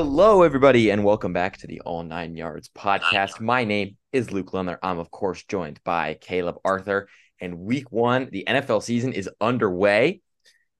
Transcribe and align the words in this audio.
Hello, 0.00 0.42
everybody, 0.42 0.90
and 0.90 1.02
welcome 1.02 1.32
back 1.32 1.56
to 1.56 1.66
the 1.66 1.80
All 1.80 2.04
Nine 2.04 2.36
Yards 2.36 2.68
podcast. 2.68 3.40
My 3.40 3.64
name 3.64 3.96
is 4.12 4.30
Luke 4.30 4.52
Lumler. 4.52 4.78
I'm, 4.80 5.00
of 5.00 5.10
course, 5.10 5.42
joined 5.42 5.80
by 5.82 6.16
Caleb 6.20 6.54
Arthur. 6.64 7.08
And 7.40 7.58
week 7.58 7.90
one, 7.90 8.28
the 8.30 8.44
NFL 8.46 8.84
season 8.84 9.12
is 9.12 9.28
underway. 9.40 10.20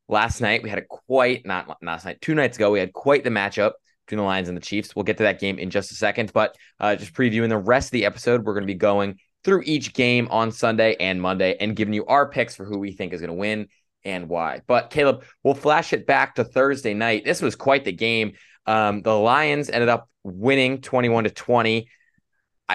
Last 0.06 0.40
night, 0.40 0.62
we 0.62 0.70
had 0.70 0.78
a 0.78 0.84
quite, 0.84 1.44
not 1.44 1.78
last 1.82 2.04
night, 2.04 2.20
two 2.20 2.36
nights 2.36 2.58
ago, 2.58 2.70
we 2.70 2.78
had 2.78 2.92
quite 2.92 3.24
the 3.24 3.30
matchup 3.30 3.72
between 4.06 4.18
the 4.18 4.22
Lions 4.22 4.46
and 4.46 4.56
the 4.56 4.62
Chiefs. 4.62 4.94
We'll 4.94 5.02
get 5.02 5.16
to 5.16 5.24
that 5.24 5.40
game 5.40 5.58
in 5.58 5.70
just 5.70 5.90
a 5.90 5.96
second, 5.96 6.32
but 6.32 6.54
uh, 6.78 6.94
just 6.94 7.12
previewing 7.12 7.48
the 7.48 7.58
rest 7.58 7.88
of 7.88 7.92
the 7.92 8.04
episode, 8.04 8.44
we're 8.44 8.54
going 8.54 8.68
to 8.68 8.72
be 8.72 8.78
going 8.78 9.18
through 9.42 9.62
each 9.64 9.94
game 9.94 10.28
on 10.30 10.52
Sunday 10.52 10.94
and 11.00 11.20
Monday 11.20 11.56
and 11.58 11.74
giving 11.74 11.92
you 11.92 12.06
our 12.06 12.30
picks 12.30 12.54
for 12.54 12.64
who 12.64 12.78
we 12.78 12.92
think 12.92 13.12
is 13.12 13.20
going 13.20 13.30
to 13.30 13.34
win 13.34 13.66
and 14.04 14.28
why. 14.28 14.62
But 14.68 14.90
Caleb, 14.90 15.24
we'll 15.42 15.54
flash 15.54 15.92
it 15.92 16.06
back 16.06 16.36
to 16.36 16.44
Thursday 16.44 16.94
night. 16.94 17.24
This 17.24 17.42
was 17.42 17.56
quite 17.56 17.84
the 17.84 17.90
game. 17.90 18.34
Um, 18.68 19.00
the 19.00 19.14
Lions 19.14 19.70
ended 19.70 19.88
up 19.88 20.10
winning 20.24 20.82
21 20.82 21.24
to 21.24 21.30
20. 21.30 21.88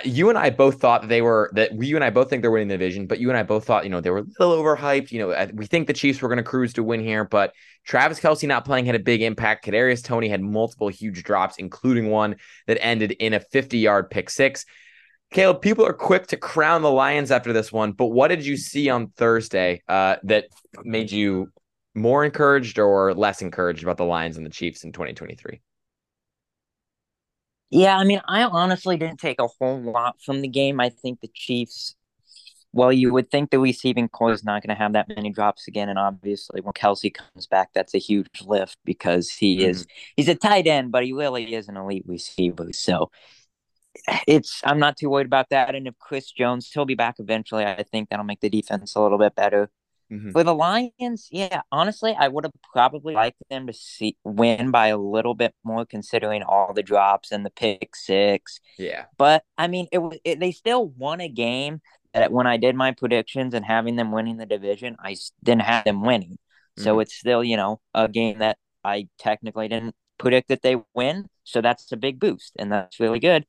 You 0.05 0.29
and 0.29 0.39
I 0.39 0.49
both 0.49 0.81
thought 0.81 1.07
they 1.07 1.21
were 1.21 1.51
that 1.53 1.71
we 1.75 1.85
you 1.85 1.95
and 1.95 2.03
I 2.03 2.09
both 2.09 2.27
think 2.27 2.41
they're 2.41 2.49
winning 2.49 2.67
the 2.67 2.73
division, 2.73 3.05
but 3.05 3.19
you 3.19 3.29
and 3.29 3.37
I 3.37 3.43
both 3.43 3.63
thought 3.65 3.83
you 3.83 3.91
know 3.91 4.01
they 4.01 4.09
were 4.09 4.17
a 4.19 4.25
little 4.39 4.57
overhyped. 4.57 5.11
You 5.11 5.19
know, 5.19 5.47
we 5.53 5.67
think 5.67 5.85
the 5.85 5.93
Chiefs 5.93 6.19
were 6.19 6.29
going 6.29 6.37
to 6.37 6.43
cruise 6.43 6.73
to 6.73 6.83
win 6.83 6.99
here, 6.99 7.23
but 7.23 7.53
Travis 7.85 8.19
Kelce 8.19 8.47
not 8.47 8.65
playing 8.65 8.87
had 8.87 8.95
a 8.95 8.99
big 8.99 9.21
impact. 9.21 9.67
Kadarius 9.67 10.03
Toney 10.03 10.29
had 10.29 10.41
multiple 10.41 10.87
huge 10.87 11.23
drops, 11.23 11.57
including 11.57 12.09
one 12.09 12.37
that 12.65 12.83
ended 12.83 13.11
in 13.11 13.35
a 13.35 13.39
50 13.39 13.77
yard 13.77 14.09
pick 14.09 14.31
six. 14.31 14.65
Caleb, 15.29 15.61
people 15.61 15.85
are 15.85 15.93
quick 15.93 16.25
to 16.27 16.37
crown 16.37 16.81
the 16.81 16.91
Lions 16.91 17.29
after 17.29 17.53
this 17.53 17.71
one, 17.71 17.91
but 17.91 18.07
what 18.07 18.29
did 18.29 18.43
you 18.43 18.57
see 18.57 18.89
on 18.89 19.09
Thursday 19.09 19.83
uh, 19.87 20.15
that 20.23 20.45
made 20.83 21.11
you 21.11 21.51
more 21.93 22.25
encouraged 22.25 22.79
or 22.79 23.13
less 23.13 23.43
encouraged 23.43 23.83
about 23.83 23.97
the 23.97 24.05
Lions 24.05 24.37
and 24.37 24.45
the 24.45 24.49
Chiefs 24.49 24.83
in 24.83 24.91
2023? 24.91 25.61
Yeah, 27.73 27.97
I 27.97 28.03
mean, 28.03 28.21
I 28.27 28.43
honestly 28.43 28.97
didn't 28.97 29.19
take 29.19 29.39
a 29.39 29.47
whole 29.47 29.81
lot 29.81 30.21
from 30.21 30.41
the 30.41 30.47
game. 30.47 30.79
I 30.79 30.89
think 30.89 31.21
the 31.21 31.29
Chiefs, 31.33 31.95
well, 32.71 32.93
you 32.93 33.11
would 33.11 33.31
think 33.31 33.49
the 33.49 33.57
receiving 33.57 34.07
core 34.09 34.31
is 34.31 34.43
not 34.43 34.61
going 34.61 34.75
to 34.75 34.79
have 34.79 34.93
that 34.93 35.09
many 35.09 35.31
drops 35.31 35.67
again, 35.67 35.89
and 35.89 35.97
obviously 35.97 36.61
when 36.61 36.73
Kelce 36.73 37.11
comes 37.11 37.47
back, 37.47 37.69
that's 37.73 37.95
a 37.95 37.97
huge 37.97 38.43
lift 38.45 38.77
because 38.85 39.31
he 39.31 39.57
mm-hmm. 39.57 39.71
is 39.71 39.87
he's 40.15 40.27
a 40.27 40.35
tight 40.35 40.67
end, 40.67 40.91
but 40.91 41.03
he 41.03 41.13
really 41.13 41.55
is 41.55 41.67
an 41.67 41.75
elite 41.75 42.05
receiver. 42.05 42.69
So 42.73 43.09
it's 44.27 44.61
I'm 44.63 44.77
not 44.77 44.95
too 44.95 45.09
worried 45.09 45.25
about 45.25 45.49
that. 45.49 45.73
And 45.73 45.87
if 45.87 45.97
Chris 45.97 46.31
Jones, 46.31 46.69
he'll 46.71 46.85
be 46.85 46.93
back 46.93 47.15
eventually. 47.17 47.65
I 47.65 47.81
think 47.81 48.09
that'll 48.09 48.23
make 48.23 48.41
the 48.41 48.51
defense 48.51 48.93
a 48.95 49.01
little 49.01 49.17
bit 49.17 49.33
better. 49.33 49.71
Mm-hmm. 50.11 50.31
For 50.31 50.43
the 50.43 50.53
Lions, 50.53 51.27
yeah, 51.31 51.61
honestly, 51.71 52.15
I 52.17 52.27
would 52.27 52.43
have 52.43 52.53
probably 52.71 53.13
liked 53.13 53.41
them 53.49 53.67
to 53.67 53.73
see 53.73 54.17
win 54.23 54.69
by 54.69 54.87
a 54.87 54.97
little 54.97 55.33
bit 55.33 55.53
more, 55.63 55.85
considering 55.85 56.43
all 56.43 56.73
the 56.73 56.83
drops 56.83 57.31
and 57.31 57.45
the 57.45 57.49
pick 57.49 57.95
six. 57.95 58.59
Yeah, 58.77 59.05
but 59.17 59.43
I 59.57 59.67
mean, 59.67 59.87
it 59.91 59.99
was 59.99 60.17
they 60.23 60.51
still 60.51 60.87
won 60.87 61.21
a 61.21 61.29
game 61.29 61.81
that 62.13 62.31
when 62.31 62.45
I 62.45 62.57
did 62.57 62.75
my 62.75 62.91
predictions 62.91 63.53
and 63.53 63.65
having 63.65 63.95
them 63.95 64.11
winning 64.11 64.37
the 64.37 64.45
division, 64.45 64.95
I 64.99 65.15
didn't 65.43 65.63
have 65.63 65.85
them 65.85 66.03
winning. 66.03 66.37
Mm-hmm. 66.77 66.83
So 66.83 66.99
it's 66.99 67.15
still 67.15 67.43
you 67.43 67.57
know 67.57 67.79
a 67.93 68.07
game 68.07 68.39
that 68.39 68.57
I 68.83 69.07
technically 69.17 69.67
didn't 69.67 69.95
predict 70.17 70.49
that 70.49 70.61
they 70.61 70.77
win. 70.93 71.27
So 71.43 71.61
that's 71.61 71.91
a 71.91 71.97
big 71.97 72.19
boost, 72.19 72.53
and 72.57 72.71
that's 72.71 72.99
really 72.99 73.19
good. 73.19 73.45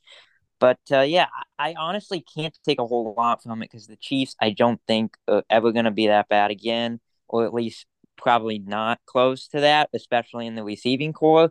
But 0.61 0.79
uh, 0.91 1.01
yeah, 1.01 1.27
I 1.59 1.75
honestly 1.79 2.25
can't 2.37 2.57
take 2.65 2.79
a 2.79 2.87
whole 2.87 3.15
lot 3.17 3.43
from 3.43 3.63
it 3.63 3.71
because 3.71 3.87
the 3.87 3.97
Chiefs, 3.97 4.37
I 4.41 4.51
don't 4.51 4.81
think 4.87 5.17
are 5.29 5.43
ever 5.51 5.73
going 5.73 5.85
to 5.85 5.91
be 5.91 6.07
that 6.07 6.29
bad 6.29 6.51
again, 6.51 7.01
or 7.29 7.45
at 7.45 7.53
least 7.53 7.87
probably 8.17 8.59
not 8.59 9.01
close 9.07 9.49
to 9.49 9.61
that, 9.61 9.91
especially 9.93 10.47
in 10.47 10.55
the 10.55 10.65
receiving 10.65 11.13
core. 11.13 11.51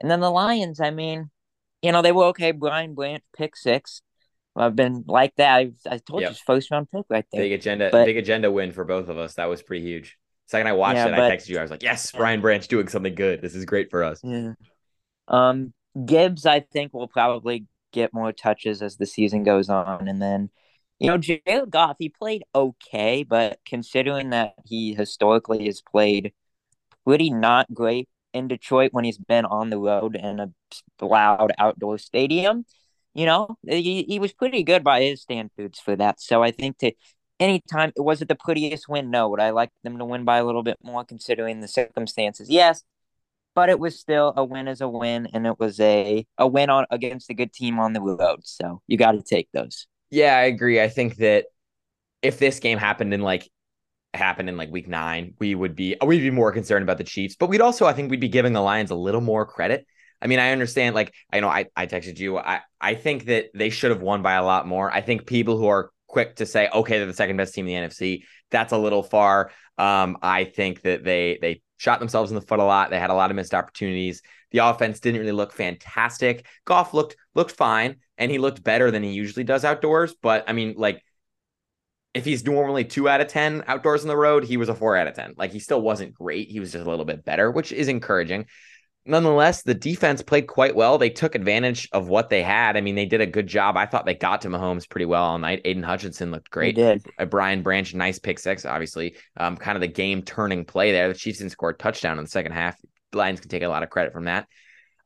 And 0.00 0.10
then 0.10 0.20
the 0.20 0.30
Lions, 0.30 0.80
I 0.80 0.90
mean, 0.90 1.30
you 1.82 1.92
know, 1.92 2.02
they 2.02 2.12
were 2.12 2.26
okay. 2.26 2.52
Brian 2.52 2.94
Branch 2.94 3.22
pick 3.36 3.56
six. 3.56 4.02
I've 4.56 4.76
been 4.76 5.04
like 5.08 5.34
that. 5.36 5.56
I've, 5.56 5.74
I 5.90 5.98
told 5.98 6.22
yep. 6.22 6.30
you, 6.30 6.36
first 6.46 6.70
round 6.70 6.90
pick 6.90 7.06
right 7.08 7.24
there. 7.32 7.42
Big 7.42 7.52
agenda, 7.52 7.88
but, 7.90 8.04
big 8.04 8.16
agenda 8.16 8.50
win 8.50 8.72
for 8.72 8.84
both 8.84 9.08
of 9.08 9.18
us. 9.18 9.34
That 9.34 9.46
was 9.46 9.62
pretty 9.62 9.84
huge. 9.84 10.16
Second 10.46 10.68
I 10.68 10.72
watched 10.72 10.96
yeah, 10.96 11.06
it, 11.06 11.10
but, 11.10 11.30
I 11.30 11.36
texted 11.36 11.48
you. 11.48 11.58
I 11.58 11.62
was 11.62 11.70
like, 11.70 11.82
"Yes, 11.82 12.12
Brian 12.12 12.40
Branch 12.40 12.66
doing 12.68 12.86
something 12.88 13.14
good. 13.14 13.40
This 13.40 13.54
is 13.54 13.64
great 13.64 13.90
for 13.90 14.04
us." 14.04 14.20
Yeah. 14.22 14.52
Um, 15.26 15.72
Gibbs, 16.04 16.46
I 16.46 16.60
think 16.60 16.92
will 16.92 17.08
probably 17.08 17.66
get 17.94 18.12
more 18.12 18.32
touches 18.32 18.82
as 18.82 18.96
the 18.96 19.06
season 19.06 19.44
goes 19.44 19.68
on. 19.70 20.08
And 20.08 20.20
then, 20.20 20.50
you 20.98 21.08
know, 21.08 21.16
Jared 21.16 21.70
Goff, 21.70 21.96
he 21.98 22.08
played 22.08 22.42
okay, 22.54 23.22
but 23.22 23.58
considering 23.64 24.30
that 24.30 24.54
he 24.66 24.94
historically 24.94 25.66
has 25.66 25.80
played 25.80 26.32
pretty 27.06 27.30
not 27.30 27.72
great 27.72 28.08
in 28.32 28.48
Detroit 28.48 28.92
when 28.92 29.04
he's 29.04 29.18
been 29.18 29.44
on 29.44 29.70
the 29.70 29.78
road 29.78 30.16
in 30.16 30.40
a 30.40 30.50
loud 31.00 31.52
outdoor 31.58 31.98
stadium, 31.98 32.64
you 33.14 33.26
know, 33.26 33.56
he, 33.66 34.02
he 34.02 34.18
was 34.18 34.32
pretty 34.32 34.64
good 34.64 34.82
by 34.82 35.02
his 35.02 35.22
standards 35.22 35.78
for 35.78 35.94
that. 35.96 36.20
So 36.20 36.42
I 36.42 36.50
think 36.50 36.78
to 36.78 36.92
anytime, 37.38 37.92
was 37.96 38.20
it 38.22 38.28
the 38.28 38.34
prettiest 38.34 38.88
win? 38.88 39.10
No. 39.10 39.28
Would 39.28 39.40
I 39.40 39.50
like 39.50 39.70
them 39.84 39.98
to 39.98 40.04
win 40.04 40.24
by 40.24 40.38
a 40.38 40.44
little 40.44 40.64
bit 40.64 40.78
more 40.82 41.04
considering 41.04 41.60
the 41.60 41.68
circumstances? 41.68 42.50
Yes 42.50 42.82
but 43.54 43.68
it 43.68 43.78
was 43.78 43.98
still 43.98 44.32
a 44.36 44.44
win 44.44 44.68
as 44.68 44.80
a 44.80 44.88
win, 44.88 45.28
and 45.32 45.46
it 45.46 45.58
was 45.58 45.80
a 45.80 46.26
a 46.38 46.46
win 46.46 46.70
on 46.70 46.86
against 46.90 47.30
a 47.30 47.34
good 47.34 47.52
team 47.52 47.78
on 47.78 47.92
the 47.92 48.00
road. 48.00 48.40
So 48.44 48.82
you 48.86 48.96
got 48.96 49.12
to 49.12 49.22
take 49.22 49.48
those. 49.52 49.86
Yeah, 50.10 50.36
I 50.36 50.42
agree. 50.42 50.80
I 50.80 50.88
think 50.88 51.16
that 51.16 51.46
if 52.22 52.38
this 52.38 52.60
game 52.60 52.78
happened 52.78 53.12
in 53.14 53.20
like 53.20 53.48
happened 54.12 54.48
in 54.48 54.56
like 54.56 54.70
week 54.70 54.88
nine, 54.88 55.34
we 55.38 55.54
would 55.54 55.74
be 55.74 55.96
we'd 56.04 56.20
be 56.20 56.30
more 56.30 56.52
concerned 56.52 56.82
about 56.82 56.98
the 56.98 57.04
Chiefs, 57.04 57.36
but 57.36 57.48
we'd 57.48 57.60
also 57.60 57.86
I 57.86 57.92
think 57.92 58.10
we'd 58.10 58.20
be 58.20 58.28
giving 58.28 58.52
the 58.52 58.60
Lions 58.60 58.90
a 58.90 58.96
little 58.96 59.20
more 59.20 59.46
credit. 59.46 59.86
I 60.22 60.26
mean, 60.26 60.38
I 60.38 60.52
understand. 60.52 60.94
Like, 60.94 61.12
I 61.32 61.40
know 61.40 61.48
I 61.48 61.66
I 61.76 61.86
texted 61.86 62.18
you. 62.18 62.38
I 62.38 62.60
I 62.80 62.94
think 62.94 63.26
that 63.26 63.50
they 63.54 63.70
should 63.70 63.90
have 63.90 64.00
won 64.00 64.22
by 64.22 64.34
a 64.34 64.44
lot 64.44 64.66
more. 64.66 64.90
I 64.90 65.00
think 65.02 65.26
people 65.26 65.58
who 65.58 65.66
are 65.66 65.90
quick 66.06 66.36
to 66.36 66.46
say, 66.46 66.68
okay, 66.72 66.98
they're 66.98 67.06
the 67.06 67.12
second 67.12 67.36
best 67.36 67.54
team 67.54 67.66
in 67.68 67.82
the 67.82 67.88
NFC. 67.88 68.22
That's 68.50 68.72
a 68.72 68.78
little 68.78 69.02
far. 69.02 69.50
Um, 69.76 70.16
I 70.22 70.44
think 70.44 70.82
that 70.82 71.04
they 71.04 71.38
they 71.42 71.62
shot 71.76 71.98
themselves 71.98 72.30
in 72.30 72.34
the 72.34 72.40
foot 72.40 72.60
a 72.60 72.64
lot. 72.64 72.90
They 72.90 72.98
had 72.98 73.10
a 73.10 73.14
lot 73.14 73.30
of 73.30 73.36
missed 73.36 73.54
opportunities. 73.54 74.22
The 74.50 74.58
offense 74.58 75.00
didn't 75.00 75.20
really 75.20 75.32
look 75.32 75.52
fantastic. 75.52 76.46
Goff 76.64 76.94
looked 76.94 77.16
looked 77.34 77.52
fine, 77.52 77.96
and 78.18 78.30
he 78.30 78.38
looked 78.38 78.62
better 78.62 78.90
than 78.90 79.02
he 79.02 79.12
usually 79.12 79.44
does 79.44 79.64
outdoors. 79.64 80.14
But 80.20 80.44
I 80.48 80.52
mean, 80.52 80.74
like, 80.76 81.02
if 82.14 82.24
he's 82.24 82.44
normally 82.44 82.84
two 82.84 83.08
out 83.08 83.20
of 83.20 83.28
ten 83.28 83.64
outdoors 83.66 84.02
on 84.02 84.08
the 84.08 84.16
road, 84.16 84.44
he 84.44 84.56
was 84.56 84.68
a 84.68 84.74
four 84.74 84.96
out 84.96 85.08
of 85.08 85.14
ten. 85.14 85.34
Like, 85.36 85.52
he 85.52 85.58
still 85.58 85.82
wasn't 85.82 86.14
great. 86.14 86.48
He 86.48 86.60
was 86.60 86.72
just 86.72 86.86
a 86.86 86.90
little 86.90 87.04
bit 87.04 87.24
better, 87.24 87.50
which 87.50 87.72
is 87.72 87.88
encouraging 87.88 88.46
nonetheless, 89.06 89.62
the 89.62 89.74
defense 89.74 90.22
played 90.22 90.46
quite 90.46 90.74
well. 90.74 90.98
They 90.98 91.10
took 91.10 91.34
advantage 91.34 91.88
of 91.92 92.08
what 92.08 92.30
they 92.30 92.42
had. 92.42 92.76
I 92.76 92.80
mean, 92.80 92.94
they 92.94 93.06
did 93.06 93.20
a 93.20 93.26
good 93.26 93.46
job. 93.46 93.76
I 93.76 93.86
thought 93.86 94.06
they 94.06 94.14
got 94.14 94.40
to 94.42 94.48
Mahomes 94.48 94.88
pretty 94.88 95.04
well 95.04 95.24
all 95.24 95.38
night. 95.38 95.62
Aidan 95.64 95.82
Hutchinson 95.82 96.30
looked 96.30 96.50
great. 96.50 96.76
He 96.76 96.82
did. 96.82 97.04
Uh, 97.18 97.24
Brian 97.24 97.62
Branch, 97.62 97.94
nice 97.94 98.18
pick 98.18 98.38
six, 98.38 98.64
obviously. 98.64 99.16
Um, 99.36 99.56
kind 99.56 99.76
of 99.76 99.80
the 99.80 99.88
game 99.88 100.22
turning 100.22 100.64
play 100.64 100.92
there. 100.92 101.08
The 101.08 101.14
Chiefs 101.14 101.38
didn't 101.38 101.52
score 101.52 101.70
a 101.70 101.74
touchdown 101.74 102.18
in 102.18 102.24
the 102.24 102.30
second 102.30 102.52
half. 102.52 102.76
Lions 103.12 103.40
can 103.40 103.48
take 103.48 103.62
a 103.62 103.68
lot 103.68 103.82
of 103.82 103.90
credit 103.90 104.12
from 104.12 104.24
that. 104.24 104.48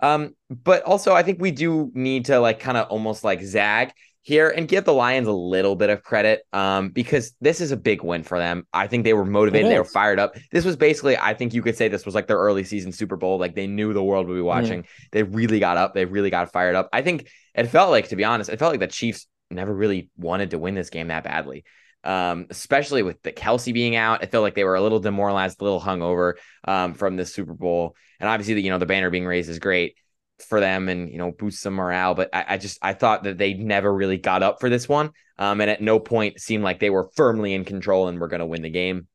Um, 0.01 0.37
but 0.49 0.83
also 0.85 1.13
I 1.13 1.23
think 1.23 1.41
we 1.41 1.51
do 1.51 1.91
need 1.93 2.27
to 2.27 2.39
like 2.39 2.61
kind 2.61 2.77
of 2.77 2.89
almost 2.89 3.25
like 3.25 3.43
zag 3.43 3.93
here 4.23 4.51
and 4.51 4.69
give 4.69 4.85
the 4.85 4.93
Lions 4.93 5.27
a 5.27 5.33
little 5.33 5.75
bit 5.75 5.91
of 5.91 6.03
credit 6.03 6.43
um, 6.53 6.91
because 6.91 7.35
this 7.41 7.61
is 7.61 7.73
a 7.73 7.77
big 7.77 8.03
win 8.03 8.23
for 8.23 8.39
them. 8.39 8.67
I 8.73 8.87
think 8.87 9.05
they 9.05 9.15
were 9.15 9.25
motivated, 9.25 9.71
they 9.71 9.79
were 9.79 9.85
fired 9.85 10.19
up. 10.19 10.35
This 10.53 10.65
was 10.65 10.77
basically, 10.77 11.17
I 11.17 11.35
think 11.35 11.55
you 11.55 11.63
could 11.63 11.77
say 11.77 11.89
this 11.89 12.05
was 12.05 12.15
like 12.15 12.27
their 12.27 12.39
early 12.39 12.65
season 12.65 12.93
Super 12.93 13.17
Bowl. 13.17 13.39
Like 13.39 13.55
they 13.55 13.67
knew 13.67 13.93
the 13.93 14.03
world 14.03 14.29
would 14.29 14.35
be 14.35 14.43
watching. 14.43 14.87
They 15.13 15.23
really 15.23 15.61
got 15.61 15.77
up, 15.77 15.95
they 15.95 16.05
really 16.05 16.31
got 16.31 16.53
fired 16.53 16.75
up. 16.75 16.89
I 16.93 17.03
think 17.03 17.29
it 17.55 17.69
felt 17.69 17.91
like, 17.91 18.09
to 18.09 18.17
be 18.17 18.25
honest, 18.25 18.51
it 18.51 18.59
felt 18.59 18.73
like 18.73 18.81
the 18.81 18.87
Chiefs 18.87 19.27
never 19.51 19.75
really 19.75 20.11
wanted 20.17 20.51
to 20.51 20.59
win 20.59 20.75
this 20.75 20.91
game 20.91 21.09
that 21.09 21.25
badly. 21.25 21.65
Um, 22.05 22.47
especially 22.51 23.03
with 23.03 23.23
the 23.23 23.33
Kelce 23.33 23.73
being 23.73 23.97
out, 23.97 24.23
I 24.23 24.27
felt 24.27 24.43
like 24.43 24.55
they 24.55 24.65
were 24.65 24.77
a 24.77 24.81
little 24.81 25.01
demoralized, 25.01 25.61
a 25.61 25.65
little 25.65 25.81
hungover 25.81 26.35
um, 26.65 26.95
from 26.95 27.17
this 27.17 27.35
Super 27.35 27.55
Bowl. 27.55 27.97
And 28.21 28.29
obviously, 28.29 28.55
the, 28.55 28.63
you 28.63 28.71
know, 28.71 28.79
the 28.79 28.87
banner 28.87 29.11
being 29.11 29.27
raised 29.27 29.51
is 29.51 29.59
great 29.59 29.97
for 30.41 30.61
them 30.61 30.89
and 30.89 31.11
you 31.11 31.19
know 31.19 31.33
boost 31.33 31.61
some 31.61 31.75
morale. 31.75 32.15
But 32.15 32.31
I, 32.33 32.45
I, 32.51 32.57
just 32.59 32.79
I 32.83 32.93
thought 32.93 33.25
that 33.25 33.39
they 33.39 33.55
never 33.55 33.93
really 33.93 34.19
got 34.19 34.43
up 34.43 34.61
for 34.61 34.71
this 34.71 34.89
one, 34.89 35.11
um, 35.39 35.61
and 35.61 35.71
at 35.71 35.81
no 35.81 35.99
point 35.99 36.41
seemed 36.41 36.65
like 36.65 36.81
they 36.81 36.91
were 36.91 37.11
firmly 37.15 37.55
in 37.55 37.65
control 37.65 38.09
and 38.09 38.21
were 38.21 38.29
going 38.29 38.41
to 38.41 38.47
win 38.47 38.63
the 38.63 38.71
game. 38.71 39.07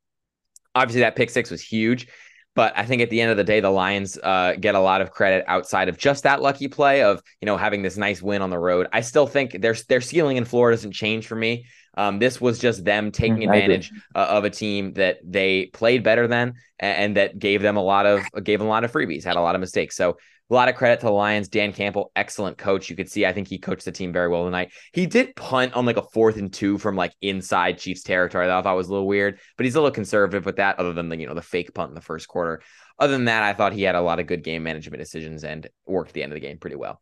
Obviously, 0.75 1.01
that 1.01 1.15
pick 1.15 1.29
six 1.29 1.51
was 1.51 1.61
huge, 1.61 2.07
but 2.55 2.73
I 2.75 2.85
think 2.85 3.01
at 3.01 3.09
the 3.09 3.21
end 3.21 3.31
of 3.31 3.37
the 3.37 3.43
day, 3.43 3.59
the 3.59 3.69
Lions 3.69 4.17
uh, 4.21 4.55
get 4.59 4.75
a 4.75 4.79
lot 4.79 5.01
of 5.01 5.11
credit 5.11 5.43
outside 5.47 5.89
of 5.89 5.97
just 5.97 6.23
that 6.23 6.41
lucky 6.41 6.67
play 6.67 7.03
of 7.03 7.21
you 7.41 7.45
know 7.45 7.57
having 7.57 7.81
this 7.81 7.97
nice 7.97 8.21
win 8.21 8.41
on 8.41 8.49
the 8.49 8.59
road. 8.59 8.87
I 8.91 9.01
still 9.01 9.27
think 9.27 9.61
their 9.61 9.75
their 9.87 10.01
ceiling 10.01 10.37
in 10.37 10.45
Florida 10.45 10.77
doesn't 10.77 10.93
change 10.93 11.27
for 11.27 11.35
me. 11.35 11.65
Um, 11.95 12.19
this 12.19 12.41
was 12.41 12.57
just 12.57 12.83
them 12.83 13.11
taking 13.11 13.37
mm, 13.37 13.43
advantage 13.43 13.91
uh, 14.15 14.25
of 14.29 14.45
a 14.45 14.49
team 14.49 14.93
that 14.93 15.19
they 15.23 15.67
played 15.67 16.03
better 16.03 16.27
than 16.27 16.55
and, 16.79 16.97
and, 16.97 17.17
that 17.17 17.37
gave 17.37 17.61
them 17.61 17.77
a 17.77 17.83
lot 17.83 18.07
of 18.07 18.23
gave 18.43 18.57
them 18.57 18.67
a 18.67 18.71
lot 18.71 18.83
of 18.83 18.91
freebies, 18.91 19.23
had 19.23 19.35
a 19.35 19.41
lot 19.41 19.53
of 19.53 19.61
mistakes. 19.61 19.95
So 19.95 20.17
a 20.49 20.53
lot 20.53 20.69
of 20.69 20.75
credit 20.75 20.99
to 20.99 21.07
the 21.07 21.11
Lions. 21.11 21.47
Dan 21.47 21.73
Campbell, 21.73 22.11
excellent 22.15 22.57
coach. 22.57 22.89
You 22.89 22.95
could 22.95 23.09
see, 23.09 23.25
I 23.25 23.33
think 23.33 23.47
he 23.47 23.57
coached 23.57 23.85
the 23.85 23.91
team 23.91 24.11
very 24.11 24.27
well 24.27 24.45
tonight. 24.45 24.71
He 24.91 25.05
did 25.05 25.35
punt 25.35 25.73
on 25.73 25.85
like 25.85 25.97
a 25.97 26.03
fourth 26.13 26.37
and 26.37 26.51
two 26.51 26.77
from 26.77 26.95
like 26.95 27.13
inside 27.21 27.79
Chiefs 27.79 28.03
territory 28.03 28.47
that 28.47 28.55
I 28.55 28.61
thought 28.61 28.75
was 28.75 28.87
a 28.87 28.91
little 28.91 29.07
weird, 29.07 29.39
but 29.57 29.65
he's 29.65 29.75
a 29.75 29.79
little 29.79 29.93
conservative 29.93 30.45
with 30.45 30.57
that, 30.57 30.79
other 30.79 30.93
than 30.93 31.09
the, 31.09 31.17
you 31.17 31.27
know, 31.27 31.33
the 31.33 31.41
fake 31.41 31.73
punt 31.73 31.89
in 31.89 31.95
the 31.95 32.01
first 32.01 32.27
quarter. 32.27 32.61
Other 32.99 33.13
than 33.13 33.25
that, 33.25 33.43
I 33.43 33.53
thought 33.53 33.73
he 33.73 33.83
had 33.83 33.95
a 33.95 34.01
lot 34.01 34.19
of 34.19 34.27
good 34.27 34.43
game 34.43 34.63
management 34.63 35.01
decisions 35.01 35.43
and 35.43 35.67
worked 35.85 36.13
the 36.13 36.23
end 36.23 36.31
of 36.31 36.35
the 36.35 36.45
game 36.45 36.57
pretty 36.57 36.75
well. 36.75 37.01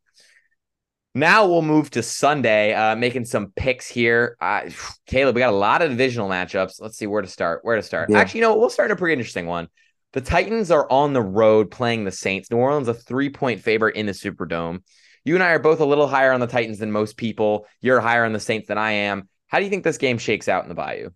Now 1.14 1.46
we'll 1.46 1.62
move 1.62 1.90
to 1.92 2.04
Sunday, 2.04 2.74
uh, 2.74 2.96
making 2.96 3.26
some 3.26 3.52
picks 3.56 3.88
here. 3.88 4.38
Uh, 4.40 4.70
Caleb, 5.06 5.36
we 5.36 5.40
got 5.40 5.54
a 5.54 5.58
lot 5.58 5.82
of 5.82 5.90
divisional 5.90 6.30
matchups. 6.30 6.76
Let's 6.80 6.98
see 6.98 7.08
where 7.08 7.22
to 7.22 7.28
start. 7.28 7.60
Where 7.64 7.76
to 7.76 7.84
start? 7.84 8.10
Yeah. 8.10 8.20
Actually, 8.20 8.40
you 8.40 8.46
know, 8.46 8.58
we'll 8.58 8.70
start 8.70 8.90
in 8.90 8.96
a 8.96 9.00
pretty 9.00 9.14
interesting 9.14 9.48
one. 9.48 9.68
The 10.14 10.22
Titans 10.22 10.72
are 10.72 10.90
on 10.92 11.14
the 11.14 11.22
road 11.22 11.72
playing 11.72 12.04
the 12.04 12.12
Saints. 12.12 12.52
New 12.52 12.58
Orleans 12.58 12.88
a 12.88 12.94
three 12.94 13.30
point 13.30 13.62
favorite 13.62 13.96
in 13.96 14.06
the 14.06 14.12
Superdome. 14.12 14.84
You 15.24 15.36
and 15.36 15.44
I 15.44 15.52
are 15.52 15.60
both 15.60 15.80
a 15.80 15.86
little 15.86 16.08
higher 16.08 16.32
on 16.32 16.40
the 16.40 16.48
Titans 16.48 16.80
than 16.80 16.92
most 16.92 17.16
people. 17.16 17.68
You're 17.80 18.02
higher 18.02 18.26
on 18.26 18.34
the 18.34 18.40
Saints 18.40 18.68
than 18.68 18.78
I 18.78 18.92
am. 18.92 19.30
How 19.48 19.60
do 19.60 19.66
you 19.66 19.70
think 19.70 19.84
this 19.84 19.98
game 19.98 20.18
shakes 20.18 20.48
out 20.48 20.64
in 20.64 20.70
the 20.70 20.76
Bayou? 20.76 21.10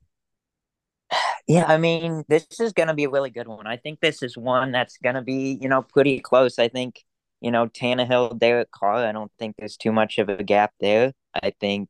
Yeah, 1.47 1.65
I 1.68 1.77
mean, 1.77 2.24
this 2.27 2.47
is 2.59 2.74
going 2.74 2.88
to 2.88 2.95
be 2.95 3.03
a 3.03 3.09
really 3.09 3.30
good 3.30 3.47
one. 3.47 3.68
I 3.68 3.77
think 3.77 4.00
this 4.00 4.24
is 4.24 4.36
one 4.36 4.71
that's 4.71 4.98
going 4.98 5.13
to 5.13 5.21
be, 5.21 5.59
you 5.62 5.69
know, 5.69 5.83
pretty 5.83 6.19
close. 6.19 6.57
I 6.57 6.69
think, 6.69 7.03
you 7.39 7.51
know, 7.51 7.68
Tannehill, 7.68 8.39
Derek 8.39 8.71
Carr, 8.71 9.06
I 9.06 9.12
don't 9.12 9.31
think 9.38 9.56
there's 9.56 9.77
too 9.77 9.91
much 9.91 10.18
of 10.18 10.27
a 10.27 10.44
gap 10.44 10.74
there. 10.80 11.13
I 11.36 11.51
think 11.59 11.89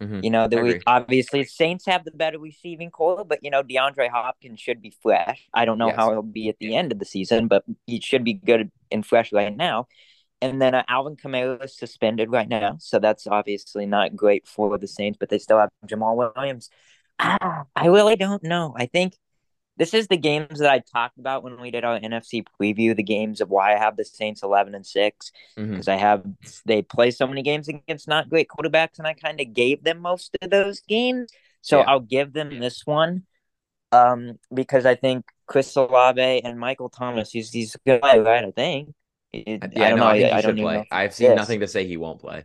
Mm-hmm. 0.00 0.20
You 0.22 0.30
know, 0.30 0.48
the 0.48 0.62
we, 0.62 0.80
obviously 0.86 1.44
Saints 1.44 1.84
have 1.86 2.04
the 2.04 2.10
better 2.10 2.38
receiving 2.38 2.90
core, 2.90 3.24
but 3.24 3.40
you 3.42 3.50
know 3.50 3.62
DeAndre 3.62 4.08
Hopkins 4.10 4.58
should 4.58 4.80
be 4.80 4.94
fresh. 5.02 5.46
I 5.52 5.64
don't 5.64 5.78
know 5.78 5.88
yes. 5.88 5.96
how 5.96 6.10
he'll 6.10 6.22
be 6.22 6.48
at 6.48 6.58
the 6.58 6.74
end 6.74 6.90
of 6.90 6.98
the 6.98 7.04
season, 7.04 7.48
but 7.48 7.64
he 7.86 8.00
should 8.00 8.24
be 8.24 8.34
good 8.34 8.70
and 8.90 9.04
fresh 9.04 9.32
right 9.32 9.54
now. 9.54 9.88
And 10.40 10.60
then 10.60 10.74
uh, 10.74 10.84
Alvin 10.88 11.16
Kamara 11.16 11.62
is 11.62 11.76
suspended 11.76 12.30
right 12.30 12.48
now, 12.48 12.76
so 12.80 12.98
that's 12.98 13.26
obviously 13.26 13.84
not 13.84 14.16
great 14.16 14.48
for 14.48 14.78
the 14.78 14.88
Saints. 14.88 15.18
But 15.20 15.28
they 15.28 15.38
still 15.38 15.58
have 15.58 15.68
Jamal 15.84 16.16
Williams. 16.16 16.70
Ah, 17.18 17.64
I 17.76 17.86
really 17.88 18.16
don't 18.16 18.42
know. 18.42 18.74
I 18.74 18.86
think 18.86 19.14
this 19.80 19.94
is 19.94 20.08
the 20.08 20.18
games 20.18 20.58
that 20.58 20.70
I 20.70 20.80
talked 20.80 21.16
about 21.16 21.42
when 21.42 21.58
we 21.58 21.70
did 21.70 21.84
our 21.84 21.98
NFC 21.98 22.44
preview. 22.60 22.94
The 22.94 23.02
games 23.02 23.40
of 23.40 23.48
why 23.48 23.74
I 23.74 23.78
have 23.78 23.96
the 23.96 24.04
Saints 24.04 24.42
eleven 24.42 24.74
and 24.74 24.84
six 24.84 25.32
because 25.56 25.86
mm-hmm. 25.86 25.90
I 25.90 25.96
have 25.96 26.22
they 26.66 26.82
play 26.82 27.10
so 27.10 27.26
many 27.26 27.42
games 27.42 27.66
against 27.66 28.06
not 28.06 28.28
great 28.28 28.48
quarterbacks, 28.48 28.98
and 28.98 29.06
I 29.06 29.14
kind 29.14 29.40
of 29.40 29.54
gave 29.54 29.82
them 29.82 30.00
most 30.00 30.36
of 30.42 30.50
those 30.50 30.80
games. 30.80 31.32
So 31.62 31.78
yeah. 31.78 31.84
I'll 31.88 32.00
give 32.00 32.34
them 32.34 32.60
this 32.60 32.84
one, 32.84 33.22
um, 33.90 34.38
because 34.52 34.84
I 34.84 34.96
think 34.96 35.24
Chris 35.46 35.74
Olave 35.76 36.44
and 36.44 36.60
Michael 36.60 36.90
Thomas, 36.90 37.30
he's 37.30 37.50
he's 37.50 37.74
good 37.86 38.00
right? 38.02 38.44
I 38.44 38.50
think. 38.50 38.94
It, 39.32 39.64
yeah, 39.72 39.86
I 39.86 39.88
don't 39.88 39.98
no, 39.98 40.04
know. 40.04 40.10
I, 40.10 40.36
I 40.36 40.40
don't 40.42 40.56
play. 40.58 40.88
I've 40.90 41.14
seen 41.14 41.34
nothing 41.36 41.60
to 41.60 41.66
say 41.66 41.86
he 41.86 41.96
won't 41.96 42.20
play. 42.20 42.44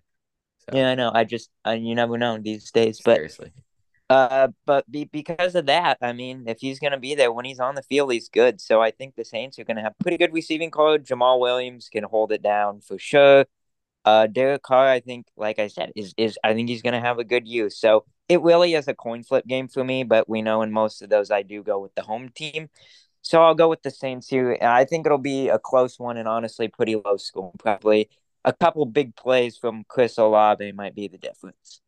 So. 0.60 0.78
Yeah, 0.78 0.92
I 0.92 0.96
know. 0.96 1.12
I 1.14 1.26
just 1.26 1.50
I, 1.66 1.74
you 1.74 1.96
never 1.96 2.18
know 2.18 2.38
these 2.38 2.72
days, 2.72 3.02
but 3.04 3.16
seriously. 3.16 3.52
Uh, 4.10 4.50
but 4.66 4.90
be, 4.90 5.06
because 5.06 5.56
of 5.56 5.66
that, 5.66 5.98
I 6.02 6.13
mean, 6.13 6.44
if 6.48 6.60
he's 6.60 6.80
going 6.80 6.92
to 6.92 7.00
be 7.00 7.16
there 7.16 7.31
when 7.31 7.46
he's 7.46 7.60
on 7.60 7.75
the 7.75 7.81
field, 7.81 8.13
he's 8.13 8.30
good. 8.30 8.62
So 8.62 8.81
I 8.81 8.92
think 8.92 9.16
the 9.16 9.25
Saints 9.25 9.57
are 9.57 9.63
going 9.63 9.78
to 9.78 9.84
have 9.84 9.98
pretty 10.00 10.18
good 10.18 10.34
receiving 10.34 10.69
core. 10.69 11.00
Jamal 11.00 11.40
Williams 11.40 11.90
can 11.90 12.04
hold 12.04 12.31
it 12.31 12.44
down 12.44 12.81
for 12.81 13.00
sure. 13.00 13.46
Uh, 14.06 14.28
Derek 14.28 14.62
Carr, 14.62 14.88
I 14.88 15.00
think, 15.00 15.25
like 15.36 15.57
I 15.57 15.68
said, 15.68 15.92
is 15.96 16.13
is 16.18 16.38
I 16.44 16.54
think 16.54 16.69
he's 16.69 16.84
going 16.84 16.94
to 16.94 17.00
have 17.00 17.18
a 17.18 17.24
good 17.24 17.48
use. 17.48 17.80
So 17.80 18.06
it 18.30 18.42
really 18.42 18.75
is 18.75 18.88
a 18.88 18.94
coin 18.94 19.24
flip 19.24 19.48
game 19.48 19.68
for 19.68 19.84
me. 19.84 20.04
But 20.04 20.30
we 20.30 20.44
know 20.44 20.62
in 20.62 20.72
most 20.72 21.01
of 21.01 21.10
those, 21.10 21.31
I 21.31 21.42
do 21.42 21.63
go 21.63 21.80
with 21.80 21.96
the 21.96 22.04
home 22.04 22.30
team. 22.30 22.69
So 23.24 23.42
I'll 23.42 23.56
go 23.56 23.68
with 23.68 23.81
the 23.81 23.90
Saints 23.90 24.28
here. 24.28 24.56
I 24.62 24.86
think 24.86 25.08
it'll 25.08 25.18
be 25.18 25.50
a 25.50 25.58
close 25.58 25.98
one 25.98 26.18
and 26.18 26.28
honestly 26.28 26.68
pretty 26.68 26.96
low 26.96 27.18
score. 27.18 27.51
Probably 27.58 28.10
a 28.44 28.54
couple 28.54 28.86
big 28.86 29.16
plays 29.16 29.58
from 29.58 29.84
Chris 29.88 30.19
Olave 30.19 30.72
might 30.74 30.94
be 30.94 31.08
the 31.08 31.18
difference. 31.18 31.81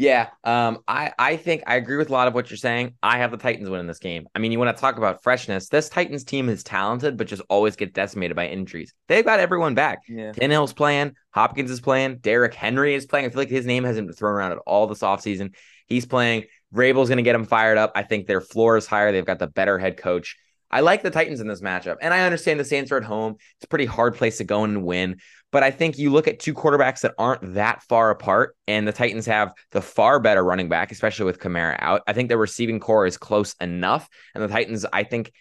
Yeah, 0.00 0.30
um, 0.44 0.78
I 0.88 1.12
I 1.18 1.36
think 1.36 1.62
I 1.66 1.74
agree 1.74 1.98
with 1.98 2.08
a 2.08 2.12
lot 2.12 2.26
of 2.26 2.32
what 2.32 2.48
you're 2.48 2.56
saying. 2.56 2.94
I 3.02 3.18
have 3.18 3.30
the 3.32 3.36
Titans 3.36 3.68
winning 3.68 3.86
this 3.86 3.98
game. 3.98 4.26
I 4.34 4.38
mean, 4.38 4.50
you 4.50 4.58
want 4.58 4.74
to 4.74 4.80
talk 4.80 4.96
about 4.96 5.22
freshness? 5.22 5.68
This 5.68 5.90
Titans 5.90 6.24
team 6.24 6.48
is 6.48 6.64
talented, 6.64 7.18
but 7.18 7.26
just 7.26 7.42
always 7.50 7.76
get 7.76 7.92
decimated 7.92 8.34
by 8.34 8.46
injuries. 8.46 8.94
They've 9.08 9.26
got 9.26 9.40
everyone 9.40 9.74
back. 9.74 9.98
Yeah. 10.08 10.32
Tannehill's 10.32 10.72
playing, 10.72 11.16
Hopkins 11.32 11.70
is 11.70 11.82
playing, 11.82 12.16
Derrick 12.20 12.54
Henry 12.54 12.94
is 12.94 13.04
playing. 13.04 13.26
I 13.26 13.28
feel 13.28 13.40
like 13.40 13.50
his 13.50 13.66
name 13.66 13.84
hasn't 13.84 14.06
been 14.06 14.16
thrown 14.16 14.32
around 14.32 14.52
at 14.52 14.58
all 14.66 14.86
this 14.86 15.00
offseason. 15.00 15.54
He's 15.86 16.06
playing. 16.06 16.44
Vrabel's 16.74 17.10
going 17.10 17.18
to 17.18 17.22
get 17.22 17.34
him 17.34 17.44
fired 17.44 17.76
up. 17.76 17.92
I 17.94 18.02
think 18.02 18.26
their 18.26 18.40
floor 18.40 18.78
is 18.78 18.86
higher. 18.86 19.12
They've 19.12 19.22
got 19.22 19.38
the 19.38 19.48
better 19.48 19.78
head 19.78 19.98
coach. 19.98 20.38
I 20.70 20.80
like 20.80 21.02
the 21.02 21.10
Titans 21.10 21.40
in 21.40 21.48
this 21.48 21.60
matchup, 21.60 21.96
and 22.00 22.14
I 22.14 22.20
understand 22.20 22.60
the 22.60 22.64
Saints 22.64 22.92
are 22.92 22.96
at 22.96 23.04
home. 23.04 23.36
It's 23.56 23.64
a 23.64 23.68
pretty 23.68 23.86
hard 23.86 24.14
place 24.14 24.38
to 24.38 24.44
go 24.44 24.64
and 24.64 24.84
win. 24.84 25.18
But 25.52 25.64
I 25.64 25.72
think 25.72 25.98
you 25.98 26.10
look 26.10 26.28
at 26.28 26.38
two 26.38 26.54
quarterbacks 26.54 27.00
that 27.00 27.14
aren't 27.18 27.54
that 27.54 27.82
far 27.82 28.10
apart, 28.10 28.56
and 28.68 28.86
the 28.86 28.92
Titans 28.92 29.26
have 29.26 29.52
the 29.72 29.82
far 29.82 30.20
better 30.20 30.44
running 30.44 30.68
back, 30.68 30.92
especially 30.92 31.24
with 31.24 31.40
Kamara 31.40 31.76
out. 31.80 32.02
I 32.06 32.12
think 32.12 32.28
their 32.28 32.38
receiving 32.38 32.78
core 32.78 33.06
is 33.06 33.16
close 33.16 33.54
enough. 33.60 34.08
And 34.34 34.44
the 34.44 34.48
Titans, 34.48 34.86
I 34.92 35.02
think, 35.02 35.32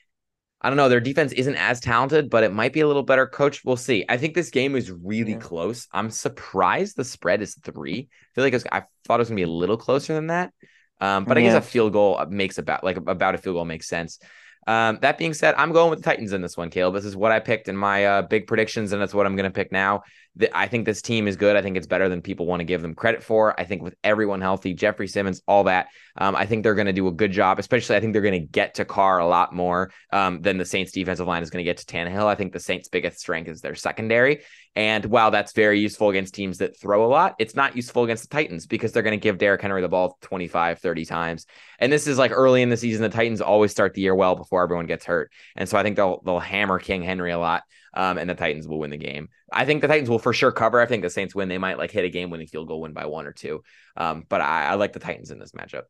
I 0.61 0.69
don't 0.69 0.77
know, 0.77 0.89
their 0.89 0.99
defense 0.99 1.31
isn't 1.33 1.55
as 1.55 1.79
talented, 1.79 2.31
but 2.31 2.43
it 2.43 2.51
might 2.51 2.73
be 2.73 2.79
a 2.79 2.87
little 2.87 3.03
better 3.03 3.27
coached. 3.27 3.63
We'll 3.63 3.77
see. 3.77 4.03
I 4.09 4.17
think 4.17 4.33
this 4.33 4.49
game 4.49 4.75
is 4.75 4.91
really 4.91 5.33
yeah. 5.33 5.39
close. 5.39 5.87
I'm 5.91 6.09
surprised 6.09 6.97
the 6.97 7.05
spread 7.05 7.43
is 7.43 7.55
three. 7.63 8.09
I 8.09 8.27
feel 8.33 8.43
like 8.43 8.53
was, 8.53 8.65
I 8.71 8.83
thought 9.05 9.19
it 9.19 9.21
was 9.21 9.29
going 9.29 9.37
to 9.37 9.45
be 9.45 9.51
a 9.51 9.53
little 9.53 9.77
closer 9.77 10.15
than 10.15 10.27
that. 10.27 10.53
Um, 10.99 11.23
but 11.25 11.37
yeah. 11.37 11.43
I 11.43 11.45
guess 11.47 11.63
a 11.63 11.69
field 11.69 11.93
goal 11.93 12.21
makes 12.29 12.57
about 12.57 12.83
like 12.83 12.97
about 12.97 13.35
a 13.35 13.37
field 13.37 13.55
goal 13.55 13.65
makes 13.65 13.87
sense. 13.87 14.19
Um, 14.69 14.99
that 15.01 15.17
being 15.17 15.33
said, 15.33 15.55
I'm 15.57 15.71
going 15.71 15.89
with 15.89 15.97
the 15.97 16.05
Titans 16.05 16.31
in 16.31 16.43
this 16.43 16.55
one, 16.55 16.69
Caleb. 16.69 16.93
This 16.93 17.03
is 17.03 17.15
what 17.15 17.31
I 17.31 17.39
picked 17.39 17.69
in 17.69 17.75
my 17.75 18.05
uh, 18.05 18.21
big 18.21 18.45
predictions, 18.45 18.93
and 18.93 19.01
that's 19.01 19.15
what 19.15 19.25
I'm 19.25 19.35
going 19.35 19.49
to 19.49 19.55
pick 19.55 19.71
now. 19.71 20.03
I 20.53 20.67
think 20.67 20.85
this 20.85 21.01
team 21.01 21.27
is 21.27 21.35
good. 21.35 21.55
I 21.55 21.61
think 21.61 21.77
it's 21.77 21.87
better 21.87 22.07
than 22.07 22.21
people 22.21 22.45
want 22.45 22.61
to 22.61 22.65
give 22.65 22.81
them 22.81 22.95
credit 22.95 23.23
for. 23.23 23.59
I 23.59 23.65
think 23.65 23.81
with 23.81 23.95
everyone 24.03 24.41
healthy, 24.41 24.73
Jeffrey 24.73 25.07
Simmons, 25.07 25.41
all 25.47 25.65
that, 25.65 25.87
um, 26.17 26.35
I 26.35 26.45
think 26.45 26.63
they're 26.63 26.75
going 26.75 26.87
to 26.87 26.93
do 26.93 27.07
a 27.07 27.11
good 27.11 27.31
job. 27.31 27.59
Especially, 27.59 27.95
I 27.95 27.99
think 27.99 28.13
they're 28.13 28.21
going 28.21 28.39
to 28.39 28.47
get 28.47 28.75
to 28.75 28.85
Carr 28.85 29.19
a 29.19 29.27
lot 29.27 29.53
more 29.53 29.91
um, 30.11 30.41
than 30.41 30.57
the 30.57 30.65
Saints' 30.65 30.91
defensive 30.91 31.27
line 31.27 31.43
is 31.43 31.49
going 31.49 31.63
to 31.63 31.69
get 31.69 31.77
to 31.77 31.85
Tannehill. 31.85 32.25
I 32.25 32.35
think 32.35 32.53
the 32.53 32.59
Saints' 32.59 32.89
biggest 32.89 33.19
strength 33.19 33.49
is 33.49 33.61
their 33.61 33.75
secondary, 33.75 34.41
and 34.75 35.05
while 35.05 35.31
that's 35.31 35.51
very 35.51 35.79
useful 35.79 36.09
against 36.09 36.33
teams 36.33 36.59
that 36.59 36.79
throw 36.79 37.05
a 37.05 37.09
lot, 37.09 37.35
it's 37.39 37.55
not 37.55 37.75
useful 37.75 38.03
against 38.03 38.29
the 38.29 38.35
Titans 38.35 38.65
because 38.65 38.91
they're 38.91 39.03
going 39.03 39.19
to 39.19 39.23
give 39.23 39.37
Derrick 39.37 39.61
Henry 39.61 39.81
the 39.81 39.89
ball 39.89 40.17
25, 40.21 40.79
30 40.79 41.05
times. 41.05 41.45
And 41.79 41.91
this 41.91 42.07
is 42.07 42.17
like 42.17 42.31
early 42.31 42.61
in 42.61 42.69
the 42.69 42.77
season. 42.77 43.01
The 43.01 43.09
Titans 43.09 43.41
always 43.41 43.71
start 43.71 43.93
the 43.93 44.01
year 44.01 44.15
well 44.15 44.35
before 44.35 44.63
everyone 44.63 44.85
gets 44.85 45.05
hurt. 45.05 45.31
And 45.55 45.67
so 45.67 45.77
I 45.77 45.83
think 45.83 45.95
they'll 45.95 46.21
they'll 46.23 46.39
hammer 46.39 46.79
King 46.79 47.01
Henry 47.01 47.31
a 47.31 47.39
lot. 47.39 47.63
Um, 47.99 48.17
and 48.17 48.29
the 48.29 48.33
Titans 48.33 48.65
will 48.65 48.79
win 48.79 48.91
the 48.91 48.97
game. 48.97 49.27
I 49.51 49.65
think 49.65 49.81
the 49.81 49.89
Titans 49.89 50.09
will 50.09 50.19
for 50.19 50.31
sure 50.31 50.53
cover. 50.53 50.79
I 50.79 50.85
think 50.85 51.03
the 51.03 51.09
Saints 51.09 51.35
win. 51.35 51.49
They 51.49 51.57
might 51.57 51.77
like 51.77 51.91
hit 51.91 52.05
a 52.05 52.09
game 52.09 52.29
winning 52.29 52.47
field 52.47 52.69
goal 52.69 52.79
win 52.79 52.93
by 52.93 53.07
one 53.07 53.27
or 53.27 53.33
two. 53.33 53.61
Um, 53.97 54.23
but 54.29 54.39
I, 54.39 54.67
I 54.67 54.75
like 54.75 54.93
the 54.93 54.99
Titans 54.99 55.31
in 55.31 55.37
this 55.37 55.51
matchup. 55.51 55.81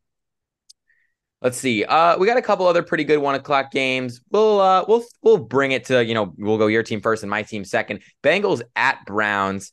Let's 1.40 1.60
see. 1.60 1.84
Uh, 1.84 2.18
we 2.18 2.26
got 2.26 2.38
a 2.38 2.42
couple 2.42 2.66
other 2.66 2.82
pretty 2.82 3.04
good 3.04 3.20
one 3.20 3.36
o'clock 3.36 3.70
games. 3.70 4.22
We'll 4.32 4.60
uh, 4.60 4.86
we'll 4.88 5.04
we'll 5.22 5.38
bring 5.38 5.72
it 5.72 5.86
to 5.86 6.04
you 6.04 6.16
know 6.16 6.34
we'll 6.36 6.58
go 6.58 6.66
your 6.66 6.82
team 6.82 7.00
first 7.00 7.22
and 7.22 7.30
my 7.30 7.44
team 7.44 7.64
second. 7.64 8.02
Bengals 8.24 8.64
at 8.76 9.06
Browns. 9.06 9.72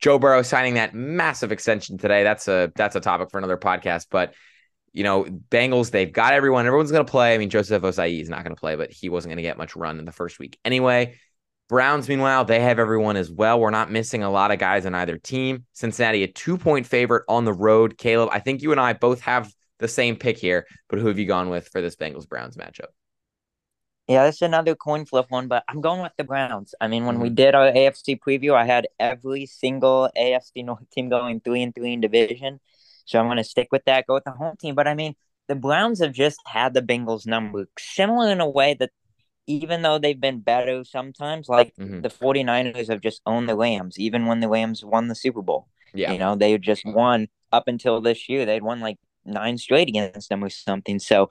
Joe 0.00 0.18
Burrow 0.18 0.42
signing 0.42 0.74
that 0.74 0.92
massive 0.92 1.52
extension 1.52 1.98
today. 1.98 2.24
That's 2.24 2.48
a 2.48 2.72
that's 2.74 2.96
a 2.96 3.00
topic 3.00 3.30
for 3.30 3.38
another 3.38 3.56
podcast. 3.56 4.06
But 4.10 4.34
you 4.92 5.04
know, 5.04 5.24
Bengals 5.24 5.92
they've 5.92 6.12
got 6.12 6.32
everyone. 6.32 6.66
Everyone's 6.66 6.90
going 6.90 7.06
to 7.06 7.10
play. 7.10 7.32
I 7.32 7.38
mean, 7.38 7.48
Joseph 7.48 7.82
Ossai 7.84 8.20
is 8.20 8.28
not 8.28 8.42
going 8.42 8.56
to 8.56 8.60
play, 8.60 8.74
but 8.74 8.90
he 8.90 9.08
wasn't 9.08 9.30
going 9.30 9.36
to 9.36 9.42
get 9.42 9.56
much 9.56 9.76
run 9.76 10.00
in 10.00 10.04
the 10.04 10.10
first 10.10 10.40
week 10.40 10.58
anyway. 10.64 11.14
Browns, 11.68 12.08
meanwhile, 12.08 12.44
they 12.44 12.60
have 12.60 12.78
everyone 12.78 13.16
as 13.16 13.30
well. 13.30 13.58
We're 13.58 13.70
not 13.70 13.90
missing 13.90 14.22
a 14.22 14.30
lot 14.30 14.52
of 14.52 14.58
guys 14.58 14.86
on 14.86 14.94
either 14.94 15.18
team. 15.18 15.64
Cincinnati, 15.72 16.22
a 16.22 16.28
two 16.28 16.56
point 16.56 16.86
favorite 16.86 17.24
on 17.28 17.44
the 17.44 17.52
road. 17.52 17.98
Caleb, 17.98 18.28
I 18.32 18.38
think 18.38 18.62
you 18.62 18.70
and 18.70 18.80
I 18.80 18.92
both 18.92 19.20
have 19.22 19.52
the 19.78 19.88
same 19.88 20.16
pick 20.16 20.38
here, 20.38 20.66
but 20.88 20.98
who 20.98 21.08
have 21.08 21.18
you 21.18 21.26
gone 21.26 21.48
with 21.48 21.68
for 21.68 21.80
this 21.80 21.96
Bengals 21.96 22.28
Browns 22.28 22.56
matchup? 22.56 22.88
Yeah, 24.06 24.22
that's 24.24 24.40
another 24.40 24.76
coin 24.76 25.04
flip 25.04 25.26
one, 25.30 25.48
but 25.48 25.64
I'm 25.68 25.80
going 25.80 26.00
with 26.00 26.12
the 26.16 26.22
Browns. 26.22 26.76
I 26.80 26.86
mean, 26.86 27.06
when 27.06 27.16
mm-hmm. 27.16 27.24
we 27.24 27.30
did 27.30 27.56
our 27.56 27.72
AFC 27.72 28.20
preview, 28.20 28.54
I 28.54 28.64
had 28.64 28.86
every 29.00 29.46
single 29.46 30.08
AFC 30.16 30.64
North 30.64 30.88
team 30.90 31.08
going 31.08 31.40
three 31.40 31.62
and 31.62 31.74
three 31.74 31.92
in 31.92 32.00
division. 32.00 32.60
So 33.04 33.18
I'm 33.18 33.26
going 33.26 33.38
to 33.38 33.44
stick 33.44 33.68
with 33.72 33.84
that, 33.86 34.06
go 34.06 34.14
with 34.14 34.24
the 34.24 34.30
home 34.30 34.56
team. 34.56 34.76
But 34.76 34.86
I 34.86 34.94
mean, 34.94 35.16
the 35.48 35.56
Browns 35.56 36.00
have 36.00 36.12
just 36.12 36.38
had 36.46 36.72
the 36.72 36.82
Bengals 36.82 37.26
number, 37.26 37.66
similar 37.78 38.30
in 38.30 38.40
a 38.40 38.48
way 38.48 38.74
that 38.74 38.90
even 39.46 39.82
though 39.82 39.98
they've 39.98 40.20
been 40.20 40.40
better 40.40 40.84
sometimes, 40.84 41.48
like 41.48 41.74
mm-hmm. 41.76 42.00
the 42.00 42.08
49ers 42.08 42.88
have 42.88 43.00
just 43.00 43.22
owned 43.26 43.48
the 43.48 43.56
Rams, 43.56 43.98
even 43.98 44.26
when 44.26 44.40
the 44.40 44.48
Rams 44.48 44.84
won 44.84 45.08
the 45.08 45.14
Super 45.14 45.42
Bowl. 45.42 45.68
Yeah. 45.94 46.12
You 46.12 46.18
know, 46.18 46.34
they 46.34 46.56
just 46.58 46.84
won 46.84 47.28
up 47.52 47.68
until 47.68 48.00
this 48.00 48.28
year. 48.28 48.44
They'd 48.44 48.62
won 48.62 48.80
like 48.80 48.98
nine 49.24 49.58
straight 49.58 49.88
against 49.88 50.28
them 50.28 50.42
or 50.42 50.50
something. 50.50 50.98
So 50.98 51.30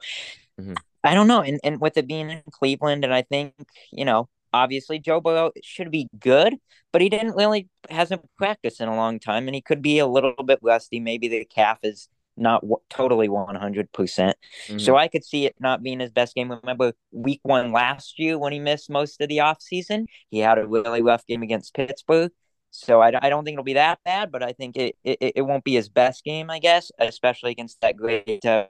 mm-hmm. 0.60 0.74
I 1.04 1.14
don't 1.14 1.28
know. 1.28 1.42
And 1.42 1.60
and 1.62 1.80
with 1.80 1.96
it 1.96 2.06
being 2.06 2.30
in 2.30 2.42
Cleveland, 2.50 3.04
and 3.04 3.14
I 3.14 3.22
think 3.22 3.54
you 3.92 4.04
know, 4.04 4.28
obviously 4.52 4.98
Joe 4.98 5.20
Burrow 5.20 5.52
should 5.62 5.90
be 5.90 6.08
good, 6.18 6.56
but 6.92 7.02
he 7.02 7.08
didn't 7.08 7.36
really 7.36 7.68
hasn't 7.90 8.22
practiced 8.36 8.80
in 8.80 8.88
a 8.88 8.96
long 8.96 9.18
time, 9.18 9.46
and 9.46 9.54
he 9.54 9.60
could 9.60 9.82
be 9.82 9.98
a 9.98 10.06
little 10.06 10.34
bit 10.44 10.58
rusty. 10.62 11.00
Maybe 11.00 11.28
the 11.28 11.44
calf 11.44 11.78
is 11.82 12.08
not 12.36 12.60
w- 12.62 12.76
totally 12.90 13.28
100%. 13.28 13.92
percent 13.92 14.36
Mhm. 14.68 14.80
So 14.80 14.96
I 14.96 15.08
could 15.08 15.24
see 15.24 15.46
it 15.46 15.54
not 15.58 15.82
being 15.82 16.00
his 16.00 16.10
best 16.10 16.34
game. 16.34 16.50
Remember 16.50 16.92
week 17.12 17.40
one 17.42 17.72
last 17.72 18.18
year 18.18 18.38
when 18.38 18.52
he 18.52 18.60
missed 18.60 18.90
most 18.90 19.20
of 19.20 19.28
the 19.28 19.38
offseason? 19.38 20.06
He 20.30 20.38
had 20.40 20.58
a 20.58 20.66
really 20.66 21.02
rough 21.02 21.26
game 21.26 21.42
against 21.42 21.74
Pittsburgh. 21.74 22.32
So 22.70 23.00
I, 23.00 23.12
I 23.22 23.30
don't 23.30 23.44
think 23.44 23.54
it'll 23.54 23.64
be 23.64 23.74
that 23.74 24.00
bad, 24.04 24.30
but 24.30 24.42
I 24.42 24.52
think 24.52 24.76
it, 24.76 24.96
it, 25.02 25.32
it 25.36 25.42
won't 25.42 25.64
be 25.64 25.74
his 25.74 25.88
best 25.88 26.24
game, 26.24 26.50
I 26.50 26.58
guess, 26.58 26.92
especially 26.98 27.52
against 27.52 27.80
that 27.80 27.96
great 27.96 28.44
uh, 28.44 28.66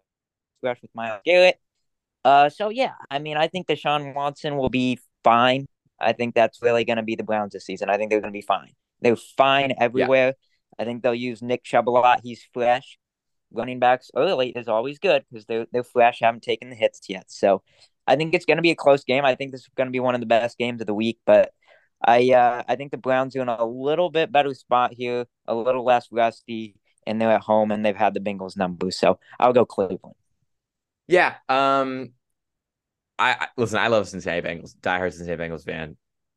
rush 0.62 0.80
with 0.80 0.94
Myles 0.94 1.22
Garrett. 1.24 1.58
Uh, 2.24 2.48
so 2.48 2.68
yeah, 2.68 2.92
I 3.10 3.18
mean, 3.18 3.36
I 3.36 3.48
think 3.48 3.66
Deshaun 3.66 4.14
Watson 4.14 4.56
will 4.56 4.68
be 4.68 4.98
fine. 5.24 5.66
I 6.00 6.12
think 6.12 6.34
that's 6.34 6.60
really 6.62 6.84
going 6.84 6.98
to 6.98 7.02
be 7.02 7.16
the 7.16 7.24
Browns 7.24 7.52
this 7.52 7.64
season. 7.64 7.88
I 7.88 7.96
think 7.96 8.10
they're 8.10 8.20
going 8.20 8.32
to 8.32 8.36
be 8.36 8.42
fine. 8.42 8.72
They're 9.00 9.16
fine 9.16 9.74
everywhere. 9.78 10.34
I 10.78 10.84
think 10.84 11.02
they'll 11.02 11.14
use 11.14 11.42
Nick 11.42 11.64
Chubb 11.64 11.88
a 11.88 11.90
lot. 11.90 12.20
He's 12.22 12.46
fresh. 12.52 12.98
Running 13.52 13.78
backs 13.78 14.10
early 14.16 14.50
is 14.50 14.68
always 14.68 14.98
good 14.98 15.24
because 15.30 15.46
they're 15.46 15.66
they're 15.72 15.84
fresh, 15.84 16.20
haven't 16.20 16.42
taken 16.42 16.70
the 16.70 16.76
hits 16.76 17.00
yet. 17.08 17.30
So 17.30 17.62
I 18.06 18.16
think 18.16 18.34
it's 18.34 18.44
going 18.44 18.58
to 18.58 18.62
be 18.62 18.70
a 18.70 18.76
close 18.76 19.04
game. 19.04 19.24
I 19.24 19.34
think 19.34 19.52
this 19.52 19.62
is 19.62 19.68
going 19.76 19.86
to 19.86 19.92
be 19.92 20.00
one 20.00 20.14
of 20.14 20.20
the 20.20 20.26
best 20.26 20.58
games 20.58 20.80
of 20.80 20.86
the 20.86 20.94
week. 20.94 21.18
But 21.24 21.52
I 22.04 22.32
uh, 22.32 22.62
I 22.68 22.76
think 22.76 22.90
the 22.90 22.98
Browns 22.98 23.36
are 23.36 23.42
in 23.42 23.48
a 23.48 23.64
little 23.64 24.10
bit 24.10 24.32
better 24.32 24.54
spot 24.54 24.92
here, 24.92 25.26
a 25.46 25.54
little 25.54 25.84
less 25.84 26.08
rusty, 26.10 26.76
and 27.06 27.20
they're 27.20 27.30
at 27.32 27.42
home 27.42 27.70
and 27.70 27.84
they've 27.84 27.96
had 27.96 28.14
the 28.14 28.20
Bengals 28.20 28.56
number. 28.56 28.90
So 28.90 29.18
I'll 29.38 29.52
go 29.52 29.64
Cleveland. 29.64 30.16
Yeah. 31.06 31.34
Um. 31.48 32.12
I, 33.18 33.32
I 33.32 33.46
listen. 33.56 33.78
I 33.78 33.88
love 33.88 34.08
Cincinnati 34.08 34.46
Bengals. 34.46 34.76
Diehard 34.76 35.12
Cincinnati 35.12 35.42
Bengals 35.42 35.64
fan. 35.64 35.96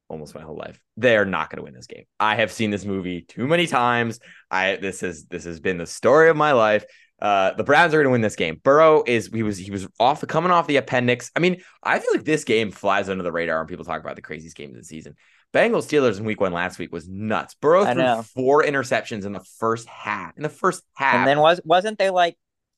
Almost 0.09 0.33
my 0.35 0.41
whole 0.41 0.57
life. 0.57 0.79
They 0.97 1.15
are 1.17 1.25
not 1.25 1.49
going 1.49 1.57
to 1.57 1.63
win 1.63 1.73
this 1.73 1.85
game. 1.87 2.05
I 2.19 2.35
have 2.35 2.51
seen 2.51 2.71
this 2.71 2.83
movie 2.83 3.21
too 3.21 3.47
many 3.47 3.67
times. 3.67 4.19
I 4.51 4.75
this 4.77 5.01
has 5.01 5.25
this 5.25 5.43
has 5.45 5.59
been 5.59 5.77
the 5.77 5.85
story 5.85 6.29
of 6.29 6.35
my 6.35 6.51
life. 6.51 6.83
Uh, 7.21 7.53
the 7.53 7.63
Browns 7.63 7.93
are 7.93 7.97
going 7.97 8.05
to 8.05 8.11
win 8.11 8.21
this 8.21 8.35
game. 8.35 8.59
Burrow 8.63 9.03
is 9.05 9.27
he 9.31 9.43
was 9.43 9.57
he 9.57 9.71
was 9.71 9.87
off 9.99 10.25
coming 10.27 10.51
off 10.51 10.67
the 10.67 10.77
appendix. 10.77 11.31
I 11.35 11.39
mean, 11.39 11.61
I 11.83 11.99
feel 11.99 12.11
like 12.13 12.23
this 12.25 12.43
game 12.43 12.71
flies 12.71 13.07
under 13.09 13.23
the 13.23 13.31
radar 13.31 13.59
when 13.59 13.67
people 13.67 13.85
talk 13.85 14.01
about 14.01 14.15
the 14.15 14.21
craziest 14.21 14.55
games 14.55 14.75
of 14.75 14.81
the 14.81 14.85
season. 14.85 15.15
Bengals 15.53 15.87
Steelers 15.87 16.17
in 16.19 16.25
Week 16.25 16.39
One 16.41 16.53
last 16.53 16.79
week 16.79 16.91
was 16.91 17.07
nuts. 17.07 17.55
Burrow 17.55 17.83
I 17.83 17.93
threw 17.93 18.03
know. 18.03 18.23
four 18.23 18.63
interceptions 18.63 19.25
in 19.25 19.33
the 19.33 19.43
first 19.59 19.87
half. 19.87 20.35
In 20.37 20.43
the 20.43 20.49
first 20.49 20.83
half, 20.95 21.15
And 21.15 21.27
then 21.27 21.39
was 21.39 21.59
wasn't 21.65 21.97
they 21.99 22.09
like 22.09 22.37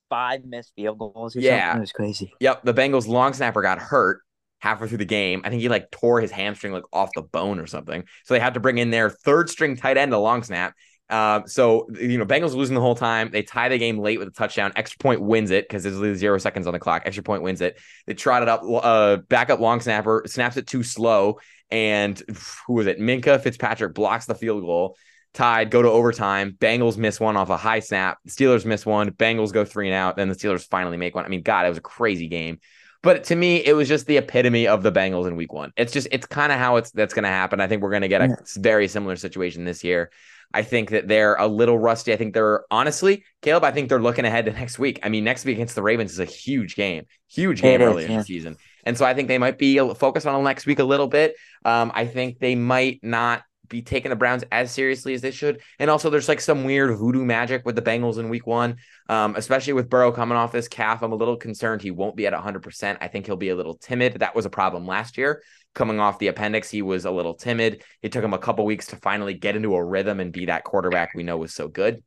five 0.10 0.44
missed 0.44 0.74
field 0.76 0.98
goals 0.98 1.36
or 1.36 1.40
Yeah. 1.40 1.68
something? 1.72 1.78
It 1.78 1.82
was 1.82 1.92
crazy. 1.92 2.34
Yep, 2.40 2.64
the 2.66 2.74
Bengals 2.74 3.08
long 3.08 3.34
snapper 3.34 3.62
got 3.62 3.80
hurt 3.80 4.22
halfway 4.62 4.88
through 4.88 5.00
the 5.00 5.06
game. 5.06 5.41
I 5.44 5.50
think 5.50 5.62
he 5.62 5.70
like 5.70 5.91
tore 5.91 6.22
his 6.22 6.32
hamstring 6.32 6.72
like 6.72 6.84
off 6.94 7.10
the 7.13 7.22
bone 7.22 7.60
or 7.60 7.68
something. 7.68 8.06
So 8.24 8.34
they 8.34 8.39
had 8.39 8.53
to 8.53 8.60
bring 8.60 8.77
in 8.77 8.91
their 8.91 9.10
third 9.10 9.50
string 9.50 9.75
tight 9.75 9.98
end 9.98 10.12
to 10.12 10.18
long 10.18 10.44
snap. 10.44 10.74
Uh, 11.10 11.41
so 11.46 11.88
you 12.00 12.18
know, 12.18 12.25
Bengals 12.25 12.53
losing 12.53 12.75
the 12.75 12.82
whole 12.82 12.96
time. 12.96 13.32
They 13.32 13.44
tie 13.44 13.68
the 13.68 13.77
game 13.77 14.00
late 14.00 14.18
with 14.18 14.30
a 14.30 14.32
touchdown. 14.32 14.72
Extra 14.77 14.98
point 15.00 15.22
wins 15.22 15.51
it 15.51 15.68
because 15.68 15.84
there's 15.84 16.18
zero 16.18 16.38
seconds 16.38 16.68
on 16.68 16.74
the 16.74 16.80
clock. 16.80 17.03
Extra 17.06 17.24
point 17.24 17.44
wins 17.44 17.60
it. 17.60 17.77
They 18.08 18.13
trot 18.13 18.44
it 18.44 18.48
up. 18.48 18.62
Uh, 18.63 19.18
backup 19.18 19.60
long 19.60 19.82
snapper 19.82 20.24
snaps 20.27 20.56
it 20.56 20.68
too 20.68 20.84
slow, 20.84 21.39
and 21.70 22.18
who 22.65 22.75
was 22.75 22.88
it? 22.88 23.00
Minkah 23.00 23.41
Fitzpatrick 23.41 23.94
blocks 23.94 24.25
the 24.25 24.36
field 24.36 24.62
goal. 24.62 24.96
Tied, 25.34 25.72
go 25.72 25.82
to 25.82 25.89
overtime. 25.89 26.56
Bengals 26.60 26.98
miss 26.98 27.20
one 27.20 27.36
off 27.36 27.50
a 27.50 27.58
high 27.58 27.80
snap. 27.80 28.18
Steelers 28.27 28.65
miss 28.65 28.86
one. 28.86 29.12
Bengals 29.12 29.51
go 29.51 29.65
three 29.65 29.88
and 29.88 29.96
out. 29.96 30.18
Then 30.18 30.30
the 30.30 30.36
Steelers 30.36 30.68
finally 30.70 30.98
make 30.98 31.15
one. 31.15 31.25
I 31.25 31.30
mean, 31.30 31.41
God, 31.41 31.65
it 31.65 31.70
was 31.70 31.77
a 31.77 31.82
crazy 31.82 32.27
game. 32.27 32.60
But 33.03 33.24
to 33.25 33.36
me, 33.36 33.58
it 33.65 33.74
was 33.74 33.88
just 33.88 34.05
the 34.05 34.17
epitome 34.17 34.67
of 34.67 34.84
the 34.84 34.91
Bengals 34.91 35.27
in 35.27 35.36
week 35.36 35.51
one. 35.53 35.74
It's 35.75 35.91
just, 35.91 36.08
it's 36.12 36.27
kind 36.27 36.51
of 36.51 36.60
how 36.60 36.75
it's 36.75 36.91
that's 36.91 37.13
going 37.13 37.24
to 37.24 37.29
happen. 37.29 37.60
I 37.60 37.67
think 37.67 37.81
we're 37.81 37.89
going 37.89 38.03
to 38.03 38.08
get 38.08 38.22
a 38.22 38.27
Yeah. 38.27 38.36
very 38.58 38.88
similar 38.88 39.15
situation 39.15 39.65
this 39.65 39.84
year. 39.84 40.12
I 40.53 40.63
think 40.63 40.89
that 40.89 41.08
they're 41.08 41.36
a 41.36 41.48
little 41.48 41.79
rusty. 41.79 42.13
I 42.13 42.17
think 42.17 42.34
they're 42.34 42.65
honestly, 42.70 43.24
Caleb, 43.41 43.63
I 43.63 43.72
think 43.72 43.89
they're 43.89 44.01
looking 44.01 44.25
ahead 44.25 44.46
to 44.46 44.51
next 44.62 44.77
week. 44.77 45.00
I 45.01 45.10
mean, 45.10 45.24
next 45.24 45.46
week 45.46 45.55
against 45.55 45.75
the 45.75 45.81
Ravens 45.81 46.12
is 46.12 46.20
a 46.20 46.25
huge 46.25 46.75
game, 46.75 47.05
huge 47.29 47.62
game 47.62 47.81
It 47.81 47.86
is, 47.86 47.89
early 47.89 48.05
in 48.05 48.12
yeah. 48.12 48.17
the 48.20 48.24
season. 48.24 48.58
And 48.84 48.98
so 48.98 49.05
I 49.05 49.13
think 49.13 49.27
they 49.27 49.38
might 49.38 49.58
be 49.58 49.77
focused 49.96 50.27
on 50.27 50.43
next 50.43 50.65
week 50.65 50.79
a 50.79 50.84
little 50.84 51.08
bit. 51.08 51.36
Um, 51.65 51.91
I 51.96 52.05
think 52.05 52.39
they 52.39 52.55
might 52.55 53.00
not 53.01 53.43
be 53.72 53.82
taking 53.82 54.10
the 54.10 54.16
Browns 54.16 54.44
as 54.51 54.72
seriously 54.72 55.16
as 55.16 55.22
they 55.22 55.32
should. 55.32 55.62
And 55.80 55.90
also, 55.90 56.12
there's 56.12 56.28
like 56.28 56.42
some 56.42 56.63
weird 56.63 56.96
voodoo 56.96 57.25
magic 57.25 57.66
with 57.66 57.75
the 57.75 57.82
Bengals 57.82 58.20
in 58.20 58.30
week 58.30 58.46
one, 58.46 58.75
um, 59.10 59.36
especially 59.36 59.74
with 59.74 59.90
Burrow 59.90 60.12
coming 60.12 60.38
off 60.38 60.51
this 60.51 60.68
calf. 60.68 61.01
I'm 61.01 61.13
a 61.13 61.16
little 61.16 61.38
concerned 61.38 61.82
he 61.82 61.90
won't 61.90 62.16
be 62.16 62.28
at 62.28 62.34
100%. 62.34 62.98
I 63.01 63.08
think 63.08 63.25
he'll 63.25 63.38
be 63.38 63.50
a 63.50 63.56
little 63.56 63.75
timid. 63.75 64.20
That 64.20 64.36
was 64.36 64.46
a 64.46 64.50
problem 64.50 64.86
last 64.86 65.18
year. 65.18 65.42
Coming 65.74 66.00
off 66.00 66.20
the 66.20 66.28
appendix, 66.28 66.70
he 66.70 66.82
was 66.82 67.06
a 67.06 67.12
little 67.12 67.34
timid. 67.34 67.84
It 68.01 68.12
took 68.12 68.24
him 68.24 68.34
a 68.34 68.38
couple 68.38 68.66
weeks 68.66 68.88
to 68.88 68.98
finally 68.98 69.34
get 69.34 69.56
into 69.56 69.74
a 69.74 69.84
rhythm 69.84 70.20
and 70.20 70.34
be 70.34 70.48
that 70.48 70.66
quarterback 70.66 71.16
we 71.16 71.24
know 71.24 71.38
was 71.38 71.54
so 71.54 71.68
good. 71.68 72.04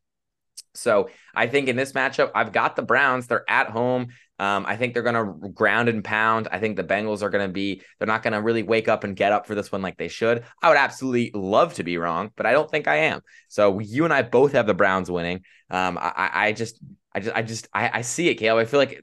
So 0.75 1.09
I 1.35 1.47
think 1.47 1.69
in 1.69 1.77
this 1.77 1.93
matchup, 1.93 2.31
I've 2.35 2.53
got 2.53 2.77
the 2.77 2.83
Browns. 2.83 3.27
They're 3.27 3.49
at 3.49 3.71
home. 3.71 4.09
Um, 4.39 4.65
I 4.67 4.77
think 4.77 4.95
they're 4.95 5.03
going 5.05 5.15
to 5.43 5.49
ground 5.51 5.89
and 5.89 6.03
pound. 6.03 6.49
I 6.51 6.59
think 6.59 6.77
the 6.77 6.85
Bengals 6.85 7.23
are 7.23 7.31
going 7.31 7.47
to 7.47 7.53
be, 7.53 7.83
they're 7.99 8.07
not 8.09 8.23
going 8.23 8.33
to 8.33 8.43
really 8.43 8.63
wake 8.65 8.89
up 8.89 9.05
and 9.05 9.15
get 9.15 9.31
up 9.33 9.47
for 9.47 9.55
this 9.55 9.71
one 9.71 9.81
like 9.83 9.97
they 9.97 10.09
should. 10.09 10.43
I 10.61 10.69
would 10.69 10.77
absolutely 10.79 11.31
love 11.35 11.75
to 11.75 11.85
be 11.85 11.99
wrong, 11.99 12.31
but 12.37 12.45
I 12.47 12.53
don't 12.53 12.71
think 12.71 12.89
I 12.89 12.97
am. 12.97 13.21
So 13.49 13.79
you 13.79 14.05
and 14.05 14.13
I 14.13 14.23
both 14.23 14.53
have 14.53 14.67
the 14.67 14.75
Browns 14.75 15.11
winning. 15.11 15.43
Um, 15.71 15.99
I, 16.01 16.31
I- 16.33 16.53
just, 16.53 16.81
I 17.17 17.21
just, 17.21 17.37
I 17.37 17.43
just, 17.43 17.69
I, 17.73 17.91
I 17.99 18.01
see 18.03 18.29
it, 18.29 18.35
Caleb. 18.35 18.63
I 18.63 18.65
feel 18.69 18.81
like 18.81 19.01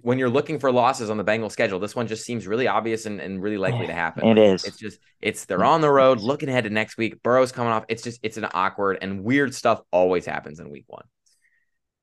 when 0.00 0.18
you're 0.18 0.30
looking 0.30 0.58
for 0.58 0.72
losses 0.72 1.10
on 1.10 1.18
the 1.18 1.24
Bengals 1.24 1.52
schedule, 1.52 1.78
this 1.78 1.94
one 1.94 2.06
just 2.06 2.24
seems 2.24 2.46
really 2.46 2.66
obvious 2.66 3.04
and, 3.04 3.20
and 3.20 3.42
really 3.42 3.58
likely 3.58 3.86
to 3.88 3.92
happen. 3.92 4.26
It 4.26 4.38
is. 4.38 4.64
It's 4.64 4.78
just 4.78 4.98
it's 5.20 5.44
they're 5.44 5.62
on 5.62 5.82
the 5.82 5.90
road 5.90 6.20
looking 6.20 6.48
ahead 6.48 6.64
to 6.64 6.70
next 6.70 6.96
week. 6.96 7.22
Burrow's 7.22 7.52
coming 7.52 7.70
off. 7.70 7.84
It's 7.90 8.02
just 8.02 8.20
it's 8.22 8.38
an 8.38 8.46
awkward 8.54 8.96
and 9.02 9.22
weird 9.22 9.54
stuff 9.54 9.82
always 9.92 10.24
happens 10.24 10.60
in 10.60 10.70
week 10.70 10.84
one. 10.86 11.04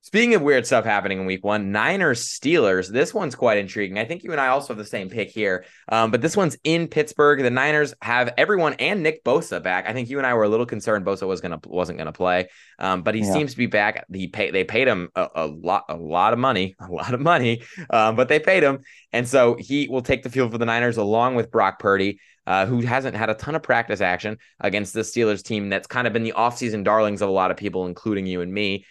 Speaking 0.10 0.34
of 0.34 0.42
weird 0.42 0.66
stuff 0.66 0.86
happening 0.86 1.20
in 1.20 1.28
week 1.28 1.46
one, 1.46 1.72
Niners 1.72 2.28
Steelers. 2.28 2.88
This 2.88 3.14
one's 3.14 3.36
quite 3.36 3.60
intriguing. 3.60 4.00
I 4.00 4.06
think 4.06 4.24
you 4.24 4.32
and 4.32 4.42
I 4.42 4.48
also 4.48 4.70
have 4.70 4.80
the 4.80 4.84
same 4.84 5.08
pick 5.08 5.30
here, 5.30 5.66
um, 5.88 6.10
but 6.10 6.20
this 6.20 6.36
one's 6.36 6.58
in 6.64 6.88
Pittsburgh. 6.88 7.44
The 7.44 7.52
Niners 7.52 7.94
have 8.02 8.34
everyone 8.36 8.74
and 8.80 9.04
Nick 9.04 9.24
Bosa 9.24 9.62
back. 9.62 9.88
I 9.88 9.94
think 9.94 10.10
you 10.10 10.18
and 10.18 10.26
I 10.26 10.34
were 10.34 10.46
a 10.46 10.50
little 10.50 10.66
concerned 10.66 11.06
Bosa 11.06 11.28
was 11.28 11.42
gonna 11.42 11.60
wasn't 11.64 12.00
gonna 12.00 12.12
play, 12.12 12.48
um, 12.80 13.04
but 13.04 13.14
he 13.14 13.22
Yeah. 13.22 13.34
seems 13.34 13.52
to 13.52 13.58
be 13.60 13.68
back. 13.68 14.04
He 14.12 14.28
pay 14.28 14.50
they 14.50 14.64
paid 14.64 14.88
him 14.88 15.10
a, 15.14 15.28
a 15.36 15.46
lot 15.46 15.84
a 15.90 15.96
lot 15.96 16.34
of 16.34 16.40
money, 16.40 16.76
a 16.80 16.92
lot 16.92 17.14
of 17.14 17.20
money, 17.20 17.62
um, 17.92 18.16
but 18.16 18.30
they 18.30 18.40
paid 18.40 18.64
him, 18.64 18.80
and 19.14 19.28
so 19.28 19.58
he 19.60 19.88
will 19.90 20.02
take 20.02 20.24
the 20.24 20.32
field 20.32 20.52
for 20.52 20.58
the 20.58 20.66
Niners 20.66 20.98
along 20.98 21.36
with 21.36 21.52
Brock 21.52 21.78
Purdy 21.78 22.20
uh, 22.48 22.66
who 22.66 22.82
hasn't 22.82 23.16
had 23.16 23.30
a 23.30 23.36
ton 23.36 23.54
of 23.54 23.62
practice 23.62 24.02
action 24.02 24.36
against 24.60 24.96
the 24.96 25.02
Steelers 25.02 25.44
team 25.44 25.70
that's 25.70 25.86
kind 25.86 26.08
of 26.08 26.14
been 26.14 26.24
the 26.24 26.34
offseason 26.36 26.84
darlings 26.84 27.22
of 27.22 27.30
a 27.30 27.32
lot 27.32 27.52
of 27.52 27.58
people, 27.58 27.86
including 27.86 28.26
you 28.26 28.42
and 28.42 28.52
me. 28.52 28.86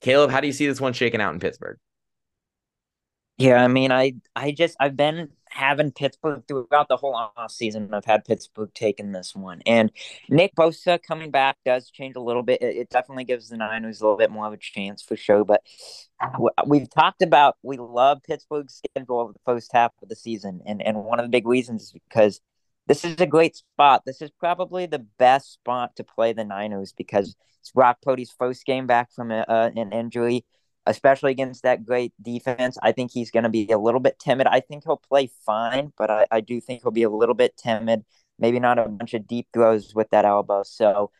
Caleb, 0.00 0.30
how 0.30 0.40
do 0.40 0.46
you 0.46 0.52
see 0.52 0.66
this 0.66 0.80
one 0.80 0.92
shaking 0.92 1.20
out 1.20 1.34
in 1.34 1.40
Pittsburgh? 1.40 1.78
Yeah, 3.38 3.62
I 3.62 3.68
mean, 3.68 3.92
I 3.92 4.14
I 4.34 4.52
just 4.52 4.76
I've 4.80 4.96
been 4.96 5.28
having 5.50 5.92
Pittsburgh 5.92 6.42
throughout 6.48 6.88
the 6.88 6.96
whole 6.96 7.14
off 7.14 7.50
season. 7.50 7.92
I've 7.92 8.04
had 8.06 8.24
Pittsburgh 8.24 8.70
taking 8.74 9.12
this 9.12 9.34
one, 9.36 9.60
and 9.66 9.92
Nick 10.30 10.54
Bosa 10.54 10.98
coming 11.02 11.30
back 11.30 11.58
does 11.64 11.90
change 11.90 12.16
a 12.16 12.20
little 12.20 12.42
bit. 12.42 12.62
It, 12.62 12.76
it 12.76 12.90
definitely 12.90 13.24
gives 13.24 13.50
the 13.50 13.58
Niners 13.58 14.00
a 14.00 14.04
little 14.04 14.16
bit 14.16 14.30
more 14.30 14.46
of 14.46 14.54
a 14.54 14.56
chance 14.56 15.02
for 15.02 15.16
sure. 15.16 15.44
But 15.44 15.62
we've 16.66 16.88
talked 16.88 17.20
about 17.20 17.56
we 17.62 17.76
love 17.76 18.22
Pittsburgh's 18.22 18.80
schedule 18.86 19.20
over 19.20 19.32
the 19.34 19.40
first 19.44 19.70
half 19.72 19.92
of 20.02 20.08
the 20.08 20.16
season, 20.16 20.62
and 20.64 20.80
and 20.82 21.04
one 21.04 21.20
of 21.20 21.24
the 21.26 21.30
big 21.30 21.46
reasons 21.46 21.82
is 21.84 21.92
because 21.92 22.40
this 22.86 23.04
is 23.04 23.16
a 23.20 23.26
great 23.26 23.56
spot. 23.56 24.02
This 24.06 24.22
is 24.22 24.30
probably 24.30 24.86
the 24.86 25.06
best 25.18 25.54
spot 25.54 25.96
to 25.96 26.04
play 26.04 26.32
the 26.32 26.44
Niners 26.44 26.92
because 26.96 27.36
it's 27.60 27.72
Brock 27.72 27.98
Purdy's 28.02 28.34
first 28.38 28.64
game 28.64 28.86
back 28.86 29.12
from 29.12 29.30
a, 29.30 29.44
uh, 29.48 29.70
an 29.74 29.92
injury 29.92 30.44
especially 30.86 31.32
against 31.32 31.64
that 31.64 31.84
great 31.84 32.12
defense. 32.22 32.78
I 32.82 32.92
think 32.92 33.10
he's 33.10 33.30
going 33.30 33.42
to 33.42 33.50
be 33.50 33.70
a 33.70 33.78
little 33.78 34.00
bit 34.00 34.18
timid. 34.18 34.46
I 34.46 34.60
think 34.60 34.84
he'll 34.84 34.96
play 34.96 35.30
fine, 35.44 35.92
but 35.98 36.10
I, 36.10 36.26
I 36.30 36.40
do 36.40 36.60
think 36.60 36.82
he'll 36.82 36.92
be 36.92 37.02
a 37.02 37.10
little 37.10 37.34
bit 37.34 37.56
timid. 37.56 38.04
Maybe 38.38 38.60
not 38.60 38.78
a 38.78 38.88
bunch 38.88 39.14
of 39.14 39.26
deep 39.26 39.48
throws 39.52 39.94
with 39.94 40.10
that 40.10 40.24
elbow. 40.24 40.62
So, 40.62 41.10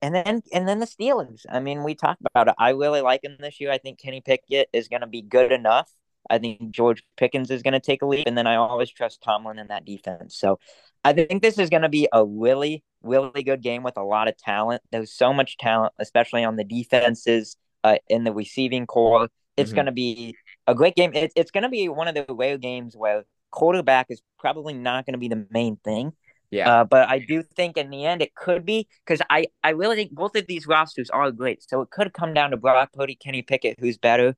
and 0.00 0.14
then 0.14 0.42
and 0.52 0.68
then 0.68 0.78
the 0.78 0.86
Steelers. 0.86 1.44
I 1.50 1.60
mean, 1.60 1.82
we 1.82 1.94
talked 1.94 2.22
about 2.32 2.48
it. 2.48 2.54
I 2.58 2.70
really 2.70 3.00
like 3.00 3.24
him 3.24 3.36
this 3.38 3.60
year. 3.60 3.72
I 3.72 3.78
think 3.78 3.98
Kenny 3.98 4.20
Pickett 4.20 4.68
is 4.72 4.88
going 4.88 5.00
to 5.00 5.06
be 5.06 5.22
good 5.22 5.52
enough. 5.52 5.90
I 6.28 6.38
think 6.38 6.70
George 6.70 7.02
Pickens 7.16 7.50
is 7.50 7.62
going 7.62 7.72
to 7.72 7.80
take 7.80 8.02
a 8.02 8.06
leap, 8.06 8.26
and 8.26 8.36
then 8.36 8.46
I 8.46 8.56
always 8.56 8.90
trust 8.90 9.22
Tomlin 9.22 9.58
in 9.58 9.68
that 9.68 9.84
defense. 9.84 10.36
So, 10.36 10.60
I 11.04 11.12
think 11.12 11.42
this 11.42 11.58
is 11.58 11.70
going 11.70 11.82
to 11.82 11.88
be 11.88 12.08
a 12.12 12.24
really, 12.24 12.84
really 13.02 13.42
good 13.42 13.62
game 13.62 13.82
with 13.82 13.96
a 13.96 14.02
lot 14.02 14.28
of 14.28 14.36
talent. 14.36 14.82
There's 14.92 15.12
so 15.12 15.32
much 15.32 15.56
talent, 15.56 15.94
especially 15.98 16.44
on 16.44 16.56
the 16.56 16.64
defenses 16.64 17.56
uh, 17.84 17.96
in 18.08 18.24
the 18.24 18.32
receiving 18.32 18.86
core. 18.86 19.28
It's 19.56 19.72
Mhm. 19.72 19.74
going 19.74 19.86
to 19.86 19.92
be 19.92 20.36
a 20.66 20.74
great 20.74 20.94
game. 20.94 21.12
It, 21.14 21.32
it's 21.36 21.50
going 21.50 21.62
to 21.62 21.68
be 21.70 21.88
one 21.88 22.08
of 22.08 22.14
the 22.14 22.26
rare 22.28 22.58
games 22.58 22.96
where 22.96 23.24
quarterback 23.50 24.06
is 24.10 24.22
probably 24.38 24.74
not 24.74 25.06
going 25.06 25.14
to 25.14 25.18
be 25.18 25.28
the 25.28 25.46
main 25.50 25.76
thing. 25.76 26.12
Yeah. 26.50 26.80
Uh, 26.80 26.84
but 26.84 27.08
I 27.08 27.20
do 27.20 27.42
think 27.42 27.76
in 27.76 27.90
the 27.90 28.04
end 28.04 28.22
it 28.22 28.34
could 28.34 28.66
be 28.66 28.88
because 29.06 29.24
I, 29.30 29.46
I 29.62 29.70
really 29.70 29.96
think 29.96 30.12
both 30.12 30.34
of 30.36 30.46
these 30.46 30.66
rosters 30.66 31.08
are 31.08 31.30
great. 31.30 31.62
So 31.62 31.80
it 31.80 31.90
could 31.90 32.12
come 32.12 32.34
down 32.34 32.50
to 32.50 32.56
Brock 32.56 32.92
Purdy, 32.92 33.14
Kenny 33.14 33.42
Pickett, 33.42 33.78
who's 33.80 33.98
better. 33.98 34.36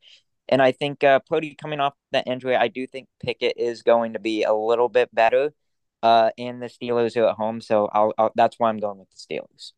And 0.49 0.61
I 0.61 0.73
think 0.73 1.03
uh, 1.03 1.21
Purdy 1.21 1.55
coming 1.55 1.81
off 1.81 1.95
that 2.13 2.27
injury, 2.27 2.55
I 2.55 2.69
do 2.69 2.87
think 2.87 3.09
Pickett 3.23 3.55
is 3.57 3.83
going 3.83 4.13
to 4.13 4.19
be 4.19 4.43
a 4.45 4.53
little 4.53 4.89
bit 4.91 5.13
better. 5.15 5.53
Uh, 6.03 6.31
and 6.37 6.61
the 6.61 6.67
Steelers 6.67 7.17
are 7.17 7.29
at 7.29 7.37
home, 7.37 7.61
so 7.61 7.89
I'll, 7.93 8.13
I'll 8.19 8.33
that's 8.35 8.59
why 8.59 8.69
I'm 8.69 8.79
going 8.79 8.99
with 8.99 9.09
the 9.11 9.17
Steelers. 9.17 9.73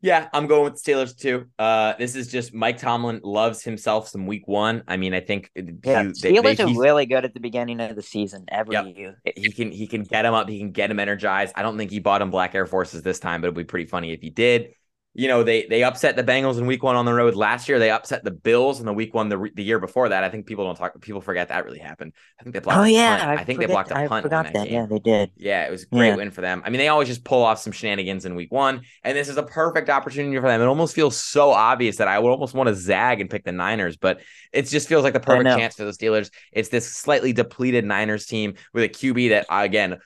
Yeah, 0.00 0.28
I'm 0.32 0.48
going 0.48 0.64
with 0.64 0.82
the 0.82 0.92
Steelers 0.92 1.16
too. 1.16 1.46
Uh, 1.60 1.94
this 1.96 2.16
is 2.16 2.26
just 2.26 2.52
Mike 2.52 2.78
Tomlin 2.78 3.20
loves 3.22 3.62
himself 3.62 4.08
some 4.08 4.26
week 4.26 4.48
one. 4.48 4.82
I 4.88 4.96
mean, 4.96 5.14
I 5.14 5.20
think 5.20 5.50
yeah, 5.54 5.62
he, 6.02 6.08
Steelers 6.08 6.56
they, 6.56 6.64
are 6.64 6.80
really 6.80 7.06
good 7.06 7.24
at 7.24 7.34
the 7.34 7.40
beginning 7.40 7.80
of 7.80 7.94
the 7.94 8.02
season 8.02 8.44
every 8.48 8.74
yep. 8.74 8.96
year. 8.96 9.22
He 9.36 9.52
can 9.52 9.70
he 9.70 9.86
can 9.86 10.02
get 10.02 10.24
him 10.24 10.34
up, 10.34 10.48
he 10.48 10.58
can 10.58 10.72
get 10.72 10.90
him 10.90 10.98
energized. 10.98 11.52
I 11.56 11.62
don't 11.62 11.78
think 11.78 11.92
he 11.92 12.00
bought 12.00 12.20
him 12.20 12.30
black 12.30 12.54
Air 12.56 12.66
Forces 12.66 13.02
this 13.02 13.20
time, 13.20 13.40
but 13.40 13.46
it'd 13.46 13.56
be 13.56 13.64
pretty 13.64 13.86
funny 13.86 14.12
if 14.12 14.20
he 14.20 14.30
did 14.30 14.74
you 15.14 15.28
know 15.28 15.42
they 15.42 15.66
they 15.66 15.82
upset 15.82 16.16
the 16.16 16.24
Bengals 16.24 16.58
in 16.58 16.66
week 16.66 16.82
one 16.82 16.96
on 16.96 17.04
the 17.04 17.12
road 17.12 17.34
last 17.34 17.68
year. 17.68 17.78
They 17.78 17.90
upset 17.90 18.24
the 18.24 18.30
Bills 18.30 18.80
in 18.80 18.86
the 18.86 18.94
week 18.94 19.12
one 19.12 19.28
the, 19.28 19.50
the 19.54 19.62
year 19.62 19.78
before 19.78 20.08
that. 20.08 20.24
I 20.24 20.30
think 20.30 20.46
people 20.46 20.64
don't 20.64 20.76
talk. 20.76 20.98
People 21.02 21.20
forget 21.20 21.48
that 21.48 21.64
really 21.64 21.80
happened. 21.80 22.14
I 22.40 22.42
think 22.42 22.54
they 22.54 22.60
blocked. 22.60 22.78
Oh 22.78 22.84
yeah, 22.84 23.22
I, 23.22 23.32
I, 23.32 23.44
think 23.44 23.58
forget, 23.58 23.68
they 23.68 23.74
blocked 23.74 23.90
a 23.90 23.94
punt. 23.94 24.12
I 24.12 24.22
forgot 24.22 24.44
that. 24.44 24.54
that 24.54 24.70
yeah, 24.70 24.86
they 24.86 24.98
did. 24.98 25.30
Yeah, 25.36 25.66
it 25.66 25.70
was 25.70 25.82
a 25.82 25.86
great 25.86 26.08
yeah. 26.08 26.16
win 26.16 26.30
for 26.30 26.40
them. 26.40 26.62
I 26.64 26.70
mean, 26.70 26.78
they 26.78 26.88
always 26.88 27.08
just 27.08 27.24
pull 27.24 27.42
off 27.42 27.58
some 27.58 27.72
shenanigans 27.72 28.24
in 28.24 28.34
week 28.34 28.50
one, 28.50 28.82
and 29.04 29.16
this 29.16 29.28
is 29.28 29.36
a 29.36 29.42
perfect 29.42 29.90
opportunity 29.90 30.36
for 30.36 30.48
them. 30.48 30.62
It 30.62 30.66
almost 30.66 30.94
feels 30.94 31.18
so 31.18 31.50
obvious 31.50 31.96
that 31.96 32.08
I 32.08 32.18
would 32.18 32.30
almost 32.30 32.54
want 32.54 32.68
to 32.68 32.74
zag 32.74 33.20
and 33.20 33.28
pick 33.28 33.44
the 33.44 33.52
Niners, 33.52 33.98
but 33.98 34.20
it 34.52 34.62
just 34.62 34.88
feels 34.88 35.04
like 35.04 35.12
the 35.12 35.20
perfect 35.20 35.50
chance 35.58 35.74
for 35.74 35.84
the 35.84 35.92
Steelers. 35.92 36.30
It's 36.52 36.70
this 36.70 36.90
slightly 36.90 37.34
depleted 37.34 37.84
Niners 37.84 38.24
team 38.24 38.54
with 38.72 38.84
a 38.84 38.88
QB 38.88 39.30
that 39.30 39.46
again 39.50 39.98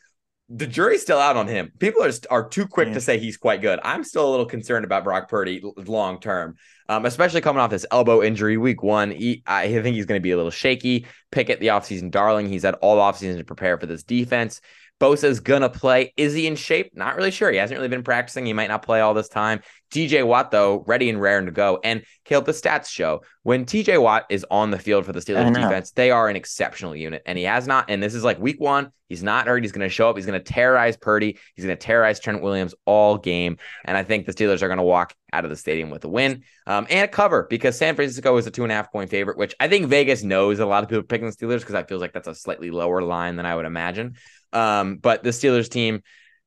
the 0.49 0.67
jury's 0.67 1.03
still 1.03 1.19
out 1.19 1.37
on 1.37 1.49
him. 1.49 1.73
People 1.79 2.05
are 2.05 2.13
are 2.31 2.49
too 2.49 2.67
quick 2.67 2.93
to 2.93 3.01
say 3.01 3.19
he's 3.19 3.37
quite 3.37 3.61
good. 3.61 3.81
I'm 3.83 4.05
still 4.05 4.29
a 4.29 4.31
little 4.31 4.47
concerned 4.47 4.85
about 4.85 5.03
Brock 5.03 5.29
Purdy 5.29 5.61
long 5.77 6.21
term, 6.21 6.57
um, 6.89 7.05
especially 7.05 7.41
coming 7.41 7.61
off 7.61 7.71
this 7.71 7.87
elbow 7.91 8.23
injury 8.23 8.57
week 8.57 8.83
one. 8.83 9.11
He, 9.11 9.43
I 9.47 9.69
think 9.69 9.97
he's 9.97 10.07
going 10.07 10.21
to 10.21 10.23
be 10.23 10.31
a 10.31 10.37
little 10.37 10.53
shaky. 10.53 11.07
Pickett 11.33 11.59
the 11.59 11.69
offseason 11.69 12.13
darling. 12.13 12.49
He's 12.49 12.63
had 12.63 12.75
all 12.75 12.99
offseason 12.99 13.39
to 13.39 13.45
prepare 13.45 13.77
for 13.79 13.87
this 13.87 14.05
defense. 14.05 14.61
Bosa's 15.01 15.41
gonna 15.41 15.69
play. 15.69 16.15
Is 16.17 16.33
he 16.33 16.47
in 16.47 16.57
shape? 16.57 16.93
Not 16.95 17.17
really 17.17 17.31
sure. 17.31 17.51
He 17.51 17.59
hasn't 17.59 17.77
really 17.77 17.89
been 17.89 18.03
practicing. 18.03 18.47
He 18.47 18.53
might 18.53 18.69
not 18.69 18.83
play 18.83 19.01
all 19.01 19.13
this 19.13 19.29
time. 19.29 19.61
TJ 19.93 20.27
Watt, 20.27 20.51
though, 20.51 20.85
ready 20.87 21.09
and 21.09 21.21
raring 21.21 21.47
to 21.47 21.53
go. 21.53 21.79
And 21.83 22.03
Caleb, 22.25 22.47
the 22.47 22.53
stats 22.53 22.89
show 22.89 23.23
when 23.43 23.65
TJ 23.65 24.03
Watt 24.03 24.27
is 24.29 24.45
on 24.51 24.71
the 24.71 24.79
field 24.79 25.07
for 25.07 25.13
the 25.13 25.21
Steelers 25.21 25.55
defense, 25.55 25.93
they 25.93 26.11
are 26.11 26.29
an 26.29 26.37
exceptional 26.37 26.97
unit. 26.97 27.23
And 27.27 27.39
he 27.39 27.45
has 27.45 27.67
not, 27.67 27.87
and 27.89 28.03
this 28.03 28.15
is 28.15 28.25
like 28.25 28.41
week 28.41 28.61
one. 28.61 28.91
He's 29.09 29.23
not 29.23 29.47
hurt. 29.47 29.63
He's 29.63 29.71
going 29.71 29.89
to 29.89 29.89
show 29.89 30.11
up. 30.11 30.17
He's 30.17 30.27
going 30.27 30.41
to 30.41 30.45
terrorize 30.45 30.97
Purdy. 30.97 31.39
He's 31.55 31.65
going 31.65 31.77
to 31.77 31.81
terrorize 31.81 32.19
Trent 32.19 32.43
Williams 32.43 32.75
all 32.87 33.17
game. 33.17 33.59
And 33.85 33.97
I 33.97 34.03
think 34.03 34.27
the 34.27 34.33
Steelers 34.33 34.63
are 34.63 34.69
going 34.69 34.79
to 34.79 34.85
walk 34.85 35.15
out 35.33 35.45
of 35.45 35.51
the 35.51 35.57
stadium 35.57 35.91
with 35.91 36.05
a 36.05 36.09
win 36.09 36.43
um, 36.67 36.87
and 36.91 37.05
a 37.05 37.09
cover 37.09 37.47
because 37.49 37.79
San 37.79 37.95
Francisco 37.95 38.37
is 38.37 38.47
a 38.49 38.51
two 38.51 38.65
and 38.65 38.73
a 38.73 38.75
half 38.75 38.91
point 38.91 39.11
favorite, 39.11 39.39
which 39.39 39.55
I 39.61 39.69
think 39.69 39.87
Vegas 39.87 40.25
knows 40.25 40.59
a 40.59 40.67
lot 40.67 40.83
of 40.83 40.89
people 40.89 41.05
picking 41.05 41.29
the 41.29 41.37
Steelers 41.37 41.61
because 41.61 41.77
I 41.77 41.85
feel 41.85 41.99
like 41.99 42.13
that's 42.13 42.29
a 42.29 42.35
slightly 42.35 42.73
lower 42.73 43.03
line 43.03 43.37
than 43.37 43.47
I 43.47 43.55
would 43.55 43.67
imagine. 43.67 44.17
Um, 44.53 44.97
but 44.97 45.23
the 45.23 45.31
Steelers 45.31 45.69
team, 45.69 46.03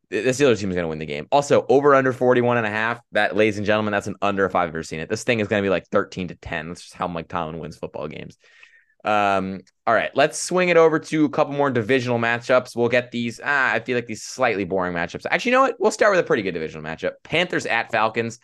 the 0.10 0.30
Steelers 0.30 0.60
team 0.60 0.70
is 0.70 0.76
going 0.76 0.86
to 0.86 0.88
win 0.88 1.00
the 1.00 1.06
game. 1.06 1.28
Also, 1.32 1.66
over 1.70 1.94
under 1.94 2.12
41 2.12 2.58
and 2.58 2.66
a 2.66 2.70
half. 2.70 3.00
That, 3.12 3.36
ladies 3.36 3.58
and 3.58 3.66
gentlemen, 3.66 3.92
that's 3.92 4.08
an 4.08 4.16
under 4.22 4.46
if 4.46 4.56
I've 4.56 4.70
ever 4.70 4.84
seen 4.84 5.00
it. 5.00 5.10
This 5.10 5.24
thing 5.24 5.40
is 5.40 5.48
going 5.48 5.62
to 5.62 5.66
be 5.66 5.70
like 5.70 5.88
13 5.88 6.30
to 6.30 6.36
10. 6.36 6.70
That's 6.70 6.82
just 6.82 6.94
how 6.94 7.08
Mike 7.08 7.28
Tomlin 7.28 7.60
wins 7.60 7.78
football 7.78 8.08
games. 8.08 8.38
Um, 9.06 9.62
all 9.88 9.94
right, 9.94 10.10
let's 10.16 10.38
swing 10.38 10.70
it 10.70 10.78
over 10.78 11.00
to 11.00 11.26
a 11.26 11.30
couple 11.30 11.54
more 11.54 11.70
divisional 11.70 12.20
matchups. 12.20 12.76
We'll 12.76 12.90
get 12.90 13.12
these. 13.12 13.40
Ah, 13.44 13.72
I 13.72 13.80
feel 13.80 13.96
like 13.96 14.08
these 14.08 14.24
slightly 14.24 14.66
boring 14.66 14.94
matchups. 14.94 15.26
Actually, 15.30 15.52
you 15.52 15.58
know 15.58 15.62
what? 15.62 15.76
We'll 15.80 15.92
start 15.92 16.12
with 16.12 16.20
a 16.20 16.28
pretty 16.28 16.44
good 16.44 16.54
divisional 16.54 16.84
matchup. 16.84 17.14
Panthers 17.24 17.66
at 17.66 17.92
Falcons. 17.92 18.40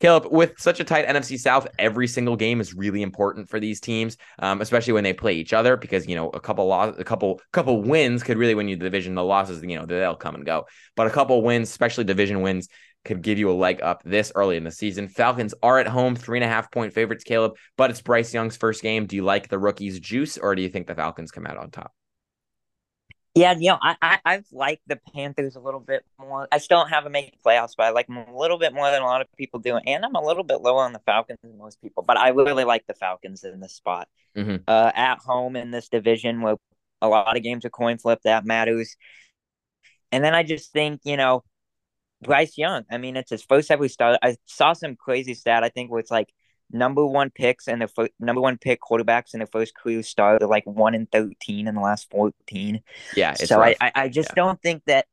Caleb, 0.00 0.26
with 0.30 0.54
such 0.58 0.78
a 0.78 0.84
tight 0.84 1.08
NFC 1.08 1.38
South, 1.38 1.66
every 1.78 2.06
single 2.06 2.36
game 2.36 2.60
is 2.60 2.72
really 2.72 3.02
important 3.02 3.48
for 3.48 3.58
these 3.58 3.80
teams, 3.80 4.16
um, 4.38 4.60
especially 4.60 4.92
when 4.92 5.02
they 5.02 5.12
play 5.12 5.34
each 5.34 5.52
other, 5.52 5.76
because 5.76 6.06
you 6.06 6.14
know 6.14 6.28
a 6.30 6.40
couple 6.40 6.66
loss, 6.66 6.94
a 6.98 7.04
couple 7.04 7.40
couple 7.52 7.82
wins 7.82 8.22
could 8.22 8.38
really 8.38 8.54
win 8.54 8.68
you 8.68 8.76
the 8.76 8.84
division. 8.84 9.14
The 9.14 9.24
losses, 9.24 9.62
you 9.62 9.76
know, 9.76 9.86
they'll 9.86 10.14
come 10.14 10.36
and 10.36 10.46
go, 10.46 10.66
but 10.94 11.08
a 11.08 11.10
couple 11.10 11.42
wins, 11.42 11.68
especially 11.68 12.04
division 12.04 12.42
wins, 12.42 12.68
could 13.04 13.22
give 13.22 13.38
you 13.38 13.50
a 13.50 13.52
leg 13.52 13.80
up 13.82 14.02
this 14.04 14.30
early 14.34 14.56
in 14.56 14.64
the 14.64 14.70
season. 14.70 15.08
Falcons 15.08 15.54
are 15.62 15.78
at 15.80 15.88
home, 15.88 16.14
three 16.14 16.38
and 16.38 16.44
a 16.44 16.48
half 16.48 16.70
point 16.70 16.92
favorites, 16.92 17.24
Caleb, 17.24 17.56
but 17.76 17.90
it's 17.90 18.02
Bryce 18.02 18.32
Young's 18.32 18.56
first 18.56 18.82
game. 18.82 19.06
Do 19.06 19.16
you 19.16 19.24
like 19.24 19.48
the 19.48 19.58
rookie's 19.58 19.98
juice, 19.98 20.38
or 20.38 20.54
do 20.54 20.62
you 20.62 20.68
think 20.68 20.86
the 20.86 20.94
Falcons 20.94 21.32
come 21.32 21.46
out 21.46 21.58
on 21.58 21.70
top? 21.70 21.92
Yeah, 23.34 23.54
you 23.56 23.70
know, 23.70 23.78
I, 23.80 23.96
I 24.02 24.18
I've 24.24 24.46
liked 24.50 24.82
the 24.86 24.98
Panthers 25.14 25.54
a 25.54 25.60
little 25.60 25.80
bit 25.80 26.04
more. 26.18 26.48
I 26.50 26.58
still 26.58 26.78
don't 26.78 26.88
have 26.88 27.04
them 27.04 27.12
make 27.12 27.40
playoffs, 27.44 27.74
but 27.76 27.86
I 27.86 27.90
like 27.90 28.06
them 28.08 28.16
a 28.16 28.36
little 28.36 28.58
bit 28.58 28.74
more 28.74 28.90
than 28.90 29.02
a 29.02 29.04
lot 29.04 29.20
of 29.20 29.28
people 29.36 29.60
do. 29.60 29.76
And 29.76 30.04
I'm 30.04 30.14
a 30.14 30.24
little 30.24 30.42
bit 30.44 30.60
lower 30.60 30.82
on 30.82 30.92
the 30.92 30.98
Falcons 31.00 31.38
than 31.42 31.56
most 31.56 31.80
people, 31.80 32.02
but 32.02 32.16
I 32.16 32.30
really 32.30 32.64
like 32.64 32.86
the 32.86 32.94
Falcons 32.94 33.44
in 33.44 33.60
this 33.60 33.74
spot. 33.74 34.08
Mm-hmm. 34.36 34.56
Uh, 34.66 34.92
at 34.94 35.18
home 35.18 35.56
in 35.56 35.70
this 35.70 35.88
division 35.88 36.42
where 36.42 36.56
a 37.00 37.08
lot 37.08 37.36
of 37.36 37.42
games 37.42 37.64
are 37.64 37.70
coin 37.70 37.98
flip, 37.98 38.20
that 38.24 38.44
matters. 38.44 38.96
And 40.10 40.24
then 40.24 40.34
I 40.34 40.42
just 40.42 40.72
think, 40.72 41.00
you 41.04 41.16
know, 41.16 41.44
Bryce 42.22 42.58
Young. 42.58 42.84
I 42.90 42.98
mean, 42.98 43.16
it's 43.16 43.30
his 43.30 43.42
first 43.42 43.70
ever 43.70 43.88
start. 43.88 44.18
I 44.22 44.36
saw 44.46 44.72
some 44.72 44.96
crazy 44.96 45.34
stat. 45.34 45.64
I 45.64 45.68
think 45.68 45.90
where 45.90 46.00
it's 46.00 46.10
like 46.10 46.32
number 46.70 47.06
one 47.06 47.30
picks 47.30 47.68
and 47.68 47.82
the 47.82 47.88
first, 47.88 48.12
number 48.18 48.40
one 48.40 48.58
pick 48.58 48.80
quarterbacks 48.80 49.34
in 49.34 49.40
the 49.40 49.46
first 49.46 49.74
career 49.74 50.02
start 50.02 50.42
are 50.42 50.48
like 50.48 50.64
one 50.64 50.94
in 50.94 51.06
thirteen 51.06 51.66
in 51.66 51.74
the 51.74 51.80
last 51.80 52.10
fourteen. 52.10 52.82
Yeah, 53.16 53.34
so 53.34 53.60
I, 53.60 53.74
I, 53.80 53.92
I 53.94 54.08
just 54.08 54.30
yeah. 54.30 54.34
don't 54.36 54.62
think 54.62 54.82
that 54.86 55.06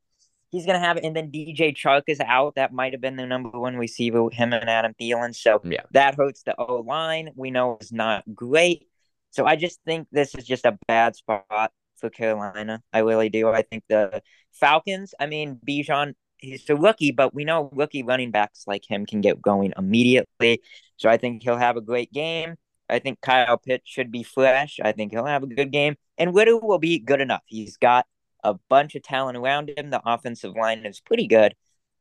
he's 0.50 0.66
gonna 0.66 0.78
have 0.78 0.96
it. 0.96 1.04
And 1.04 1.14
then 1.14 1.30
DJ 1.30 1.74
Chark 1.74 2.02
is 2.08 2.20
out. 2.20 2.54
That 2.56 2.72
might 2.72 2.92
have 2.92 3.00
been 3.00 3.16
the 3.16 3.26
number 3.26 3.58
one 3.58 3.76
receiver, 3.76 4.28
him 4.30 4.52
and 4.52 4.68
Adam 4.68 4.94
Thielen. 5.00 5.34
So 5.34 5.60
yeah. 5.64 5.82
that 5.92 6.14
hurts 6.16 6.42
the 6.42 6.54
O 6.60 6.76
line. 6.80 7.30
We 7.36 7.50
know 7.50 7.78
it's 7.80 7.92
not 7.92 8.24
great. 8.34 8.86
So 9.30 9.44
I 9.44 9.56
just 9.56 9.80
think 9.84 10.08
this 10.10 10.34
is 10.34 10.44
just 10.46 10.64
a 10.64 10.78
bad 10.88 11.16
spot 11.16 11.70
for 11.96 12.10
Carolina. 12.10 12.82
I 12.92 13.00
really 13.00 13.28
do. 13.28 13.48
I 13.48 13.62
think 13.62 13.84
the 13.88 14.22
Falcons. 14.52 15.14
I 15.18 15.26
mean, 15.26 15.58
Bijan 15.66 16.14
he's 16.38 16.68
a 16.68 16.76
rookie, 16.76 17.12
but 17.12 17.34
we 17.34 17.44
know 17.44 17.70
rookie 17.72 18.02
running 18.02 18.30
backs 18.30 18.64
like 18.66 18.84
him 18.88 19.06
can 19.06 19.20
get 19.20 19.40
going 19.40 19.72
immediately. 19.76 20.62
So 20.96 21.08
I 21.08 21.16
think 21.16 21.42
he'll 21.42 21.56
have 21.56 21.76
a 21.76 21.80
great 21.80 22.12
game. 22.12 22.56
I 22.88 22.98
think 22.98 23.20
Kyle 23.20 23.58
Pitts 23.58 23.88
should 23.88 24.12
be 24.12 24.22
fresh. 24.22 24.78
I 24.82 24.92
think 24.92 25.12
he'll 25.12 25.26
have 25.26 25.42
a 25.42 25.48
good 25.48 25.72
game. 25.72 25.96
And 26.18 26.34
Ridder 26.34 26.56
will 26.58 26.78
be 26.78 26.98
good 26.98 27.20
enough. 27.20 27.42
He's 27.46 27.76
got 27.76 28.06
a 28.44 28.54
bunch 28.68 28.94
of 28.94 29.02
talent 29.02 29.36
around 29.36 29.70
him. 29.76 29.90
The 29.90 30.00
offensive 30.04 30.54
line 30.54 30.86
is 30.86 31.00
pretty 31.00 31.26
good. 31.26 31.54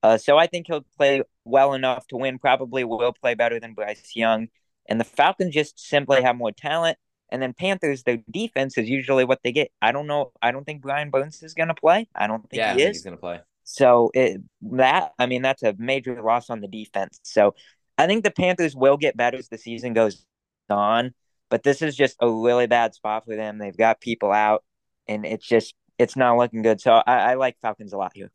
Uh, 0.04 0.18
so 0.18 0.38
I 0.38 0.46
think 0.46 0.68
he'll 0.68 0.86
play 0.98 1.24
well 1.44 1.74
enough 1.74 2.06
to 2.08 2.18
win. 2.18 2.38
Probably 2.38 2.84
will 2.84 3.14
play 3.14 3.34
better 3.34 3.60
than 3.60 3.74
Bryce 3.74 4.12
Young. 4.16 4.48
And 4.88 5.00
the 5.00 5.04
Falcons 5.06 5.54
just 5.54 5.80
simply 5.80 6.22
have 6.22 6.36
more 6.36 6.52
talent. 6.52 6.98
And 7.30 7.42
then 7.42 7.54
Panthers, 7.54 8.04
their 8.04 8.20
defense 8.30 8.78
is 8.78 8.88
usually 8.88 9.26
what 9.26 9.40
they 9.44 9.52
get. 9.52 9.72
I 9.82 9.92
don't 9.92 10.06
know. 10.06 10.32
I 10.44 10.52
don't 10.52 10.64
think 10.64 10.84
Brian 10.84 11.10
Burns 11.10 11.42
is 11.42 11.56
going 11.56 11.70
to 11.70 11.74
play. 11.74 12.08
I 12.16 12.28
don't 12.28 12.48
think 12.48 12.60
yeah, 12.60 12.74
he 12.74 12.80
think 12.80 12.90
is. 12.92 12.98
he's 12.98 13.04
going 13.04 13.18
to 13.18 13.20
play. 13.20 13.40
So 13.66 14.12
it, 14.14 14.42
that 14.72 15.12
I 15.20 15.26
mean 15.26 15.42
that's 15.42 15.64
a 15.64 15.76
major 15.78 16.22
loss 16.22 16.50
on 16.50 16.62
the 16.62 16.68
defense. 16.68 17.20
So 17.24 17.56
I 17.98 18.08
think 18.08 18.24
the 18.24 18.32
Panthers 18.32 18.76
will 18.76 18.96
get 18.96 19.18
better 19.18 19.38
as 19.38 19.50
the 19.50 19.58
season 19.58 19.94
goes 19.94 20.26
on, 20.70 21.14
but 21.50 21.64
this 21.64 21.82
is 21.82 21.96
just 21.96 22.16
a 22.22 22.30
really 22.30 22.68
bad 22.68 22.94
spot 22.94 23.26
for 23.26 23.36
them. 23.36 23.58
They've 23.58 23.76
got 23.76 24.00
people 24.00 24.32
out, 24.32 24.64
and 25.08 25.26
it's 25.26 25.46
just 25.46 25.74
it's 25.98 26.16
not 26.16 26.38
looking 26.38 26.62
good. 26.62 26.80
So 26.80 26.92
I, 26.94 27.32
I 27.32 27.34
like 27.34 27.58
Falcons 27.62 27.92
a 27.92 27.98
lot 27.98 28.12
here. 28.14 28.32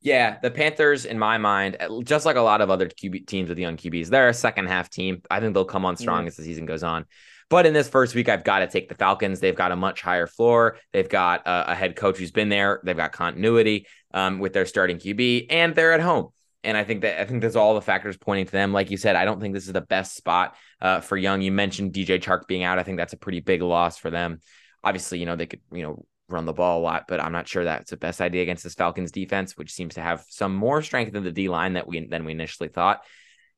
Yeah, 0.00 0.38
the 0.42 0.50
Panthers, 0.50 1.04
in 1.04 1.18
my 1.18 1.38
mind, 1.38 1.76
just 2.02 2.26
like 2.26 2.34
a 2.34 2.40
lot 2.40 2.60
of 2.60 2.70
other 2.70 2.88
QB 2.88 3.26
teams 3.26 3.48
with 3.48 3.58
young 3.58 3.76
QBs, 3.76 4.08
they're 4.08 4.28
a 4.28 4.34
second 4.34 4.66
half 4.66 4.90
team. 4.90 5.22
I 5.30 5.38
think 5.38 5.54
they'll 5.54 5.64
come 5.64 5.84
on 5.84 5.96
strong 5.96 6.24
mm. 6.24 6.26
as 6.26 6.36
the 6.36 6.42
season 6.42 6.66
goes 6.66 6.82
on. 6.82 7.06
But 7.52 7.66
in 7.66 7.74
this 7.74 7.86
first 7.86 8.14
week, 8.14 8.30
I've 8.30 8.44
got 8.44 8.60
to 8.60 8.66
take 8.66 8.88
the 8.88 8.94
Falcons. 8.94 9.40
They've 9.40 9.54
got 9.54 9.72
a 9.72 9.76
much 9.76 10.00
higher 10.00 10.26
floor. 10.26 10.78
They've 10.94 11.06
got 11.06 11.46
a, 11.46 11.72
a 11.72 11.74
head 11.74 11.96
coach 11.96 12.16
who's 12.16 12.30
been 12.30 12.48
there. 12.48 12.80
They've 12.82 12.96
got 12.96 13.12
continuity 13.12 13.86
um, 14.14 14.38
with 14.38 14.54
their 14.54 14.64
starting 14.64 14.96
QB, 14.96 15.48
and 15.50 15.74
they're 15.74 15.92
at 15.92 16.00
home. 16.00 16.28
And 16.64 16.78
I 16.78 16.84
think 16.84 17.02
that 17.02 17.20
I 17.20 17.26
think 17.26 17.42
there's 17.42 17.54
all 17.54 17.74
the 17.74 17.82
factors 17.82 18.16
pointing 18.16 18.46
to 18.46 18.52
them. 18.52 18.72
Like 18.72 18.90
you 18.90 18.96
said, 18.96 19.16
I 19.16 19.26
don't 19.26 19.38
think 19.38 19.52
this 19.52 19.66
is 19.66 19.74
the 19.74 19.82
best 19.82 20.16
spot 20.16 20.56
uh, 20.80 21.00
for 21.00 21.18
Young. 21.18 21.42
You 21.42 21.52
mentioned 21.52 21.92
DJ 21.92 22.22
Chark 22.22 22.46
being 22.46 22.62
out. 22.62 22.78
I 22.78 22.84
think 22.84 22.96
that's 22.96 23.12
a 23.12 23.18
pretty 23.18 23.40
big 23.40 23.60
loss 23.60 23.98
for 23.98 24.08
them. 24.08 24.38
Obviously, 24.82 25.18
you 25.18 25.26
know 25.26 25.36
they 25.36 25.44
could 25.44 25.60
you 25.70 25.82
know 25.82 26.06
run 26.30 26.46
the 26.46 26.54
ball 26.54 26.80
a 26.80 26.82
lot, 26.82 27.04
but 27.06 27.20
I'm 27.20 27.32
not 27.32 27.48
sure 27.48 27.64
that's 27.64 27.90
the 27.90 27.98
best 27.98 28.22
idea 28.22 28.40
against 28.40 28.64
this 28.64 28.72
Falcons 28.72 29.12
defense, 29.12 29.58
which 29.58 29.72
seems 29.72 29.96
to 29.96 30.00
have 30.00 30.24
some 30.30 30.54
more 30.54 30.80
strength 30.80 31.14
in 31.14 31.22
the 31.22 31.30
D 31.30 31.50
line 31.50 31.74
that 31.74 31.86
we 31.86 32.06
than 32.06 32.24
we 32.24 32.32
initially 32.32 32.70
thought. 32.70 33.02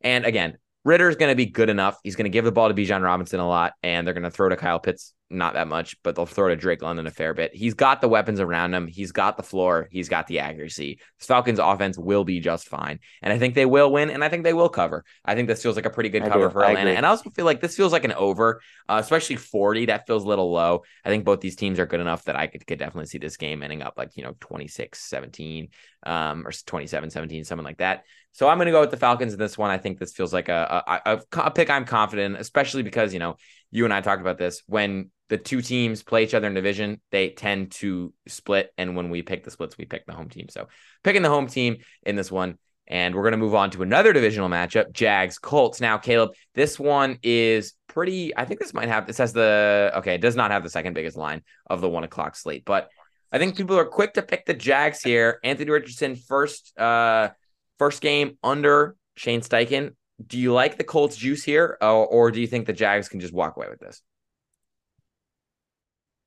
And 0.01 0.25
again, 0.25 0.59
Ridder's 0.85 1.17
going 1.17 1.31
to 1.31 1.37
be 1.37 1.47
good 1.47 1.71
enough. 1.71 1.99
He's 2.05 2.17
going 2.17 2.25
to 2.25 2.31
give 2.31 2.45
the 2.45 2.53
ball 2.53 2.69
to 2.69 2.75
Bijan 2.75 3.03
Robinson 3.03 3.41
a 3.41 3.49
lot, 3.49 3.73
and 3.83 4.07
they're 4.07 4.15
going 4.15 4.25
to 4.25 4.31
throw 4.31 4.49
to 4.49 4.57
Kyle 4.57 4.79
Pitts 4.79 5.15
not 5.31 5.55
that 5.55 5.69
much, 5.69 5.97
but 6.03 6.15
they'll 6.15 6.27
throw 6.27 6.49
to 6.49 6.57
Drake 6.57 6.83
London 6.83 7.07
a 7.07 7.11
fair 7.11 7.35
bit. 7.35 7.55
He's 7.55 7.75
got 7.75 8.01
the 8.01 8.09
weapons 8.09 8.41
around 8.41 8.75
him. 8.75 8.87
He's 8.87 9.13
got 9.13 9.37
the 9.37 9.43
floor. 9.43 9.89
He's 9.91 10.09
got 10.09 10.27
the 10.27 10.39
accuracy. 10.39 11.01
The 11.19 11.25
Falcons 11.25 11.59
offense 11.59 11.99
will 11.99 12.25
be 12.25 12.41
just 12.41 12.69
fine. 12.69 13.01
And 13.23 13.33
I 13.33 13.39
think 13.39 13.55
they 13.55 13.67
will 13.67 13.91
win, 13.91 14.11
and 14.11 14.23
I 14.23 14.29
think 14.29 14.45
they 14.45 14.53
will 14.53 14.69
cover. 14.69 15.05
I 15.25 15.35
think 15.35 15.49
this 15.49 15.63
feels 15.63 15.77
like 15.77 15.87
a 15.87 15.91
pretty 15.91 16.11
good 16.11 16.23
I 16.23 16.29
cover 16.29 16.49
do. 16.49 16.53
for 16.53 16.65
Atlanta. 16.65 16.91
And 16.91 17.07
I 17.07 17.09
also 17.09 17.31
feel 17.31 17.45
like 17.45 17.61
this 17.61 17.77
feels 17.77 17.93
like 17.93 18.05
an 18.05 18.13
over, 18.13 18.61
uh, 18.89 18.99
especially 19.03 19.37
40. 19.37 19.87
That 19.87 20.07
feels 20.07 20.25
a 20.25 20.29
little 20.29 20.53
low. 20.53 20.83
I 21.05 21.09
think 21.09 21.25
both 21.25 21.41
these 21.41 21.57
teams 21.57 21.79
are 21.79 21.87
good 21.87 22.01
enough 22.01 22.25
that 22.25 22.37
I 22.37 22.47
could, 22.47 22.67
could 22.67 22.79
definitely 22.79 23.07
see 23.07 23.19
this 23.19 23.37
game 23.37 23.63
ending 23.63 23.83
up 23.83 23.95
like, 23.97 24.17
you 24.17 24.23
know, 24.23 24.35
26 24.41 24.99
17 24.99 25.69
um, 26.05 26.47
or 26.47 26.53
27 26.53 27.11
17, 27.11 27.45
something 27.45 27.65
like 27.65 27.79
that. 27.79 28.05
So 28.35 28.49
I'm 28.49 28.59
going 28.59 28.67
to 28.67 28.73
go 28.73 28.81
with 28.81 28.91
the 28.91 28.97
Falcons 28.97 29.33
in 29.33 29.39
this 29.39 29.57
one. 29.57 29.71
I 29.71 29.79
think 29.79 30.01
this 30.01 30.13
feels 30.13 30.33
like 30.33 30.49
a, 30.49 30.83
a, 31.07 31.21
a, 31.39 31.51
pick 31.53 31.71
I'm 31.71 31.85
confident, 31.85 32.37
especially 32.37 32.83
because, 32.83 33.13
you 33.13 33.21
know, 33.21 33.37
you 33.71 33.85
and 33.85 33.95
I 33.95 34.01
talked 34.01 34.21
about 34.21 34.39
this 34.39 34.61
when 34.67 35.11
the 35.29 35.39
two 35.39 35.63
teams 35.63 36.03
play 36.03 36.25
each 36.25 36.35
other 36.35 36.49
in 36.49 36.55
division, 36.55 37.01
they 37.13 37.31
tend 37.31 37.71
to 37.73 38.13
split. 38.27 38.73
And 38.77 38.97
when 38.97 39.09
we 39.09 39.23
pick 39.23 39.45
the 39.45 39.53
splits, 39.53 39.79
we 39.79 39.85
pick 39.85 40.05
the 40.05 40.15
home 40.15 40.29
team. 40.29 40.49
So 40.49 40.67
picking 41.05 41.23
the 41.23 41.29
home 41.29 41.47
team 41.47 41.77
in 42.03 42.17
this 42.17 42.31
one. 42.31 42.59
And 42.89 43.15
we're 43.15 43.23
going 43.23 43.33
to 43.33 43.39
move 43.39 43.55
on 43.55 43.71
to 43.71 43.83
another 43.83 44.13
divisional 44.13 44.51
matchup, 44.51 44.93
Jags 44.93 45.39
Colts. 45.39 45.81
Now, 45.81 45.97
Caleb, 45.97 46.33
this 46.55 46.79
one 46.79 47.19
is 47.23 47.73
pretty. 47.89 48.37
I 48.37 48.45
think 48.45 48.61
this 48.61 48.75
might 48.75 48.89
have. 48.89 49.07
This 49.07 49.17
has 49.17 49.33
the 49.33 49.93
okay. 49.95 50.17
It 50.17 50.21
does 50.21 50.37
not 50.37 50.51
have 50.51 50.63
the 50.63 50.69
second 50.69 50.93
biggest 50.93 51.17
line 51.17 51.41
of 51.67 51.81
the 51.81 51.89
one 51.89 52.05
o'clock 52.05 52.37
slate, 52.37 52.67
but 52.67 52.91
I 53.33 53.39
think 53.39 53.57
people 53.57 53.79
are 53.79 53.87
quick 53.87 54.13
to 54.15 54.23
pick 54.23 54.45
the 54.45 54.53
Jags 54.53 55.03
here. 55.03 55.41
Anthony 55.43 55.71
Richardson 55.71 56.15
first, 56.15 56.79
uh, 56.79 57.31
first 57.79 58.01
game 58.01 58.39
under 58.43 58.97
Shane 59.17 59.41
Steichen. 59.41 59.95
Do 60.25 60.39
you 60.39 60.53
like 60.53 60.79
the 60.79 60.85
Colts 60.85 61.17
juice 61.17 61.43
here, 61.43 61.77
or, 61.81 62.07
or 62.07 62.31
do 62.31 62.41
you 62.41 62.47
think 62.47 62.67
the 62.67 62.73
Jags 62.73 63.09
can 63.09 63.21
just 63.21 63.35
walk 63.35 63.57
away 63.57 63.67
with 63.69 63.81
this? 63.81 64.01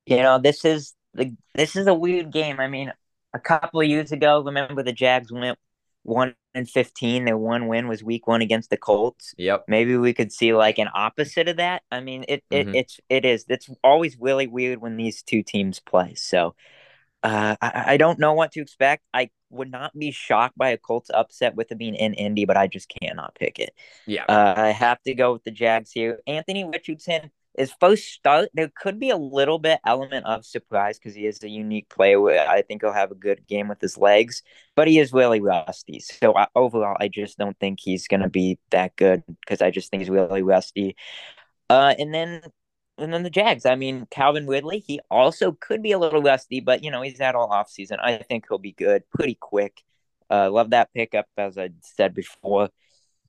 You 0.06 0.18
know, 0.18 0.38
this 0.38 0.64
is 0.64 0.94
the 1.14 1.34
this 1.54 1.76
is 1.76 1.86
a 1.86 1.94
weird 1.94 2.30
game. 2.30 2.60
I 2.60 2.68
mean, 2.68 2.92
a 3.34 3.38
couple 3.38 3.80
of 3.80 3.86
years 3.86 4.12
ago, 4.12 4.42
remember 4.42 4.82
the 4.82 4.92
Jags 4.92 5.32
went 5.32 5.58
one 6.02 6.34
and 6.54 6.68
fifteen. 6.68 7.24
Their 7.24 7.36
one 7.36 7.66
win 7.66 7.88
was 7.88 8.02
Week 8.02 8.26
One 8.26 8.42
against 8.42 8.70
the 8.70 8.76
Colts. 8.76 9.34
Yep. 9.38 9.64
Maybe 9.68 9.96
we 9.96 10.12
could 10.12 10.32
see 10.32 10.54
like 10.54 10.78
an 10.78 10.88
opposite 10.94 11.48
of 11.48 11.56
that. 11.56 11.82
I 11.90 12.00
mean, 12.00 12.24
it, 12.28 12.42
mm-hmm. 12.50 12.74
it 12.74 12.78
it's 12.78 13.00
it 13.08 13.24
is. 13.24 13.44
It's 13.48 13.68
always 13.82 14.18
really 14.18 14.46
weird 14.46 14.80
when 14.80 14.96
these 14.96 15.22
two 15.22 15.42
teams 15.42 15.80
play. 15.80 16.14
So, 16.14 16.54
uh, 17.22 17.56
I, 17.60 17.84
I 17.86 17.96
don't 17.96 18.18
know 18.18 18.32
what 18.32 18.52
to 18.52 18.60
expect. 18.60 19.02
I 19.12 19.30
would 19.50 19.70
not 19.70 19.98
be 19.98 20.10
shocked 20.10 20.58
by 20.58 20.70
a 20.70 20.76
Colts 20.76 21.10
upset 21.12 21.54
with 21.54 21.72
it 21.72 21.78
being 21.78 21.94
in 21.94 22.14
Indy, 22.14 22.44
but 22.44 22.56
I 22.56 22.66
just 22.66 22.92
cannot 23.00 23.34
pick 23.34 23.58
it. 23.58 23.74
Yeah. 24.06 24.24
Uh, 24.28 24.54
I 24.56 24.68
have 24.68 25.02
to 25.02 25.14
go 25.14 25.32
with 25.32 25.44
the 25.44 25.50
Jags 25.50 25.90
here. 25.90 26.20
Anthony 26.26 26.64
Richardson 26.64 27.30
his 27.58 27.72
first 27.80 28.04
start, 28.04 28.50
there 28.54 28.70
could 28.74 29.00
be 29.00 29.10
a 29.10 29.16
little 29.16 29.58
bit 29.58 29.80
element 29.84 30.24
of 30.26 30.46
surprise 30.46 30.98
because 30.98 31.14
he 31.14 31.26
is 31.26 31.42
a 31.42 31.48
unique 31.48 31.88
player. 31.88 32.38
I 32.38 32.62
think 32.62 32.82
he'll 32.82 32.92
have 32.92 33.10
a 33.10 33.16
good 33.16 33.46
game 33.48 33.66
with 33.66 33.80
his 33.80 33.98
legs, 33.98 34.42
but 34.76 34.86
he 34.86 35.00
is 35.00 35.12
really 35.12 35.40
rusty. 35.40 36.00
So 36.00 36.36
I, 36.36 36.46
overall, 36.54 36.96
I 37.00 37.08
just 37.08 37.36
don't 37.36 37.58
think 37.58 37.80
he's 37.80 38.06
going 38.06 38.20
to 38.20 38.28
be 38.28 38.58
that 38.70 38.94
good 38.96 39.24
because 39.40 39.60
I 39.60 39.70
just 39.70 39.90
think 39.90 40.02
he's 40.02 40.10
really 40.10 40.42
rusty. 40.42 40.96
Uh, 41.68 41.94
and 41.98 42.14
then 42.14 42.42
and 42.98 43.12
then 43.12 43.22
the 43.22 43.30
Jags. 43.30 43.64
I 43.66 43.74
mean, 43.74 44.06
Calvin 44.10 44.46
Ridley, 44.46 44.80
he 44.80 45.00
also 45.10 45.52
could 45.52 45.82
be 45.82 45.92
a 45.92 45.98
little 45.98 46.22
rusty, 46.22 46.60
but 46.60 46.82
you 46.84 46.90
know 46.90 47.02
he's 47.02 47.18
had 47.18 47.34
all 47.34 47.52
off 47.52 47.70
season. 47.70 47.98
I 48.02 48.18
think 48.18 48.46
he'll 48.48 48.58
be 48.58 48.72
good 48.72 49.04
pretty 49.10 49.36
quick. 49.40 49.82
Uh, 50.30 50.50
love 50.50 50.70
that 50.70 50.92
pickup 50.92 51.26
as 51.36 51.56
I 51.56 51.70
said 51.80 52.14
before. 52.14 52.70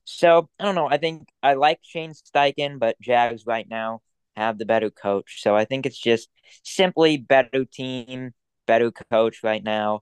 So 0.06 0.50
I 0.60 0.66
don't 0.66 0.76
know. 0.76 0.88
I 0.90 0.98
think 0.98 1.30
I 1.44 1.54
like 1.54 1.80
Shane 1.84 2.14
Steichen, 2.14 2.80
but 2.80 3.00
Jags 3.00 3.46
right 3.46 3.68
now 3.70 4.02
have 4.36 4.58
the 4.58 4.66
better 4.66 4.90
coach. 4.90 5.42
So 5.42 5.56
I 5.56 5.66
think 5.66 5.86
it's 5.86 6.00
just 6.00 6.30
simply 6.64 7.18
better 7.18 7.66
team, 7.66 8.34
better 8.66 8.92
coach 9.12 9.44
right 9.44 9.64
now, 9.64 10.02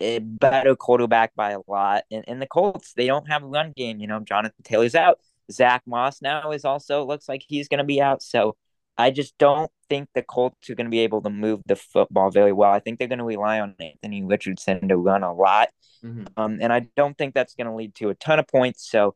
better 0.00 0.76
quarterback 0.76 1.34
by 1.34 1.52
a 1.52 1.60
lot. 1.66 2.04
And, 2.10 2.24
and 2.28 2.40
the 2.40 2.46
Colts, 2.46 2.92
they 2.94 3.06
don't 3.06 3.28
have 3.28 3.42
a 3.42 3.46
run 3.46 3.72
game. 3.76 3.98
You 3.98 4.06
know, 4.06 4.20
Jonathan 4.20 4.62
Taylor's 4.62 4.94
out. 4.94 5.18
Zach 5.50 5.82
Moss 5.86 6.22
now 6.22 6.52
is 6.52 6.64
also 6.64 7.04
looks 7.04 7.28
like 7.28 7.42
he's 7.46 7.68
going 7.68 7.78
to 7.78 7.84
be 7.84 8.00
out. 8.00 8.22
So 8.22 8.56
I 8.98 9.10
just 9.10 9.38
don't 9.38 9.70
think 9.88 10.08
the 10.14 10.22
Colts 10.22 10.68
are 10.68 10.74
going 10.74 10.86
to 10.86 10.90
be 10.90 11.00
able 11.00 11.22
to 11.22 11.30
move 11.30 11.62
the 11.66 11.76
football 11.76 12.30
very 12.30 12.52
well. 12.52 12.72
I 12.72 12.80
think 12.80 12.98
they're 12.98 13.08
going 13.08 13.20
to 13.20 13.24
rely 13.24 13.60
on 13.60 13.76
Anthony 13.80 14.24
Richardson 14.24 14.88
to 14.88 14.96
run 14.96 15.22
a 15.22 15.32
lot. 15.32 15.68
Mm-hmm. 16.04 16.24
Um, 16.36 16.58
and 16.60 16.72
I 16.72 16.80
don't 16.96 17.16
think 17.16 17.34
that's 17.34 17.54
going 17.54 17.68
to 17.68 17.74
lead 17.74 17.94
to 17.96 18.10
a 18.10 18.14
ton 18.14 18.38
of 18.38 18.48
points. 18.48 18.90
So 18.90 19.14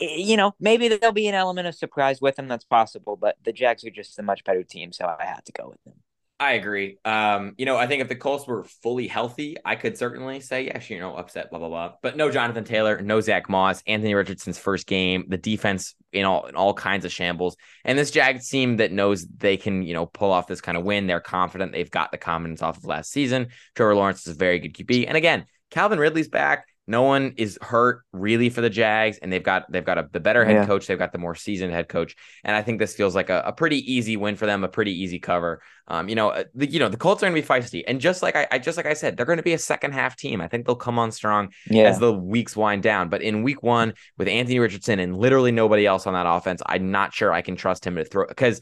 you 0.00 0.36
know, 0.36 0.54
maybe 0.60 0.88
there'll 0.88 1.12
be 1.12 1.26
an 1.26 1.34
element 1.34 1.66
of 1.66 1.74
surprise 1.74 2.20
with 2.20 2.36
them. 2.36 2.48
That's 2.48 2.64
possible, 2.64 3.16
but 3.16 3.36
the 3.44 3.52
Jags 3.52 3.84
are 3.84 3.90
just 3.90 4.18
a 4.18 4.22
much 4.22 4.44
better 4.44 4.62
team, 4.62 4.92
so 4.92 5.04
I 5.06 5.24
had 5.24 5.44
to 5.46 5.52
go 5.52 5.68
with 5.68 5.82
them. 5.84 5.94
I 6.40 6.52
agree. 6.52 6.98
Um, 7.04 7.54
you 7.58 7.66
know, 7.66 7.76
I 7.76 7.88
think 7.88 8.00
if 8.00 8.08
the 8.08 8.14
Colts 8.14 8.46
were 8.46 8.62
fully 8.62 9.08
healthy, 9.08 9.56
I 9.64 9.74
could 9.74 9.98
certainly 9.98 10.38
say, 10.38 10.66
yes, 10.66 10.88
you 10.88 11.00
know, 11.00 11.16
upset, 11.16 11.50
blah 11.50 11.58
blah 11.58 11.68
blah. 11.68 11.92
But 12.00 12.16
no 12.16 12.30
Jonathan 12.30 12.62
Taylor, 12.62 13.00
no 13.00 13.20
Zach 13.20 13.48
Moss, 13.48 13.82
Anthony 13.88 14.14
Richardson's 14.14 14.56
first 14.56 14.86
game, 14.86 15.24
the 15.28 15.36
defense 15.36 15.96
in 16.12 16.24
all 16.24 16.46
in 16.46 16.54
all 16.54 16.74
kinds 16.74 17.04
of 17.04 17.10
shambles, 17.12 17.56
and 17.84 17.98
this 17.98 18.12
Jags 18.12 18.48
team 18.48 18.76
that 18.76 18.92
knows 18.92 19.26
they 19.26 19.56
can, 19.56 19.82
you 19.82 19.94
know, 19.94 20.06
pull 20.06 20.30
off 20.30 20.46
this 20.46 20.60
kind 20.60 20.78
of 20.78 20.84
win. 20.84 21.08
They're 21.08 21.18
confident. 21.18 21.72
They've 21.72 21.90
got 21.90 22.12
the 22.12 22.18
confidence 22.18 22.62
off 22.62 22.76
of 22.76 22.84
last 22.84 23.10
season. 23.10 23.48
Trevor 23.74 23.96
Lawrence 23.96 24.24
is 24.24 24.34
a 24.34 24.38
very 24.38 24.60
good 24.60 24.74
QB, 24.74 25.06
and 25.08 25.16
again, 25.16 25.44
Calvin 25.70 25.98
Ridley's 25.98 26.28
back. 26.28 26.66
No 26.88 27.02
one 27.02 27.34
is 27.36 27.58
hurt 27.60 28.02
really 28.12 28.48
for 28.48 28.62
the 28.62 28.70
Jags, 28.70 29.18
and 29.18 29.32
they've 29.32 29.42
got 29.42 29.70
they've 29.70 29.84
got 29.84 29.98
a 29.98 30.08
the 30.10 30.20
better 30.20 30.44
head 30.44 30.54
yeah. 30.54 30.66
coach. 30.66 30.86
They've 30.86 30.98
got 30.98 31.12
the 31.12 31.18
more 31.18 31.34
seasoned 31.34 31.72
head 31.72 31.88
coach, 31.88 32.16
and 32.42 32.56
I 32.56 32.62
think 32.62 32.78
this 32.78 32.94
feels 32.94 33.14
like 33.14 33.28
a, 33.28 33.42
a 33.46 33.52
pretty 33.52 33.92
easy 33.92 34.16
win 34.16 34.36
for 34.36 34.46
them, 34.46 34.64
a 34.64 34.68
pretty 34.68 34.92
easy 35.02 35.18
cover. 35.18 35.60
Um, 35.86 36.08
you 36.08 36.14
know, 36.14 36.30
uh, 36.30 36.44
the, 36.54 36.66
you 36.66 36.78
know 36.78 36.88
the 36.88 36.96
Colts 36.96 37.22
are 37.22 37.26
going 37.28 37.40
to 37.40 37.42
be 37.42 37.46
feisty, 37.46 37.84
and 37.86 38.00
just 38.00 38.22
like 38.22 38.36
I, 38.36 38.46
I 38.50 38.58
just 38.58 38.76
like 38.76 38.86
I 38.86 38.94
said, 38.94 39.16
they're 39.16 39.26
going 39.26 39.36
to 39.36 39.42
be 39.42 39.52
a 39.52 39.58
second 39.58 39.92
half 39.92 40.16
team. 40.16 40.40
I 40.40 40.48
think 40.48 40.66
they'll 40.66 40.76
come 40.76 40.98
on 40.98 41.12
strong 41.12 41.50
yeah. 41.68 41.84
as 41.84 41.98
the 41.98 42.12
weeks 42.12 42.56
wind 42.56 42.82
down. 42.82 43.10
But 43.10 43.22
in 43.22 43.42
week 43.42 43.62
one, 43.62 43.92
with 44.16 44.26
Anthony 44.26 44.58
Richardson 44.58 44.98
and 44.98 45.16
literally 45.16 45.52
nobody 45.52 45.86
else 45.86 46.06
on 46.06 46.14
that 46.14 46.26
offense, 46.26 46.62
I'm 46.64 46.90
not 46.90 47.14
sure 47.14 47.32
I 47.32 47.42
can 47.42 47.56
trust 47.56 47.86
him 47.86 47.96
to 47.96 48.04
throw 48.04 48.26
because 48.26 48.60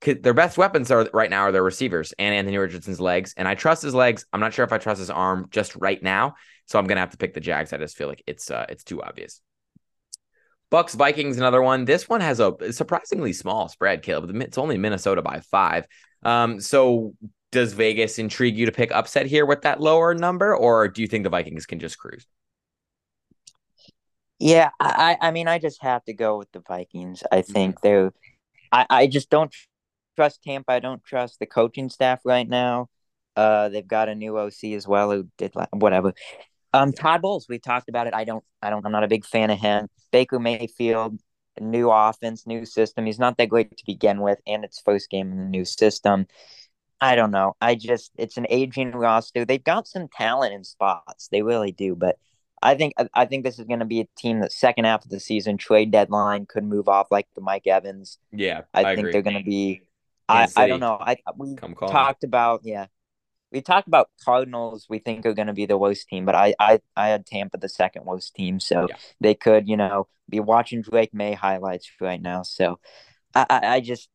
their 0.00 0.34
best 0.34 0.58
weapons 0.58 0.90
are 0.90 1.08
right 1.12 1.30
now 1.30 1.42
are 1.42 1.52
their 1.52 1.62
receivers 1.62 2.12
and 2.18 2.34
Anthony 2.34 2.58
Richardson's 2.58 3.00
legs. 3.00 3.34
And 3.36 3.48
I 3.48 3.54
trust 3.54 3.82
his 3.82 3.94
legs. 3.94 4.24
I'm 4.32 4.40
not 4.40 4.52
sure 4.52 4.64
if 4.64 4.72
I 4.72 4.78
trust 4.78 4.98
his 4.98 5.10
arm 5.10 5.48
just 5.50 5.74
right 5.76 6.02
now. 6.02 6.34
So 6.66 6.78
I'm 6.78 6.86
gonna 6.86 7.00
have 7.00 7.10
to 7.10 7.16
pick 7.16 7.34
the 7.34 7.40
Jags. 7.40 7.72
I 7.72 7.78
just 7.78 7.96
feel 7.96 8.08
like 8.08 8.22
it's 8.26 8.50
uh, 8.50 8.66
it's 8.68 8.84
too 8.84 9.02
obvious. 9.02 9.40
Bucks 10.70 10.94
Vikings, 10.94 11.38
another 11.38 11.62
one. 11.62 11.84
This 11.84 12.08
one 12.08 12.20
has 12.20 12.40
a 12.40 12.72
surprisingly 12.72 13.32
small 13.32 13.68
spread, 13.68 14.02
Caleb. 14.02 14.34
It's 14.42 14.58
only 14.58 14.76
Minnesota 14.76 15.22
by 15.22 15.40
five. 15.40 15.86
Um, 16.24 16.60
so 16.60 17.14
does 17.52 17.72
Vegas 17.72 18.18
intrigue 18.18 18.56
you 18.56 18.66
to 18.66 18.72
pick 18.72 18.90
upset 18.90 19.26
here 19.26 19.46
with 19.46 19.62
that 19.62 19.80
lower 19.80 20.12
number, 20.12 20.56
or 20.56 20.88
do 20.88 21.02
you 21.02 21.08
think 21.08 21.22
the 21.22 21.30
Vikings 21.30 21.66
can 21.66 21.78
just 21.78 21.98
cruise? 21.98 22.26
Yeah, 24.38 24.70
I, 24.80 25.16
I 25.20 25.30
mean, 25.30 25.48
I 25.48 25.58
just 25.58 25.82
have 25.82 26.04
to 26.04 26.12
go 26.12 26.36
with 26.36 26.50
the 26.52 26.60
Vikings. 26.60 27.22
I 27.30 27.42
think 27.42 27.76
mm-hmm. 27.76 27.86
they're, 27.86 28.12
I, 28.72 28.86
I 28.90 29.06
just 29.06 29.30
don't 29.30 29.54
trust 30.16 30.42
Tampa. 30.42 30.72
I 30.72 30.80
don't 30.80 31.04
trust 31.04 31.38
the 31.38 31.46
coaching 31.46 31.88
staff 31.88 32.20
right 32.24 32.48
now. 32.48 32.88
Uh, 33.36 33.68
they've 33.68 33.86
got 33.86 34.08
a 34.08 34.14
new 34.14 34.38
OC 34.38 34.72
as 34.74 34.88
well 34.88 35.10
who 35.10 35.28
did 35.36 35.52
whatever. 35.72 36.14
Um, 36.72 36.92
Todd 36.92 37.22
Bowles, 37.22 37.46
we 37.48 37.58
talked 37.58 37.88
about 37.88 38.06
it. 38.06 38.14
I 38.14 38.24
don't, 38.24 38.44
I 38.62 38.70
don't, 38.70 38.84
I'm 38.84 38.92
not 38.92 39.04
a 39.04 39.08
big 39.08 39.24
fan 39.24 39.50
of 39.50 39.58
him. 39.58 39.88
Baker 40.10 40.38
Mayfield, 40.38 41.20
new 41.60 41.90
offense, 41.90 42.46
new 42.46 42.64
system. 42.64 43.06
He's 43.06 43.18
not 43.18 43.36
that 43.36 43.48
great 43.48 43.76
to 43.76 43.84
begin 43.86 44.20
with, 44.20 44.38
and 44.46 44.64
it's 44.64 44.80
first 44.80 45.10
game 45.10 45.32
in 45.32 45.38
the 45.38 45.44
new 45.44 45.64
system. 45.64 46.26
I 47.00 47.14
don't 47.14 47.30
know. 47.30 47.54
I 47.60 47.74
just, 47.74 48.10
it's 48.16 48.38
an 48.38 48.46
aging 48.48 48.92
roster. 48.92 49.44
They've 49.44 49.62
got 49.62 49.86
some 49.86 50.08
talent 50.08 50.54
in 50.54 50.64
spots. 50.64 51.28
They 51.28 51.42
really 51.42 51.72
do, 51.72 51.94
but 51.94 52.16
I 52.62 52.74
think 52.74 52.94
I 53.14 53.26
think 53.26 53.44
this 53.44 53.58
is 53.58 53.66
going 53.66 53.80
to 53.80 53.86
be 53.86 54.00
a 54.00 54.08
team 54.16 54.40
that 54.40 54.50
second 54.50 54.86
half 54.86 55.04
of 55.04 55.10
the 55.10 55.20
season 55.20 55.58
trade 55.58 55.90
deadline 55.90 56.46
could 56.46 56.64
move 56.64 56.88
off 56.88 57.10
like 57.10 57.26
the 57.34 57.42
Mike 57.42 57.66
Evans. 57.66 58.18
Yeah, 58.32 58.62
I, 58.72 58.80
I 58.80 58.84
think 58.84 59.00
agree. 59.00 59.12
they're 59.12 59.22
going 59.22 59.38
to 59.38 59.44
be. 59.44 59.82
I, 60.28 60.48
I 60.56 60.66
don't 60.66 60.80
know. 60.80 60.98
I 61.00 61.16
we 61.36 61.54
talked 61.54 62.24
about 62.24 62.60
yeah 62.64 62.86
we 63.52 63.60
talked 63.60 63.88
about 63.88 64.10
Cardinals. 64.24 64.86
We 64.88 64.98
think 64.98 65.24
are 65.24 65.34
going 65.34 65.46
to 65.46 65.52
be 65.52 65.66
the 65.66 65.78
worst 65.78 66.08
team, 66.08 66.24
but 66.24 66.34
I, 66.34 66.54
I, 66.58 66.80
I 66.96 67.08
had 67.08 67.26
Tampa 67.26 67.58
the 67.58 67.68
second 67.68 68.04
worst 68.04 68.34
team, 68.34 68.60
so 68.60 68.86
yeah. 68.88 68.96
they 69.20 69.34
could, 69.34 69.68
you 69.68 69.76
know, 69.76 70.08
be 70.28 70.40
watching 70.40 70.82
Drake 70.82 71.14
Maye 71.14 71.34
highlights 71.34 71.90
right 72.00 72.20
now. 72.20 72.42
So, 72.42 72.78
I, 73.34 73.46
I, 73.48 73.60
I 73.76 73.80
just, 73.80 74.08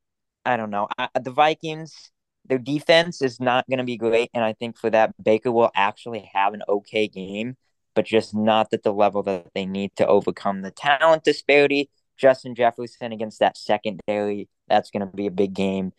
I 0.45 0.58
don't 0.58 0.69
know. 0.69 0.88
I, 0.97 1.10
the 1.19 1.32
Vikings, 1.32 2.12
their 2.45 2.58
defense 2.58 3.21
is 3.21 3.39
not 3.39 3.67
going 3.69 3.80
to 3.80 3.84
be 3.84 3.97
great, 3.97 4.30
and 4.34 4.43
I 4.43 4.54
think 4.54 4.78
for 4.78 4.89
that 4.89 5.13
Baker 5.21 5.52
will 5.52 5.71
actually 5.76 6.30
have 6.34 6.54
an 6.54 6.63
okay 6.67 7.08
game, 7.08 7.56
but 7.95 8.06
just 8.06 8.36
not 8.36 8.67
at 8.74 8.84
the 8.84 8.93
level 8.93 9.24
that 9.24 9.47
they 9.56 9.65
need 9.65 9.95
to 9.95 10.08
overcome 10.08 10.62
the 10.62 10.71
talent 10.71 11.24
disparity. 11.24 11.89
Justin 12.17 12.54
Jefferson 12.54 13.12
against 13.12 13.39
that 13.39 13.58
secondary, 13.58 14.47
that's 14.71 14.89
going 14.89 15.07
to 15.07 15.15
be 15.15 15.27
a 15.27 15.31
big 15.31 15.53
game 15.53 15.91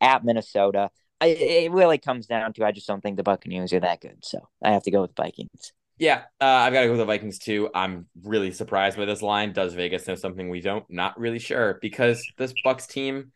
at 0.00 0.24
Minnesota. 0.24 0.90
I, 1.20 1.26
it 1.26 1.72
really 1.72 1.98
comes 1.98 2.26
down 2.26 2.52
to 2.54 2.64
I 2.64 2.72
just 2.72 2.86
don't 2.86 3.02
think 3.02 3.16
the 3.16 3.22
Buccaneers 3.22 3.72
are 3.72 3.80
that 3.80 4.00
good, 4.00 4.24
so 4.24 4.48
I 4.62 4.72
have 4.72 4.84
to 4.84 4.90
go 4.90 5.02
with 5.02 5.14
Vikings. 5.16 5.72
Yeah, 5.98 6.22
uh, 6.40 6.44
I've 6.44 6.72
got 6.72 6.80
to 6.80 6.86
go 6.86 6.92
with 6.92 7.00
the 7.00 7.04
Vikings 7.04 7.38
too. 7.38 7.68
I'm 7.74 8.06
really 8.22 8.52
surprised 8.52 8.96
by 8.96 9.04
this 9.04 9.20
line. 9.20 9.52
Does 9.52 9.74
Vegas 9.74 10.06
know 10.06 10.14
something 10.14 10.48
we 10.48 10.62
don't? 10.62 10.84
Not 10.88 11.18
really 11.20 11.38
sure 11.38 11.78
because 11.82 12.26
this 12.38 12.54
Bucks 12.64 12.86
team, 12.86 13.32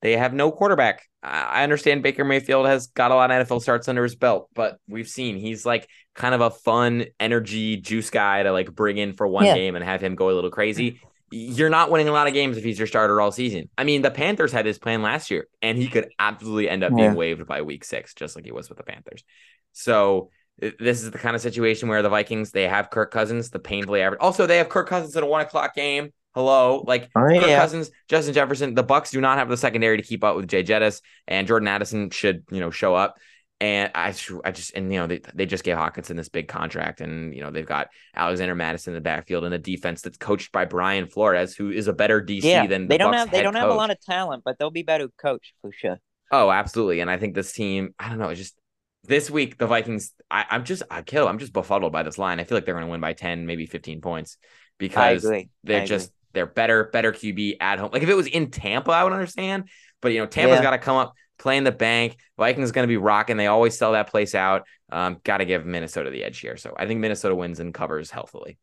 they 0.00 0.16
have 0.16 0.32
no 0.32 0.50
quarterback. 0.50 1.02
I 1.22 1.62
understand 1.62 2.02
Baker 2.02 2.24
Mayfield 2.24 2.66
has 2.66 2.86
got 2.86 3.10
a 3.10 3.14
lot 3.14 3.30
of 3.30 3.46
NFL 3.46 3.60
starts 3.60 3.88
under 3.88 4.02
his 4.02 4.14
belt, 4.14 4.48
but 4.54 4.78
we've 4.88 5.08
seen 5.08 5.36
he's 5.36 5.66
like 5.66 5.90
kind 6.14 6.34
of 6.34 6.40
a 6.40 6.50
fun 6.50 7.04
energy 7.20 7.76
juice 7.76 8.08
guy 8.08 8.44
to 8.44 8.52
like 8.52 8.74
bring 8.74 8.96
in 8.96 9.12
for 9.12 9.26
one 9.26 9.44
yeah. 9.44 9.54
game 9.54 9.74
and 9.74 9.84
have 9.84 10.00
him 10.00 10.14
go 10.14 10.30
a 10.30 10.32
little 10.32 10.50
crazy 10.50 11.00
you're 11.36 11.70
not 11.70 11.90
winning 11.90 12.08
a 12.08 12.12
lot 12.12 12.26
of 12.26 12.34
games 12.34 12.56
if 12.56 12.64
he's 12.64 12.78
your 12.78 12.86
starter 12.86 13.20
all 13.20 13.32
season. 13.32 13.68
I 13.76 13.84
mean, 13.84 14.02
the 14.02 14.10
Panthers 14.10 14.52
had 14.52 14.64
this 14.64 14.78
plan 14.78 15.02
last 15.02 15.30
year, 15.30 15.48
and 15.62 15.76
he 15.76 15.88
could 15.88 16.08
absolutely 16.18 16.68
end 16.68 16.84
up 16.84 16.94
being 16.94 17.14
waived 17.14 17.46
by 17.46 17.62
week 17.62 17.84
six, 17.84 18.14
just 18.14 18.36
like 18.36 18.44
he 18.44 18.52
was 18.52 18.68
with 18.68 18.78
the 18.78 18.84
Panthers. 18.84 19.24
So 19.72 20.30
this 20.58 21.02
is 21.02 21.10
the 21.10 21.18
kind 21.18 21.36
of 21.36 21.42
situation 21.42 21.88
where 21.88 22.02
the 22.02 22.08
Vikings 22.08 22.50
they 22.50 22.66
have 22.66 22.90
Kirk 22.90 23.10
Cousins, 23.10 23.50
the 23.50 23.58
painfully 23.58 24.00
average. 24.00 24.20
Also, 24.20 24.46
they 24.46 24.58
have 24.58 24.68
Kirk 24.68 24.88
Cousins 24.88 25.14
in 25.16 25.22
a 25.22 25.26
one 25.26 25.42
o'clock 25.42 25.74
game. 25.74 26.12
Hello, 26.34 26.84
like 26.86 27.10
oh, 27.14 27.20
Kirk. 27.20 27.42
Cousins, 27.42 27.90
Justin 28.08 28.34
Jefferson. 28.34 28.74
The 28.74 28.82
Bucks 28.82 29.10
do 29.10 29.20
not 29.20 29.38
have 29.38 29.48
the 29.48 29.56
secondary 29.56 29.96
to 29.96 30.02
keep 30.02 30.24
up 30.24 30.36
with 30.36 30.48
Jay 30.48 30.62
Jettis, 30.62 31.02
and 31.28 31.46
Jordan 31.46 31.68
Addison 31.68 32.10
should 32.10 32.44
you 32.50 32.60
know 32.60 32.70
show 32.70 32.94
up. 32.94 33.16
And 33.58 33.90
I, 33.94 34.14
I 34.44 34.50
just, 34.50 34.74
and 34.74 34.92
you 34.92 34.98
know, 35.00 35.06
they, 35.06 35.20
they 35.34 35.46
just 35.46 35.64
gave 35.64 35.76
Hockenson 35.76 36.16
this 36.16 36.28
big 36.28 36.46
contract, 36.46 37.00
and 37.00 37.34
you 37.34 37.42
know 37.42 37.50
they've 37.50 37.64
got 37.66 37.88
Alexander 38.14 38.54
Mattison 38.54 38.92
in 38.92 38.96
the 38.96 39.00
backfield 39.00 39.44
and 39.44 39.54
a 39.54 39.58
defense 39.58 40.02
that's 40.02 40.18
coached 40.18 40.52
by 40.52 40.66
Brian 40.66 41.06
Flores, 41.06 41.56
who 41.56 41.70
is 41.70 41.88
a 41.88 41.94
better 41.94 42.20
DC 42.20 42.42
yeah, 42.44 42.66
than 42.66 42.88
the 42.88 42.88
they 42.88 42.98
don't 42.98 43.12
Bucs 43.12 43.18
have 43.18 43.30
they 43.30 43.42
don't 43.42 43.54
have 43.54 43.70
a 43.70 43.74
lot 43.74 43.90
of 43.90 43.98
talent, 44.02 44.42
but 44.44 44.58
they'll 44.58 44.70
be 44.70 44.82
better 44.82 45.08
coached 45.18 45.54
for 45.62 45.72
sure. 45.72 45.98
Oh, 46.30 46.50
absolutely. 46.50 47.00
And 47.00 47.10
I 47.10 47.18
think 47.18 47.34
this 47.34 47.52
team, 47.52 47.94
I 47.98 48.08
don't 48.08 48.18
know, 48.18 48.28
it's 48.28 48.40
just 48.40 48.56
this 49.04 49.30
week 49.30 49.58
the 49.58 49.66
Vikings. 49.66 50.12
I, 50.30 50.44
I'm 50.50 50.64
just, 50.64 50.82
I 50.90 51.02
kill. 51.02 51.28
I'm 51.28 51.38
just 51.38 51.52
befuddled 51.52 51.92
by 51.92 52.02
this 52.02 52.18
line. 52.18 52.40
I 52.40 52.44
feel 52.44 52.56
like 52.56 52.64
they're 52.64 52.74
going 52.74 52.86
to 52.86 52.90
win 52.90 53.00
by 53.00 53.12
10, 53.12 53.46
maybe 53.46 53.66
15 53.66 54.00
points 54.00 54.36
because 54.78 55.34
they're 55.62 55.82
I 55.82 55.84
just 55.84 56.08
agree. 56.08 56.14
they're 56.32 56.46
better, 56.46 56.84
better 56.92 57.12
QB 57.12 57.58
at 57.60 57.78
home. 57.78 57.90
Like 57.92 58.02
if 58.02 58.08
it 58.08 58.14
was 58.16 58.26
in 58.26 58.50
Tampa, 58.50 58.90
I 58.90 59.04
would 59.04 59.12
understand. 59.12 59.68
But 60.02 60.12
you 60.12 60.18
know, 60.20 60.26
Tampa's 60.26 60.58
Yeah. 60.58 60.62
got 60.62 60.72
to 60.72 60.78
come 60.78 60.96
up, 60.96 61.14
play 61.38 61.56
in 61.56 61.64
the 61.64 61.72
bank. 61.72 62.16
Vikings 62.36 62.72
going 62.72 62.84
to 62.84 62.88
be 62.92 62.96
rocking. 62.96 63.36
They 63.36 63.46
always 63.46 63.76
sell 63.76 63.92
that 63.92 64.10
place 64.10 64.34
out. 64.34 64.66
Um, 64.90 65.18
got 65.24 65.38
to 65.38 65.44
give 65.44 65.66
Minnesota 65.66 66.10
the 66.10 66.24
edge 66.24 66.38
here. 66.38 66.56
So 66.56 66.74
I 66.76 66.86
think 66.86 67.00
Minnesota 67.00 67.34
wins 67.34 67.60
and 67.60 67.74
covers 67.74 68.10
healthily. 68.10 68.58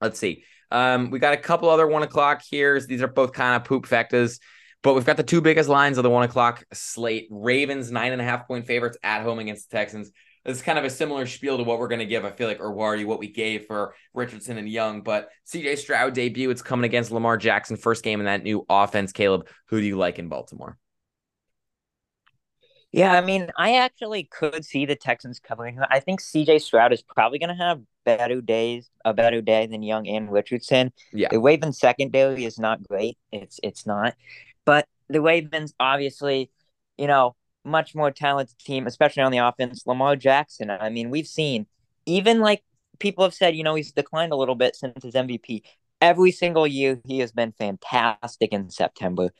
Let's 0.00 0.18
see. 0.18 0.44
Um, 0.70 1.10
we 1.10 1.18
got 1.18 1.34
a 1.34 1.38
couple 1.38 1.68
other 1.68 1.86
one 1.86 2.02
o'clock 2.02 2.42
here. 2.48 2.80
These 2.80 3.02
are 3.02 3.08
both 3.08 3.32
kind 3.32 3.56
of 3.56 3.64
poop 3.64 3.86
factors. 3.86 4.40
But 4.82 4.94
we've 4.94 5.06
got 5.06 5.16
the 5.16 5.22
two 5.22 5.40
biggest 5.40 5.68
lines 5.68 5.96
of 5.96 6.02
the 6.02 6.10
one 6.10 6.24
o'clock 6.24 6.64
slate. 6.72 7.28
Ravens 7.30 7.90
nine 7.90 8.12
and 8.12 8.20
a 8.20 8.24
half 8.24 8.46
point 8.46 8.66
favorites 8.66 8.98
at 9.02 9.22
home 9.22 9.38
against 9.38 9.70
the 9.70 9.76
Texans. 9.76 10.10
This 10.44 10.58
is 10.58 10.62
kind 10.62 10.78
of 10.78 10.84
a 10.84 10.90
similar 10.90 11.24
spiel 11.24 11.56
to 11.56 11.64
what 11.64 11.78
we're 11.78 11.88
going 11.88 12.00
to 12.00 12.06
give. 12.06 12.26
I 12.26 12.30
feel 12.30 12.48
like, 12.48 12.60
or 12.60 12.74
Wardy, 12.74 13.06
what 13.06 13.18
we 13.18 13.28
gave 13.28 13.64
for 13.64 13.94
Richardson 14.12 14.58
and 14.58 14.68
Young. 14.68 15.00
But 15.00 15.30
CJ 15.50 15.78
Stroud 15.78 16.12
debut. 16.12 16.50
It's 16.50 16.60
coming 16.60 16.84
against 16.84 17.10
Lamar 17.10 17.38
Jackson, 17.38 17.76
first 17.76 18.04
game 18.04 18.20
in 18.20 18.26
that 18.26 18.42
new 18.42 18.66
offense. 18.68 19.12
Caleb, 19.12 19.48
who 19.68 19.80
do 19.80 19.86
you 19.86 19.96
like 19.96 20.18
in 20.18 20.28
Baltimore? 20.28 20.76
Yeah, 22.98 23.14
I 23.14 23.20
mean, 23.20 23.50
I 23.56 23.76
actually 23.76 24.24
could 24.24 24.64
see 24.64 24.86
the 24.86 24.94
Texans 24.94 25.40
covering. 25.40 25.78
I 25.90 26.00
think 26.00 26.20
CJ 26.20 26.60
Stroud 26.60 26.92
is 26.92 27.02
probably 27.02 27.38
going 27.38 27.56
to 27.56 27.62
have 27.62 27.80
better 28.04 28.40
days, 28.40 28.90
a 29.04 29.12
better 29.12 29.40
day 29.40 29.66
than 29.66 29.82
Young 29.82 30.06
and 30.06 30.30
Richardson. 30.30 30.92
Yeah. 31.12 31.28
The 31.30 31.40
Ravens 31.40 31.78
secondary 31.78 32.44
is 32.44 32.58
not 32.58 32.86
great. 32.86 33.18
It's 33.32 33.58
it's 33.62 33.86
not. 33.86 34.14
But 34.64 34.86
the 35.08 35.20
Ravens 35.20 35.74
obviously, 35.80 36.50
you 36.96 37.06
know, 37.06 37.34
much 37.64 37.94
more 37.94 38.10
talented 38.10 38.58
team, 38.58 38.86
especially 38.86 39.22
on 39.22 39.32
the 39.32 39.38
offense. 39.38 39.86
Lamar 39.86 40.16
Jackson, 40.16 40.70
I 40.70 40.88
mean, 40.90 41.10
we've 41.10 41.26
seen 41.26 41.66
even 42.06 42.40
like 42.40 42.62
people 42.98 43.24
have 43.24 43.34
said, 43.34 43.56
you 43.56 43.64
know, 43.64 43.74
he's 43.74 43.92
declined 43.92 44.32
a 44.32 44.36
little 44.36 44.54
bit 44.54 44.76
since 44.76 45.02
his 45.02 45.14
MVP. 45.14 45.62
Every 46.00 46.30
single 46.30 46.66
year 46.66 47.00
he 47.06 47.18
has 47.20 47.32
been 47.32 47.52
fantastic 47.52 48.52
in 48.52 48.70
September. 48.70 49.30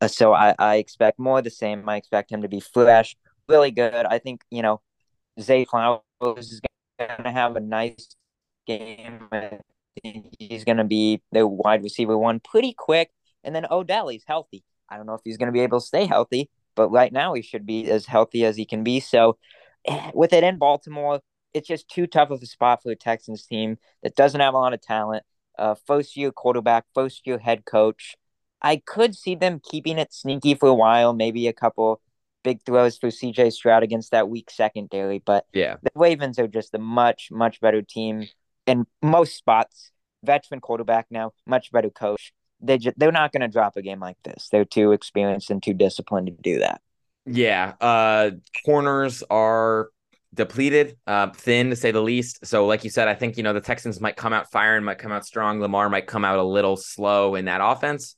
Uh, 0.00 0.08
so 0.08 0.32
I, 0.32 0.54
I 0.58 0.76
expect 0.76 1.18
more 1.18 1.38
of 1.38 1.44
the 1.44 1.50
same. 1.50 1.88
I 1.88 1.96
expect 1.96 2.32
him 2.32 2.42
to 2.42 2.48
be 2.48 2.60
fresh, 2.60 3.16
really 3.48 3.70
good. 3.70 4.06
I 4.06 4.18
think, 4.18 4.42
you 4.50 4.62
know, 4.62 4.80
Zay 5.40 5.64
Flowers 5.64 6.02
is 6.36 6.60
going 6.98 7.24
to 7.24 7.30
have 7.30 7.56
a 7.56 7.60
nice 7.60 8.16
game. 8.66 9.28
I 9.32 9.58
think 10.02 10.34
he's 10.38 10.64
going 10.64 10.78
to 10.78 10.84
be 10.84 11.22
the 11.32 11.46
wide 11.46 11.82
receiver 11.82 12.16
one 12.16 12.40
pretty 12.40 12.72
quick. 12.72 13.10
And 13.44 13.54
then 13.54 13.66
Odell, 13.70 14.08
he's 14.08 14.24
healthy. 14.26 14.64
I 14.88 14.96
don't 14.96 15.06
know 15.06 15.14
if 15.14 15.20
he's 15.24 15.36
going 15.36 15.48
to 15.48 15.52
be 15.52 15.60
able 15.60 15.80
to 15.80 15.86
stay 15.86 16.06
healthy, 16.06 16.50
but 16.74 16.90
right 16.90 17.12
now 17.12 17.34
he 17.34 17.42
should 17.42 17.66
be 17.66 17.90
as 17.90 18.06
healthy 18.06 18.44
as 18.44 18.56
he 18.56 18.64
can 18.64 18.82
be. 18.82 19.00
So 19.00 19.36
eh, 19.86 20.10
with 20.14 20.32
it 20.32 20.44
in 20.44 20.58
Baltimore, 20.58 21.20
it's 21.54 21.68
just 21.68 21.88
too 21.88 22.06
tough 22.06 22.30
of 22.30 22.42
a 22.42 22.46
spot 22.46 22.82
for 22.82 22.88
the 22.88 22.96
Texans 22.96 23.44
team 23.46 23.78
that 24.02 24.14
doesn't 24.16 24.40
have 24.40 24.54
a 24.54 24.58
lot 24.58 24.74
of 24.74 24.80
talent. 24.80 25.24
Uh, 25.58 25.74
first 25.86 26.16
year 26.16 26.32
quarterback, 26.32 26.84
first 26.94 27.26
year 27.26 27.38
head 27.38 27.64
coach. 27.64 28.16
I 28.62 28.76
could 28.84 29.14
see 29.14 29.34
them 29.34 29.60
keeping 29.62 29.98
it 29.98 30.12
sneaky 30.12 30.54
for 30.54 30.68
a 30.68 30.74
while, 30.74 31.12
maybe 31.12 31.48
a 31.48 31.52
couple 31.52 32.00
big 32.42 32.62
throws 32.64 32.96
for 32.98 33.08
CJ 33.08 33.52
Stroud 33.52 33.82
against 33.82 34.12
that 34.12 34.28
weak 34.28 34.50
secondary, 34.50 35.18
but 35.18 35.44
Yeah. 35.52 35.76
the 35.82 35.90
Ravens 35.94 36.38
are 36.38 36.48
just 36.48 36.74
a 36.74 36.78
much, 36.78 37.28
much 37.30 37.60
better 37.60 37.82
team 37.82 38.28
in 38.66 38.86
most 39.02 39.36
spots. 39.36 39.90
Veteran 40.22 40.60
quarterback 40.60 41.06
now, 41.10 41.32
much 41.46 41.72
better 41.72 41.90
coach. 41.90 42.32
They 42.60 42.76
just, 42.78 42.98
they're 42.98 43.12
not 43.12 43.32
going 43.32 43.40
to 43.40 43.48
drop 43.48 43.76
a 43.76 43.82
game 43.82 44.00
like 44.00 44.18
this. 44.22 44.48
They're 44.52 44.66
too 44.66 44.92
experienced 44.92 45.50
and 45.50 45.62
too 45.62 45.72
disciplined 45.74 46.26
to 46.26 46.32
do 46.32 46.58
that. 46.58 46.80
Yeah. 47.26 47.74
Uh 47.80 48.30
corners 48.64 49.22
are 49.30 49.88
depleted, 50.32 50.96
uh, 51.06 51.30
thin 51.30 51.70
to 51.70 51.76
say 51.76 51.90
the 51.90 52.00
least. 52.00 52.46
So, 52.46 52.66
like 52.66 52.84
you 52.84 52.90
said, 52.90 53.08
I 53.08 53.14
think 53.14 53.36
you 53.36 53.42
know 53.42 53.52
the 53.52 53.60
Texans 53.60 54.00
might 54.00 54.16
come 54.16 54.32
out 54.32 54.50
firing, 54.50 54.84
might 54.84 54.98
come 54.98 55.12
out 55.12 55.26
strong. 55.26 55.60
Lamar 55.60 55.88
might 55.90 56.06
come 56.06 56.24
out 56.24 56.38
a 56.38 56.42
little 56.42 56.76
slow 56.76 57.34
in 57.34 57.44
that 57.46 57.60
offense. 57.62 58.16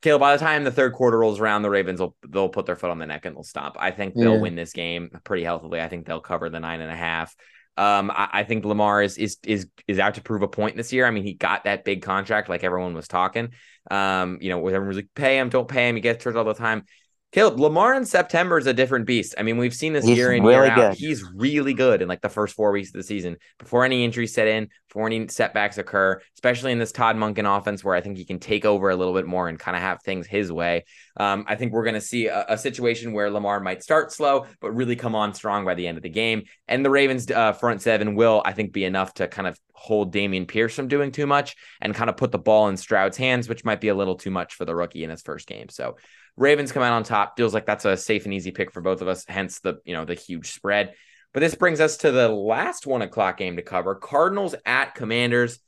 Caleb, 0.00 0.20
by 0.20 0.36
the 0.36 0.38
time 0.42 0.64
the 0.64 0.70
third 0.70 0.92
quarter 0.92 1.18
rolls 1.18 1.40
around, 1.40 1.62
the 1.62 1.70
Ravens 1.70 2.00
will 2.00 2.14
they'll 2.28 2.48
put 2.48 2.66
their 2.66 2.76
foot 2.76 2.90
on 2.90 2.98
the 2.98 3.06
neck 3.06 3.24
and 3.24 3.34
they'll 3.34 3.42
stop. 3.42 3.76
I 3.80 3.90
think 3.90 4.14
they'll 4.14 4.34
Yeah. 4.34 4.40
win 4.40 4.54
this 4.54 4.72
game 4.72 5.10
pretty 5.24 5.44
healthily. 5.44 5.80
I 5.80 5.88
think 5.88 6.06
they'll 6.06 6.20
cover 6.20 6.50
the 6.50 6.60
nine 6.60 6.80
and 6.80 6.90
a 6.90 6.96
half. 6.96 7.34
Um, 7.76 8.10
I, 8.10 8.28
I 8.32 8.42
think 8.44 8.64
Lamar 8.64 9.02
is 9.02 9.18
is 9.18 9.38
is 9.44 9.68
is 9.86 9.98
out 9.98 10.14
to 10.14 10.20
prove 10.22 10.42
a 10.42 10.48
point 10.48 10.76
this 10.76 10.92
year. 10.92 11.06
I 11.06 11.10
mean, 11.10 11.22
he 11.24 11.34
got 11.34 11.64
that 11.64 11.84
big 11.84 12.02
contract, 12.02 12.48
like 12.48 12.64
everyone 12.64 12.94
was 12.94 13.08
talking. 13.08 13.50
Um, 13.90 14.38
you 14.40 14.50
know, 14.50 14.58
where 14.58 14.74
everyone 14.74 14.88
was 14.88 14.96
like, 14.98 15.10
pay 15.14 15.38
him, 15.38 15.48
don't 15.48 15.68
pay 15.68 15.88
him. 15.88 15.94
He 15.94 16.02
gets 16.02 16.24
hurt 16.24 16.36
all 16.36 16.44
the 16.44 16.54
time. 16.54 16.84
Caleb, 17.30 17.60
Lamar 17.60 17.94
in 17.94 18.06
September 18.06 18.56
is 18.56 18.66
a 18.66 18.72
different 18.72 19.04
beast. 19.04 19.34
I 19.36 19.42
mean, 19.42 19.58
we've 19.58 19.74
seen 19.74 19.92
this 19.92 20.06
He's 20.06 20.16
year 20.16 20.32
in 20.32 20.42
really 20.42 20.54
year 20.54 20.72
out. 20.72 20.76
good. 20.76 20.94
He's 20.94 21.22
really 21.34 21.74
good 21.74 22.00
in 22.00 22.08
like 22.08 22.22
the 22.22 22.30
first 22.30 22.56
four 22.56 22.72
weeks 22.72 22.88
of 22.88 22.94
the 22.94 23.02
season 23.02 23.36
before 23.58 23.84
any 23.84 24.02
injuries 24.02 24.32
set 24.32 24.48
in, 24.48 24.68
before 24.88 25.06
any 25.06 25.28
setbacks 25.28 25.76
occur, 25.76 26.22
especially 26.34 26.72
in 26.72 26.78
this 26.78 26.90
Todd 26.90 27.16
Monken 27.16 27.44
offense 27.44 27.84
where 27.84 27.94
I 27.94 28.00
think 28.00 28.16
he 28.16 28.24
can 28.24 28.38
take 28.38 28.64
over 28.64 28.88
a 28.88 28.96
little 28.96 29.12
bit 29.12 29.26
more 29.26 29.46
and 29.46 29.58
kind 29.58 29.76
of 29.76 29.82
have 29.82 30.02
things 30.02 30.26
his 30.26 30.50
way. 30.50 30.86
Um, 31.18 31.44
I 31.46 31.54
think 31.54 31.72
we're 31.72 31.84
going 31.84 31.94
to 31.94 32.00
see 32.00 32.28
a, 32.28 32.46
a 32.48 32.56
situation 32.56 33.12
where 33.12 33.30
Lamar 33.30 33.60
might 33.60 33.82
start 33.82 34.10
slow, 34.10 34.46
but 34.62 34.70
really 34.70 34.96
come 34.96 35.14
on 35.14 35.34
strong 35.34 35.66
by 35.66 35.74
the 35.74 35.86
end 35.86 35.98
of 35.98 36.02
the 36.02 36.08
game. 36.08 36.44
And 36.66 36.82
the 36.82 36.90
Ravens' 36.90 37.30
uh, 37.30 37.52
front 37.52 37.82
seven 37.82 38.14
will, 38.14 38.40
I 38.46 38.52
think, 38.54 38.72
be 38.72 38.86
enough 38.86 39.12
to 39.14 39.28
kind 39.28 39.46
of 39.46 39.60
hold 39.74 40.14
Dameon 40.14 40.48
Pierce 40.48 40.74
from 40.74 40.88
doing 40.88 41.12
too 41.12 41.26
much 41.26 41.56
and 41.82 41.94
kind 41.94 42.08
of 42.08 42.16
put 42.16 42.32
the 42.32 42.38
ball 42.38 42.68
in 42.68 42.78
Stroud's 42.78 43.18
hands, 43.18 43.50
which 43.50 43.66
might 43.66 43.82
be 43.82 43.88
a 43.88 43.94
little 43.94 44.16
too 44.16 44.30
much 44.30 44.54
for 44.54 44.64
the 44.64 44.74
rookie 44.74 45.04
in 45.04 45.10
his 45.10 45.20
first 45.20 45.46
game. 45.46 45.68
So 45.68 45.96
Ravens 46.38 46.72
come 46.72 46.82
out 46.82 46.92
on 46.92 47.02
top. 47.02 47.36
Feels 47.36 47.52
like 47.52 47.66
that's 47.66 47.84
a 47.84 47.96
safe 47.96 48.24
and 48.24 48.32
easy 48.32 48.52
pick 48.52 48.72
for 48.72 48.80
both 48.80 49.02
of 49.02 49.08
us. 49.08 49.24
Hence 49.26 49.60
the 49.60 49.78
you 49.84 49.92
know 49.92 50.04
the 50.04 50.14
huge 50.14 50.52
spread. 50.52 50.94
But 51.34 51.40
this 51.40 51.54
brings 51.54 51.80
us 51.80 51.98
to 51.98 52.10
the 52.12 52.28
last 52.28 52.86
one 52.86 53.02
o'clock 53.02 53.36
game 53.36 53.56
to 53.56 53.62
cover: 53.62 53.94
Cardinals 53.96 54.54
at 54.64 54.94
Commanders. 54.94 55.58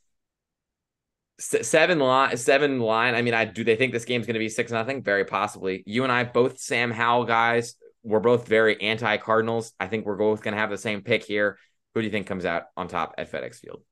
S- 1.39 1.67
seven 1.67 1.99
line, 1.99 2.37
seven 2.37 2.79
line. 2.79 3.15
I 3.15 3.21
mean, 3.21 3.33
I 3.33 3.45
do 3.45 3.63
they 3.63 3.75
think 3.75 3.91
this 3.91 4.05
game's 4.05 4.25
going 4.25 4.35
to 4.35 4.39
be 4.39 4.49
six 4.49 4.71
nothing? 4.71 5.03
Very 5.03 5.25
possibly. 5.25 5.83
You 5.85 6.03
and 6.03 6.11
I 6.11 6.23
both 6.23 6.59
Sam 6.59 6.89
Howell 6.89 7.25
guys. 7.25 7.75
We're 8.03 8.19
both 8.19 8.47
very 8.47 8.81
anti 8.81 9.17
Cardinals. 9.17 9.73
I 9.79 9.87
think 9.87 10.05
we're 10.05 10.15
both 10.15 10.41
going 10.41 10.53
to 10.53 10.59
have 10.59 10.69
the 10.69 10.77
same 10.77 11.01
pick 11.01 11.23
here. 11.23 11.57
Who 11.93 12.01
do 12.01 12.05
you 12.05 12.11
think 12.11 12.27
comes 12.27 12.45
out 12.45 12.63
on 12.77 12.87
top 12.87 13.15
at 13.17 13.29
FedEx 13.31 13.57
Field? 13.57 13.83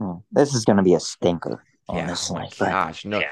Hmm. 0.00 0.18
This 0.30 0.54
is 0.54 0.64
going 0.64 0.76
to 0.76 0.82
be 0.82 0.94
a 0.94 1.00
stinker, 1.00 1.64
Yeah, 1.92 2.14
oh 2.30 2.34
my 2.34 2.48
gosh, 2.58 3.04
no. 3.04 3.18
Yeah. 3.18 3.30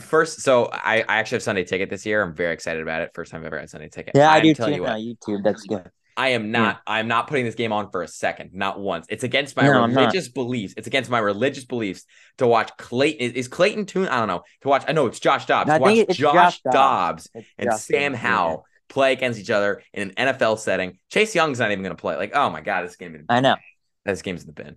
First, 0.00 0.40
so 0.40 0.68
I, 0.72 1.04
I 1.08 1.16
actually 1.18 1.36
have 1.36 1.42
Sunday 1.42 1.64
ticket 1.64 1.90
this 1.90 2.06
year. 2.06 2.22
I'm 2.22 2.34
very 2.34 2.54
excited 2.54 2.82
about 2.82 3.02
it. 3.02 3.10
First 3.14 3.30
time 3.30 3.40
I've 3.40 3.46
ever 3.46 3.58
had 3.58 3.70
Sunday 3.70 3.88
ticket. 3.88 4.12
Yeah, 4.14 4.30
I 4.30 4.36
I'm 4.36 4.42
do 4.42 4.54
too 4.54 4.70
you 4.70 4.86
on 4.86 4.92
what, 4.92 4.98
YouTube. 4.98 5.42
That's 5.44 5.62
good. 5.62 5.90
I 6.16 6.28
am 6.28 6.52
not. 6.52 6.80
I'm 6.86 7.08
not 7.08 7.26
putting 7.26 7.44
this 7.44 7.56
game 7.56 7.72
on 7.72 7.90
for 7.90 8.02
a 8.02 8.08
second, 8.08 8.50
not 8.52 8.78
once. 8.78 9.06
It's 9.08 9.24
against 9.24 9.56
my 9.56 9.64
No, 9.64 9.84
religious 9.84 10.28
beliefs. 10.28 10.74
It's 10.76 10.86
against 10.86 11.10
my 11.10 11.18
religious 11.18 11.64
beliefs 11.64 12.04
to 12.38 12.46
watch 12.46 12.70
Clayton. 12.76 13.20
Is, 13.20 13.32
is 13.32 13.48
Clayton 13.48 13.86
Tune? 13.86 14.08
I 14.08 14.18
don't 14.18 14.28
know. 14.28 14.42
To 14.62 14.68
watch. 14.68 14.84
I 14.86 14.92
know 14.92 15.06
it's 15.06 15.18
Josh 15.18 15.46
Dobbs. 15.46 15.68
No, 15.68 15.74
I 15.74 15.78
watch 15.78 16.08
Josh, 16.08 16.34
Josh 16.34 16.60
Dobbs, 16.72 17.28
and 17.34 17.44
just- 17.70 17.86
Sam 17.86 18.12
yeah. 18.12 18.18
Howell 18.18 18.64
play 18.88 19.12
against 19.12 19.40
each 19.40 19.50
other 19.50 19.82
in 19.92 20.12
an 20.16 20.28
NFL 20.34 20.58
setting. 20.58 20.98
Chase 21.10 21.34
Young's 21.34 21.58
not 21.58 21.72
even 21.72 21.82
going 21.82 21.96
to 21.96 22.00
play. 22.00 22.16
Like, 22.16 22.34
oh 22.34 22.48
my 22.50 22.60
god, 22.60 22.84
this 22.84 22.96
game. 22.96 23.24
I 23.28 23.40
know. 23.40 23.56
This 24.04 24.22
game's 24.22 24.42
in 24.42 24.46
the 24.46 24.52
bin. 24.52 24.76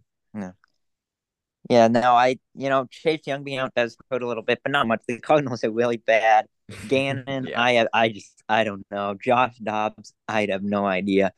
Yeah, 1.70 1.88
no, 1.88 2.14
I 2.14 2.38
you 2.56 2.70
know 2.70 2.86
Chase 2.90 3.22
Young 3.26 3.44
being 3.44 3.58
out 3.60 3.74
does 3.76 3.98
hurt 4.10 4.22
a 4.24 4.28
little 4.28 4.44
bit, 4.44 4.60
but 4.64 4.72
not 4.72 4.88
much. 4.88 5.02
The 5.08 5.20
Cardinals 5.20 5.64
are 5.64 5.72
really 5.72 5.98
bad. 5.98 6.48
Gannon, 6.88 7.48
Yeah. 7.48 7.62
I 7.62 7.88
I 7.94 8.10
just 8.10 8.44
I 8.48 8.64
don't 8.64 8.86
know. 8.92 9.16
Josh 9.22 9.58
Dobbs, 9.58 10.14
I 10.28 10.48
have 10.50 10.64
no 10.64 10.86
idea. 10.86 11.32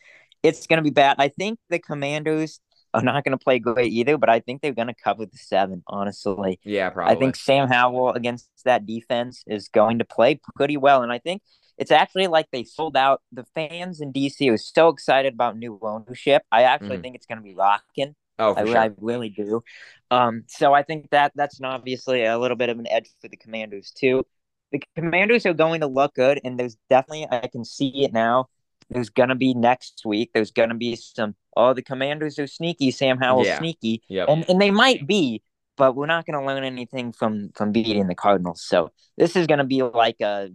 It's 0.44 0.68
gonna 0.68 0.82
be 0.82 0.90
bad. 0.92 1.16
I 1.20 1.30
think 1.30 1.60
the 1.70 1.80
Commanders 1.80 2.60
are 2.94 3.02
not 3.04 3.24
gonna 3.24 3.38
play 3.38 3.60
great 3.60 3.92
either, 3.92 4.18
but 4.18 4.30
I 4.30 4.40
think 4.40 4.62
they're 4.62 4.74
gonna 4.74 4.94
cover 4.96 5.26
the 5.26 5.38
seven. 5.38 5.84
Honestly, 5.88 6.60
Yeah, 6.64 6.90
probably. 6.90 7.16
I 7.16 7.20
think 7.20 7.36
Sam 7.36 7.68
Howell 7.68 8.14
against 8.14 8.50
that 8.66 8.86
defense 8.86 9.44
is 9.48 9.68
going 9.70 10.00
to 10.00 10.06
play 10.06 10.40
pretty 10.56 10.78
well, 10.78 11.02
and 11.04 11.12
I 11.12 11.20
think 11.20 11.42
it's 11.78 11.92
actually 11.92 12.28
like 12.28 12.48
they 12.52 12.64
sold 12.64 12.98
out. 12.98 13.22
The 13.32 13.46
fans 13.56 14.02
in 14.02 14.12
DC 14.12 14.50
are 14.50 14.58
so 14.58 14.90
excited 14.90 15.34
about 15.34 15.58
new 15.58 15.80
ownership. 15.82 16.44
I 16.52 16.64
actually 16.64 16.98
Mhm. 16.98 17.02
think 17.04 17.16
it's 17.16 17.26
gonna 17.26 17.42
be 17.42 17.56
rocking. 17.56 18.16
Oh, 18.40 18.56
I, 18.56 18.66
sure. 18.66 18.78
I 18.78 18.92
really 18.98 19.30
do. 19.30 19.64
Um, 20.10 20.44
so 20.48 20.74
I 20.74 20.84
think 20.84 21.10
that 21.12 21.34
that's 21.36 21.60
an 21.60 21.66
obviously 21.66 22.24
a 22.24 22.38
little 22.40 22.58
bit 22.58 22.70
of 22.70 22.80
an 22.80 22.88
edge 22.90 23.10
for 23.22 23.28
the 23.28 23.38
Commanders 23.38 23.92
too. 23.92 24.26
The 24.72 24.82
Commanders 24.96 25.46
are 25.46 25.54
going 25.54 25.82
to 25.82 25.88
look 25.88 26.16
good, 26.16 26.40
and 26.44 26.60
there's 26.60 26.78
definitely 26.90 27.28
I 27.30 27.48
can 27.48 27.66
see 27.66 28.04
it 28.04 28.14
now. 28.14 28.48
There's 28.90 29.10
gonna 29.10 29.36
be 29.36 29.54
next 29.54 30.02
week. 30.06 30.32
There's 30.34 30.52
gonna 30.52 30.74
be 30.76 30.96
some. 30.96 31.36
Oh, 31.56 31.74
the 31.74 31.84
Commanders 31.84 32.40
are 32.40 32.48
sneaky. 32.48 32.90
Sam 32.92 33.20
Howell's 33.20 33.48
Yeah. 33.48 33.60
sneaky, 33.60 34.02
Yep. 34.08 34.30
and 34.30 34.50
and 34.50 34.62
they 34.62 34.72
might 34.72 35.06
be, 35.06 35.44
but 35.78 35.96
we're 35.96 36.08
not 36.08 36.26
gonna 36.26 36.44
learn 36.46 36.64
anything 36.64 37.12
from 37.12 37.52
from 37.56 37.72
beating 37.72 38.08
the 38.08 38.16
Cardinals. 38.16 38.64
So 38.64 38.92
this 39.18 39.36
is 39.36 39.46
gonna 39.46 39.64
be 39.66 39.84
like 39.84 40.22
a, 40.22 40.50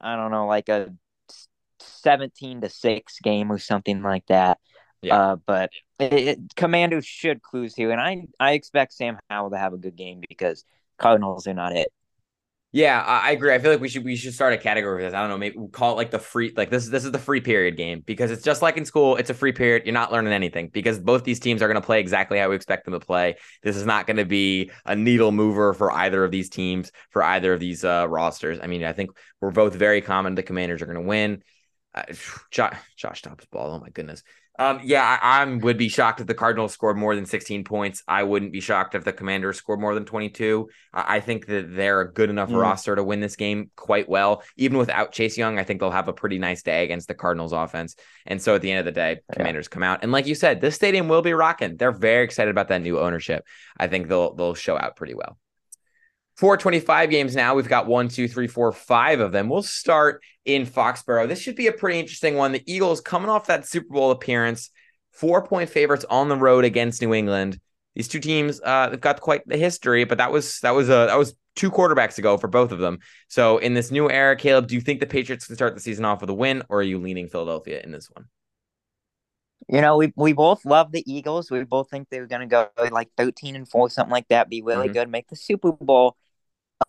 I 0.00 0.16
don't 0.16 0.30
know, 0.30 0.46
like 0.46 0.68
a 0.68 0.94
seventeen 1.80 2.60
to 2.60 2.68
six 2.68 3.18
game 3.20 3.50
or 3.50 3.58
something 3.58 4.02
like 4.02 4.26
that. 4.26 4.58
Yeah. 5.04 5.32
Uh, 5.32 5.36
but 5.36 5.70
it, 5.98 6.12
it, 6.12 6.38
Commanders 6.56 7.06
should 7.06 7.42
cruise 7.42 7.74
here, 7.74 7.90
and 7.90 8.00
I 8.00 8.26
I 8.40 8.52
expect 8.52 8.92
Sam 8.92 9.18
Howell 9.30 9.50
to 9.50 9.58
have 9.58 9.72
a 9.72 9.78
good 9.78 9.96
game 9.96 10.22
because 10.28 10.64
Cardinals 10.98 11.46
are 11.46 11.54
not 11.54 11.76
it. 11.76 11.88
Yeah, 12.74 13.00
I, 13.00 13.30
agree. 13.30 13.54
I 13.54 13.60
feel 13.60 13.70
like 13.70 13.80
we 13.80 13.88
should 13.88 14.04
we 14.04 14.16
should 14.16 14.34
start 14.34 14.52
a 14.52 14.58
category 14.58 14.98
for 14.98 15.04
this. 15.04 15.14
I 15.14 15.20
don't 15.20 15.28
know, 15.28 15.38
maybe 15.38 15.56
we'll 15.56 15.68
call 15.68 15.92
it 15.92 15.94
like 15.94 16.10
the 16.10 16.18
free 16.18 16.52
like 16.56 16.70
this 16.70 16.82
is 16.82 16.90
this 16.90 17.04
is 17.04 17.12
the 17.12 17.20
free 17.20 17.40
period 17.40 17.76
game 17.76 18.02
because 18.04 18.32
it's 18.32 18.42
just 18.42 18.62
like 18.62 18.76
in 18.76 18.84
school, 18.84 19.14
it's 19.14 19.30
a 19.30 19.34
free 19.34 19.52
period. 19.52 19.84
You're 19.86 19.92
not 19.92 20.10
learning 20.10 20.32
anything 20.32 20.70
because 20.70 20.98
both 20.98 21.22
these 21.22 21.38
teams 21.38 21.62
are 21.62 21.68
going 21.68 21.80
to 21.80 21.86
play 21.86 22.00
exactly 22.00 22.36
how 22.36 22.50
we 22.50 22.56
expect 22.56 22.84
them 22.84 22.94
to 22.94 22.98
play. 22.98 23.36
This 23.62 23.76
is 23.76 23.86
not 23.86 24.08
going 24.08 24.16
to 24.16 24.24
be 24.24 24.72
a 24.84 24.96
needle 24.96 25.30
mover 25.30 25.72
for 25.72 25.92
either 25.92 26.24
of 26.24 26.32
these 26.32 26.48
teams, 26.48 26.90
for 27.10 27.22
either 27.22 27.52
of 27.52 27.60
these 27.60 27.84
uh, 27.84 28.08
rosters. 28.08 28.58
I 28.60 28.66
mean, 28.66 28.82
I 28.82 28.92
think 28.92 29.10
we're 29.40 29.52
both 29.52 29.76
very 29.76 30.00
common. 30.00 30.34
The 30.34 30.42
Commanders 30.42 30.82
are 30.82 30.86
going 30.86 31.00
to 31.00 31.08
win. 31.08 31.44
Uh, 31.94 32.02
Josh, 32.50 32.76
Josh 32.96 33.22
Dobbs 33.22 33.46
ball. 33.52 33.70
Oh 33.70 33.78
my 33.78 33.90
goodness. 33.90 34.24
Um, 34.56 34.80
yeah, 34.84 35.18
I, 35.20 35.42
I, 35.42 35.44
would 35.44 35.78
be 35.78 35.88
shocked 35.88 36.20
if 36.20 36.28
the 36.28 36.34
Cardinals 36.34 36.72
scored 36.72 36.96
more 36.96 37.16
than 37.16 37.26
16 37.26 37.64
points. 37.64 38.04
I 38.06 38.22
wouldn't 38.22 38.52
be 38.52 38.60
shocked 38.60 38.94
if 38.94 39.02
the 39.02 39.12
Commanders 39.12 39.56
scored 39.56 39.80
more 39.80 39.94
than 39.94 40.04
22. 40.04 40.68
I, 40.92 41.16
I 41.16 41.20
think 41.20 41.46
that 41.46 41.74
they're 41.74 42.02
a 42.02 42.12
good 42.12 42.30
enough 42.30 42.50
mm. 42.50 42.60
roster 42.60 42.94
to 42.94 43.02
win 43.02 43.18
this 43.18 43.34
game 43.34 43.70
quite 43.74 44.08
well. 44.08 44.44
Even 44.56 44.78
without 44.78 45.10
Chase 45.10 45.36
Young, 45.36 45.58
I 45.58 45.64
think 45.64 45.80
they'll 45.80 45.90
have 45.90 46.06
a 46.06 46.12
pretty 46.12 46.38
nice 46.38 46.62
day 46.62 46.84
against 46.84 47.08
the 47.08 47.14
Cardinals 47.14 47.52
offense. 47.52 47.96
And 48.26 48.40
so 48.40 48.54
at 48.54 48.62
the 48.62 48.70
end 48.70 48.78
of 48.78 48.84
the 48.84 48.92
day, 48.92 49.20
Commanders 49.32 49.66
yeah. 49.66 49.74
come 49.74 49.82
out. 49.82 50.00
And 50.02 50.12
like 50.12 50.26
you 50.26 50.36
said, 50.36 50.60
this 50.60 50.76
stadium 50.76 51.08
will 51.08 51.22
be 51.22 51.32
rocking. 51.32 51.76
They're 51.76 51.90
very 51.90 52.22
excited 52.24 52.50
about 52.50 52.68
that 52.68 52.82
new 52.82 53.00
ownership. 53.00 53.44
I 53.76 53.88
think 53.88 54.06
they'll 54.08 54.34
they'll 54.34 54.54
show 54.54 54.78
out 54.78 54.94
pretty 54.94 55.14
well. 55.14 55.36
425 56.36 57.10
games 57.10 57.36
now. 57.36 57.54
We've 57.54 57.68
got 57.68 57.86
one, 57.86 58.08
two, 58.08 58.26
three, 58.26 58.48
four, 58.48 58.72
five 58.72 59.20
of 59.20 59.32
them. 59.32 59.48
We'll 59.48 59.62
start 59.62 60.22
in 60.44 60.66
Foxborough. 60.66 61.28
This 61.28 61.40
should 61.40 61.56
be 61.56 61.68
a 61.68 61.72
pretty 61.72 62.00
interesting 62.00 62.34
one. 62.36 62.52
The 62.52 62.62
Eagles 62.66 63.00
coming 63.00 63.28
off 63.28 63.46
that 63.46 63.66
Super 63.66 63.94
Bowl 63.94 64.10
appearance, 64.10 64.70
four 65.12 65.46
point 65.46 65.70
favorites 65.70 66.04
on 66.10 66.28
the 66.28 66.36
road 66.36 66.64
against 66.64 67.00
New 67.00 67.14
England. 67.14 67.60
These 67.94 68.08
two 68.08 68.18
teams, 68.18 68.60
uh, 68.64 68.88
they've 68.88 69.00
got 69.00 69.20
quite 69.20 69.46
the 69.46 69.56
history, 69.56 70.04
but 70.04 70.18
that 70.18 70.32
was 70.32 70.58
that 70.60 70.72
was 70.72 70.88
a 70.88 71.06
that 71.06 71.18
was 71.18 71.34
two 71.54 71.70
quarterbacks 71.70 72.18
ago 72.18 72.36
for 72.36 72.48
both 72.48 72.72
of 72.72 72.80
them. 72.80 72.98
So 73.28 73.58
in 73.58 73.74
this 73.74 73.92
new 73.92 74.10
era, 74.10 74.34
Caleb, 74.34 74.66
do 74.66 74.74
you 74.74 74.80
think 74.80 74.98
the 74.98 75.06
Patriots 75.06 75.46
can 75.46 75.54
start 75.54 75.76
the 75.76 75.80
season 75.80 76.04
off 76.04 76.20
with 76.20 76.30
a 76.30 76.34
win, 76.34 76.64
or 76.68 76.80
are 76.80 76.82
you 76.82 76.98
leaning 76.98 77.28
Philadelphia 77.28 77.80
in 77.82 77.92
this 77.92 78.10
one? 78.10 78.26
You 79.68 79.80
know, 79.80 79.96
we 79.96 80.12
we 80.16 80.32
both 80.32 80.64
love 80.64 80.90
the 80.90 81.04
Eagles. 81.10 81.50
We 81.50 81.62
both 81.62 81.88
think 81.88 82.08
they're 82.10 82.26
going 82.26 82.40
to 82.40 82.46
go 82.46 82.68
like 82.90 83.10
thirteen 83.16 83.54
and 83.54 83.68
four, 83.68 83.88
something 83.88 84.12
like 84.12 84.28
that. 84.28 84.50
Be 84.50 84.60
really 84.60 84.86
mm-hmm. 84.86 84.94
good, 84.94 85.08
make 85.08 85.28
the 85.28 85.36
Super 85.36 85.70
Bowl. 85.70 86.16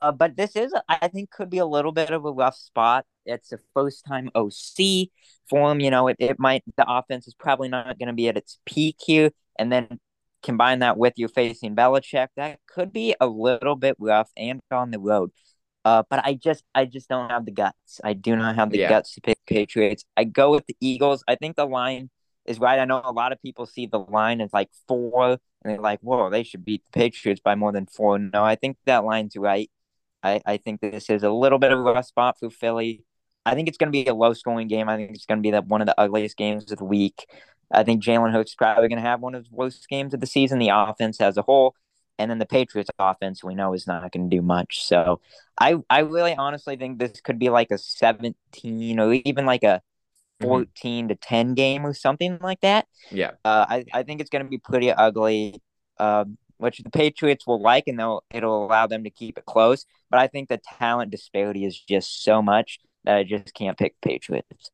Uh, 0.02 0.12
but 0.12 0.36
this 0.36 0.56
is, 0.56 0.74
I 0.88 1.08
think, 1.08 1.32
could 1.32 1.50
be 1.50 1.58
a 1.58 1.66
little 1.66 1.92
bit 1.92 2.12
of 2.12 2.26
a 2.26 2.32
rough 2.32 2.56
spot. 2.56 3.06
It's 3.26 3.52
a 3.52 3.60
first 3.74 4.06
time 4.06 4.30
OC 4.36 5.10
for 5.50 5.72
him. 5.72 5.80
You 5.80 5.92
know, 5.92 6.08
it, 6.08 6.18
it 6.20 6.40
might, 6.40 6.64
the 6.78 6.86
offense 6.88 7.28
is 7.28 7.34
probably 7.34 7.70
not 7.70 7.98
going 7.98 8.08
to 8.08 8.14
be 8.14 8.28
at 8.28 8.38
its 8.38 8.60
peak 8.66 8.98
here. 9.06 9.32
And 9.58 9.72
then 9.72 10.00
combine 10.44 10.80
that 10.80 10.98
with 10.98 11.14
you 11.18 11.28
facing 11.28 11.76
Belichick, 11.76 12.28
that 12.36 12.60
could 12.68 12.92
be 12.92 13.16
a 13.20 13.28
little 13.28 13.76
bit 13.76 13.96
rough 14.00 14.30
and 14.38 14.62
on 14.72 14.92
the 14.92 15.00
road. 15.00 15.32
Uh, 15.84 16.04
but 16.10 16.26
I 16.26 16.34
just, 16.34 16.64
I 16.74 16.86
just 16.86 17.10
don't 17.10 17.30
have 17.30 17.46
the 17.46 17.52
guts. 17.52 18.02
I 18.04 18.14
do 18.14 18.36
not 18.36 18.56
have 18.56 18.72
the 18.72 18.80
yeah. 18.80 18.90
guts 18.90 19.14
to 19.16 19.22
pick 19.22 19.38
Patriots. 19.46 20.04
I 20.18 20.24
go 20.24 20.52
with 20.52 20.66
the 20.66 20.76
Eagles. 20.80 21.24
I 21.28 21.36
think 21.36 21.56
the 21.56 21.68
line 21.68 22.10
is 22.46 22.60
right. 22.60 22.80
I 22.80 22.86
know 22.86 23.02
a 23.04 23.12
lot 23.12 23.32
of 23.32 23.42
people 23.42 23.66
see 23.66 23.86
the 23.86 24.00
line 24.00 24.42
as 24.42 24.54
like 24.54 24.70
four, 24.88 25.32
and 25.32 25.40
they're 25.64 25.80
like, 25.80 26.00
"Whoa, 26.02 26.30
they 26.30 26.44
should 26.44 26.66
beat 26.66 26.84
the 26.86 26.92
Patriots 26.92 27.42
by 27.44 27.56
more 27.56 27.72
than 27.72 27.86
four. 27.86 28.18
No, 28.20 28.44
I 28.44 28.56
think 28.56 28.78
that 28.86 29.04
line's 29.04 29.36
right. 29.36 29.70
I, 30.26 30.42
I 30.46 30.58
think 30.58 30.82
this 30.82 31.10
is 31.10 31.24
a 31.24 31.30
little 31.30 31.60
bit 31.60 31.72
of 31.72 31.80
a 31.80 31.82
rough 31.82 32.06
spot 32.06 32.40
for 32.40 32.50
Philly. 32.50 33.04
I 33.46 33.54
think 33.54 33.68
it's 33.68 33.78
going 33.78 33.90
to 33.90 33.92
be 33.92 34.08
a 34.08 34.14
low 34.16 34.34
scoring 34.34 34.68
game. 34.68 34.90
I 34.90 34.98
think 34.98 35.12
it's 35.12 35.26
going 35.26 35.38
to 35.38 35.42
be 35.42 35.52
the, 35.52 35.62
one 35.62 35.82
of 35.82 35.88
the 35.88 36.00
ugliest 36.00 36.36
games 36.36 36.72
of 36.72 36.80
the 36.80 36.86
week. 36.86 37.28
I 37.72 37.84
think 37.84 38.04
Jalen 38.04 38.32
Hurts 38.32 38.52
is 38.52 38.56
probably 38.56 38.88
going 38.88 39.02
to 39.02 39.08
have 39.08 39.22
one 39.22 39.36
of 39.36 39.44
the 39.44 39.50
worst 39.52 39.88
games 39.88 40.14
of 40.14 40.22
the 40.22 40.28
season, 40.28 40.58
the 40.58 40.70
offense 40.70 41.22
as 41.22 41.38
a 41.38 41.44
whole. 41.44 41.76
And 42.18 42.32
then 42.32 42.40
the 42.40 42.46
Patriots 42.46 42.90
offense, 42.98 43.44
we 43.44 43.56
know, 43.56 43.74
is 43.74 43.86
not 43.86 44.10
going 44.12 44.30
to 44.30 44.36
do 44.36 44.42
much. 44.42 44.86
So 44.86 45.20
I, 45.60 45.76
I 45.90 46.00
really 46.00 46.34
honestly 46.36 46.76
think 46.76 46.98
this 46.98 47.22
could 47.22 47.38
be 47.38 47.50
like 47.50 47.72
a 47.72 47.78
17 47.78 49.00
or 49.00 49.14
even 49.14 49.46
like 49.46 49.64
a 49.64 49.82
mm-hmm. 50.42 50.48
14 50.48 51.04
mm-hmm. 51.04 51.08
to 51.10 51.16
10 51.16 51.54
game 51.54 51.86
or 51.86 51.94
something 51.94 52.40
like 52.42 52.62
that. 52.62 52.88
Yeah. 53.12 53.32
Uh, 53.44 53.66
I, 53.70 53.86
I 53.94 54.04
think 54.04 54.22
it's 54.22 54.30
going 54.30 54.46
to 54.46 54.50
be 54.50 54.58
pretty 54.58 54.92
ugly. 54.92 55.62
Uh, 56.00 56.26
which 56.58 56.80
the 56.80 56.90
Patriots 56.90 57.46
will 57.48 57.62
like, 57.62 57.86
and 57.88 58.00
they'll 58.00 58.24
it'll 58.32 58.66
allow 58.66 58.88
them 58.88 59.04
to 59.04 59.10
keep 59.10 59.38
it 59.38 59.46
close. 59.46 59.86
But 60.10 60.20
I 60.20 60.28
think 60.28 60.50
the 60.50 60.62
talent 60.80 61.12
disparity 61.12 61.66
is 61.66 61.80
just 61.80 62.24
so 62.24 62.42
much 62.42 62.80
that 63.04 63.18
I 63.18 63.24
just 63.24 63.54
can't 63.54 63.78
pick 63.78 63.96
Patriots. 64.02 64.72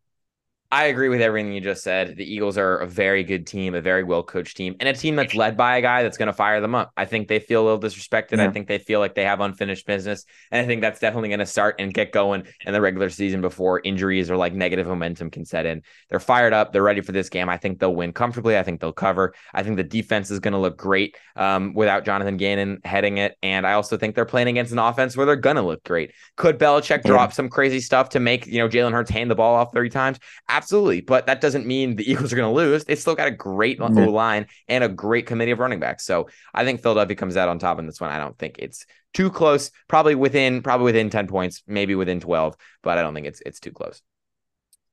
I 0.73 0.85
agree 0.85 1.09
with 1.09 1.21
everything 1.21 1.51
you 1.51 1.59
just 1.59 1.83
said. 1.83 2.15
The 2.15 2.23
Eagles 2.23 2.57
are 2.57 2.77
a 2.77 2.87
very 2.87 3.25
good 3.25 3.45
team, 3.45 3.75
a 3.75 3.81
very 3.81 4.03
well 4.03 4.23
coached 4.23 4.55
team, 4.55 4.77
and 4.79 4.87
a 4.87 4.93
team 4.93 5.17
that's 5.17 5.35
led 5.35 5.57
by 5.57 5.77
a 5.77 5.81
guy 5.81 6.01
that's 6.01 6.17
going 6.17 6.27
to 6.27 6.33
fire 6.33 6.61
them 6.61 6.75
up. 6.75 6.93
I 6.95 7.03
think 7.03 7.27
they 7.27 7.39
feel 7.39 7.61
a 7.61 7.65
little 7.65 7.79
disrespected. 7.79 8.37
Yeah. 8.37 8.45
I 8.45 8.51
think 8.51 8.69
they 8.69 8.77
feel 8.77 9.01
like 9.01 9.13
they 9.13 9.25
have 9.25 9.41
unfinished 9.41 9.85
business. 9.85 10.23
And 10.49 10.63
I 10.63 10.65
think 10.65 10.79
that's 10.79 11.01
definitely 11.01 11.27
going 11.27 11.39
to 11.39 11.45
start 11.45 11.75
and 11.79 11.93
get 11.93 12.13
going 12.13 12.45
in 12.65 12.71
the 12.71 12.79
regular 12.79 13.09
season 13.09 13.41
before 13.41 13.81
injuries 13.83 14.31
or 14.31 14.37
like 14.37 14.53
negative 14.53 14.87
momentum 14.87 15.29
can 15.29 15.43
set 15.43 15.65
in. 15.65 15.81
They're 16.09 16.21
fired 16.21 16.53
up. 16.53 16.71
They're 16.71 16.81
ready 16.81 17.01
for 17.01 17.11
this 17.11 17.27
game. 17.27 17.49
I 17.49 17.57
think 17.57 17.79
they'll 17.79 17.93
win 17.93 18.13
comfortably. 18.13 18.57
I 18.57 18.63
think 18.63 18.79
they'll 18.79 18.93
cover. 18.93 19.33
I 19.53 19.63
think 19.63 19.75
the 19.75 19.83
defense 19.83 20.31
is 20.31 20.39
going 20.39 20.53
to 20.53 20.59
look 20.59 20.77
great 20.77 21.17
um, 21.35 21.73
without 21.73 22.05
Jonathan 22.05 22.37
Gannon 22.37 22.79
heading 22.85 23.17
it. 23.17 23.37
And 23.43 23.67
I 23.67 23.73
also 23.73 23.97
think 23.97 24.15
they're 24.15 24.23
playing 24.23 24.47
against 24.47 24.71
an 24.71 24.79
offense 24.79 25.17
where 25.17 25.25
they're 25.25 25.35
going 25.35 25.57
to 25.57 25.61
look 25.61 25.83
great. 25.83 26.13
Could 26.37 26.57
Belichick 26.57 27.01
yeah. 27.03 27.11
drop 27.11 27.33
some 27.33 27.49
crazy 27.49 27.81
stuff 27.81 28.07
to 28.09 28.21
make, 28.21 28.47
you 28.47 28.59
know, 28.59 28.69
Jalen 28.69 28.93
Hurts 28.93 29.11
hand 29.11 29.29
the 29.29 29.35
ball 29.35 29.55
off 29.55 29.73
30 29.73 29.89
times? 29.89 30.19
Absolutely. 30.47 30.60
But 31.01 31.27
that 31.27 31.41
doesn't 31.41 31.65
mean 31.65 31.95
the 31.95 32.09
Eagles 32.11 32.31
are 32.31 32.35
going 32.35 32.49
to 32.49 32.55
lose. 32.55 32.85
They 32.85 32.95
still 32.95 33.15
got 33.15 33.27
a 33.27 33.31
great 33.31 33.79
mm-hmm. 33.79 34.09
line 34.09 34.47
and 34.67 34.83
a 34.83 34.89
great 34.89 35.25
committee 35.25 35.51
of 35.51 35.59
running 35.59 35.79
backs. 35.79 36.05
So 36.05 36.29
I 36.53 36.63
think 36.63 36.81
Philadelphia 36.81 37.15
comes 37.15 37.37
out 37.37 37.49
on 37.49 37.59
top 37.59 37.79
in 37.79 37.85
this 37.85 38.01
one. 38.01 38.11
I 38.11 38.19
don't 38.19 38.37
think 38.37 38.57
it's 38.59 38.85
too 39.13 39.29
close. 39.29 39.71
Probably 39.87 40.15
within 40.15 40.61
probably 40.61 40.85
within 40.85 41.09
10 41.09 41.27
points, 41.27 41.63
maybe 41.67 41.95
within 41.95 42.19
12, 42.19 42.55
but 42.83 42.97
I 42.97 43.01
don't 43.01 43.13
think 43.13 43.27
it's 43.27 43.41
it's 43.45 43.59
too 43.59 43.71
close. 43.71 44.01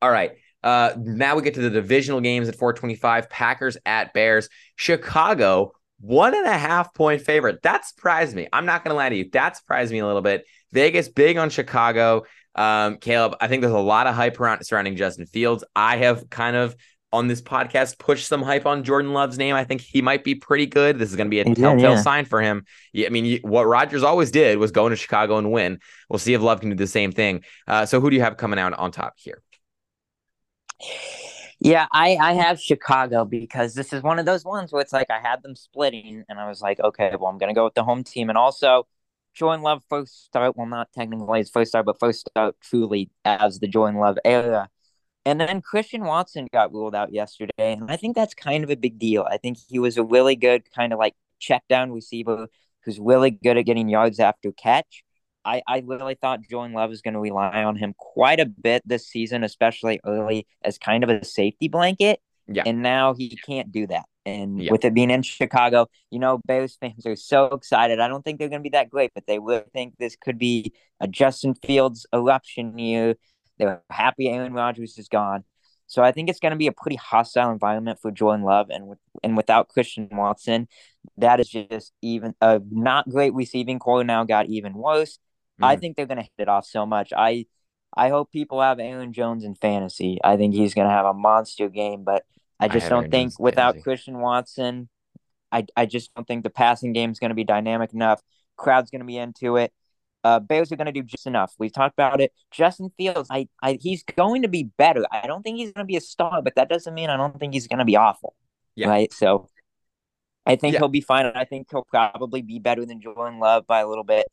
All 0.00 0.10
right. 0.10 0.32
Uh, 0.62 0.92
now 0.98 1.36
we 1.36 1.42
get 1.42 1.54
to 1.54 1.60
the 1.60 1.70
divisional 1.70 2.20
games 2.20 2.48
at 2.48 2.56
425. 2.56 3.30
Packers 3.30 3.76
at 3.86 4.12
Bears. 4.12 4.48
Chicago, 4.76 5.72
one 6.00 6.34
and 6.34 6.46
a 6.46 6.58
half 6.58 6.94
point 6.94 7.22
favorite. 7.22 7.62
That 7.62 7.84
surprised 7.84 8.34
me. 8.34 8.48
I'm 8.52 8.66
not 8.66 8.84
going 8.84 8.92
to 8.92 8.96
lie 8.96 9.08
to 9.08 9.16
you. 9.16 9.30
That 9.32 9.56
surprised 9.56 9.92
me 9.92 9.98
a 9.98 10.06
little 10.06 10.22
bit. 10.22 10.44
Vegas 10.72 11.08
big 11.08 11.36
on 11.36 11.50
Chicago. 11.50 12.24
Um, 12.58 12.96
Caleb, 12.96 13.36
I 13.40 13.46
think 13.46 13.60
there's 13.62 13.72
a 13.72 13.78
lot 13.78 14.08
of 14.08 14.16
hype 14.16 14.40
around 14.40 14.64
surrounding 14.64 14.96
Justin 14.96 15.26
Fields. 15.26 15.62
I 15.76 15.98
have 15.98 16.28
kind 16.28 16.56
of 16.56 16.74
on 17.12 17.28
this 17.28 17.40
podcast 17.40 17.98
pushed 17.98 18.26
some 18.26 18.42
hype 18.42 18.66
on 18.66 18.82
Jordan 18.82 19.12
Love's 19.12 19.38
name. 19.38 19.54
I 19.54 19.62
think 19.62 19.80
he 19.80 20.02
might 20.02 20.24
be 20.24 20.34
pretty 20.34 20.66
good. 20.66 20.98
This 20.98 21.08
is 21.08 21.16
going 21.16 21.28
to 21.28 21.30
be 21.30 21.38
a 21.38 21.44
telltale 21.44 21.92
yeah. 21.92 22.02
sign 22.02 22.24
for 22.24 22.42
him. 22.42 22.64
I 22.96 23.10
mean, 23.10 23.40
what 23.42 23.66
Rodgers 23.66 24.02
always 24.02 24.32
did 24.32 24.58
was 24.58 24.72
go 24.72 24.86
into 24.86 24.96
Chicago 24.96 25.38
and 25.38 25.52
win. 25.52 25.78
We'll 26.10 26.18
see 26.18 26.34
if 26.34 26.42
Love 26.42 26.60
can 26.60 26.70
do 26.70 26.76
the 26.76 26.88
same 26.88 27.12
thing. 27.12 27.44
Uh, 27.68 27.86
so, 27.86 28.00
who 28.00 28.10
do 28.10 28.16
you 28.16 28.22
have 28.22 28.36
coming 28.36 28.58
out 28.58 28.72
on 28.72 28.90
top 28.90 29.14
here? 29.16 29.40
Yeah, 31.60 31.86
I, 31.92 32.16
I 32.16 32.32
have 32.34 32.60
Chicago 32.60 33.24
because 33.24 33.74
this 33.74 33.92
is 33.92 34.02
one 34.02 34.18
of 34.18 34.26
those 34.26 34.44
ones 34.44 34.72
where 34.72 34.82
it's 34.82 34.92
like 34.92 35.10
I 35.10 35.20
had 35.20 35.42
them 35.44 35.54
splitting, 35.54 36.24
and 36.28 36.40
I 36.40 36.48
was 36.48 36.60
like, 36.60 36.80
okay, 36.80 37.14
well, 37.18 37.30
I'm 37.30 37.38
going 37.38 37.54
to 37.54 37.54
go 37.54 37.64
with 37.64 37.74
the 37.74 37.84
home 37.84 38.02
team. 38.02 38.28
And 38.28 38.36
also, 38.36 38.86
Jordan 39.38 39.62
Love 39.62 39.82
first 39.88 40.26
start, 40.26 40.56
well, 40.56 40.66
not 40.66 40.88
technically 40.92 41.38
his 41.38 41.50
first 41.50 41.70
start, 41.70 41.86
but 41.86 42.00
first 42.00 42.28
start 42.28 42.56
truly 42.60 43.10
as 43.24 43.60
the 43.60 43.68
Jordan 43.68 44.00
Love 44.00 44.18
era. 44.24 44.68
And 45.24 45.40
then 45.40 45.60
Christian 45.60 46.04
Watson 46.04 46.48
got 46.52 46.72
ruled 46.72 46.94
out 46.94 47.12
yesterday, 47.12 47.52
and 47.58 47.90
I 47.90 47.96
think 47.96 48.16
that's 48.16 48.34
kind 48.34 48.64
of 48.64 48.70
a 48.70 48.76
big 48.76 48.98
deal. 48.98 49.26
I 49.30 49.36
think 49.36 49.58
he 49.68 49.78
was 49.78 49.96
a 49.96 50.04
really 50.04 50.36
good 50.36 50.62
kind 50.74 50.92
of 50.92 50.98
like 50.98 51.14
check 51.38 51.62
down 51.68 51.92
receiver 51.92 52.48
who's 52.84 52.98
really 52.98 53.30
good 53.30 53.56
at 53.56 53.66
getting 53.66 53.88
yards 53.88 54.18
after 54.18 54.50
catch. 54.52 55.04
I, 55.44 55.62
I 55.68 55.82
really 55.86 56.14
thought 56.14 56.40
Jordan 56.42 56.74
Love 56.74 56.90
is 56.92 57.00
going 57.00 57.14
to 57.14 57.20
rely 57.20 57.62
on 57.62 57.76
him 57.76 57.94
quite 57.96 58.40
a 58.40 58.46
bit 58.46 58.82
this 58.86 59.06
season, 59.06 59.44
especially 59.44 60.00
early 60.04 60.46
as 60.62 60.78
kind 60.78 61.04
of 61.04 61.10
a 61.10 61.24
safety 61.24 61.68
blanket. 61.68 62.20
Yeah. 62.46 62.64
And 62.66 62.82
now 62.82 63.14
he 63.14 63.38
can't 63.46 63.70
do 63.70 63.86
that. 63.86 64.06
And 64.36 64.62
yeah. 64.62 64.72
with 64.72 64.84
it 64.84 64.94
being 64.94 65.10
in 65.10 65.22
Chicago, 65.22 65.88
you 66.10 66.18
know, 66.18 66.40
Bears 66.44 66.76
fans 66.80 67.06
are 67.06 67.16
so 67.16 67.46
excited. 67.46 68.00
I 68.00 68.08
don't 68.08 68.24
think 68.24 68.38
they're 68.38 68.48
going 68.48 68.60
to 68.60 68.68
be 68.70 68.76
that 68.76 68.90
great, 68.90 69.12
but 69.14 69.26
they 69.26 69.38
will 69.38 69.64
think 69.72 69.94
this 69.98 70.16
could 70.16 70.38
be 70.38 70.72
a 71.00 71.08
Justin 71.08 71.54
Fields 71.54 72.06
eruption 72.12 72.78
year. 72.78 73.14
They're 73.58 73.82
happy 73.90 74.28
Aaron 74.28 74.52
Rodgers 74.52 74.98
is 74.98 75.08
gone. 75.08 75.44
So 75.86 76.02
I 76.02 76.12
think 76.12 76.28
it's 76.28 76.38
going 76.38 76.50
to 76.50 76.58
be 76.58 76.66
a 76.66 76.72
pretty 76.72 76.96
hostile 76.96 77.50
environment 77.50 77.98
for 78.00 78.10
Jordan 78.10 78.44
Love, 78.44 78.68
and 78.68 78.86
with 78.86 78.98
and 79.24 79.36
without 79.36 79.68
Christian 79.68 80.08
Watson, 80.12 80.68
that 81.16 81.40
is 81.40 81.48
just 81.48 81.92
even 82.02 82.34
a 82.42 82.60
not 82.70 83.08
great 83.08 83.32
receiving 83.32 83.78
core. 83.78 84.04
Now 84.04 84.24
got 84.24 84.46
even 84.46 84.74
worse. 84.74 85.18
Mm. 85.60 85.64
I 85.66 85.76
think 85.76 85.96
they're 85.96 86.06
going 86.06 86.18
to 86.18 86.24
hit 86.24 86.32
it 86.38 86.48
off 86.48 86.66
so 86.66 86.84
much. 86.84 87.14
I 87.16 87.46
I 87.96 88.10
hope 88.10 88.30
people 88.30 88.60
have 88.60 88.78
Aaron 88.78 89.14
Jones 89.14 89.44
in 89.44 89.54
fantasy. 89.54 90.18
I 90.22 90.36
think 90.36 90.54
he's 90.54 90.74
going 90.74 90.86
to 90.86 90.92
have 90.92 91.06
a 91.06 91.14
monster 91.14 91.70
game, 91.70 92.04
but 92.04 92.24
I 92.60 92.68
just 92.68 92.86
I 92.86 92.88
don't 92.88 93.10
think 93.10 93.38
without 93.38 93.80
Christian 93.82 94.18
Watson, 94.18 94.88
I 95.52 95.66
I 95.76 95.86
just 95.86 96.14
don't 96.14 96.26
think 96.26 96.42
the 96.42 96.50
passing 96.50 96.92
game 96.92 97.10
is 97.10 97.18
going 97.18 97.30
to 97.30 97.34
be 97.34 97.44
dynamic 97.44 97.92
enough. 97.92 98.20
Crowd's 98.56 98.90
going 98.90 99.00
to 99.00 99.06
be 99.06 99.16
into 99.16 99.56
it. 99.56 99.72
Uh, 100.24 100.40
Bears 100.40 100.72
are 100.72 100.76
going 100.76 100.86
to 100.86 100.92
do 100.92 101.02
just 101.02 101.26
enough. 101.26 101.54
We've 101.58 101.72
talked 101.72 101.94
about 101.94 102.20
it. 102.20 102.32
Justin 102.50 102.90
Fields, 102.96 103.28
I, 103.30 103.48
I, 103.62 103.78
he's 103.80 104.02
going 104.02 104.42
to 104.42 104.48
be 104.48 104.64
better. 104.64 105.04
I 105.12 105.28
don't 105.28 105.42
think 105.42 105.58
he's 105.58 105.72
going 105.72 105.84
to 105.84 105.88
be 105.88 105.96
a 105.96 106.00
star, 106.00 106.42
but 106.42 106.56
that 106.56 106.68
doesn't 106.68 106.92
mean 106.92 107.08
I 107.08 107.16
don't 107.16 107.38
think 107.38 107.54
he's 107.54 107.68
going 107.68 107.78
to 107.78 107.84
be 107.84 107.96
awful. 107.96 108.34
Yeah. 108.74 108.88
Right. 108.88 109.12
So 109.12 109.48
I 110.44 110.56
think 110.56 110.72
yeah. 110.72 110.80
he'll 110.80 110.88
be 110.88 111.00
fine. 111.00 111.26
I 111.26 111.44
think 111.44 111.68
he'll 111.70 111.84
probably 111.84 112.42
be 112.42 112.58
better 112.58 112.84
than 112.84 113.00
Jordan 113.00 113.38
Love 113.38 113.66
by 113.66 113.80
a 113.80 113.88
little 113.88 114.04
bit. 114.04 114.26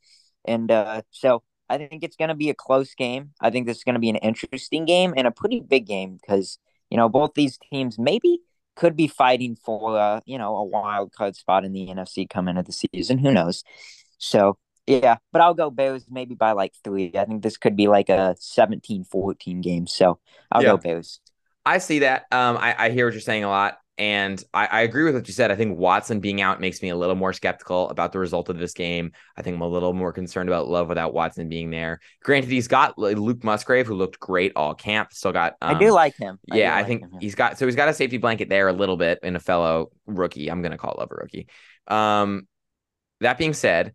And 0.43 0.71
uh, 0.71 1.03
so 1.11 1.43
I 1.69 1.77
think 1.77 2.03
it's 2.03 2.15
going 2.15 2.29
to 2.29 2.35
be 2.35 2.49
a 2.49 2.55
close 2.55 2.95
game. 2.95 3.31
I 3.39 3.49
think 3.49 3.67
this 3.67 3.77
is 3.77 3.83
going 3.83 3.95
to 3.95 3.99
be 3.99 4.09
an 4.09 4.15
interesting 4.17 4.85
game 4.85 5.13
and 5.15 5.27
a 5.27 5.31
pretty 5.31 5.59
big 5.59 5.85
game 5.85 6.17
because, 6.21 6.57
you 6.95 6.97
know, 6.97 7.09
both 7.09 7.33
these 7.33 7.57
teams 7.57 7.99
maybe 7.99 8.39
could 8.77 8.95
be 8.95 9.09
fighting 9.09 9.57
for, 9.65 9.99
uh, 9.99 10.21
you 10.25 10.37
know, 10.37 10.55
a 10.55 10.63
wild 10.63 11.11
card 11.11 11.35
spot 11.35 11.65
in 11.65 11.73
the 11.73 11.87
NFC 11.87 12.29
coming 12.29 12.55
into 12.55 12.63
the 12.63 12.71
season. 12.71 13.17
Who 13.17 13.33
knows? 13.33 13.65
So, 14.17 14.57
yeah, 14.87 15.17
but 15.33 15.41
I'll 15.41 15.53
go 15.53 15.69
Bears 15.69 16.05
maybe 16.09 16.35
by 16.35 16.53
like 16.53 16.71
three. 16.85 17.11
I 17.13 17.25
think 17.25 17.43
this 17.43 17.57
could 17.57 17.75
be 17.75 17.89
like 17.89 18.07
a 18.07 18.37
17 18.39 19.03
14 19.03 19.59
game. 19.59 19.87
So 19.87 20.19
I'll 20.49 20.63
yeah. 20.63 20.69
go 20.69 20.77
Bears. 20.77 21.19
I 21.65 21.79
see 21.79 21.99
that. 21.99 22.27
Um, 22.31 22.55
I, 22.55 22.85
I 22.85 22.89
hear 22.91 23.07
what 23.07 23.13
you're 23.13 23.19
saying 23.19 23.43
a 23.43 23.49
lot. 23.49 23.77
And 23.97 24.43
I, 24.53 24.65
I, 24.65 24.81
agree 24.81 25.05
with 25.05 25.15
what 25.15 25.27
you 25.27 25.33
said. 25.33 25.51
I 25.51 25.55
think 25.55 25.77
Watson 25.77 26.19
being 26.19 26.41
out 26.41 26.59
makes 26.59 26.81
me 26.81 26.89
a 26.89 26.97
little 26.97 27.15
more 27.15 27.31
skeptical 27.31 27.89
about 27.89 28.11
the 28.11 28.19
result 28.19 28.49
of 28.49 28.57
this 28.57 28.73
game. 28.73 29.13
I 29.37 29.41
think 29.41 29.55
I'm 29.55 29.61
a 29.61 29.67
little 29.67 29.93
more 29.93 30.11
concerned 30.11 30.49
about 30.49 30.67
Love 30.67 30.89
without 30.89 31.13
Watson 31.13 31.47
being 31.47 31.69
there. 31.69 32.01
Granted, 32.21 32.49
he's 32.49 32.67
got 32.67 32.97
Luke 32.97 33.43
Musgrave, 33.43 33.87
who 33.87 33.95
looked 33.95 34.19
great 34.19 34.51
all 34.57 34.75
camp. 34.75 35.13
Still 35.13 35.31
got. 35.31 35.53
Um, 35.61 35.77
I 35.77 35.79
do 35.79 35.91
like 35.91 36.17
him. 36.17 36.37
I 36.51 36.57
yeah, 36.57 36.75
I 36.75 36.83
think 36.83 37.03
him. 37.03 37.11
he's 37.21 37.35
got. 37.35 37.57
So 37.57 37.65
he's 37.65 37.77
got 37.77 37.87
a 37.87 37.93
safety 37.93 38.17
blanket 38.17 38.49
there 38.49 38.67
a 38.67 38.73
little 38.73 38.97
bit 38.97 39.19
in 39.23 39.37
a 39.37 39.39
fellow 39.39 39.91
rookie. 40.05 40.51
I'm 40.51 40.61
gonna 40.61 40.77
call 40.77 40.95
Love 40.97 41.11
a 41.11 41.15
rookie. 41.15 41.47
Um, 41.87 42.47
that 43.21 43.37
being 43.37 43.53
said, 43.53 43.93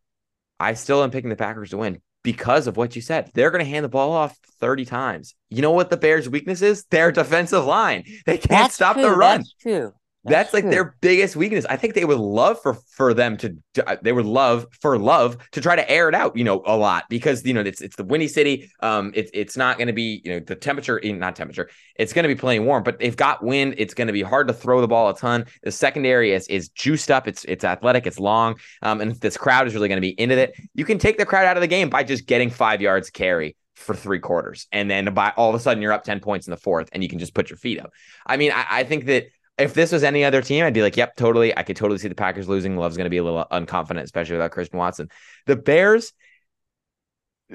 I 0.59 0.75
still 0.75 1.03
am 1.03 1.11
picking 1.11 1.29
the 1.29 1.37
Packers 1.37 1.71
to 1.71 1.77
win 1.77 2.01
because 2.23 2.67
of 2.67 2.77
what 2.77 2.97
you 2.97 3.03
said. 3.03 3.31
They're 3.35 3.51
going 3.51 3.65
to 3.65 3.71
hand 3.71 3.85
the 3.85 3.89
ball 3.89 4.13
off 4.13 4.37
30 4.61 4.85
times. 4.85 5.35
You 5.49 5.63
know 5.63 5.73
what 5.73 5.91
the 5.91 5.97
Bears' 5.97 6.29
weakness 6.29 6.63
is? 6.63 6.85
Their 6.85 7.13
defensive 7.13 7.65
line. 7.65 8.05
They 8.27 8.39
can't 8.39 8.51
That's 8.51 8.75
stop 8.75 8.95
true. 8.95 9.03
the 9.03 9.11
run. 9.11 9.39
That's 9.41 9.55
true. 9.55 9.93
That's, 10.25 10.53
That's 10.53 10.53
like 10.53 10.71
their 10.71 10.97
biggest 11.01 11.35
weakness. 11.35 11.65
I 11.65 11.77
think 11.77 11.95
they 11.95 12.05
would 12.05 12.19
love 12.19 12.61
for 12.61 12.75
for 12.75 13.15
them 13.15 13.39
to, 13.39 13.57
uh, 13.87 13.97
they 14.03 14.13
would 14.13 14.27
love 14.27 14.67
for 14.83 14.99
love 14.99 15.39
to 15.53 15.63
try 15.63 15.75
to 15.75 15.91
air 15.91 16.11
it 16.11 16.15
out, 16.15 16.37
you 16.37 16.45
know, 16.45 16.63
a 16.67 16.77
lot 16.77 17.05
because 17.09 17.45
you 17.47 17.55
know 17.55 17.63
it's 17.63 17.81
it's 17.81 17.97
the 17.97 18.05
windy 18.05 18.29
city. 18.29 18.71
Um, 18.81 19.13
it's 19.15 19.31
it's 19.33 19.57
not 19.57 19.79
going 19.79 19.87
to 19.87 19.95
be 19.95 20.21
you 20.23 20.33
know 20.33 20.41
the 20.41 20.57
temperature, 20.57 21.01
not 21.03 21.37
temperature. 21.37 21.71
It's 21.97 22.13
going 22.13 22.25
to 22.25 22.29
be 22.29 22.35
plenty 22.35 22.59
warm, 22.59 22.83
but 22.83 22.99
they've 22.99 23.17
got 23.17 23.43
wind. 23.43 23.77
It's 23.79 23.95
going 23.95 24.09
to 24.09 24.13
be 24.13 24.21
hard 24.21 24.49
to 24.49 24.55
throw 24.55 24.83
the 24.83 24.89
ball 24.89 25.09
a 25.09 25.17
ton. 25.17 25.47
The 25.63 25.73
secondary 25.73 26.33
is 26.33 26.47
is 26.49 26.69
juiced 26.69 27.11
up. 27.11 27.27
It's 27.27 27.45
it's 27.47 27.65
athletic. 27.65 28.07
It's 28.07 28.21
long. 28.21 28.57
Um, 28.83 29.01
and 29.01 29.15
this 29.21 29.39
crowd 29.39 29.69
is 29.69 29.75
really 29.75 29.89
going 29.89 29.97
to 29.97 30.03
be 30.03 30.21
into 30.21 30.37
it, 30.37 30.55
you 30.75 30.85
can 30.85 30.99
take 30.99 31.17
the 31.17 31.25
crowd 31.25 31.47
out 31.47 31.57
of 31.57 31.63
the 31.63 31.67
game 31.67 31.89
by 31.89 32.05
just 32.05 32.27
getting 32.27 32.51
five 32.51 32.83
yards 32.83 33.09
carry 33.09 33.57
for 33.75 33.95
three 33.95 34.21
quarters. 34.21 34.67
And 34.71 34.91
then 34.91 35.13
by 35.15 35.33
all 35.37 35.49
of 35.49 35.55
a 35.55 35.59
sudden 35.59 35.83
you're 35.83 35.93
up 35.93 36.05
10 36.05 36.21
points 36.21 36.47
in 36.47 36.51
the 36.51 36.57
fourth 36.57 36.91
and 36.93 37.03
you 37.03 37.09
can 37.09 37.19
just 37.19 37.35
put 37.35 37.49
your 37.49 37.57
feet 37.57 37.81
up. 37.81 37.91
I 38.27 38.37
mean, 38.37 38.53
I, 38.53 38.67
I 38.69 38.85
think 38.85 39.07
that 39.07 39.29
if 39.61 39.75
this 39.75 39.93
was 39.93 40.03
any 40.03 40.25
other 40.25 40.43
team, 40.43 40.65
I'd 40.65 40.75
be 40.75 40.83
like, 40.83 40.97
yep, 40.97 41.17
totally. 41.17 41.57
I 41.57 41.63
could 41.63 41.77
totally 41.77 41.99
see 41.99 42.09
the 42.09 42.15
Packers 42.15 42.49
losing. 42.49 42.77
Love's 42.77 42.97
going 42.97 43.05
to 43.05 43.11
be 43.11 43.19
a 43.19 43.25
little 43.25 43.45
unconfident, 43.51 44.03
especially 44.03 44.37
without 44.37 44.51
Christian 44.51 44.79
Watson. 44.79 45.11
The 45.47 45.57
Bears, 45.57 46.13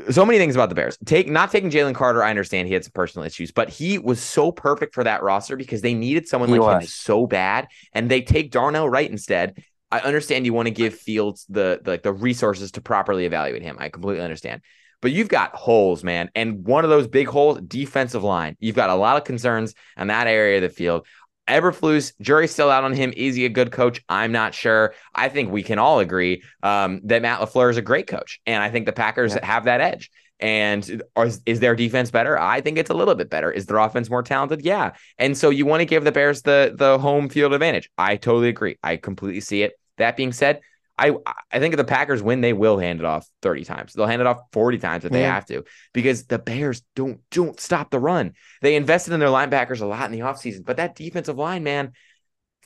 so 0.10 0.26
many 0.26 0.38
things 0.38 0.56
about 0.56 0.70
the 0.70 0.76
Bears. 0.76 0.98
Take 1.06 1.30
not 1.30 1.52
taking 1.52 1.70
Jalen 1.70 1.96
Carter. 1.96 2.24
I 2.24 2.30
understand 2.30 2.68
he 2.68 2.74
had 2.74 2.84
some 2.84 2.92
personal 2.94 3.26
issues, 3.26 3.52
but 3.52 3.70
he 3.70 3.98
was 3.98 4.22
so 4.22 4.52
perfect 4.52 4.94
for 4.94 5.04
that 5.04 5.24
roster 5.24 5.56
because 5.56 5.82
they 5.82 5.94
needed 5.94 6.28
someone 6.28 6.50
he 6.50 6.60
like 6.60 6.82
was. 6.82 6.84
him 6.84 6.88
so 6.88 7.28
bad, 7.28 7.68
and 7.94 8.10
they 8.10 8.22
take 8.22 8.52
Darnell 8.52 8.90
Wright 8.90 9.10
instead. 9.10 9.64
I 9.92 10.00
understand 10.00 10.46
you 10.46 10.54
want 10.54 10.68
to 10.68 10.74
give 10.74 10.96
Fields 10.96 11.46
the, 11.48 11.80
the 11.84 12.00
the 12.04 12.12
resources 12.12 12.72
to 12.72 12.82
properly 12.82 13.26
evaluate 13.26 13.62
him. 13.62 13.78
I 13.80 13.90
completely 13.90 14.24
understand. 14.24 14.62
But 15.02 15.12
you've 15.12 15.30
got 15.30 15.54
holes, 15.54 16.04
man. 16.04 16.32
And 16.36 16.66
one 16.66 16.84
of 16.84 16.90
those 16.90 17.08
big 17.08 17.28
holes, 17.28 17.62
defensive 17.62 18.24
line. 18.24 18.58
You've 18.60 18.76
got 18.76 18.90
a 18.90 18.96
lot 18.96 19.18
of 19.18 19.24
concerns 19.24 19.76
in 19.98 20.08
that 20.08 20.28
area 20.28 20.58
of 20.58 20.64
the 20.64 20.70
field. 20.70 21.06
Eberflus, 21.48 22.14
jury's 22.22 22.52
still 22.52 22.70
out 22.70 22.84
on 22.84 22.94
him. 22.94 23.14
Is 23.16 23.36
he 23.36 23.46
a 23.46 23.50
good 23.50 23.72
coach? 23.72 24.02
I'm 24.10 24.32
not 24.32 24.54
sure. 24.54 24.94
I 25.14 25.30
think 25.30 25.52
we 25.52 25.64
can 25.64 25.80
all 25.80 26.00
agree 26.00 26.44
um, 26.64 27.02
that 27.06 27.22
Matt 27.22 27.40
LaFleur 27.40 27.70
is 27.70 27.78
a 27.78 27.82
great 27.82 28.08
coach. 28.08 28.40
And 28.46 28.62
I 28.64 28.70
think 28.70 28.86
the 28.86 28.94
Packers 28.94 29.34
yeah. 29.36 29.46
have 29.46 29.66
that 29.66 29.82
edge. 29.82 30.10
And 30.40 31.02
is, 31.18 31.42
is, 31.46 31.60
their 31.62 31.76
defense 31.76 32.12
better? 32.12 32.38
I 32.38 32.60
think 32.60 32.78
it's 32.78 32.90
a 32.90 32.94
little 32.94 33.16
bit 33.16 33.30
better. 33.30 33.52
Is 33.52 33.68
their 33.68 33.78
offense 33.78 34.10
more 34.10 34.22
talented? 34.22 34.66
Yeah. 34.66 34.92
And 35.18 35.38
so 35.38 35.50
you 35.50 35.66
want 35.66 35.80
to 35.80 35.86
give 35.86 36.04
the 36.04 36.12
Bears 36.12 36.42
the 36.42 36.74
the 36.76 37.00
home 37.00 37.30
field 37.30 37.54
advantage. 37.54 37.90
I 37.98 38.18
totally 38.18 38.50
agree. 38.50 38.78
I 38.84 38.98
completely 38.98 39.40
see 39.40 39.64
it. 39.64 39.80
That 39.98 40.18
being 40.18 40.34
said, 40.34 40.60
I 40.98 41.14
I 41.52 41.60
think 41.60 41.74
if 41.74 41.78
the 41.78 41.84
Packers 41.84 42.24
win, 42.24 42.42
they 42.42 42.54
will 42.54 42.78
hand 42.78 43.00
it 43.00 43.06
off 43.06 43.28
30 43.42 43.66
times. 43.66 43.94
They'll 43.94 44.08
hand 44.08 44.22
it 44.22 44.28
off 44.28 44.40
40 44.52 44.78
times 44.78 45.06
if 45.06 45.12
yeah. 45.12 45.18
they 45.18 45.24
have 45.24 45.46
to, 45.48 45.64
because 45.94 46.26
the 46.26 46.40
Bears 46.40 46.82
don't 46.96 47.20
don't 47.32 47.60
stop 47.60 47.92
the 47.92 48.00
run. 48.00 48.34
They 48.62 48.76
invested 48.76 49.14
in 49.14 49.20
their 49.20 49.30
linebackers 49.30 49.82
a 49.82 49.86
lot 49.86 50.06
in 50.06 50.12
the 50.12 50.26
offseason, 50.26 50.66
but 50.66 50.78
that 50.78 50.96
defensive 50.96 51.38
line, 51.38 51.64
man, 51.64 51.92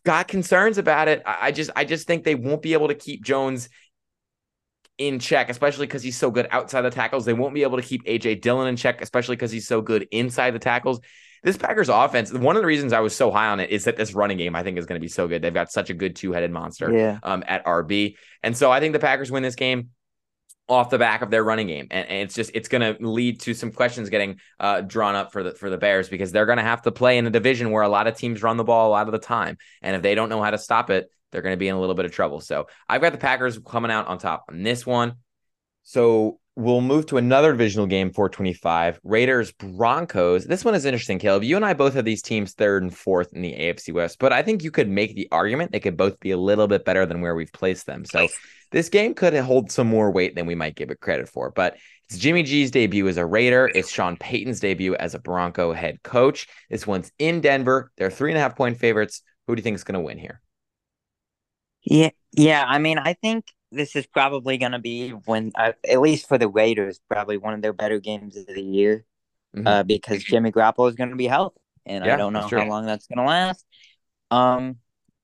got 0.06 0.28
concerns 0.28 0.78
about 0.78 1.08
it. 1.08 1.24
I 1.26 1.52
just 1.52 1.72
I 1.76 1.86
just 1.86 2.08
think 2.08 2.24
they 2.24 2.36
won't 2.36 2.62
be 2.62 2.74
able 2.74 2.90
to 2.90 2.96
keep 2.96 3.24
Jones 3.24 3.70
in 4.98 5.18
check, 5.20 5.50
especially 5.50 5.88
because 5.88 6.04
he's 6.04 6.18
so 6.18 6.30
good 6.30 6.48
outside 6.52 6.82
the 6.82 6.92
tackles. 6.92 7.26
They 7.26 7.34
won't 7.34 7.56
be 7.56 7.64
able 7.64 7.78
to 7.78 7.84
keep 7.84 8.06
AJ 8.06 8.42
Dillon 8.42 8.68
in 8.68 8.76
check, 8.76 9.02
especially 9.02 9.38
because 9.38 9.52
he's 9.52 9.68
so 9.68 9.82
good 9.82 10.08
inside 10.12 10.52
the 10.52 10.60
tackles 10.60 11.00
this 11.44 11.58
Packers 11.58 11.90
offense, 11.90 12.32
one 12.34 12.56
of 12.56 12.62
the 12.62 12.68
reasons 12.68 12.94
I 12.94 13.00
was 13.00 13.16
so 13.16 13.32
high 13.32 13.48
on 13.48 13.60
it 13.60 13.70
is 13.70 13.86
that 13.86 13.98
this 13.98 14.14
running 14.14 14.38
game 14.38 14.56
I 14.56 14.64
think 14.64 14.78
is 14.78 14.86
going 14.86 15.00
to 15.00 15.04
be 15.04 15.10
so 15.10 15.28
good. 15.28 15.42
They've 15.42 15.54
got 15.54 15.72
such 15.72 15.90
a 15.90 15.94
good 15.94 16.16
two 16.16 16.32
headed 16.32 16.52
monster 16.52 16.92
yeah. 16.92 17.20
um, 17.24 17.44
at 17.48 17.66
RB. 17.66 18.16
And 18.44 18.56
so 18.56 18.72
I 18.72 18.80
think 18.80 18.94
the 18.94 19.00
Packers 19.00 19.32
win 19.32 19.44
this 19.44 19.56
game 19.56 19.90
off 20.70 20.92
the 20.92 21.00
back 21.00 21.24
of 21.24 21.32
their 21.32 21.44
running 21.44 21.66
game 21.66 21.88
and, 21.90 22.08
and 22.08 22.20
it's 22.20 22.36
just 22.36 22.52
it's 22.54 22.70
going 22.70 22.82
to 22.82 22.96
lead 23.06 23.40
to 23.40 23.56
some 23.56 23.72
questions 23.72 24.10
getting 24.10 24.40
uh, 24.60 24.82
drawn 24.82 25.16
up 25.16 25.32
for 25.32 25.42
the 25.42 25.56
for 25.56 25.70
the 25.70 25.80
bears 25.80 26.10
because 26.10 26.32
they're 26.32 26.46
going 26.46 26.60
to 26.60 26.64
have 26.64 26.84
to 26.84 26.92
play 26.92 27.18
in 27.18 27.26
a 27.26 27.30
division 27.32 27.72
where 27.72 27.82
a 27.82 27.90
lot 27.90 28.06
of 28.06 28.16
teams 28.16 28.44
run 28.44 28.56
the 28.56 28.64
ball 28.64 28.88
a 28.88 28.92
lot 28.92 29.08
of 29.08 29.12
the 29.12 29.20
time 29.20 29.58
and 29.82 29.96
if 29.96 30.04
they 30.04 30.14
don't 30.14 30.30
know 30.30 30.42
how 30.44 30.52
to 30.52 30.60
stop 30.60 30.92
it 30.92 31.10
they're 31.32 31.42
going 31.42 31.54
to 31.54 31.58
be 31.58 31.68
in 31.68 31.76
a 31.76 31.80
little 31.80 31.96
bit 31.96 32.06
of 32.06 32.12
trouble 32.12 32.40
so 32.40 32.68
i've 32.88 33.02
got 33.02 33.12
the 33.12 33.18
packers 33.18 33.58
coming 33.58 33.90
out 33.90 34.06
on 34.08 34.20
top 34.20 34.46
on 34.48 34.62
this 34.62 34.86
one 34.86 35.14
so 35.82 36.40
we'll 36.60 36.82
move 36.82 37.06
to 37.08 37.18
another 37.18 37.52
divisional 37.52 37.88
game, 37.88 38.12
425. 38.12 39.00
Raiders 39.04 39.52
Broncos. 39.54 40.46
This 40.46 40.66
one 40.66 40.76
is 40.76 40.86
interesting, 40.86 41.18
Caleb. 41.18 41.44
You 41.44 41.56
and 41.56 41.66
I 41.66 41.74
both 41.74 41.94
have 41.94 42.04
these 42.04 42.22
teams 42.22 42.54
third 42.54 42.84
and 42.84 42.96
fourth 42.96 43.32
in 43.34 43.42
the 43.42 43.54
AFC 43.54 43.94
West, 43.94 44.20
but 44.20 44.34
I 44.34 44.44
think 44.44 44.62
you 44.62 44.70
could 44.70 44.90
make 44.90 45.16
the 45.16 45.30
argument 45.32 45.72
they 45.72 45.80
could 45.80 45.96
both 45.96 46.20
be 46.20 46.32
a 46.32 46.38
little 46.38 46.68
bit 46.68 46.84
better 46.84 47.06
than 47.06 47.22
where 47.22 47.34
we've 47.34 47.52
placed 47.54 47.86
them. 47.86 48.04
So 48.04 48.28
this 48.72 48.90
game 48.90 49.14
could 49.14 49.34
hold 49.36 49.72
some 49.72 49.88
more 49.88 50.12
weight 50.12 50.36
than 50.36 50.46
we 50.46 50.56
might 50.56 50.76
give 50.76 50.92
it 50.92 51.00
credit 51.00 51.30
for. 51.30 51.50
But 51.52 51.78
it's 52.10 52.20
Jimmy 52.20 52.44
G's 52.44 52.72
debut 52.72 53.08
as 53.08 53.18
a 53.18 53.26
Raider. 53.26 53.72
It's 53.74 53.90
Sean 53.90 54.18
Payton's 54.18 54.60
debut 54.60 54.96
as 54.96 55.16
a 55.16 55.20
Bronco 55.20 55.72
head 55.72 56.04
coach. 56.04 56.48
This 56.70 56.86
one's 56.86 57.12
in 57.20 57.40
Denver. 57.40 57.92
They're 57.98 58.12
three 58.12 58.32
and 58.32 58.38
a 58.38 58.42
half 58.42 58.58
point 58.58 58.78
favorites. 58.78 59.22
Who 59.48 59.56
do 59.56 59.60
you 59.60 59.64
think 59.64 59.76
is 59.76 59.84
going 59.86 59.94
to 59.94 60.06
win 60.06 60.18
here? 60.18 60.42
Yeah, 61.84 62.10
yeah. 62.34 62.66
I 62.68 62.80
mean, 62.80 62.98
I 62.98 63.14
think 63.14 63.46
this 63.72 63.96
is 63.96 64.08
probably 64.08 64.58
going 64.58 64.72
to 64.72 64.80
be 64.80 65.10
when, 65.10 65.52
uh, 65.56 65.74
at 65.88 66.02
least 66.02 66.28
for 66.28 66.38
the 66.38 66.48
Raiders, 66.48 67.00
probably 67.10 67.38
one 67.38 67.54
of 67.54 67.62
their 67.62 67.74
better 67.74 68.00
games 68.00 68.36
of 68.36 68.48
the 68.48 68.62
year, 68.62 69.06
mm-hmm. 69.56 69.68
uh, 69.68 69.84
because 69.84 70.24
Jimmy 70.24 70.52
Garoppolo 70.52 70.90
is 70.90 70.96
going 70.96 71.12
to 71.12 71.16
be 71.16 71.28
healthy, 71.28 71.60
and 71.86 72.06
yeah, 72.06 72.14
I 72.14 72.18
don't 72.18 72.34
know 72.34 72.48
how 72.48 72.66
long 72.66 72.86
that's 72.86 73.08
going 73.08 73.20
to 73.20 73.30
last. 73.30 73.66
Um, 74.32 74.78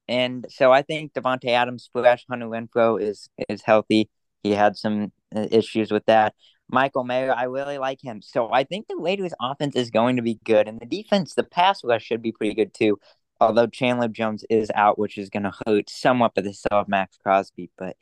and 0.07 0.45
so 0.49 0.71
I 0.71 0.83
think 0.83 1.13
Davante 1.13 1.49
Adams 1.49 1.89
slash 1.91 2.25
Hunter 2.29 2.47
Renfrow 2.47 3.01
is 3.01 3.29
is 3.49 3.61
healthy. 3.61 4.09
He 4.43 4.51
had 4.51 4.77
some 4.77 5.11
uh, 5.35 5.47
issues 5.51 5.91
with 5.91 6.05
that. 6.05 6.35
Michael 6.69 7.03
Mayer, 7.03 7.33
I 7.33 7.43
really 7.43 7.77
like 7.77 7.99
him. 8.01 8.21
So 8.21 8.51
I 8.51 8.63
think 8.63 8.87
the 8.87 8.95
Raiders' 8.95 9.33
offense 9.39 9.75
is 9.75 9.89
going 9.89 10.15
to 10.15 10.21
be 10.21 10.39
good, 10.43 10.67
and 10.67 10.79
the 10.79 10.85
defense, 10.85 11.33
the 11.33 11.43
pass 11.43 11.83
rush 11.83 12.03
should 12.03 12.21
be 12.21 12.31
pretty 12.31 12.53
good 12.53 12.73
too. 12.73 12.99
Although 13.41 13.67
Chandler 13.67 14.07
Jones 14.07 14.45
is 14.49 14.71
out, 14.75 14.97
which 14.97 15.17
is 15.17 15.29
going 15.29 15.43
to 15.43 15.53
hurt 15.67 15.89
somewhat, 15.89 16.31
but 16.35 16.45
they 16.45 16.53
still 16.53 16.77
have 16.77 16.87
Maxx 16.87 17.17
Crosby. 17.17 17.69
But 17.77 17.97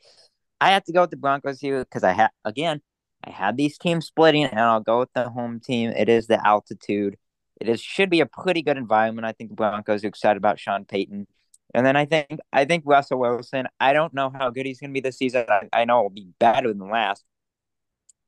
I 0.64 0.70
have 0.70 0.84
to 0.84 0.92
go 0.92 1.02
with 1.02 1.10
the 1.10 1.18
Broncos 1.18 1.60
here 1.60 1.80
because 1.84 2.02
I 2.02 2.12
had 2.12 2.30
again, 2.42 2.80
I 3.22 3.30
had 3.30 3.58
these 3.58 3.76
teams 3.76 4.06
splitting, 4.06 4.44
and 4.44 4.58
I'll 4.58 4.80
go 4.80 5.00
with 5.00 5.12
the 5.14 5.28
home 5.28 5.60
team. 5.60 5.90
It 5.90 6.08
is 6.08 6.26
the 6.26 6.44
altitude. 6.46 7.18
It 7.60 7.68
is 7.68 7.82
should 7.82 8.08
be 8.08 8.20
a 8.20 8.26
pretty 8.26 8.62
good 8.62 8.78
environment. 8.78 9.26
I 9.26 9.32
think 9.32 9.50
the 9.50 9.56
Broncos 9.56 10.04
are 10.04 10.08
excited 10.08 10.38
about 10.38 10.58
Sean 10.58 10.86
Payton. 10.86 11.26
And 11.74 11.84
then 11.84 11.96
I 11.96 12.06
think 12.06 12.40
I 12.50 12.64
think 12.64 12.84
Russell 12.86 13.18
Wilson. 13.18 13.68
I 13.78 13.92
don't 13.92 14.14
know 14.14 14.30
how 14.30 14.48
good 14.48 14.64
he's 14.64 14.80
going 14.80 14.88
to 14.88 14.94
be 14.94 15.00
this 15.00 15.18
season. 15.18 15.44
I, 15.50 15.68
I 15.70 15.84
know 15.84 15.98
it'll 15.98 16.10
be 16.10 16.30
better 16.38 16.72
than 16.72 16.88
last, 16.88 17.24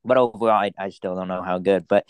but 0.04 0.18
overall, 0.18 0.50
I, 0.50 0.72
I 0.78 0.90
still 0.90 1.16
don't 1.16 1.28
know 1.28 1.42
how 1.42 1.58
good. 1.58 1.88
But 1.88 2.04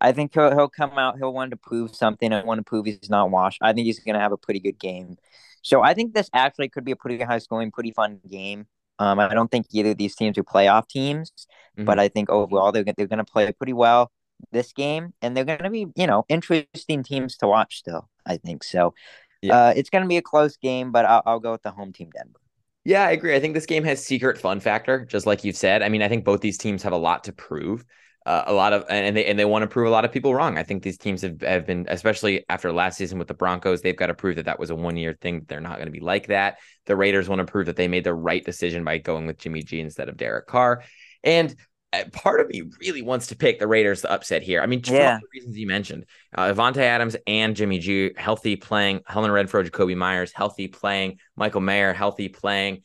I 0.00 0.10
think 0.10 0.34
he'll 0.34 0.50
he'll 0.50 0.68
come 0.68 0.98
out. 0.98 1.18
He'll 1.18 1.32
want 1.32 1.52
to 1.52 1.56
prove 1.56 1.94
something. 1.94 2.32
I 2.32 2.42
want 2.42 2.58
to 2.58 2.64
prove 2.64 2.86
he's 2.86 3.08
not 3.08 3.30
washed. 3.30 3.60
I 3.62 3.72
think 3.72 3.86
he's 3.86 4.00
going 4.00 4.14
to 4.14 4.20
have 4.20 4.32
a 4.32 4.36
pretty 4.36 4.58
good 4.58 4.80
game. 4.80 5.18
So 5.62 5.82
I 5.82 5.94
think 5.94 6.14
this 6.14 6.30
actually 6.34 6.68
could 6.68 6.84
be 6.84 6.92
a 6.92 6.96
pretty 6.96 7.22
high 7.22 7.38
scoring, 7.38 7.70
pretty 7.70 7.92
fun 7.92 8.18
game. 8.28 8.66
Um, 8.98 9.18
I 9.18 9.32
don't 9.34 9.50
think 9.50 9.66
either 9.70 9.90
of 9.90 9.98
these 9.98 10.16
teams 10.16 10.36
are 10.38 10.44
playoff 10.44 10.88
teams, 10.88 11.32
mm-hmm. 11.76 11.84
but 11.84 11.98
I 11.98 12.08
think 12.08 12.30
overall 12.30 12.72
they're 12.72 12.84
they're 12.84 13.06
going 13.06 13.18
to 13.18 13.24
play 13.24 13.50
pretty 13.52 13.72
well 13.72 14.10
this 14.52 14.72
game, 14.72 15.12
and 15.22 15.36
they're 15.36 15.44
going 15.44 15.62
to 15.62 15.70
be 15.70 15.86
you 15.94 16.06
know 16.06 16.24
interesting 16.28 17.02
teams 17.02 17.36
to 17.38 17.46
watch 17.46 17.78
still. 17.78 18.08
I 18.26 18.36
think 18.38 18.64
so. 18.64 18.94
Yeah. 19.42 19.56
Uh, 19.56 19.72
it's 19.76 19.90
going 19.90 20.02
to 20.02 20.08
be 20.08 20.16
a 20.16 20.22
close 20.22 20.56
game, 20.56 20.90
but 20.90 21.04
I'll, 21.04 21.22
I'll 21.24 21.40
go 21.40 21.52
with 21.52 21.62
the 21.62 21.70
home 21.70 21.92
team, 21.92 22.10
Denver. 22.10 22.40
Yeah, 22.84 23.06
I 23.06 23.12
agree. 23.12 23.36
I 23.36 23.40
think 23.40 23.54
this 23.54 23.66
game 23.66 23.84
has 23.84 24.04
secret 24.04 24.38
fun 24.38 24.60
factor, 24.60 25.04
just 25.04 25.26
like 25.26 25.44
you've 25.44 25.56
said. 25.56 25.82
I 25.82 25.88
mean, 25.88 26.02
I 26.02 26.08
think 26.08 26.24
both 26.24 26.40
these 26.40 26.58
teams 26.58 26.82
have 26.82 26.92
a 26.92 26.98
lot 26.98 27.24
to 27.24 27.32
prove. 27.32 27.84
Uh, 28.28 28.44
a 28.46 28.52
lot 28.52 28.74
of 28.74 28.84
and 28.90 29.16
they 29.16 29.24
and 29.24 29.38
they 29.38 29.46
want 29.46 29.62
to 29.62 29.66
prove 29.66 29.86
a 29.86 29.90
lot 29.90 30.04
of 30.04 30.12
people 30.12 30.34
wrong. 30.34 30.58
I 30.58 30.62
think 30.62 30.82
these 30.82 30.98
teams 30.98 31.22
have, 31.22 31.40
have 31.40 31.66
been, 31.66 31.86
especially 31.88 32.44
after 32.50 32.70
last 32.70 32.98
season 32.98 33.18
with 33.18 33.26
the 33.26 33.32
Broncos, 33.32 33.80
they've 33.80 33.96
got 33.96 34.08
to 34.08 34.14
prove 34.14 34.36
that 34.36 34.44
that 34.44 34.58
was 34.58 34.68
a 34.68 34.74
one 34.74 34.98
year 34.98 35.16
thing. 35.18 35.46
They're 35.48 35.62
not 35.62 35.76
going 35.76 35.86
to 35.86 35.98
be 35.98 36.00
like 36.00 36.26
that. 36.26 36.58
The 36.84 36.94
Raiders 36.94 37.26
want 37.26 37.38
to 37.38 37.50
prove 37.50 37.64
that 37.66 37.76
they 37.76 37.88
made 37.88 38.04
the 38.04 38.12
right 38.12 38.44
decision 38.44 38.84
by 38.84 38.98
going 38.98 39.26
with 39.26 39.38
Jimmy 39.38 39.62
G 39.62 39.80
instead 39.80 40.10
of 40.10 40.18
Derek 40.18 40.46
Carr. 40.46 40.84
And 41.24 41.56
uh, 41.94 42.04
part 42.12 42.42
of 42.42 42.48
me 42.48 42.64
really 42.78 43.00
wants 43.00 43.28
to 43.28 43.34
pick 43.34 43.60
the 43.60 43.66
Raiders 43.66 44.02
to 44.02 44.12
upset 44.12 44.42
here. 44.42 44.60
I 44.60 44.66
mean, 44.66 44.82
yeah. 44.84 45.16
the 45.16 45.26
reasons 45.32 45.56
you 45.56 45.66
mentioned, 45.66 46.04
uh, 46.34 46.52
Davante 46.52 46.82
Adams 46.82 47.16
and 47.26 47.56
Jimmy 47.56 47.78
G 47.78 48.10
healthy 48.14 48.56
playing, 48.56 49.00
Helen 49.06 49.30
Renfrow, 49.30 49.66
Jakobi 49.66 49.96
Meyers 49.96 50.32
healthy 50.34 50.68
playing, 50.68 51.18
Michael 51.34 51.62
Mayer 51.62 51.94
healthy 51.94 52.28
playing 52.28 52.82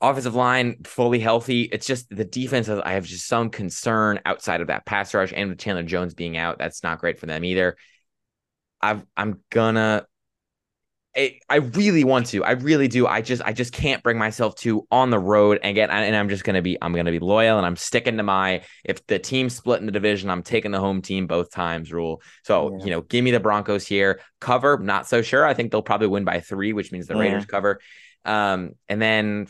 offensive 0.00 0.34
line 0.34 0.76
fully 0.84 1.18
healthy. 1.18 1.62
It's 1.62 1.86
just 1.86 2.08
the 2.14 2.24
defense. 2.24 2.68
I 2.68 2.92
have 2.92 3.04
just 3.04 3.26
some 3.26 3.50
concern 3.50 4.20
outside 4.24 4.60
of 4.60 4.68
that 4.68 4.86
pass 4.86 5.12
rush 5.14 5.32
and 5.34 5.50
with 5.50 5.58
Chandler 5.58 5.82
Jones 5.82 6.14
being 6.14 6.36
out. 6.36 6.58
That's 6.58 6.82
not 6.82 7.00
great 7.00 7.18
for 7.18 7.26
them 7.26 7.44
either. 7.44 7.76
I've, 8.80 9.04
I'm 9.16 9.40
gonna. 9.50 10.06
I, 11.16 11.40
I 11.48 11.56
really 11.56 12.04
want 12.04 12.26
to. 12.26 12.44
I 12.44 12.52
really 12.52 12.86
do. 12.86 13.04
I 13.08 13.20
just 13.20 13.42
I 13.42 13.52
just 13.52 13.72
can't 13.72 14.00
bring 14.00 14.16
myself 14.16 14.54
to 14.58 14.86
on 14.92 15.10
the 15.10 15.18
road 15.18 15.58
and 15.60 15.74
get 15.74 15.90
and 15.90 16.14
I'm 16.14 16.28
just 16.28 16.44
gonna 16.44 16.62
be 16.62 16.78
I'm 16.80 16.92
gonna 16.92 17.10
be 17.10 17.18
loyal 17.18 17.58
and 17.58 17.66
I'm 17.66 17.74
sticking 17.74 18.16
to 18.18 18.22
my 18.22 18.62
if 18.84 19.04
the 19.08 19.18
team 19.18 19.50
split 19.50 19.80
in 19.80 19.86
the 19.86 19.92
division, 19.92 20.30
I'm 20.30 20.44
taking 20.44 20.70
the 20.70 20.78
home 20.78 21.02
team 21.02 21.26
both 21.26 21.50
times 21.50 21.92
rule. 21.92 22.22
So 22.44 22.76
yeah. 22.78 22.84
you 22.84 22.90
know, 22.90 23.00
give 23.00 23.24
me 23.24 23.32
the 23.32 23.40
Broncos 23.40 23.88
here. 23.88 24.20
Cover, 24.40 24.78
not 24.78 25.08
so 25.08 25.20
sure. 25.20 25.44
I 25.44 25.52
think 25.52 25.72
they'll 25.72 25.82
probably 25.82 26.06
win 26.06 26.24
by 26.24 26.38
three, 26.38 26.72
which 26.72 26.92
means 26.92 27.08
the 27.08 27.14
yeah. 27.14 27.20
Raiders 27.22 27.44
cover. 27.44 27.80
Um, 28.24 28.72
and 28.88 29.02
then 29.02 29.46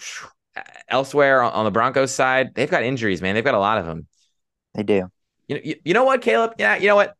elsewhere 0.89 1.43
on 1.43 1.65
the 1.65 1.71
Broncos 1.71 2.13
side, 2.13 2.55
they've 2.55 2.71
got 2.71 2.83
injuries, 2.83 3.23
man. 3.23 3.35
They've 3.35 3.45
got 3.45 3.55
a 3.55 3.59
lot 3.59 3.79
of 3.79 3.87
them. 3.87 4.07
They 4.75 4.83
do. 4.83 5.11
You 5.49 5.57
know, 5.57 5.61
you, 5.65 5.75
you 5.85 5.95
know 5.95 6.05
what, 6.05 6.23
Caleb? 6.23 6.55
Yeah, 6.59 6.77
you 6.77 6.89
know 6.89 6.97
what? 6.97 7.15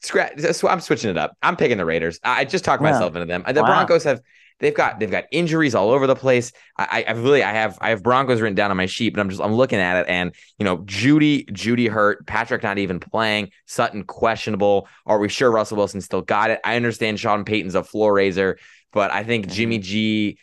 Scratch. 0.00 0.32
I'm 0.64 0.80
switching 0.80 1.10
it 1.10 1.16
up. 1.16 1.36
I'm 1.42 1.56
picking 1.56 1.78
the 1.78 1.84
Raiders. 1.84 2.18
I 2.24 2.44
just 2.44 2.64
talked 2.64 2.82
yeah. 2.82 2.90
myself 2.90 3.14
into 3.14 3.26
them. 3.26 3.44
The 3.46 3.62
wow. 3.62 3.66
Broncos 3.68 4.02
have 4.04 4.20
they've 4.62 4.74
got 4.74 4.98
they've 4.98 5.10
got 5.10 5.24
injuries 5.30 5.74
all 5.74 5.90
over 5.90 6.06
the 6.06 6.16
place. 6.16 6.52
I, 6.78 7.04
I 7.06 7.12
really 7.12 7.42
I 7.42 7.52
have 7.52 7.78
I 7.80 7.90
have 7.90 8.02
Broncos 8.02 8.40
written 8.40 8.54
down 8.54 8.70
on 8.70 8.76
my 8.76 8.86
sheet, 8.86 9.14
but 9.14 9.20
I'm 9.20 9.28
just 9.28 9.42
I'm 9.42 9.54
looking 9.54 9.78
at 9.78 9.98
it 9.98 10.08
and 10.08 10.34
you 10.58 10.64
know 10.64 10.78
Jeudy 10.78 11.48
Jeudy 11.50 11.88
hurt, 11.88 12.26
Patrick 12.26 12.62
not 12.62 12.78
even 12.78 12.98
playing, 12.98 13.50
Sutton 13.66 14.04
questionable. 14.04 14.88
Are 15.04 15.18
we 15.18 15.28
sure 15.28 15.50
Russell 15.50 15.76
Wilson 15.76 16.00
still 16.00 16.22
got 16.22 16.50
it? 16.50 16.60
I 16.64 16.76
understand 16.76 17.20
Sean 17.20 17.44
Payton's 17.44 17.74
a 17.74 17.84
floor 17.84 18.14
raiser, 18.14 18.58
but 18.92 19.12
I 19.12 19.24
think 19.24 19.48
Jimmy 19.48 19.76
mm-hmm. 19.76 19.82
G 19.82 20.38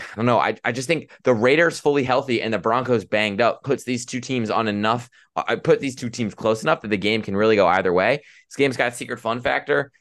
I 0.00 0.16
don't 0.16 0.26
know. 0.26 0.38
I, 0.38 0.56
I 0.64 0.72
just 0.72 0.88
think 0.88 1.10
the 1.24 1.34
Raiders 1.34 1.80
fully 1.80 2.04
healthy 2.04 2.42
and 2.42 2.52
the 2.52 2.58
Broncos 2.58 3.04
banged 3.04 3.40
up 3.40 3.62
puts 3.62 3.84
these 3.84 4.04
two 4.04 4.20
teams 4.20 4.50
on 4.50 4.68
enough. 4.68 5.08
I 5.36 5.54
uh, 5.54 5.56
put 5.56 5.80
these 5.80 5.96
two 5.96 6.10
teams 6.10 6.34
close 6.34 6.62
enough 6.62 6.80
that 6.82 6.88
the 6.88 6.96
game 6.96 7.22
can 7.22 7.36
really 7.36 7.56
go 7.56 7.66
either 7.66 7.92
way. 7.92 8.22
This 8.48 8.56
game's 8.56 8.76
got 8.76 8.94
secret 8.94 9.20
fun 9.20 9.40
factor. 9.40 9.92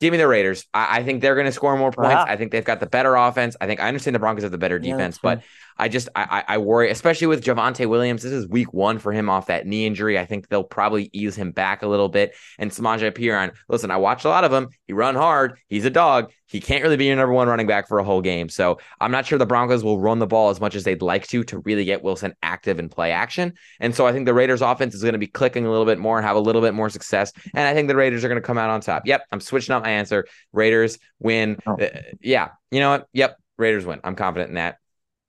Give 0.00 0.10
me 0.10 0.18
the 0.18 0.26
Raiders. 0.26 0.66
I, 0.74 0.98
I 0.98 1.02
think 1.04 1.22
they're 1.22 1.34
going 1.34 1.46
to 1.46 1.52
score 1.52 1.76
more 1.76 1.92
points. 1.92 2.14
Wow. 2.14 2.24
I 2.26 2.36
think 2.36 2.50
they've 2.50 2.64
got 2.64 2.80
the 2.80 2.86
better 2.86 3.14
offense. 3.14 3.56
I 3.60 3.66
think 3.66 3.80
I 3.80 3.88
understand 3.88 4.14
the 4.14 4.20
Broncos 4.20 4.42
have 4.42 4.52
the 4.52 4.58
better 4.58 4.78
defense, 4.78 5.16
yeah, 5.16 5.36
but 5.36 5.42
I 5.78 5.88
just 5.88 6.08
I, 6.14 6.44
I 6.46 6.58
worry, 6.58 6.90
especially 6.90 7.26
with 7.26 7.44
Javonte 7.44 7.88
Williams. 7.88 8.22
This 8.22 8.32
is 8.32 8.46
week 8.48 8.72
one 8.72 8.98
for 8.98 9.12
him 9.12 9.28
off 9.28 9.46
that 9.46 9.66
knee 9.66 9.86
injury. 9.86 10.18
I 10.18 10.26
think 10.26 10.48
they'll 10.48 10.64
probably 10.64 11.10
ease 11.12 11.36
him 11.36 11.52
back 11.52 11.82
a 11.82 11.88
little 11.88 12.08
bit. 12.08 12.34
And 12.58 12.70
Samaje 12.70 13.10
Perine, 13.12 13.52
listen, 13.68 13.90
I 13.90 13.96
watched 13.96 14.24
a 14.24 14.28
lot 14.28 14.44
of 14.44 14.52
him. 14.52 14.68
He 14.86 14.92
run 14.92 15.14
hard. 15.14 15.58
He's 15.68 15.84
a 15.84 15.90
dog. 15.90 16.32
He 16.46 16.60
can't 16.60 16.82
really 16.82 16.98
be 16.98 17.06
your 17.06 17.16
number 17.16 17.32
one 17.32 17.48
running 17.48 17.66
back 17.66 17.88
for 17.88 17.98
a 17.98 18.04
whole 18.04 18.20
game. 18.20 18.50
So 18.50 18.78
I'm 19.00 19.10
not 19.10 19.24
sure 19.24 19.38
the 19.38 19.46
Broncos 19.46 19.82
will 19.82 19.98
run 19.98 20.18
the 20.18 20.26
ball 20.26 20.50
as 20.50 20.60
much 20.60 20.74
as 20.74 20.84
they'd 20.84 21.00
like 21.00 21.26
to 21.28 21.42
to 21.44 21.58
really 21.60 21.86
get 21.86 22.02
Wilson 22.02 22.34
active 22.42 22.78
and 22.78 22.90
play 22.90 23.10
action. 23.10 23.54
And 23.80 23.94
so 23.94 24.06
I 24.06 24.12
think 24.12 24.26
the 24.26 24.34
Raiders 24.34 24.60
offense 24.60 24.94
is 24.94 25.02
going 25.02 25.14
to 25.14 25.18
be 25.18 25.26
clicking 25.26 25.64
a 25.64 25.70
little 25.70 25.86
bit 25.86 25.98
more 25.98 26.18
and 26.18 26.26
have 26.26 26.36
a 26.36 26.40
little 26.40 26.60
bit 26.60 26.74
more 26.74 26.90
success. 26.90 27.32
And 27.54 27.66
I 27.66 27.72
think 27.72 27.88
the 27.88 27.96
Raiders 27.96 28.22
are 28.22 28.28
going 28.28 28.40
to 28.40 28.46
come 28.46 28.58
out 28.58 28.68
on 28.68 28.82
top. 28.82 29.06
Yep, 29.06 29.24
I'm 29.32 29.40
switching 29.40 29.74
up 29.74 29.82
my 29.82 29.90
answer. 29.90 30.26
Raiders 30.52 30.98
win. 31.18 31.58
Oh. 31.66 31.76
Uh, 31.76 31.88
yeah, 32.20 32.50
you 32.70 32.80
know 32.80 32.90
what? 32.90 33.08
Yep, 33.14 33.38
Raiders 33.56 33.86
win. 33.86 34.00
I'm 34.04 34.14
confident 34.14 34.50
in 34.50 34.56
that. 34.56 34.76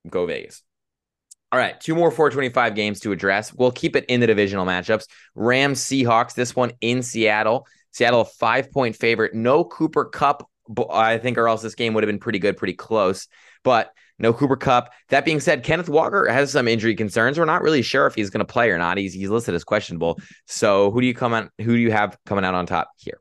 Go 0.08 0.26
Vegas. 0.26 0.62
All 1.52 1.58
right, 1.58 1.78
two 1.80 1.94
more 1.94 2.10
425 2.10 2.74
games 2.74 3.00
to 3.00 3.12
address. 3.12 3.54
We'll 3.54 3.70
keep 3.70 3.94
it 3.94 4.04
in 4.06 4.20
the 4.20 4.26
divisional 4.26 4.66
matchups. 4.66 5.06
Rams 5.36 5.80
Seahawks, 5.80 6.34
this 6.34 6.56
one 6.56 6.72
in 6.80 7.02
Seattle. 7.02 7.66
Seattle, 7.92 8.22
a 8.22 8.24
five 8.24 8.72
point 8.72 8.96
favorite. 8.96 9.34
No 9.34 9.64
Cooper 9.64 10.04
Kupp, 10.04 10.48
I 10.90 11.18
think, 11.18 11.38
or 11.38 11.46
else 11.46 11.62
this 11.62 11.76
game 11.76 11.94
would 11.94 12.02
have 12.02 12.08
been 12.08 12.18
pretty 12.18 12.40
good, 12.40 12.56
pretty 12.56 12.72
close. 12.72 13.28
But 13.62 13.92
no 14.18 14.32
Cooper 14.32 14.56
Kupp. 14.56 14.92
That 15.10 15.24
being 15.24 15.38
said, 15.38 15.62
Kenneth 15.62 15.88
Walker 15.88 16.26
has 16.26 16.50
some 16.50 16.66
injury 16.66 16.96
concerns. 16.96 17.38
We're 17.38 17.44
not 17.44 17.62
really 17.62 17.82
sure 17.82 18.06
if 18.06 18.16
he's 18.16 18.30
going 18.30 18.44
to 18.44 18.52
play 18.52 18.70
or 18.70 18.78
not. 18.78 18.98
He's 18.98 19.12
he's 19.12 19.30
listed 19.30 19.54
as 19.54 19.64
questionable. 19.64 20.18
So 20.46 20.90
who 20.90 21.00
do 21.00 21.06
you 21.06 21.14
come 21.14 21.34
on? 21.34 21.50
Who 21.58 21.76
do 21.76 21.80
you 21.80 21.92
have 21.92 22.18
coming 22.26 22.44
out 22.44 22.54
on 22.54 22.66
top 22.66 22.90
here? 22.96 23.20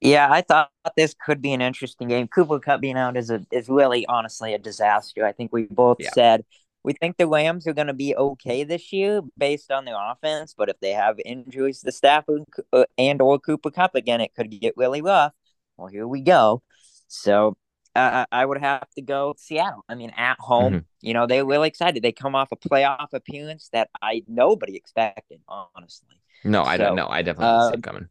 Yeah, 0.00 0.30
I 0.30 0.42
thought 0.42 0.70
this 0.96 1.14
could 1.24 1.40
be 1.40 1.52
an 1.52 1.62
interesting 1.62 2.08
game. 2.08 2.28
Cooper 2.28 2.58
Kupp 2.58 2.80
being 2.80 2.96
out 2.96 3.16
is 3.16 3.30
a 3.30 3.44
is 3.50 3.68
really 3.68 4.06
honestly 4.06 4.52
a 4.52 4.58
disaster. 4.58 5.24
I 5.24 5.32
think 5.32 5.52
we 5.52 5.64
both 5.64 5.96
yeah. 6.00 6.10
said 6.12 6.44
we 6.86 6.92
think 6.92 7.16
the 7.16 7.26
Rams 7.26 7.66
are 7.66 7.72
going 7.72 7.88
to 7.88 7.92
be 7.92 8.14
okay 8.14 8.62
this 8.62 8.92
year 8.92 9.20
based 9.36 9.72
on 9.72 9.84
their 9.84 9.96
offense, 9.98 10.54
but 10.56 10.68
if 10.68 10.78
they 10.80 10.92
have 10.92 11.16
injuries, 11.24 11.80
the 11.80 11.90
staff 11.90 12.24
uh, 12.72 12.84
and 12.96 13.20
or 13.20 13.40
Cooper 13.40 13.72
Kupp 13.72 13.96
again, 13.96 14.20
it 14.20 14.34
could 14.36 14.48
get 14.60 14.74
really 14.76 15.02
rough. 15.02 15.32
Well, 15.76 15.88
here 15.88 16.06
we 16.06 16.20
go. 16.20 16.62
So 17.08 17.56
uh, 17.96 18.26
I 18.30 18.46
would 18.46 18.58
have 18.58 18.88
to 18.90 19.02
go 19.02 19.34
Seattle. 19.36 19.84
I 19.88 19.96
mean, 19.96 20.12
at 20.16 20.38
home, 20.38 20.72
mm-hmm. 20.72 20.84
you 21.00 21.12
know, 21.12 21.26
they're 21.26 21.44
really 21.44 21.66
excited. 21.66 22.04
They 22.04 22.12
come 22.12 22.36
off 22.36 22.52
a 22.52 22.56
playoff 22.56 23.08
appearance 23.12 23.68
that 23.72 23.90
I 24.00 24.22
nobody 24.28 24.76
expected, 24.76 25.40
honestly. 25.48 26.20
No, 26.44 26.62
I 26.62 26.76
so, 26.76 26.84
don't 26.84 26.96
know. 26.96 27.08
I 27.08 27.22
definitely 27.22 27.46
didn't 27.46 27.60
uh, 27.60 27.70
see 27.70 27.78
it 27.78 27.82
coming. 27.82 28.08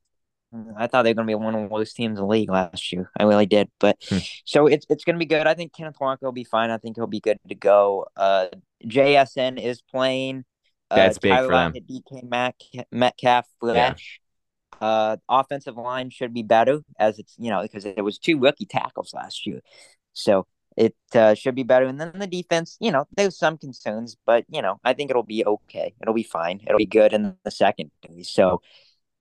I 0.78 0.88
thought 0.88 1.03
they 1.03 1.12
were 1.12 1.16
going 1.16 1.28
to 1.28 1.32
be 1.32 1.36
one 1.36 1.56
of 1.56 1.62
the 1.62 1.68
worst 1.68 1.95
teams 1.95 2.18
in 2.20 2.24
the 2.24 2.30
league 2.30 2.49
last 2.49 2.91
year. 2.91 3.12
I 3.18 3.24
really 3.24 3.45
did. 3.45 3.70
But 3.80 3.97
hmm. 4.08 4.18
so 4.45 4.68
it's 4.68 4.86
it's 4.89 5.03
going 5.03 5.16
to 5.16 5.20
be 5.20 5.26
good. 5.26 5.47
I 5.47 5.53
think 5.53 5.74
Kenneth 5.74 5.97
Walker 5.99 6.26
will 6.26 6.32
be 6.32 6.43
fine. 6.43 6.70
I 6.70 6.78
think 6.78 6.97
he'll 6.97 7.08
be 7.08 7.20
good 7.20 7.38
to 7.47 7.56
go. 7.56 8.08
Uh, 8.16 8.47
JSN 8.86 9.62
is 9.62 9.82
playing. 9.82 10.45
Uh, 10.89 10.95
That's 10.95 11.18
big 11.18 11.32
Tyler 11.32 11.47
for 11.47 11.53
them. 11.53 11.74
DK 11.74 12.24
Mac, 12.24 12.56
Metcalf. 12.91 13.47
Yeah. 13.64 13.95
Uh, 14.82 15.18
offensive 15.30 15.78
line 15.78 16.10
should 16.10 16.34
be 16.34 16.43
better 16.43 16.80
as 16.99 17.18
it's 17.18 17.34
you 17.38 17.49
know 17.49 17.62
because 17.62 17.86
it 17.86 18.03
was 18.03 18.20
two 18.20 18.38
rookie 18.38 18.66
tackles 18.66 19.14
last 19.14 19.47
year, 19.47 19.62
so 20.12 20.45
it 20.76 20.95
uh, 21.14 21.34
should 21.34 21.56
be 21.56 21.64
better. 21.64 21.86
And 21.86 21.99
then 21.99 22.12
the 22.20 22.28
defense, 22.28 22.78
you 22.80 22.91
know, 22.91 23.06
there's 23.16 23.38
some 23.38 23.58
concerns, 23.58 24.18
but 24.26 24.45
you 24.49 24.62
know, 24.62 24.80
I 24.84 24.93
think 24.93 25.10
it'll 25.10 25.24
be 25.24 25.45
okay. 25.45 25.93
It'll 26.01 26.14
be 26.14 26.24
fine. 26.24 26.62
It'll 26.66 26.78
be 26.78 26.86
good 26.86 27.14
in 27.14 27.36
the 27.43 27.51
second. 27.51 27.91
So 28.24 28.62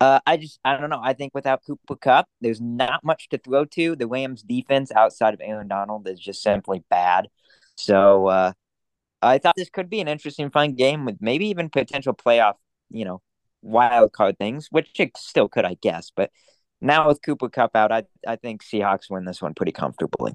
uh, 0.05 0.21
I 0.27 0.37
just 0.37 0.61
I 0.65 0.77
don't 0.77 0.91
know. 0.91 1.01
I 1.03 1.15
think 1.15 1.35
without 1.35 1.65
Cooper 1.67 1.97
Kupp, 1.97 2.29
there's 2.41 2.61
not 2.61 3.03
much 3.05 3.29
to 3.31 3.39
throw 3.39 3.65
to. 3.67 3.97
The 3.97 4.07
Rams 4.07 4.43
defense 4.43 4.93
outside 4.93 5.35
of 5.35 5.41
Aaron 5.43 5.69
Donald 5.69 6.07
is 6.07 6.21
just 6.21 6.43
simply 6.43 6.85
bad. 6.91 7.29
So 7.77 8.27
uh, 8.27 8.53
I 9.23 9.39
thought 9.39 9.55
this 9.57 9.71
could 9.71 9.89
be 9.89 10.01
an 10.01 10.09
interesting 10.09 10.51
fun 10.51 10.75
game 10.75 11.05
with 11.07 11.17
maybe 11.21 11.47
even 11.49 11.71
potential 11.71 12.13
playoff, 12.15 12.55
you 12.91 13.05
know, 13.05 13.23
wild 13.63 14.13
card 14.13 14.39
things, 14.39 14.69
which 14.71 14.91
it 15.01 15.17
still 15.17 15.49
could, 15.49 15.65
I 15.65 15.77
guess. 15.81 16.13
But 16.15 16.31
now 16.81 17.09
with 17.09 17.23
Cooper 17.23 17.49
Kupp 17.49 17.75
out, 17.75 17.91
I 17.91 18.05
I 18.27 18.37
think 18.37 18.63
Seahawks 18.63 19.11
win 19.11 19.25
this 19.25 19.41
one 19.41 19.55
pretty 19.55 19.73
comfortably. 19.73 20.35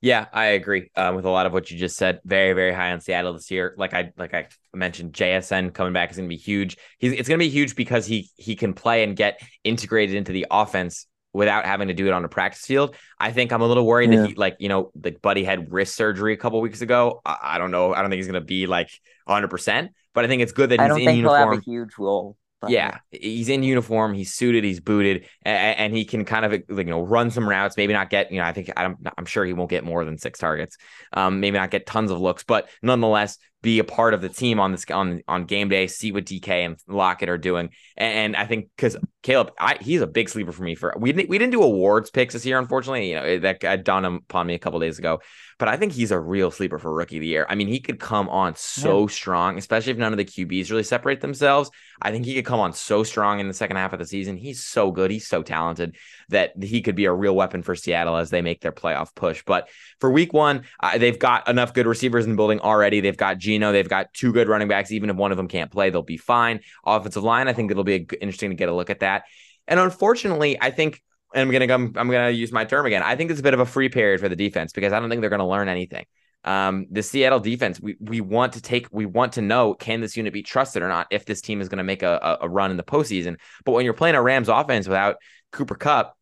Yeah, 0.00 0.26
I 0.32 0.46
agree 0.46 0.90
uh, 0.94 1.12
with 1.14 1.24
a 1.24 1.30
lot 1.30 1.46
of 1.46 1.52
what 1.52 1.70
you 1.70 1.78
just 1.78 1.96
said. 1.96 2.20
Very, 2.24 2.52
very 2.52 2.72
high 2.72 2.92
on 2.92 3.00
Seattle 3.00 3.32
this 3.32 3.50
year. 3.50 3.74
Like 3.76 3.94
I 3.94 4.12
like 4.16 4.32
I 4.32 4.46
mentioned, 4.72 5.12
JSN 5.12 5.74
coming 5.74 5.92
back 5.92 6.10
is 6.10 6.16
going 6.16 6.28
to 6.28 6.34
be 6.34 6.40
huge. 6.40 6.76
He's 6.98 7.12
it's 7.12 7.28
going 7.28 7.38
to 7.38 7.44
be 7.44 7.50
huge 7.50 7.74
because 7.74 8.06
he 8.06 8.30
he 8.36 8.54
can 8.54 8.74
play 8.74 9.02
and 9.02 9.16
get 9.16 9.40
integrated 9.64 10.14
into 10.14 10.32
the 10.32 10.46
offense 10.50 11.06
without 11.32 11.66
having 11.66 11.88
to 11.88 11.94
do 11.94 12.06
it 12.06 12.12
on 12.12 12.24
a 12.24 12.28
practice 12.28 12.64
field. 12.64 12.94
I 13.18 13.32
think 13.32 13.52
I'm 13.52 13.60
a 13.60 13.66
little 13.66 13.84
worried 13.84 14.12
yeah. 14.12 14.20
that 14.20 14.28
he 14.28 14.34
like 14.34 14.56
you 14.60 14.68
know 14.68 14.92
like 15.02 15.20
Buddy 15.20 15.42
had 15.42 15.72
wrist 15.72 15.96
surgery 15.96 16.32
a 16.32 16.36
couple 16.36 16.60
weeks 16.60 16.80
ago. 16.80 17.20
I, 17.24 17.36
I, 17.42 17.58
don't 17.58 17.72
know. 17.72 17.92
I 17.92 18.00
don't 18.00 18.10
think 18.10 18.18
he's 18.18 18.28
going 18.28 18.40
to 18.40 18.46
be 18.46 18.66
like 18.66 18.90
100, 19.24 19.48
percent 19.48 19.90
but 20.14 20.24
I 20.24 20.28
think 20.28 20.42
it's 20.42 20.52
good 20.52 20.70
that 20.70 20.80
he's 20.80 21.06
in 21.06 21.16
uniform. 21.16 21.62
huge 21.64 21.90
role. 21.98 22.36
But, 22.60 22.70
yeah, 22.70 22.98
he's 23.12 23.48
in 23.48 23.62
uniform. 23.62 24.14
He's 24.14 24.34
suited. 24.34 24.64
He's 24.64 24.80
booted, 24.80 25.26
and, 25.42 25.78
and, 25.78 25.96
he 25.96 26.04
can 26.04 26.24
kind 26.24 26.44
of 26.44 26.52
you 26.68 26.84
know 26.84 27.02
run 27.02 27.30
some 27.30 27.48
routes. 27.48 27.76
Maybe 27.76 27.92
not 27.92 28.10
get 28.10 28.32
you 28.32 28.38
know. 28.38 28.44
I 28.44 28.52
think 28.52 28.70
I'm 28.76 28.96
I'm 29.16 29.26
sure 29.26 29.44
he 29.44 29.52
won't 29.52 29.70
get 29.70 29.84
more 29.84 30.04
than 30.04 30.18
six 30.18 30.40
targets. 30.40 30.76
Um, 31.12 31.38
maybe 31.38 31.56
not 31.56 31.70
get 31.70 31.86
tons 31.86 32.10
of 32.10 32.20
looks, 32.20 32.42
but 32.42 32.68
nonetheless 32.82 33.38
be 33.62 33.78
a 33.78 33.84
part 33.84 34.14
of 34.14 34.20
the 34.20 34.28
team 34.28 34.60
on 34.60 34.72
this 34.72 34.84
on 34.90 35.22
on 35.26 35.44
game 35.44 35.68
day. 35.68 35.86
See 35.86 36.12
what 36.12 36.24
DK 36.24 36.48
and 36.48 36.76
Lockett 36.86 37.28
are 37.28 37.38
doing, 37.38 37.70
and, 37.96 38.34
and 38.34 38.36
I 38.36 38.46
think 38.46 38.68
because 38.76 38.96
Caleb, 39.22 39.52
I, 39.58 39.78
he's 39.80 40.00
a 40.00 40.06
big 40.06 40.28
sleeper 40.28 40.52
for 40.52 40.62
me. 40.62 40.74
For 40.74 40.94
we 40.96 41.12
didn't 41.12 41.28
we 41.28 41.38
didn't 41.38 41.52
do 41.52 41.62
awards 41.62 42.10
picks 42.10 42.34
this 42.34 42.46
year, 42.46 42.58
unfortunately. 42.58 43.10
You 43.10 43.16
know 43.16 43.38
that 43.40 43.84
dawned 43.84 44.06
upon 44.06 44.46
me 44.46 44.54
a 44.54 44.58
couple 44.58 44.78
days 44.80 44.98
ago 44.98 45.20
but 45.58 45.68
I 45.68 45.76
think 45.76 45.92
he's 45.92 46.12
a 46.12 46.20
real 46.20 46.50
sleeper 46.50 46.78
for 46.78 46.92
rookie 46.92 47.16
of 47.16 47.22
the 47.22 47.26
year. 47.26 47.44
I 47.48 47.56
mean, 47.56 47.66
he 47.66 47.80
could 47.80 47.98
come 47.98 48.28
on 48.28 48.54
so 48.54 49.02
yeah. 49.02 49.06
strong, 49.08 49.58
especially 49.58 49.92
if 49.92 49.98
none 49.98 50.12
of 50.12 50.16
the 50.16 50.24
QBs 50.24 50.70
really 50.70 50.84
separate 50.84 51.20
themselves. 51.20 51.70
I 52.00 52.12
think 52.12 52.24
he 52.24 52.34
could 52.34 52.44
come 52.44 52.60
on 52.60 52.72
so 52.72 53.02
strong 53.02 53.40
in 53.40 53.48
the 53.48 53.54
second 53.54 53.76
half 53.76 53.92
of 53.92 53.98
the 53.98 54.06
season. 54.06 54.36
He's 54.36 54.64
so 54.64 54.92
good. 54.92 55.10
He's 55.10 55.26
so 55.26 55.42
talented. 55.42 55.96
That 56.28 56.52
he 56.62 56.82
could 56.82 56.94
be 56.94 57.06
a 57.06 57.12
real 57.12 57.34
weapon 57.34 57.62
for 57.62 57.74
Seattle 57.74 58.16
as 58.16 58.30
they 58.30 58.42
make 58.42 58.60
their 58.60 58.72
playoff 58.72 59.14
push. 59.14 59.42
But 59.46 59.68
for 60.00 60.10
week 60.10 60.32
one, 60.32 60.64
uh, 60.80 60.98
they've 60.98 61.18
got 61.18 61.48
enough 61.48 61.74
good 61.74 61.86
receivers 61.86 62.24
in 62.24 62.32
the 62.32 62.36
building 62.36 62.60
already. 62.60 63.00
They've 63.00 63.16
got 63.16 63.38
Geno, 63.38 63.72
they've 63.72 63.88
got 63.88 64.12
two 64.12 64.32
good 64.32 64.48
running 64.48 64.68
backs. 64.68 64.92
Even 64.92 65.10
if 65.10 65.16
one 65.16 65.30
of 65.30 65.36
them 65.36 65.48
can't 65.48 65.70
play, 65.70 65.90
they'll 65.90 66.02
be 66.02 66.16
fine. 66.16 66.60
Offensive 66.84 67.24
line, 67.24 67.48
I 67.48 67.52
think 67.52 67.70
it'll 67.70 67.84
be 67.84 68.06
interesting 68.20 68.50
to 68.50 68.56
get 68.56 68.68
a 68.68 68.74
look 68.74 68.90
at 68.90 69.00
that. 69.00 69.24
And 69.66 69.80
unfortunately, 69.80 70.60
I 70.60 70.70
think 70.70 71.02
and 71.34 71.42
I'm 71.42 71.52
gonna 71.52 71.72
I'm, 71.72 71.92
I'm 71.96 72.10
gonna 72.10 72.30
use 72.30 72.52
my 72.52 72.64
term 72.64 72.86
again. 72.86 73.02
I 73.02 73.16
think 73.16 73.30
it's 73.30 73.40
a 73.40 73.42
bit 73.42 73.54
of 73.54 73.60
a 73.60 73.66
free 73.66 73.88
period 73.88 74.20
for 74.20 74.28
the 74.28 74.36
defense 74.36 74.72
because 74.72 74.92
I 74.92 75.00
don't 75.00 75.10
think 75.10 75.20
they're 75.20 75.30
gonna 75.30 75.48
learn 75.48 75.68
anything. 75.68 76.06
Um, 76.44 76.86
the 76.90 77.02
Seattle 77.02 77.40
defense, 77.40 77.80
we 77.80 77.96
we 78.00 78.20
want 78.20 78.54
to 78.54 78.62
take, 78.62 78.88
we 78.92 79.06
want 79.06 79.32
to 79.34 79.42
know 79.42 79.74
can 79.74 80.00
this 80.00 80.16
unit 80.16 80.32
be 80.32 80.42
trusted 80.42 80.82
or 80.82 80.88
not 80.88 81.08
if 81.10 81.24
this 81.26 81.40
team 81.40 81.60
is 81.60 81.68
going 81.68 81.78
to 81.78 81.84
make 81.84 82.02
a, 82.02 82.38
a 82.40 82.48
run 82.48 82.70
in 82.70 82.76
the 82.76 82.82
postseason. 82.82 83.36
But 83.64 83.72
when 83.72 83.84
you're 83.84 83.94
playing 83.94 84.14
a 84.14 84.22
Rams 84.22 84.48
offense 84.48 84.86
without 84.86 85.16
Cooper 85.52 85.74
Kupp, 85.74 86.16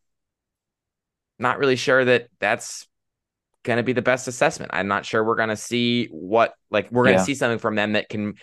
not 1.39 1.59
really 1.59 1.77
sure 1.77 2.05
that 2.05 2.29
that's 2.41 2.87
going 3.63 3.77
to 3.77 3.83
be 3.83 3.93
the 3.93 4.03
best 4.03 4.29
assessment. 4.29 4.71
I'm 4.75 4.89
not 4.89 5.05
sure 5.05 5.25
we're 5.25 5.35
going 5.35 5.51
to 5.51 5.57
see 5.57 6.07
what 6.07 6.55
like 6.71 6.91
we're 6.91 7.05
going 7.05 7.17
to 7.17 7.21
yeah. 7.21 7.25
see 7.25 7.35
something 7.35 7.59
from 7.59 7.75
them 7.75 7.93
that 7.93 8.09
can 8.09 8.35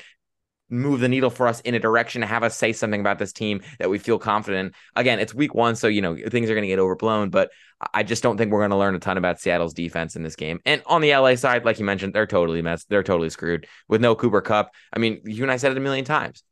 move 0.70 1.00
the 1.00 1.08
needle 1.08 1.30
for 1.30 1.48
us 1.48 1.60
in 1.62 1.76
a 1.76 1.80
direction 1.80 2.22
to 2.22 2.28
have 2.28 2.44
us 2.44 2.58
say 2.58 2.74
something 2.74 3.00
about 3.00 3.20
this 3.20 3.32
team 3.32 3.62
that 3.80 3.90
we 3.90 4.00
feel 4.00 4.18
confident. 4.18 4.74
Again, 4.96 5.20
it's 5.20 5.34
week 5.34 5.54
one, 5.54 5.76
so 5.76 5.88
you 5.88 6.02
know 6.02 6.16
things 6.16 6.50
are 6.50 6.56
going 6.56 6.64
to 6.64 6.68
get 6.68 6.80
overblown, 6.80 7.30
but 7.30 7.52
I 7.94 8.04
just 8.04 8.24
don't 8.24 8.38
think 8.38 8.52
we're 8.52 8.62
going 8.62 8.72
to 8.72 8.78
learn 8.78 8.96
a 8.96 9.00
ton 9.00 9.18
about 9.18 9.40
Seattle's 9.40 9.74
defense 9.74 10.16
in 10.16 10.24
this 10.24 10.36
game. 10.36 10.60
And 10.66 10.82
on 10.86 11.02
the 11.02 11.16
LA 11.16 11.36
side, 11.36 11.66
like 11.66 11.80
you 11.80 11.86
mentioned, 11.86 12.14
they're 12.14 12.28
totally 12.28 12.62
messed. 12.62 12.90
They're 12.90 13.04
totally 13.04 13.30
screwed 13.30 13.68
with 13.88 14.02
no 14.02 14.16
Cooper 14.16 14.42
Kupp. 14.42 14.72
I 14.92 15.00
mean, 15.00 15.22
you 15.26 15.44
and 15.44 15.52
I 15.52 15.58
said 15.58 15.72
it 15.72 15.78
a 15.78 15.82
million 15.82 16.06
times 16.06 16.44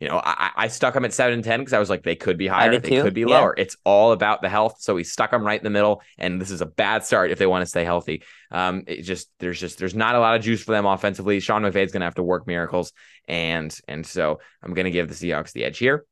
you 0.00 0.08
know, 0.08 0.20
I, 0.24 0.50
I 0.56 0.68
stuck 0.68 0.94
them 0.94 1.04
at 1.04 1.12
seven 1.12 1.34
and 1.34 1.44
10 1.44 1.60
because 1.60 1.74
I 1.74 1.78
was 1.78 1.90
like, 1.90 2.02
they 2.02 2.16
could 2.16 2.38
be 2.38 2.46
higher, 2.46 2.78
they 2.78 2.88
too. 2.88 3.02
could 3.02 3.12
be 3.12 3.20
yeah. 3.20 3.38
lower. 3.38 3.54
It's 3.58 3.76
all 3.84 4.12
about 4.12 4.40
the 4.40 4.48
health. 4.48 4.76
So 4.80 4.94
we 4.94 5.04
stuck 5.04 5.30
them 5.30 5.44
right 5.44 5.60
in 5.60 5.64
the 5.64 5.70
middle. 5.70 6.00
And 6.16 6.40
this 6.40 6.50
is 6.50 6.62
a 6.62 6.66
bad 6.66 7.04
start 7.04 7.30
if 7.30 7.38
they 7.38 7.46
want 7.46 7.60
to 7.62 7.66
stay 7.66 7.84
healthy. 7.84 8.22
Um, 8.50 8.84
it 8.86 9.02
just, 9.02 9.30
there's 9.40 9.60
just, 9.60 9.78
there's 9.78 9.94
not 9.94 10.14
a 10.14 10.18
lot 10.18 10.36
of 10.36 10.42
juice 10.42 10.62
for 10.62 10.72
them 10.72 10.86
offensively. 10.86 11.38
Sean 11.38 11.62
McVay's 11.62 11.92
going 11.92 12.00
to 12.00 12.06
have 12.06 12.14
to 12.14 12.22
work 12.22 12.46
miracles. 12.46 12.92
And, 13.28 13.78
and 13.86 14.06
so 14.06 14.40
I'm 14.62 14.72
going 14.72 14.86
to 14.86 14.90
give 14.90 15.08
the 15.08 15.14
Seahawks 15.14 15.52
the 15.52 15.64
edge 15.64 15.76
here. 15.76 16.06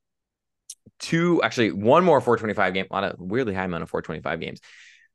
Two, 0.99 1.43
actually, 1.43 1.73
one 1.73 2.05
more 2.05 2.21
425 2.21 2.75
game, 2.75 2.87
a 2.91 2.95
lot 2.95 3.05
of 3.05 3.19
weirdly 3.19 3.55
high 3.55 3.65
amount 3.65 3.85
of 3.85 3.89
425 3.89 4.39
games. 4.39 4.61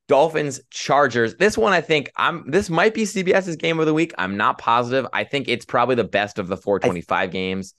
Dolphins, 0.07 0.61
Chargers. 0.71 1.35
This 1.35 1.57
one, 1.57 1.73
I 1.73 1.81
think 1.81 2.11
I'm. 2.15 2.49
This 2.49 2.69
might 2.69 2.93
be 2.93 3.03
CBS's 3.03 3.55
game 3.55 3.79
of 3.79 3.85
the 3.85 3.93
week. 3.93 4.13
I'm 4.17 4.35
not 4.35 4.57
positive. 4.57 5.07
I 5.13 5.23
think 5.23 5.47
it's 5.47 5.63
probably 5.63 5.95
the 5.95 6.03
best 6.03 6.39
of 6.39 6.49
the 6.49 6.57
425 6.57 7.17
I, 7.17 7.27
games 7.27 7.73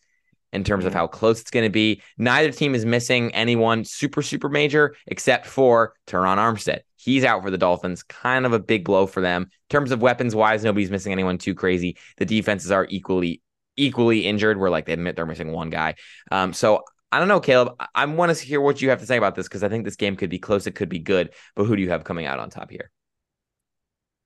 in 0.55 0.65
terms 0.65 0.85
of 0.85 0.95
how 0.95 1.07
close 1.07 1.41
it's 1.41 1.51
going 1.51 1.65
to 1.65 1.71
be. 1.71 2.01
Neither 2.17 2.51
team 2.51 2.75
is 2.75 2.87
missing 2.87 3.35
anyone 3.35 3.85
super, 3.85 4.23
super 4.23 4.49
major 4.49 4.95
except 5.07 5.47
for 5.47 5.95
Terron 6.07 6.39
Armstead. 6.39 6.81
He's 6.97 7.25
out 7.25 7.43
for 7.43 7.51
the 7.51 7.59
Dolphins. 7.59 8.03
Kind 8.03 8.47
of 8.47 8.53
a 8.53 8.59
big 8.59 8.85
blow 8.85 9.07
for 9.07 9.21
them. 9.21 9.43
In 9.43 9.49
terms 9.69 9.91
of 9.91 10.01
weapons 10.01 10.35
wise, 10.35 10.65
nobody's 10.65 10.91
missing 10.91 11.13
anyone 11.13 11.37
too 11.37 11.55
crazy. 11.55 11.99
The 12.17 12.25
defenses 12.25 12.71
are 12.71 12.87
equally 12.89 13.43
equally 13.77 14.27
injured. 14.27 14.59
Where 14.59 14.71
like 14.71 14.87
they 14.87 14.93
admit 14.93 15.17
they're 15.17 15.27
missing 15.27 15.53
one 15.53 15.69
guy. 15.69 15.97
Um, 16.31 16.53
so 16.53 16.85
I 17.13 17.19
don't 17.19 17.29
know, 17.29 17.41
Caleb. 17.41 17.75
I 17.95 18.07
want 18.07 18.35
to 18.35 18.45
hear 18.45 18.61
what 18.61 18.81
you 18.81 18.91
have 18.91 19.01
to 19.01 19.07
say 19.07 19.17
about 19.17 19.35
this 19.35 19.47
because 19.47 19.63
I 19.63 19.69
think 19.69 19.85
this 19.85 19.97
game 19.97 20.17
could 20.17 20.31
be 20.31 20.39
close. 20.39 20.67
It 20.67 20.75
could 20.75 20.89
be 20.89 20.99
good. 20.99 21.35
But 21.55 21.65
who 21.65 21.77
do 21.77 21.83
you 21.83 21.91
have 21.91 22.05
coming 22.05 22.27
out 22.27 22.39
on 22.39 22.49
top 22.49 22.71
here? 22.71 22.91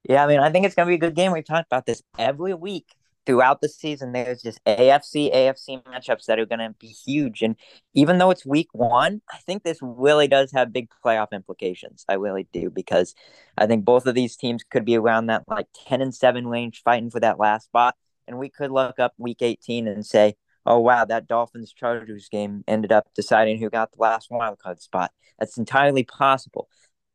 Yeah, 0.08 0.24
I 0.24 0.26
mean, 0.28 0.40
I 0.40 0.50
think 0.50 0.64
it's 0.64 0.74
going 0.74 0.86
to 0.86 0.90
be 0.90 0.94
a 0.94 0.98
good 0.98 1.14
game. 1.14 1.32
We've 1.32 1.44
talked 1.44 1.66
about 1.70 1.84
this 1.84 2.02
every 2.18 2.54
week 2.54 2.86
throughout 3.28 3.60
the 3.60 3.68
season, 3.68 4.12
there's 4.12 4.40
just 4.40 4.58
AFC, 4.64 5.30
AFC 5.34 5.82
matchups 5.84 6.24
that 6.24 6.38
are 6.38 6.46
going 6.46 6.60
to 6.60 6.74
be 6.78 6.86
huge. 6.86 7.42
And 7.42 7.56
even 7.92 8.16
though 8.16 8.30
it's 8.30 8.46
week 8.46 8.68
one, 8.72 9.20
I 9.30 9.36
think 9.36 9.62
this 9.62 9.76
really 9.82 10.28
does 10.28 10.50
have 10.52 10.72
big 10.72 10.88
playoff 11.04 11.32
implications. 11.32 12.06
I 12.08 12.14
really 12.14 12.48
do, 12.54 12.70
because 12.70 13.14
I 13.58 13.66
think 13.66 13.84
both 13.84 14.06
of 14.06 14.14
these 14.14 14.34
teams 14.34 14.64
could 14.64 14.86
be 14.86 14.96
around 14.96 15.26
that 15.26 15.44
like 15.46 15.66
10 15.86 16.00
and 16.00 16.14
7 16.14 16.46
range 16.46 16.80
fighting 16.82 17.10
for 17.10 17.20
that 17.20 17.38
last 17.38 17.66
spot. 17.66 17.96
And 18.26 18.38
we 18.38 18.48
could 18.48 18.70
look 18.70 18.98
up 18.98 19.12
week 19.18 19.42
18 19.42 19.86
and 19.86 20.06
say, 20.06 20.34
oh, 20.64 20.78
wow, 20.78 21.04
that 21.04 21.26
Dolphins 21.26 21.74
Chargers 21.74 22.30
game 22.30 22.64
ended 22.66 22.92
up 22.92 23.08
deciding 23.14 23.58
who 23.58 23.68
got 23.68 23.92
the 23.92 24.00
last 24.00 24.30
wild 24.30 24.58
card 24.58 24.80
spot. 24.80 25.10
That's 25.38 25.58
entirely 25.58 26.04
possible. 26.04 26.66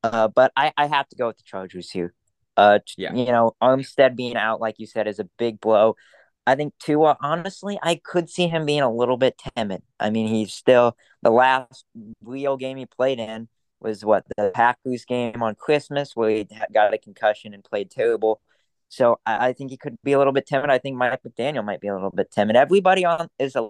Uh, 0.04 0.28
but 0.28 0.52
I, 0.56 0.74
I 0.78 0.86
have 0.86 1.08
to 1.10 1.16
go 1.16 1.26
with 1.28 1.38
the 1.38 1.44
Chargers 1.44 1.90
here. 1.90 2.14
Uh, 2.56 2.80
yeah. 2.98 3.14
you 3.14 3.26
know, 3.26 3.56
Armstead 3.62 4.16
being 4.16 4.36
out, 4.36 4.62
like 4.62 4.76
you 4.78 4.86
said, 4.86 5.08
is 5.08 5.20
a 5.20 5.28
big 5.38 5.60
blow. 5.60 5.96
I 6.46 6.56
think 6.56 6.74
Tua, 6.80 7.18
honestly, 7.22 7.80
I 7.82 8.00
could 8.04 8.30
see 8.30 8.48
him 8.48 8.66
being 8.66 8.82
a 8.82 8.94
little 8.94 9.18
bit 9.18 9.42
timid. 9.56 9.82
I 10.00 10.10
mean, 10.10 10.28
he's 10.28 10.54
still 10.54 10.98
the 11.22 11.32
last 11.32 11.86
real 12.22 12.58
game 12.58 12.78
he 12.78 12.86
played 12.86 13.20
in 13.20 13.48
was 13.80 14.04
what 14.04 14.26
the 14.38 14.52
Packers 14.54 15.06
game 15.06 15.42
on 15.42 15.56
Christmas, 15.56 16.16
where 16.16 16.30
he 16.30 16.48
got 16.74 16.94
a 16.94 16.98
concussion 16.98 17.54
and 17.54 17.64
played 17.64 17.92
terrible. 17.92 18.42
So 18.90 19.20
I, 19.26 19.50
I 19.50 19.54
think 19.54 19.72
he 19.72 19.78
could 19.78 19.98
be 20.04 20.12
a 20.14 20.18
little 20.18 20.34
bit 20.34 20.46
timid. 20.46 20.70
I 20.70 20.78
think 20.78 20.98
Mike 20.98 21.22
McDaniel 21.24 21.66
might 21.66 21.82
be 21.82 21.88
a 21.88 21.94
little 21.94 22.12
bit 22.12 22.32
timid. 22.32 22.56
Everybody 22.56 23.06
on 23.06 23.28
is 23.40 23.56
a 23.56 23.70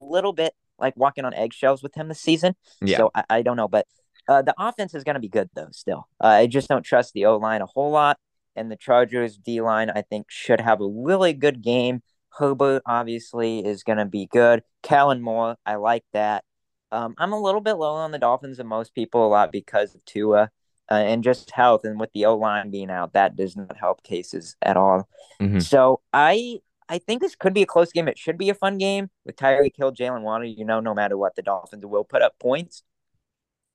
little 0.00 0.32
bit 0.32 0.54
like 0.78 0.96
walking 0.96 1.24
on 1.24 1.34
eggshells 1.34 1.82
with 1.82 1.94
him 1.94 2.08
this 2.08 2.20
season. 2.20 2.54
Yeah. 2.80 2.98
So 2.98 3.10
I, 3.14 3.24
I 3.30 3.42
don't 3.42 3.56
know, 3.56 3.68
but 3.68 3.86
uh, 4.28 4.42
the 4.42 4.54
offense 4.58 4.94
is 4.94 5.04
going 5.04 5.14
to 5.14 5.20
be 5.20 5.28
good 5.28 5.50
though. 5.54 5.68
Still, 5.72 6.08
uh, 6.22 6.28
I 6.28 6.46
just 6.46 6.68
don't 6.68 6.84
trust 6.84 7.12
the 7.12 7.26
O 7.26 7.36
line 7.36 7.62
a 7.62 7.66
whole 7.66 7.90
lot, 7.90 8.18
and 8.56 8.70
the 8.70 8.76
Chargers 8.76 9.36
D 9.36 9.60
line 9.60 9.90
I 9.90 10.02
think 10.02 10.26
should 10.28 10.60
have 10.60 10.80
a 10.80 10.88
really 10.88 11.32
good 11.32 11.62
game. 11.62 12.02
Herbert 12.30 12.82
obviously 12.86 13.64
is 13.64 13.82
going 13.82 13.98
to 13.98 14.06
be 14.06 14.26
good. 14.26 14.62
Kellen 14.82 15.20
Moore, 15.20 15.56
I 15.66 15.74
like 15.74 16.04
that. 16.12 16.44
Um, 16.90 17.14
I'm 17.18 17.32
a 17.32 17.40
little 17.40 17.60
bit 17.60 17.74
low 17.74 17.94
on 17.94 18.10
the 18.10 18.18
Dolphins 18.18 18.58
than 18.58 18.66
most 18.66 18.94
people 18.94 19.26
a 19.26 19.28
lot 19.28 19.52
because 19.52 19.94
of 19.94 20.04
Tua 20.04 20.50
uh, 20.90 20.94
and 20.94 21.24
just 21.24 21.50
health, 21.50 21.84
and 21.84 21.98
with 21.98 22.12
the 22.12 22.26
O 22.26 22.36
line 22.36 22.70
being 22.70 22.90
out, 22.90 23.14
that 23.14 23.36
does 23.36 23.56
not 23.56 23.76
help 23.76 24.02
cases 24.02 24.56
at 24.62 24.76
all. 24.76 25.08
Mm-hmm. 25.40 25.60
So 25.60 26.00
I 26.12 26.60
I 26.88 26.98
think 26.98 27.22
this 27.22 27.34
could 27.34 27.54
be 27.54 27.62
a 27.62 27.66
close 27.66 27.92
game. 27.92 28.08
It 28.08 28.18
should 28.18 28.36
be 28.36 28.50
a 28.50 28.54
fun 28.54 28.76
game 28.76 29.08
with 29.24 29.36
Tyreek 29.36 29.76
Hill, 29.76 29.92
Jaylen 29.92 30.22
Waddle. 30.22 30.46
You 30.46 30.66
know, 30.66 30.80
no 30.80 30.92
matter 30.92 31.16
what, 31.16 31.34
the 31.34 31.42
Dolphins 31.42 31.86
will 31.86 32.04
put 32.04 32.20
up 32.20 32.38
points. 32.38 32.82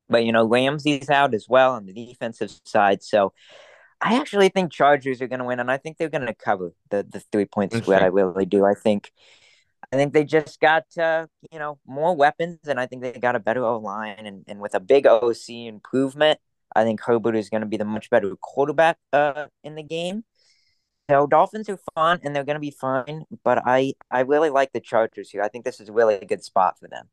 But 0.10 0.26
you 0.26 0.32
know, 0.32 0.46
Ramsey's 0.46 1.10
out 1.10 1.34
as 1.34 1.48
well 1.50 1.74
on 1.74 1.86
the 1.86 1.94
defensive 1.94 2.52
side. 2.66 3.04
So 3.04 3.34
I 4.00 4.20
actually 4.20 4.50
think 4.50 4.72
Chargers 4.72 5.22
are 5.22 5.28
going 5.28 5.40
to 5.40 5.46
win, 5.46 5.60
and 5.60 5.72
I 5.72 5.78
think 5.78 5.98
they're 5.98 6.10
going 6.10 6.28
to 6.28 6.34
cover 6.34 6.74
the 6.90 7.06
the 7.08 7.20
three 7.32 7.46
point 7.46 7.74
spread. 7.74 8.04
I 8.04 8.08
really 8.08 8.46
do. 8.46 8.64
I 8.66 8.74
think, 8.74 9.12
I 9.92 9.96
think 9.96 10.14
they 10.14 10.24
just 10.24 10.60
got 10.60 10.86
uh, 10.98 11.28
you 11.52 11.60
know 11.60 11.80
more 11.86 12.16
weapons, 12.16 12.60
and 12.68 12.80
I 12.80 12.86
think 12.86 13.02
they 13.02 13.14
got 13.14 13.36
a 13.36 13.40
better 13.40 13.64
O 13.66 13.80
line, 13.80 14.26
and 14.26 14.44
and 14.48 14.60
with 14.60 14.76
a 14.76 14.80
big 14.80 15.08
OC 15.08 15.50
improvement, 15.50 16.40
I 16.76 16.84
think 16.84 17.02
Herbert 17.02 17.36
is 17.36 17.50
going 17.50 17.62
to 17.62 17.68
be 17.68 17.78
the 17.78 17.86
much 17.86 18.10
better 18.10 18.36
quarterback 18.36 18.98
uh, 19.14 19.48
in 19.64 19.76
the 19.76 19.84
game. 19.84 20.24
So 21.10 21.26
Dolphins 21.26 21.70
are 21.70 21.80
fun, 21.96 22.20
and 22.24 22.36
they're 22.36 22.44
going 22.44 22.56
to 22.56 22.60
be 22.60 22.72
fine, 22.72 23.24
but 23.44 23.64
I 23.66 23.94
I 24.12 24.22
really 24.22 24.52
like 24.52 24.74
the 24.74 24.82
Chargers 24.82 25.32
here. 25.32 25.42
I 25.42 25.48
think 25.48 25.66
this 25.66 25.80
is 25.80 25.90
really 25.90 26.16
a 26.16 26.26
good 26.26 26.44
spot 26.44 26.78
for 26.80 26.88
them. 26.88 27.08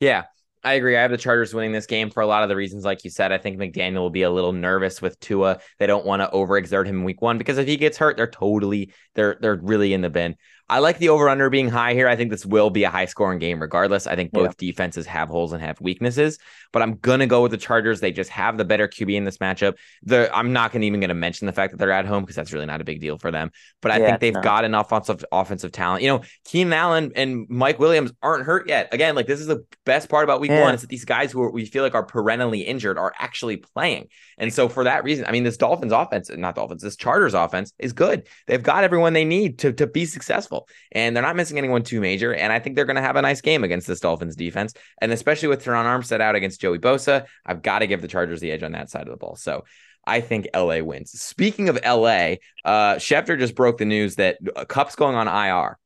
Yeah, 0.00 0.24
I 0.64 0.74
agree. 0.74 0.96
I 0.96 1.02
have 1.02 1.10
the 1.10 1.16
Chargers 1.16 1.54
winning 1.54 1.72
this 1.72 1.86
game 1.86 2.10
for 2.10 2.22
a 2.22 2.26
lot 2.26 2.42
of 2.42 2.48
the 2.48 2.56
reasons, 2.56 2.84
like 2.84 3.04
you 3.04 3.10
said. 3.10 3.30
I 3.30 3.38
think 3.38 3.58
McDaniel 3.58 4.00
will 4.00 4.10
be 4.10 4.22
a 4.22 4.30
little 4.30 4.52
nervous 4.52 5.00
with 5.00 5.18
Tua. 5.20 5.60
They 5.78 5.86
don't 5.86 6.04
want 6.04 6.22
to 6.22 6.28
overexert 6.28 6.86
him 6.86 6.98
in 6.98 7.04
week 7.04 7.22
one 7.22 7.38
because 7.38 7.58
if 7.58 7.68
he 7.68 7.76
gets 7.76 7.98
hurt, 7.98 8.16
they're 8.16 8.26
totally 8.26 8.92
they're 9.14 9.38
they're 9.40 9.56
really 9.56 9.92
in 9.92 10.00
the 10.00 10.10
bin. 10.10 10.34
I 10.68 10.80
like 10.80 10.98
the 10.98 11.10
over 11.10 11.28
under 11.28 11.48
being 11.48 11.68
high 11.68 11.94
here. 11.94 12.08
I 12.08 12.16
think 12.16 12.30
this 12.30 12.44
will 12.44 12.70
be 12.70 12.82
a 12.84 12.90
high 12.90 13.04
scoring 13.04 13.38
game 13.38 13.60
regardless. 13.60 14.06
I 14.06 14.16
think 14.16 14.32
both 14.32 14.56
yeah. 14.58 14.70
defenses 14.70 15.06
have 15.06 15.28
holes 15.28 15.52
and 15.52 15.62
have 15.62 15.80
weaknesses, 15.80 16.38
but 16.72 16.82
I'm 16.82 16.96
going 16.96 17.20
to 17.20 17.26
go 17.26 17.42
with 17.42 17.52
the 17.52 17.56
Chargers. 17.56 18.00
They 18.00 18.10
just 18.10 18.30
have 18.30 18.58
the 18.58 18.64
better 18.64 18.88
QB 18.88 19.14
in 19.14 19.24
this 19.24 19.38
matchup. 19.38 19.74
The 20.02 20.34
I'm 20.36 20.52
not 20.52 20.72
to 20.72 20.80
even 20.80 20.98
going 20.98 21.08
to 21.08 21.14
mention 21.14 21.46
the 21.46 21.52
fact 21.52 21.72
that 21.72 21.78
they're 21.78 21.92
at 21.92 22.04
home 22.04 22.24
because 22.24 22.34
that's 22.34 22.52
really 22.52 22.66
not 22.66 22.80
a 22.80 22.84
big 22.84 23.00
deal 23.00 23.16
for 23.16 23.30
them. 23.30 23.52
But 23.80 23.92
I 23.92 23.98
yeah, 23.98 24.06
think 24.06 24.20
they've 24.20 24.34
no. 24.34 24.42
got 24.42 24.64
enough 24.64 24.90
offensive 24.90 25.24
offensive 25.30 25.70
talent. 25.70 26.02
You 26.02 26.08
know, 26.08 26.22
Keenan 26.44 26.72
Allen 26.72 27.12
and 27.14 27.46
Mike 27.48 27.78
Williams 27.78 28.12
aren't 28.20 28.44
hurt 28.44 28.68
yet. 28.68 28.92
Again, 28.92 29.14
like 29.14 29.26
this 29.26 29.40
is 29.40 29.46
the 29.46 29.64
best 29.84 30.08
part 30.08 30.24
about 30.24 30.40
week 30.40 30.50
yeah. 30.50 30.62
one 30.62 30.74
is 30.74 30.80
that 30.80 30.90
these 30.90 31.04
guys 31.04 31.30
who 31.30 31.42
are, 31.42 31.50
we 31.50 31.64
feel 31.64 31.84
like 31.84 31.94
are 31.94 32.04
perennially 32.04 32.62
injured 32.62 32.98
are 32.98 33.12
actually 33.18 33.58
playing. 33.58 34.08
And 34.38 34.52
so 34.52 34.68
for 34.68 34.84
that 34.84 35.04
reason, 35.04 35.26
I 35.26 35.32
mean, 35.32 35.44
this 35.44 35.56
Dolphins 35.56 35.92
offense, 35.92 36.28
not 36.34 36.56
Dolphins, 36.56 36.82
this 36.82 36.96
Chargers 36.96 37.34
offense 37.34 37.72
is 37.78 37.92
good. 37.92 38.26
They've 38.46 38.62
got 38.62 38.82
everyone 38.82 39.12
they 39.12 39.24
need 39.24 39.60
to, 39.60 39.72
to 39.74 39.86
be 39.86 40.04
successful. 40.06 40.55
And 40.92 41.14
they're 41.14 41.22
not 41.22 41.36
missing 41.36 41.58
anyone 41.58 41.82
too 41.82 42.00
major. 42.00 42.34
And 42.34 42.52
I 42.52 42.58
think 42.58 42.76
they're 42.76 42.84
going 42.84 42.96
to 42.96 43.02
have 43.02 43.16
a 43.16 43.22
nice 43.22 43.40
game 43.40 43.64
against 43.64 43.86
this 43.86 44.00
Dolphins 44.00 44.36
defense. 44.36 44.74
And 45.00 45.12
especially 45.12 45.48
with 45.48 45.64
Terron 45.64 45.84
Armstead 45.84 46.20
out 46.20 46.34
against 46.34 46.60
Joey 46.60 46.78
Bosa, 46.78 47.26
I've 47.44 47.62
got 47.62 47.80
to 47.80 47.86
give 47.86 48.02
the 48.02 48.08
Chargers 48.08 48.40
the 48.40 48.50
edge 48.50 48.62
on 48.62 48.72
that 48.72 48.90
side 48.90 49.02
of 49.02 49.10
the 49.10 49.16
ball. 49.16 49.36
So 49.36 49.64
I 50.06 50.20
think 50.20 50.48
LA 50.54 50.80
wins. 50.80 51.10
Speaking 51.12 51.68
of 51.68 51.78
LA, 51.84 52.36
uh, 52.64 52.96
Schefter 52.96 53.38
just 53.38 53.54
broke 53.54 53.78
the 53.78 53.84
news 53.84 54.16
that 54.16 54.38
Kupp's 54.68 54.94
going 54.94 55.16
on 55.16 55.26
IR. 55.26 55.78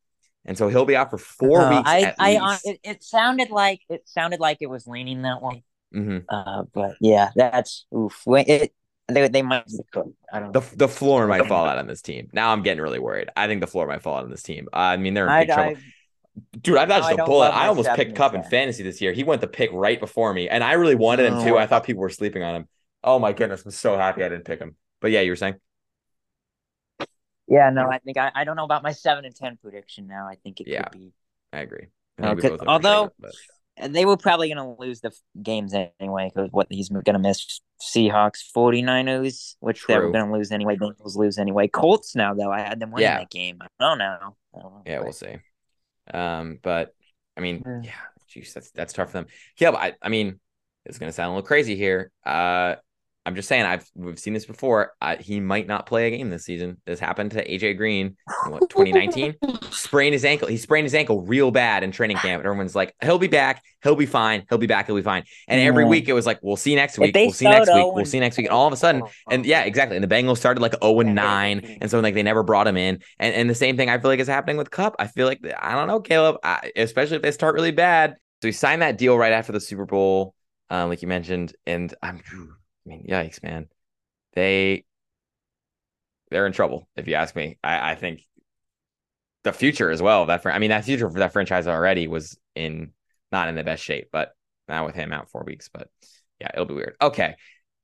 And 0.45 0.57
so 0.57 0.69
he'll 0.69 0.85
be 0.87 0.97
out 0.97 1.11
for 1.11 1.19
four 1.19 1.63
uh, 1.63 1.71
weeks. 1.71 1.89
I, 1.89 2.15
I, 2.19 2.37
uh, 2.37 2.59
it, 2.65 2.81
it, 2.83 3.05
sounded 3.05 3.51
like 3.51 3.81
it 3.89 4.03
sounded 4.07 4.41
like 4.41 4.59
it 4.61 4.69
was 4.69 4.87
leaning 4.87 5.23
that 5.23 5.43
way. 5.43 5.65
Mm-hmm. 5.95 6.19
Uh, 6.29 6.65
but 6.73 6.97
yeah, 7.01 7.31
that's 7.35 7.87
oof. 7.95 8.23
It, 8.27 8.73
they, 9.11 9.29
they 9.29 9.43
might. 9.43 9.65
I 10.33 10.41
don't. 10.41 10.53
The 10.53 10.63
the 10.77 10.89
floor 10.89 11.27
might 11.27 11.47
fall 11.47 11.67
out 11.67 11.79
on 11.79 11.87
this 11.87 12.03
team. 12.03 12.29
Now 12.33 12.53
I'm 12.53 12.63
getting 12.63 12.83
really 12.83 12.99
worried. 12.99 13.29
I 13.37 13.47
think 13.47 13.61
the 13.61 13.67
floor 13.67 13.87
might 13.87 14.03
fall 14.03 14.17
out 14.17 14.25
on 14.25 14.31
this 14.31 14.43
team. 14.43 14.69
Uh, 14.73 14.77
I 14.77 14.97
mean, 14.97 15.15
they're 15.15 15.29
in 15.29 15.41
big 15.43 15.51
I, 15.51 15.55
trouble. 15.55 15.77
I, 15.77 15.83
Dude, 16.61 16.77
I 16.79 16.85
dodged 16.87 17.17
No, 17.17 17.23
I 17.23 17.25
a 17.25 17.27
bullet. 17.27 17.49
I 17.51 17.67
almost 17.67 17.91
picked 17.95 18.15
Kupp 18.15 18.35
in 18.35 18.43
fantasy 18.45 18.83
this 18.83 19.01
year. 19.01 19.13
He 19.13 19.25
went 19.25 19.41
the 19.41 19.47
pick 19.49 19.71
right 19.73 19.99
before 19.99 20.33
me, 20.33 20.49
and 20.49 20.63
I 20.63 20.73
really 20.75 20.95
wanted 20.95 21.27
him 21.33 21.43
too. 21.43 21.59
I 21.59 21.67
thought 21.67 21.85
people 21.85 22.01
were 22.03 22.09
sleeping 22.09 22.43
on 22.43 22.55
him. 22.55 22.69
Oh 23.03 23.19
my 23.19 23.33
goodness, 23.33 23.65
I'm 23.65 23.71
so 23.73 23.97
happy 23.97 24.23
I 24.25 24.29
didn't 24.29 24.45
pick 24.45 24.61
him. 24.61 24.77
But 25.01 25.11
yeah, 25.11 25.21
you 25.23 25.33
were 25.33 25.37
saying? 25.37 25.57
Yeah, 27.49 27.71
no, 27.71 27.89
I 27.91 27.99
think 27.99 28.17
I, 28.17 28.31
I 28.35 28.45
don't 28.45 28.57
know 28.57 28.65
about 28.65 28.83
my 28.83 28.93
seven 28.93 29.25
and 29.25 29.35
ten 29.35 29.59
prediction 29.61 30.07
now. 30.07 30.27
I 30.29 30.37
think 30.37 30.61
it 30.61 30.69
Yeah. 30.69 30.85
could 30.85 30.93
be. 30.93 31.13
I 31.53 31.59
agree. 31.61 31.87
I 32.19 32.23
No, 32.23 32.29
think 32.29 32.37
we 32.37 32.43
'cause 32.43 32.51
both 32.59 32.69
overshot 32.69 32.69
although- 32.69 33.05
it, 33.07 33.13
but- 33.19 33.31
and 33.31 33.35
They 33.89 34.05
were 34.05 34.17
probably 34.17 34.53
going 34.53 34.59
to 34.77 34.81
lose 34.81 35.01
the 35.01 35.09
f- 35.09 35.43
games 35.43 35.75
anyway 36.01 36.31
because 36.35 36.51
what 36.53 36.67
he's 36.71 36.89
going 36.89 37.05
to 37.05 37.19
miss 37.19 37.61
Seahawks, 37.83 38.41
49ers, 38.57 39.57
which 39.61 39.87
they 39.87 39.95
True. 39.95 40.07
were 40.07 40.13
going 40.13 40.27
to 40.27 40.33
lose 40.33 40.53
anyway. 40.53 40.77
Bengals 40.77 41.17
lose 41.17 41.39
anyway. 41.39 41.69
Colts 41.69 42.15
now 42.15 42.35
though, 42.35 42.51
I 42.51 42.61
had 42.61 42.81
them 42.81 42.91
winning 42.91 43.05
Yeah. 43.05 43.19
that 43.19 43.31
game. 43.31 43.59
I 43.63 43.67
don't 43.81 43.99
know. 43.99 44.37
I 44.55 44.61
don't 44.61 44.73
know. 44.73 44.83
Yeah, 44.87 44.97
But- 44.99 45.05
we'll 45.05 45.13
see. 45.13 45.37
Um, 46.13 46.59
but 46.63 46.95
I 47.37 47.41
mean, 47.41 47.63
Yeah. 47.65 47.81
yeah, 47.85 47.93
geez, 48.29 48.53
that's 48.53 48.71
that's 48.73 48.93
tough 48.93 49.09
for 49.13 49.19
them. 49.19 49.27
Yeah, 49.59 49.71
I, 49.71 49.95
I 50.03 50.09
mean, 50.09 50.41
it's 50.85 50.99
gonna 50.99 51.13
sound 51.13 51.29
a 51.33 51.35
little 51.37 51.47
crazy 51.47 51.77
here. 51.77 52.11
Uh, 52.27 52.77
I'm 53.31 53.37
just 53.37 53.47
saying, 53.47 53.65
I've 53.65 53.89
we've 53.95 54.19
seen 54.19 54.33
this 54.33 54.45
before. 54.45 54.93
Uh, 55.01 55.15
he 55.17 55.39
might 55.39 55.69
not 55.69 55.87
play 55.87 56.09
a 56.09 56.17
game 56.17 56.31
this 56.31 56.45
season. 56.45 56.79
This 56.85 56.99
happened 56.99 57.31
to 57.31 57.49
AJ 57.49 57.77
Green 57.77 58.17
in 58.45 58.51
what 58.51 58.69
2019. 58.69 59.37
sprained 59.71 60.15
his 60.15 60.25
ankle. 60.25 60.49
He 60.49 60.57
sprained 60.57 60.85
his 60.85 60.97
ankle 60.97 61.23
real 61.23 61.53
bad 61.53 61.85
in 61.85 61.93
training 61.93 62.17
camp. 62.17 62.41
And 62.41 62.47
everyone's 62.47 62.75
like, 62.75 62.93
he'll 63.01 63.21
be 63.21 63.29
back. 63.29 63.63
He'll 63.85 63.95
be 63.95 64.07
fine. 64.07 64.45
He'll 64.49 64.59
be 64.59 64.67
back. 64.67 64.87
He'll 64.87 64.97
be 64.97 65.03
fine. 65.03 65.23
And 65.47 65.61
every 65.61 65.85
week 65.85 66.09
it 66.09 66.13
was 66.13 66.27
like, 66.27 66.41
we'll 66.43 66.57
see 66.57 66.75
next 66.75 66.99
week. 66.99 67.15
We'll 67.15 67.31
see 67.31 67.45
next 67.45 67.69
week. 67.69 67.77
0 67.77 67.93
We'll 67.93 68.05
see 68.05 68.19
next 68.19 68.37
week. 68.37 68.47
And 68.47 68.53
all 68.53 68.67
of 68.67 68.73
a 68.73 68.77
sudden, 68.77 69.05
and 69.31 69.47
yeah, 69.47 69.63
exactly. 69.63 69.97
And 69.97 70.03
the 70.03 70.13
Bengals 70.13 70.39
started 70.39 70.61
like 70.61 70.75
0 70.83 71.01
and 71.01 71.15
9. 71.15 71.79
And 71.81 71.89
so 71.89 72.01
like 72.01 72.15
they 72.15 72.25
never 72.25 72.43
brought 72.43 72.67
him 72.67 72.77
in. 72.77 73.01
And 73.21 73.33
and 73.33 73.49
the 73.49 73.55
same 73.55 73.77
thing 73.77 73.89
I 73.89 73.99
feel 73.99 74.11
like 74.11 74.19
is 74.19 74.27
happening 74.27 74.57
with 74.57 74.73
Kupp. 74.73 74.97
I 74.99 75.07
feel 75.07 75.29
like 75.29 75.41
I 75.61 75.77
don't 75.77 75.87
know, 75.87 76.01
Caleb, 76.01 76.37
I, 76.43 76.73
especially 76.75 77.17
if 77.17 77.23
they 77.23 77.31
start 77.31 77.55
really 77.55 77.71
bad. 77.71 78.17
So 78.43 78.49
he 78.49 78.53
signed 78.53 78.83
that 78.83 78.99
deal 78.99 79.17
right 79.17 79.33
after 79.33 79.53
the 79.53 79.61
Super 79.61 79.87
Bowl, 79.87 80.35
um, 80.69 80.89
like 80.89 81.03
you 81.03 81.09
mentioned. 81.09 81.55
And 81.67 81.95
I'm 82.03 82.23
mean, 82.91 83.07
yikes, 83.09 83.43
man. 83.43 83.69
They 84.35 84.85
they're 86.31 86.47
in 86.47 86.53
trouble, 86.53 86.89
if 86.97 87.09
you 87.09 87.15
ask 87.15 87.35
me. 87.35 87.59
I, 87.63 87.93
I 87.93 87.95
think 87.95 88.27
the 89.43 89.53
future 89.53 89.91
as 89.91 90.03
well. 90.03 90.27
That 90.27 90.43
fr- 90.43 90.51
I 90.51 90.59
mean, 90.59 90.71
that 90.71 90.85
future 90.85 91.11
for 91.11 91.19
that 91.19 91.33
franchise 91.33 91.67
already 91.67 92.07
was 92.07 92.39
in 92.55 92.93
not 93.33 93.49
in 93.49 93.55
the 93.55 93.65
best 93.65 93.83
shape, 93.83 94.09
but 94.13 94.35
now 94.69 94.87
with 94.87 94.95
him 94.95 95.13
out 95.13 95.31
four 95.31 95.45
weeks. 95.45 95.69
But 95.73 95.89
yeah, 96.41 96.51
it'll 96.53 96.67
be 96.67 96.75
weird. 96.75 96.97
Okay. 97.01 97.35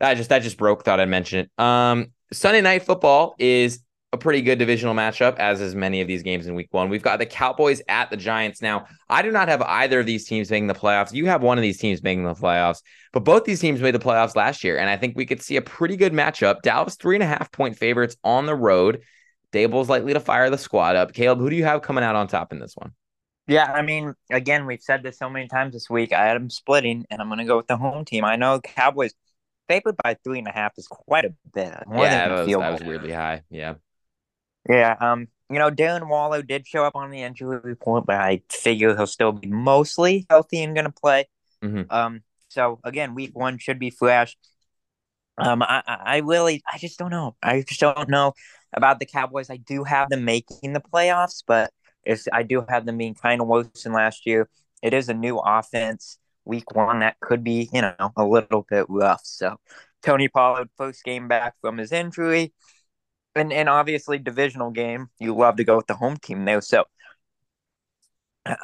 That 0.00 0.14
just 0.14 0.30
that 0.30 0.42
just 0.42 0.58
broke. 0.58 0.84
Thought 0.84 1.00
I'd 1.00 1.08
mention 1.08 1.40
it. 1.40 1.62
Um, 1.62 2.12
Sunday 2.32 2.60
night 2.60 2.82
football 2.84 3.34
is 3.38 3.80
a 4.16 4.18
pretty 4.18 4.42
good 4.42 4.58
divisional 4.58 4.94
matchup, 4.94 5.36
as 5.38 5.60
is 5.60 5.74
many 5.74 6.00
of 6.00 6.08
these 6.08 6.22
games 6.22 6.46
in 6.46 6.54
week 6.54 6.68
one. 6.72 6.88
We've 6.88 7.02
got 7.02 7.18
the 7.18 7.26
Cowboys 7.26 7.80
at 7.88 8.10
the 8.10 8.16
Giants. 8.16 8.60
Now, 8.60 8.86
I 9.08 9.22
do 9.22 9.30
not 9.30 9.48
have 9.48 9.62
either 9.62 10.00
of 10.00 10.06
these 10.06 10.26
teams 10.26 10.50
making 10.50 10.66
the 10.66 10.74
playoffs. 10.74 11.12
You 11.12 11.26
have 11.26 11.42
one 11.42 11.58
of 11.58 11.62
these 11.62 11.78
teams 11.78 12.02
making 12.02 12.24
the 12.24 12.34
playoffs, 12.34 12.82
but 13.12 13.20
both 13.20 13.44
these 13.44 13.60
teams 13.60 13.80
made 13.80 13.94
the 13.94 13.98
playoffs 13.98 14.34
last 14.34 14.64
year. 14.64 14.78
And 14.78 14.90
I 14.90 14.96
think 14.96 15.16
we 15.16 15.26
could 15.26 15.42
see 15.42 15.56
a 15.56 15.62
pretty 15.62 15.96
good 15.96 16.12
matchup. 16.12 16.62
Dallas, 16.62 16.96
three 16.96 17.16
and 17.16 17.22
a 17.22 17.26
half 17.26 17.52
point 17.52 17.76
favorites 17.76 18.16
on 18.24 18.46
the 18.46 18.54
road. 18.54 19.02
Daboll's 19.52 19.88
likely 19.88 20.12
to 20.12 20.20
fire 20.20 20.50
the 20.50 20.58
squad 20.58 20.96
up. 20.96 21.12
Caleb, 21.12 21.38
who 21.38 21.50
do 21.50 21.56
you 21.56 21.64
have 21.64 21.82
coming 21.82 22.02
out 22.02 22.16
on 22.16 22.26
top 22.26 22.52
in 22.52 22.58
this 22.58 22.74
one? 22.74 22.92
Yeah, 23.46 23.70
I 23.72 23.82
mean, 23.82 24.14
again, 24.30 24.66
we've 24.66 24.82
said 24.82 25.04
this 25.04 25.18
so 25.18 25.30
many 25.30 25.46
times 25.46 25.72
this 25.72 25.88
week. 25.88 26.12
I 26.12 26.26
had 26.26 26.34
them 26.34 26.50
splitting, 26.50 27.06
and 27.10 27.22
I'm 27.22 27.28
going 27.28 27.38
to 27.38 27.44
go 27.44 27.56
with 27.56 27.68
the 27.68 27.76
home 27.76 28.04
team. 28.04 28.24
I 28.24 28.34
know 28.34 28.60
Cowboys 28.60 29.14
favored 29.68 29.96
by 30.02 30.16
three 30.24 30.38
and 30.38 30.48
a 30.48 30.52
half 30.52 30.72
is 30.76 30.88
quite 30.88 31.24
a 31.24 31.34
bit 31.54 31.72
more 31.86 32.04
yeah, 32.04 32.28
than 32.28 32.36
that 32.36 32.46
was, 32.46 32.56
that 32.56 32.72
was 32.72 32.82
weirdly 32.82 33.12
high. 33.12 33.42
Yeah. 33.50 33.74
Yeah, 34.68 34.96
um, 35.00 35.28
you 35.50 35.58
know, 35.58 35.70
Darren 35.70 36.08
Waller 36.08 36.42
did 36.42 36.66
show 36.66 36.84
up 36.84 36.96
on 36.96 37.10
the 37.10 37.22
injury 37.22 37.60
report, 37.62 38.06
but 38.06 38.16
I 38.16 38.42
figure 38.50 38.96
he'll 38.96 39.06
still 39.06 39.32
be 39.32 39.48
mostly 39.48 40.26
healthy 40.28 40.62
and 40.62 40.74
going 40.74 40.86
to 40.86 40.92
play. 40.92 41.26
Mhm. 41.62 41.86
Um, 41.90 42.22
so 42.48 42.80
again, 42.84 43.14
week 43.14 43.30
one 43.34 43.58
should 43.58 43.78
be 43.78 43.90
fresh. 43.90 44.36
Um, 45.38 45.62
I, 45.62 45.82
I 45.86 45.96
I 46.04 46.16
really, 46.18 46.62
I 46.72 46.78
just 46.78 46.98
don't 46.98 47.10
know. 47.10 47.36
I 47.42 47.62
just 47.62 47.80
don't 47.80 48.08
know 48.08 48.32
about 48.72 48.98
the 49.00 49.06
Cowboys. 49.06 49.50
I 49.50 49.58
do 49.58 49.84
have 49.84 50.08
them 50.08 50.24
making 50.24 50.72
the 50.72 50.80
playoffs, 50.80 51.42
but 51.46 51.72
it's 52.04 52.26
I 52.32 52.42
do 52.42 52.64
have 52.68 52.86
them 52.86 52.98
being 52.98 53.14
kind 53.14 53.40
of 53.40 53.46
worse 53.46 53.68
than 53.84 53.92
last 53.92 54.26
year. 54.26 54.48
It 54.82 54.94
is 54.94 55.08
a 55.08 55.14
new 55.14 55.38
offense. 55.38 56.18
Week 56.44 56.74
one, 56.74 57.00
that 57.00 57.18
could 57.20 57.42
be, 57.42 57.68
you 57.72 57.82
know, 57.82 58.12
a 58.16 58.24
little 58.24 58.64
bit 58.68 58.86
rough. 58.88 59.22
So, 59.24 59.56
Tony 60.02 60.28
Pollard 60.28 60.68
first 60.76 61.02
game 61.04 61.26
back 61.28 61.54
from 61.60 61.76
his 61.78 61.92
injury 61.92 62.52
and 63.36 63.52
and 63.52 63.68
obviously 63.68 64.18
divisional 64.18 64.70
game, 64.70 65.08
you 65.18 65.34
love 65.36 65.56
to 65.56 65.64
go 65.64 65.76
with 65.76 65.86
the 65.86 65.94
home 65.94 66.16
team 66.16 66.44
there. 66.44 66.60
So 66.60 66.84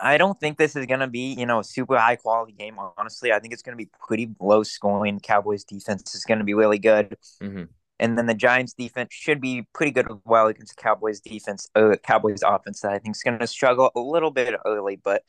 I 0.00 0.16
don't 0.16 0.38
think 0.38 0.58
this 0.58 0.76
is 0.76 0.86
gonna 0.86 1.08
be, 1.08 1.34
you 1.34 1.46
know, 1.46 1.60
a 1.60 1.64
super 1.64 1.98
high 1.98 2.16
quality 2.16 2.52
game. 2.52 2.78
Honestly, 2.96 3.32
I 3.32 3.40
think 3.40 3.52
it's 3.52 3.62
gonna 3.62 3.76
be 3.76 3.90
pretty 4.06 4.30
low 4.40 4.62
scoring. 4.62 5.18
Cowboys 5.20 5.64
defense 5.64 6.14
is 6.14 6.24
gonna 6.24 6.44
be 6.44 6.54
really 6.54 6.78
good, 6.78 7.16
Mhm. 7.42 7.68
and 7.98 8.16
then 8.16 8.26
the 8.26 8.34
Giants 8.34 8.74
defense 8.74 9.12
should 9.12 9.40
be 9.40 9.66
pretty 9.72 9.90
good 9.90 10.10
as 10.10 10.18
well 10.24 10.46
against 10.46 10.76
the 10.76 10.82
Cowboys 10.82 11.20
defense. 11.20 11.68
Uh, 11.74 11.96
Cowboys 12.02 12.42
offense 12.44 12.80
that 12.80 12.92
I 12.92 12.98
think 13.00 13.16
is 13.16 13.22
gonna 13.22 13.46
struggle 13.46 13.90
a 13.96 14.00
little 14.00 14.30
bit 14.30 14.54
early, 14.64 14.96
but 14.96 15.24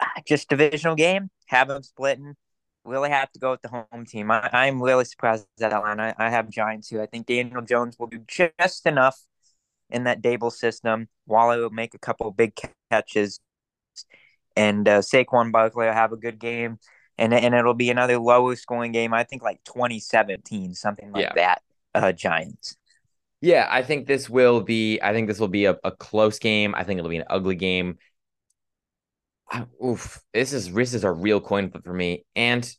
ah, 0.00 0.12
just 0.26 0.48
divisional 0.48 0.94
game, 0.94 1.30
have 1.46 1.68
them 1.68 1.82
splitting. 1.82 2.36
Really 2.88 3.10
have 3.10 3.30
to 3.32 3.38
go 3.38 3.50
with 3.52 3.62
the 3.62 3.68
home 3.68 4.06
team. 4.06 4.30
I, 4.30 4.48
I'm 4.52 4.82
really 4.82 5.04
surprised 5.04 5.46
at 5.60 5.70
that 5.70 5.78
line. 5.82 6.00
I, 6.00 6.14
I 6.18 6.30
have 6.30 6.48
Giants 6.48 6.88
who 6.88 7.00
I 7.00 7.06
think 7.06 7.26
Daniel 7.26 7.62
Jones 7.62 7.98
will 7.98 8.06
do 8.06 8.20
just 8.26 8.86
enough 8.86 9.20
in 9.90 10.04
that 10.04 10.22
Daboll 10.22 10.52
system. 10.52 11.08
Waller 11.26 11.60
will 11.60 11.70
make 11.70 11.94
a 11.94 11.98
couple 11.98 12.28
of 12.28 12.36
big 12.36 12.54
catches, 12.90 13.40
and 14.56 14.88
uh, 14.88 15.00
Saquon 15.00 15.52
Barkley 15.52 15.86
will 15.86 15.92
have 15.92 16.12
a 16.12 16.16
good 16.16 16.38
game, 16.38 16.78
and 17.16 17.32
and 17.34 17.54
it'll 17.54 17.74
be 17.74 17.90
another 17.90 18.18
lower 18.18 18.56
scoring 18.56 18.92
game. 18.92 19.12
I 19.14 19.24
think 19.24 19.42
like 19.42 19.62
2017, 19.64 20.74
something 20.74 21.12
like 21.12 21.24
Yeah. 21.24 21.32
that. 21.34 21.62
Uh, 21.94 22.12
Giants. 22.12 22.76
Yeah, 23.40 23.66
I 23.70 23.82
think 23.82 24.06
this 24.06 24.28
will 24.28 24.60
be. 24.62 25.00
I 25.00 25.12
think 25.12 25.28
this 25.28 25.38
will 25.38 25.48
be 25.48 25.66
a, 25.66 25.78
a 25.84 25.92
close 25.92 26.38
game. 26.38 26.74
I 26.74 26.84
think 26.84 26.98
it'll 26.98 27.10
be 27.10 27.18
an 27.18 27.24
ugly 27.30 27.54
game. 27.54 27.98
I, 29.50 29.66
oof, 29.84 30.20
this 30.32 30.52
is 30.52 30.72
this 30.72 30.94
is 30.94 31.04
a 31.04 31.10
real 31.10 31.40
coin 31.40 31.70
flip 31.70 31.84
for 31.84 31.92
me. 31.92 32.24
And 32.36 32.70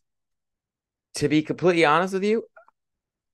to 1.15 1.27
be 1.27 1.41
completely 1.41 1.85
honest 1.85 2.13
with 2.13 2.23
you, 2.23 2.43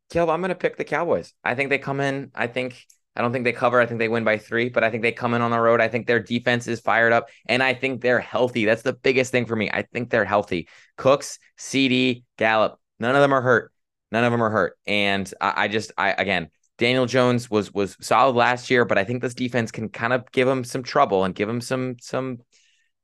Caleb, 0.09 0.29
I'm 0.29 0.41
gonna 0.41 0.55
pick 0.55 0.77
the 0.77 0.83
Cowboys. 0.83 1.33
I 1.43 1.55
think 1.55 1.69
they 1.69 1.77
come 1.77 1.99
in. 1.99 2.31
I 2.33 2.47
think 2.47 2.85
I 3.15 3.21
don't 3.21 3.31
think 3.31 3.45
they 3.45 3.53
cover. 3.53 3.79
I 3.79 3.85
think 3.85 3.99
they 3.99 4.09
win 4.09 4.23
by 4.23 4.37
three, 4.37 4.69
but 4.69 4.83
I 4.83 4.89
think 4.89 5.01
they 5.01 5.11
come 5.11 5.33
in 5.33 5.41
on 5.41 5.51
the 5.51 5.59
road. 5.59 5.79
I 5.79 5.87
think 5.87 6.05
their 6.05 6.19
defense 6.19 6.67
is 6.67 6.81
fired 6.81 7.13
up, 7.13 7.29
and 7.45 7.63
I 7.63 7.73
think 7.73 8.01
they're 8.01 8.19
healthy. 8.19 8.65
That's 8.65 8.81
the 8.81 8.93
biggest 8.93 9.31
thing 9.31 9.45
for 9.45 9.55
me. 9.55 9.69
I 9.71 9.83
think 9.83 10.09
they're 10.09 10.25
healthy. 10.25 10.67
Cooks, 10.97 11.39
CeeDee, 11.57 12.23
Gallup, 12.37 12.79
none 12.99 13.15
of 13.15 13.21
them 13.21 13.33
are 13.33 13.41
hurt. 13.41 13.71
None 14.11 14.23
of 14.23 14.31
them 14.31 14.43
are 14.43 14.49
hurt. 14.49 14.77
And 14.85 15.31
I, 15.41 15.63
I 15.63 15.67
just, 15.67 15.91
I 15.97 16.11
again, 16.11 16.49
Daniel 16.77 17.05
Jones 17.05 17.49
was 17.49 17.73
was 17.73 17.95
solid 18.01 18.35
last 18.35 18.69
year, 18.69 18.85
but 18.85 18.97
I 18.97 19.05
think 19.05 19.21
this 19.21 19.33
defense 19.33 19.71
can 19.71 19.89
kind 19.89 20.13
of 20.13 20.29
give 20.31 20.47
him 20.47 20.63
some 20.63 20.83
trouble 20.83 21.23
and 21.23 21.33
give 21.33 21.47
him 21.47 21.61
some 21.61 21.95
some 22.01 22.39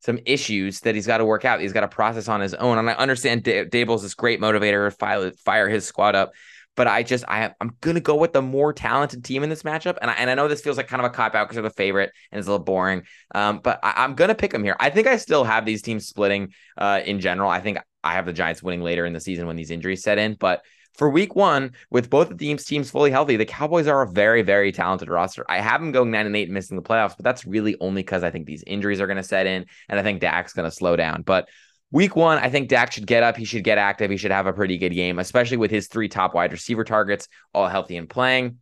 some 0.02 0.20
issues 0.26 0.82
that 0.82 0.96
he's 0.96 1.08
got 1.08 1.20
to 1.20 1.26
work 1.26 1.46
out. 1.46 1.62
He's 1.62 1.74
got 1.74 1.82
to 1.82 1.88
process 1.88 2.28
on 2.28 2.42
his 2.42 2.54
own. 2.56 2.78
And 2.78 2.90
I 2.90 2.94
understand 2.94 3.44
D- 3.44 3.64
Daboll's 3.66 4.02
this 4.02 4.16
great 4.16 4.42
motivator, 4.42 4.90
to 4.90 4.96
fire, 4.96 5.32
fire 5.46 5.70
his 5.70 5.86
squad 5.86 6.16
up. 6.16 6.34
But 6.76 6.88
I 6.88 7.04
just 7.04 7.26
I 7.28 7.54
I'm 7.60 7.76
gonna 7.82 8.00
go 8.00 8.16
with 8.16 8.32
the 8.32 8.42
more 8.42 8.72
talented 8.72 9.26
team 9.26 9.44
in 9.44 9.50
this 9.50 9.64
matchup, 9.64 9.98
and 10.02 10.10
I, 10.10 10.14
and 10.14 10.30
I 10.30 10.36
know 10.36 10.48
this 10.48 10.62
feels 10.62 10.78
like 10.78 10.88
kind 10.88 11.02
of 11.02 11.12
a 11.12 11.14
cop 11.14 11.36
out 11.36 11.44
because 11.44 11.56
they're 11.56 11.64
the 11.64 11.70
favorite 11.70 12.14
and 12.32 12.40
it's 12.40 12.48
a 12.48 12.52
little 12.52 12.64
boring. 12.64 13.04
Um, 13.36 13.60
but 13.62 13.82
I, 13.84 13.94
I'm 13.98 14.16
gonna 14.16 14.36
pick 14.36 14.52
them 14.52 14.64
here. 14.64 14.78
I 14.80 14.90
think 14.90 15.06
I 15.06 15.18
still 15.18 15.44
have 15.44 15.66
these 15.66 15.82
teams 15.82 16.08
splitting. 16.08 16.54
Uh, 16.78 17.02
in 17.06 17.20
general, 17.20 17.50
I 17.50 17.60
think 17.60 17.80
I 18.06 18.14
have 18.14 18.26
the 18.26 18.32
Giants 18.32 18.64
winning 18.64 18.82
later 18.82 19.06
in 19.06 19.12
the 19.12 19.20
season 19.20 19.48
when 19.48 19.58
these 19.58 19.70
injuries 19.70 20.02
set 20.02 20.18
in. 20.18 20.36
But 20.36 20.64
for 20.96 21.10
week 21.10 21.36
one, 21.36 21.72
with 21.90 22.10
both 22.10 22.30
the 22.30 22.36
teams 22.36 22.66
teams 22.66 22.92
fully 22.92 23.12
healthy, 23.12 23.38
the 23.38 23.46
Cowboys 23.46 23.88
are 23.88 24.02
a 24.02 24.12
very, 24.12 24.42
very 24.42 24.72
talented 24.72 25.10
roster. 25.10 25.46
I 25.50 25.60
have 25.60 25.82
them 25.82 25.92
going 25.92 26.12
nine 26.12 26.26
and 26.26 26.36
eight 26.36 26.50
and 26.50 26.54
missing 26.54 26.78
the 26.78 26.84
playoffs, 26.84 27.16
but 27.16 27.24
that's 27.24 27.46
really 27.46 27.76
only 27.80 28.04
because 28.04 28.24
I 28.24 28.32
think 28.32 28.46
these 28.46 28.64
injuries 28.68 29.00
are 29.00 29.08
going 29.08 29.18
to 29.18 29.24
set 29.24 29.48
in, 29.48 29.66
and 29.90 30.00
I 30.00 30.04
think 30.04 30.22
Dak's 30.22 30.54
going 30.54 30.70
to 30.70 30.76
slow 30.76 30.96
down. 30.96 31.22
But 31.22 31.48
week 31.92 32.16
one, 32.16 32.38
I 32.38 32.50
think 32.50 32.70
Dak 32.70 32.92
should 32.92 33.08
get 33.08 33.24
up. 33.24 33.38
He 33.38 33.46
should 33.46 33.64
get 33.64 33.78
active. 33.78 34.12
He 34.12 34.18
should 34.18 34.32
have 34.32 34.48
a 34.48 34.54
pretty 34.54 34.78
good 34.78 34.94
game, 34.94 35.20
especially 35.20 35.58
with 35.58 35.72
his 35.72 35.88
three 35.88 36.10
top 36.10 36.34
wide 36.34 36.52
receiver 36.52 36.84
targets 36.84 37.28
all 37.54 37.68
healthy 37.68 37.98
and 37.98 38.10
playing. 38.10 38.58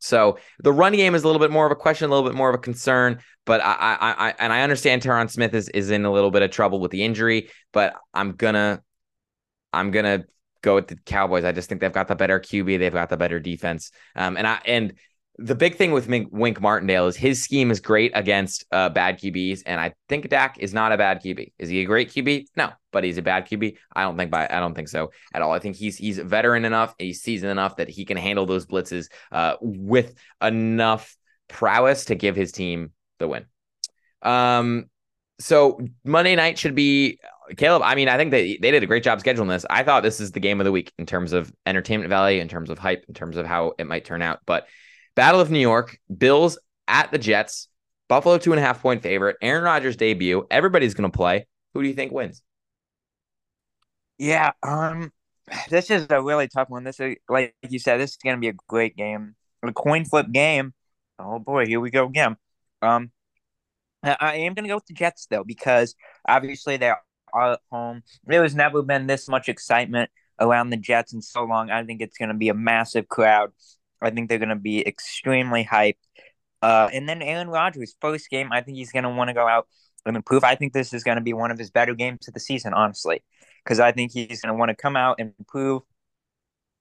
So 0.00 0.38
the 0.58 0.72
run 0.72 0.92
game 0.92 1.14
is 1.14 1.22
a 1.22 1.26
little 1.26 1.40
bit 1.40 1.50
more 1.50 1.64
of 1.64 1.72
a 1.72 1.76
question, 1.76 2.10
a 2.10 2.14
little 2.14 2.28
bit 2.28 2.36
more 2.36 2.50
of 2.50 2.54
a 2.54 2.58
concern. 2.58 3.20
But 3.46 3.62
I, 3.62 3.72
I, 3.72 4.28
I 4.28 4.34
and 4.38 4.52
I 4.52 4.62
understand 4.62 5.02
Tyron 5.02 5.30
Smith 5.30 5.54
is 5.54 5.68
is 5.70 5.90
in 5.90 6.04
a 6.04 6.12
little 6.12 6.30
bit 6.30 6.42
of 6.42 6.50
trouble 6.50 6.80
with 6.80 6.90
the 6.90 7.04
injury, 7.04 7.48
but 7.72 7.94
I'm 8.12 8.32
gonna, 8.32 8.82
I'm 9.72 9.90
gonna 9.90 10.24
go 10.64 10.74
with 10.74 10.88
the 10.88 10.96
Cowboys. 10.96 11.44
I 11.44 11.52
just 11.52 11.68
think 11.68 11.80
they've 11.80 11.92
got 11.92 12.08
the 12.08 12.16
better 12.16 12.40
QB, 12.40 12.78
they've 12.78 12.92
got 12.92 13.10
the 13.10 13.16
better 13.16 13.38
defense. 13.38 13.92
Um, 14.16 14.36
and 14.36 14.46
I 14.46 14.60
and 14.64 14.94
the 15.38 15.54
big 15.54 15.76
thing 15.76 15.90
with 15.90 16.08
Mink, 16.08 16.28
Wink 16.30 16.60
Martindale 16.60 17.08
is 17.08 17.16
his 17.16 17.42
scheme 17.42 17.70
is 17.70 17.80
great 17.80 18.12
against 18.14 18.64
uh, 18.70 18.88
bad 18.88 19.18
QBs, 19.18 19.62
and 19.66 19.80
I 19.80 19.94
think 20.08 20.28
Dak 20.28 20.58
is 20.60 20.72
not 20.72 20.92
a 20.92 20.96
bad 20.96 21.22
QB. 21.22 21.52
Is 21.58 21.68
he 21.68 21.80
a 21.80 21.84
great 21.84 22.10
QB? 22.10 22.46
No, 22.56 22.70
but 22.92 23.02
he's 23.04 23.18
a 23.18 23.22
bad 23.22 23.48
QB. 23.48 23.76
I 23.94 24.02
don't 24.02 24.16
think 24.16 24.30
by 24.30 24.46
I 24.48 24.60
don't 24.60 24.74
think 24.74 24.88
so 24.88 25.10
at 25.32 25.42
all. 25.42 25.52
I 25.52 25.58
think 25.58 25.76
he's 25.76 25.96
he's 25.96 26.18
veteran 26.18 26.64
enough, 26.64 26.94
he's 26.98 27.20
seasoned 27.20 27.50
enough 27.50 27.76
that 27.76 27.88
he 27.88 28.04
can 28.04 28.16
handle 28.16 28.46
those 28.46 28.66
blitzes 28.66 29.06
uh, 29.32 29.56
with 29.60 30.14
enough 30.42 31.16
prowess 31.48 32.06
to 32.06 32.14
give 32.14 32.36
his 32.36 32.52
team 32.52 32.92
the 33.18 33.28
win. 33.28 33.46
Um, 34.22 34.86
so 35.40 35.80
Monday 36.04 36.36
night 36.36 36.58
should 36.58 36.74
be 36.74 37.18
Caleb. 37.56 37.82
I 37.84 37.94
mean, 37.94 38.08
I 38.08 38.16
think 38.16 38.30
they 38.30 38.56
they 38.56 38.70
did 38.70 38.82
a 38.82 38.86
great 38.86 39.02
job 39.02 39.22
scheduling 39.22 39.48
this. 39.48 39.66
I 39.68 39.82
thought 39.82 40.02
this 40.02 40.20
is 40.20 40.32
the 40.32 40.40
game 40.40 40.60
of 40.60 40.64
the 40.64 40.72
week 40.72 40.92
in 40.98 41.06
terms 41.06 41.32
of 41.32 41.52
entertainment 41.66 42.08
value, 42.08 42.40
in 42.40 42.48
terms 42.48 42.70
of 42.70 42.78
hype, 42.78 43.04
in 43.08 43.14
terms 43.14 43.36
of 43.36 43.46
how 43.46 43.74
it 43.78 43.86
might 43.86 44.04
turn 44.04 44.22
out. 44.22 44.40
But 44.46 44.66
Battle 45.14 45.40
of 45.40 45.50
New 45.50 45.60
York, 45.60 45.98
Bills 46.16 46.58
at 46.88 47.10
the 47.10 47.18
Jets, 47.18 47.68
Buffalo 48.08 48.38
two 48.38 48.52
and 48.52 48.60
a 48.60 48.62
half 48.62 48.82
point 48.82 49.02
favorite, 49.02 49.36
Aaron 49.42 49.64
Rodgers 49.64 49.96
debut. 49.96 50.46
Everybody's 50.50 50.94
going 50.94 51.10
to 51.10 51.16
play. 51.16 51.46
Who 51.74 51.82
do 51.82 51.88
you 51.88 51.94
think 51.94 52.12
wins? 52.12 52.42
Yeah, 54.18 54.52
um, 54.62 55.12
this 55.68 55.90
is 55.90 56.06
a 56.10 56.22
really 56.22 56.48
tough 56.48 56.70
one. 56.70 56.84
This 56.84 57.00
is 57.00 57.16
like 57.28 57.54
you 57.68 57.78
said, 57.78 57.98
this 57.98 58.12
is 58.12 58.16
going 58.16 58.36
to 58.36 58.40
be 58.40 58.48
a 58.48 58.54
great 58.68 58.96
game, 58.96 59.34
a 59.62 59.72
coin 59.72 60.04
flip 60.04 60.30
game. 60.32 60.72
Oh 61.18 61.38
boy, 61.38 61.66
here 61.66 61.80
we 61.80 61.90
go 61.90 62.06
again. 62.06 62.36
Um, 62.80 63.10
I 64.02 64.36
am 64.36 64.54
going 64.54 64.64
to 64.64 64.68
go 64.68 64.76
with 64.76 64.86
the 64.86 64.94
Jets 64.94 65.26
though 65.30 65.44
because 65.44 65.94
obviously 66.28 66.76
they're 66.76 67.00
at 67.34 67.60
home. 67.70 68.02
There 68.24 68.42
has 68.42 68.54
never 68.54 68.82
been 68.82 69.06
this 69.06 69.28
much 69.28 69.48
excitement 69.48 70.10
around 70.40 70.70
the 70.70 70.76
Jets 70.76 71.12
in 71.12 71.22
so 71.22 71.44
long. 71.44 71.70
I 71.70 71.84
think 71.84 72.00
it's 72.00 72.18
going 72.18 72.28
to 72.28 72.34
be 72.34 72.48
a 72.48 72.54
massive 72.54 73.08
crowd. 73.08 73.52
I 74.02 74.10
think 74.10 74.28
they're 74.28 74.38
going 74.38 74.48
to 74.48 74.56
be 74.56 74.86
extremely 74.86 75.64
hyped. 75.64 75.96
Uh, 76.62 76.88
and 76.92 77.08
then 77.08 77.22
Aaron 77.22 77.48
Rodgers, 77.48 77.94
first 78.00 78.30
game, 78.30 78.48
I 78.50 78.60
think 78.60 78.76
he's 78.76 78.92
going 78.92 79.04
to 79.04 79.10
want 79.10 79.28
to 79.28 79.34
go 79.34 79.46
out 79.46 79.66
and 80.06 80.16
improve. 80.16 80.44
I 80.44 80.54
think 80.54 80.72
this 80.72 80.92
is 80.92 81.04
going 81.04 81.16
to 81.16 81.22
be 81.22 81.32
one 81.32 81.50
of 81.50 81.58
his 81.58 81.70
better 81.70 81.94
games 81.94 82.26
of 82.28 82.34
the 82.34 82.40
season, 82.40 82.74
honestly, 82.74 83.22
because 83.64 83.80
I 83.80 83.92
think 83.92 84.12
he's 84.12 84.40
going 84.40 84.54
to 84.54 84.58
want 84.58 84.70
to 84.70 84.74
come 84.74 84.96
out 84.96 85.16
and 85.18 85.32
prove 85.46 85.82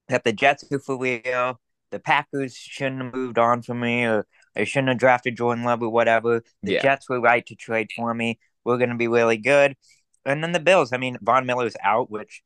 that 0.09 0.23
the 0.23 0.33
Jets 0.33 0.65
are 0.71 0.79
for 0.79 0.97
real. 0.97 1.59
The 1.91 1.99
Packers 1.99 2.55
shouldn't 2.55 3.01
have 3.03 3.13
moved 3.13 3.37
on 3.37 3.61
from 3.61 3.81
me, 3.81 4.05
or 4.05 4.25
they 4.55 4.65
shouldn't 4.65 4.89
have 4.89 4.97
drafted 4.97 5.37
Jordan 5.37 5.63
Love 5.63 5.83
or 5.83 5.89
whatever. 5.89 6.43
The 6.63 6.73
yeah. 6.73 6.81
Jets 6.81 7.09
were 7.09 7.21
right 7.21 7.45
to 7.45 7.55
trade 7.55 7.89
for 7.95 8.13
me. 8.13 8.39
We're 8.65 8.77
going 8.77 8.89
to 8.89 8.95
be 8.95 9.07
really 9.07 9.37
good. 9.37 9.75
And 10.25 10.43
then 10.43 10.51
the 10.51 10.59
Bills. 10.59 10.93
I 10.93 10.97
mean, 10.97 11.17
Von 11.21 11.45
Miller's 11.45 11.75
out, 11.83 12.09
which 12.09 12.41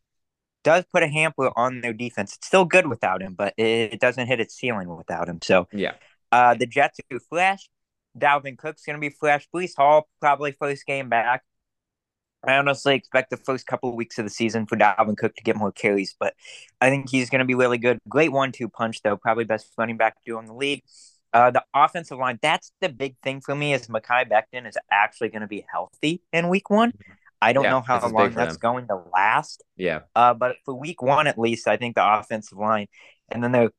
does 0.64 0.84
put 0.92 1.04
a 1.04 1.08
hamper 1.08 1.52
on 1.56 1.82
their 1.82 1.94
defense. 1.94 2.36
It's 2.36 2.48
still 2.48 2.66
good 2.66 2.88
without 2.88 3.22
him, 3.22 3.36
but 3.36 3.54
it, 3.58 4.00
doesn't 4.00 4.28
hit 4.28 4.40
its 4.40 4.56
ceiling 4.56 4.96
without 4.96 5.30
him. 5.30 5.40
So 5.42 5.68
yeah, 5.72 5.94
uh, 6.32 6.56
the 6.56 6.66
Jets 6.66 7.00
are 7.12 7.20
flash. 7.20 7.70
Dalvin 8.18 8.58
Cook's 8.58 8.84
going 8.84 8.96
to 8.96 9.00
be 9.00 9.10
flash. 9.10 9.48
Breece 9.54 9.76
Hall 9.78 10.08
probably 10.20 10.52
first 10.52 10.86
game 10.86 11.08
back. 11.08 11.44
I 12.46 12.58
honestly 12.58 12.96
expect 12.96 13.30
the 13.30 13.38
first 13.38 13.66
couple 13.66 13.90
of 13.90 13.96
weeks 13.96 14.18
of 14.20 14.26
the 14.26 14.30
season 14.30 14.66
for 14.66 14.78
Dalvin 14.78 15.18
Cook 15.18 15.36
to 15.36 15.44
get 15.44 15.56
more 15.56 15.72
carries, 15.72 16.16
but 16.20 16.34
I 16.80 16.90
think 16.90 17.10
he's 17.10 17.30
going 17.30 17.40
to 17.40 17.46
be 17.46 17.56
really 17.56 17.78
good. 17.78 18.00
Great 18.08 18.32
one-two 18.32 18.70
punch 18.70 19.02
though. 19.04 19.18
Probably 19.18 19.44
best 19.44 19.72
running 19.78 19.98
back 19.98 20.16
duo 20.26 20.40
in 20.40 20.46
the 20.46 20.54
league. 20.54 20.84
Uh, 21.34 21.52
the 21.52 21.64
offensive 21.74 22.18
line, 22.18 22.40
that's 22.42 22.72
the 22.80 22.90
big 22.90 23.16
thing 23.22 23.42
for 23.42 23.54
me 23.54 23.74
is 23.74 23.88
Mekhi 23.88 24.30
Becton 24.30 24.68
is 24.68 24.78
actually 24.92 25.30
going 25.30 25.42
to 25.42 25.48
be 25.48 25.66
healthy 25.72 26.22
in 26.32 26.50
week 26.50 26.70
one. 26.70 26.94
I 27.42 27.54
don't 27.54 27.66
yeah, 27.66 27.72
know 27.72 27.82
how 27.82 28.08
long 28.10 28.32
that's 28.32 28.58
going 28.58 28.88
to 28.88 28.96
last. 29.14 29.64
Yeah. 29.76 30.02
Uh, 30.16 30.34
but 30.34 30.56
for 30.66 30.74
week 30.74 31.02
one, 31.02 31.28
at 31.28 31.38
least, 31.38 31.68
I 31.68 31.78
think 31.78 31.96
the 31.96 32.20
offensive 32.20 32.58
line 32.58 32.88
and 33.30 33.44
then 33.44 33.52
the 33.52 33.72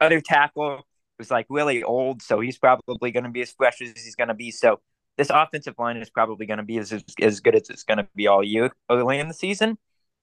other 0.00 0.20
tackle 0.20 0.86
was 1.18 1.30
like 1.30 1.46
really 1.48 1.82
old, 1.82 2.22
so 2.22 2.40
he's 2.40 2.58
probably 2.58 3.10
going 3.10 3.24
to 3.24 3.30
be 3.30 3.42
as 3.42 3.50
fresh 3.50 3.80
as 3.82 3.90
he's 3.90 4.14
going 4.14 4.28
to 4.28 4.34
be. 4.34 4.50
So 4.50 4.80
this 5.16 5.30
offensive 5.30 5.74
line 5.78 5.96
is 5.96 6.10
probably 6.10 6.46
going 6.46 6.58
to 6.58 6.64
be 6.64 6.78
as, 6.78 6.92
as 7.20 7.40
good 7.40 7.56
as 7.56 7.68
it's 7.70 7.82
going 7.82 7.98
to 7.98 8.06
be 8.14 8.28
all 8.28 8.44
year 8.44 8.70
early 8.88 9.18
in 9.18 9.26
the 9.26 9.34
season. 9.34 9.78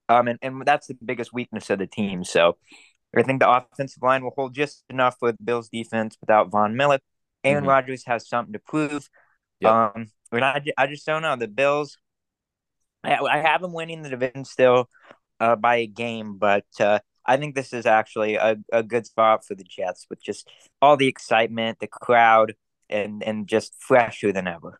Um, 0.08 0.28
and, 0.28 0.39
and 0.41 0.66
that's 0.66 0.88
the 0.88 0.97
biggest 1.03 1.34
weakness 1.34 1.70
of 1.70 1.80
the 1.80 1.88
team. 1.88 2.24
So 2.24 2.58
I 3.16 3.24
think 3.24 3.41
the 3.41 3.49
offensive 3.49 4.01
line 4.01 4.24
will 4.24 4.34
hold 4.36 4.53
just 4.53 4.84
enough 4.89 5.18
with 5.22 5.36
Bills 5.43 5.70
defense 5.70 6.16
without 6.22 6.51
Von 6.51 6.78
Miller. 6.78 6.99
Aaron 7.43 7.64
mm-hmm. 7.64 7.70
Rodgers 7.70 8.06
has 8.06 8.28
something 8.28 8.53
to 8.53 8.60
prove. 8.60 9.10
Yep. 9.60 9.72
Um, 9.72 10.08
and 10.32 10.45
I, 10.45 10.62
I 10.78 10.88
just 10.88 11.06
don't 11.06 11.22
know. 11.22 11.36
The 11.36 11.47
Bills, 11.47 11.97
I, 13.06 13.38
have 13.38 13.62
them 13.62 13.74
winning 13.74 14.01
the 14.01 14.10
division 14.10 14.45
still 14.45 14.89
uh, 15.39 15.56
by 15.56 15.78
a 15.78 15.88
game, 15.88 16.38
but 16.38 16.66
uh, 16.80 16.99
I 17.26 17.38
think 17.38 17.56
this 17.56 17.74
is 17.74 17.86
actually 17.86 18.36
a, 18.36 18.58
a 18.72 18.84
good 18.84 19.06
spot 19.06 19.45
for 19.45 19.56
the 19.56 19.64
Jets 19.64 20.06
with 20.10 20.22
just 20.24 20.49
all 20.82 20.97
the 20.97 21.08
excitement, 21.08 21.80
the 21.80 21.88
crowd, 21.88 22.56
and 22.89 23.24
and 23.24 23.47
just 23.47 23.76
fresher 23.80 24.32
than 24.32 24.47
ever. 24.47 24.80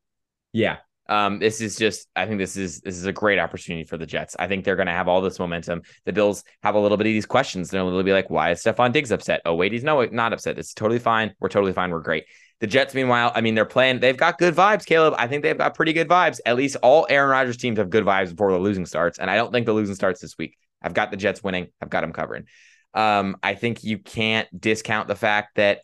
Yeah, 0.54 0.78
um, 1.08 1.40
this 1.40 1.62
is 1.62 1.76
just, 1.76 2.08
I 2.16 2.26
think 2.26 2.40
this 2.40 2.58
is 2.58 2.82
this 2.82 2.96
is 2.96 3.06
a 3.06 3.14
great 3.14 3.38
opportunity 3.38 3.86
for 3.86 3.98
the 3.98 4.06
Jets. 4.06 4.36
I 4.40 4.48
think 4.48 4.66
they're 4.66 4.76
going 4.76 4.88
to 4.88 4.94
have 4.94 5.08
all 5.08 5.22
this 5.22 5.38
momentum. 5.38 5.84
The 6.06 6.14
Bills 6.14 6.44
have 6.64 6.76
a 6.76 6.80
little 6.80 6.98
bit 6.98 7.08
of 7.08 7.14
these 7.14 7.26
questions. 7.26 7.70
They'll, 7.70 7.92
they'll 7.92 8.04
be 8.04 8.14
like, 8.14 8.30
"Why 8.30 8.52
is 8.52 8.64
Stefon 8.64 8.92
Diggs 8.92 9.12
upset? 9.12 9.42
Oh, 9.46 9.54
wait, 9.56 9.72
he's 9.72 9.84
no 9.84 10.04
not 10.06 10.34
upset. 10.34 10.58
It's 10.58 10.74
totally 10.74 11.00
fine. 11.00 11.34
We're 11.40 11.50
totally 11.50 11.74
fine. 11.74 11.92
We're 11.92 12.00
great." 12.00 12.26
The 12.62 12.68
Jets, 12.68 12.94
meanwhile, 12.94 13.32
I 13.36 13.42
mean, 13.42 13.54
they're 13.54 13.66
playing. 13.66 14.00
They've 14.00 14.18
got 14.18 14.40
good 14.40 14.56
vibes, 14.56 14.86
Caleb. 14.86 15.14
I 15.18 15.28
think 15.28 15.44
they've 15.44 15.58
got 15.58 15.76
pretty 15.76 15.94
good 15.94 16.08
vibes. 16.08 16.40
At 16.46 16.56
least 16.56 16.78
all 16.82 17.06
Aaron 17.10 17.30
Rodgers 17.30 17.58
teams 17.58 17.78
have 17.78 17.90
good 17.90 18.06
vibes 18.06 18.30
before 18.32 18.52
the 18.52 18.60
losing 18.60 18.86
starts, 18.86 19.20
and 19.20 19.30
I 19.30 19.36
don't 19.36 19.52
think 19.52 19.66
the 19.66 19.74
losing 19.74 19.96
starts 19.96 20.22
this 20.22 20.38
week. 20.38 20.58
I've 20.82 20.94
got 20.94 21.12
the 21.12 21.18
Jets 21.18 21.44
winning. 21.44 21.68
I've 21.82 21.90
got 21.90 22.02
them 22.02 22.14
covering. 22.14 22.46
Um, 22.94 23.38
I 23.44 23.56
think 23.56 23.84
you 23.84 23.98
can't 24.00 24.48
discount 24.60 25.08
the 25.08 25.16
fact 25.16 25.56
that 25.58 25.82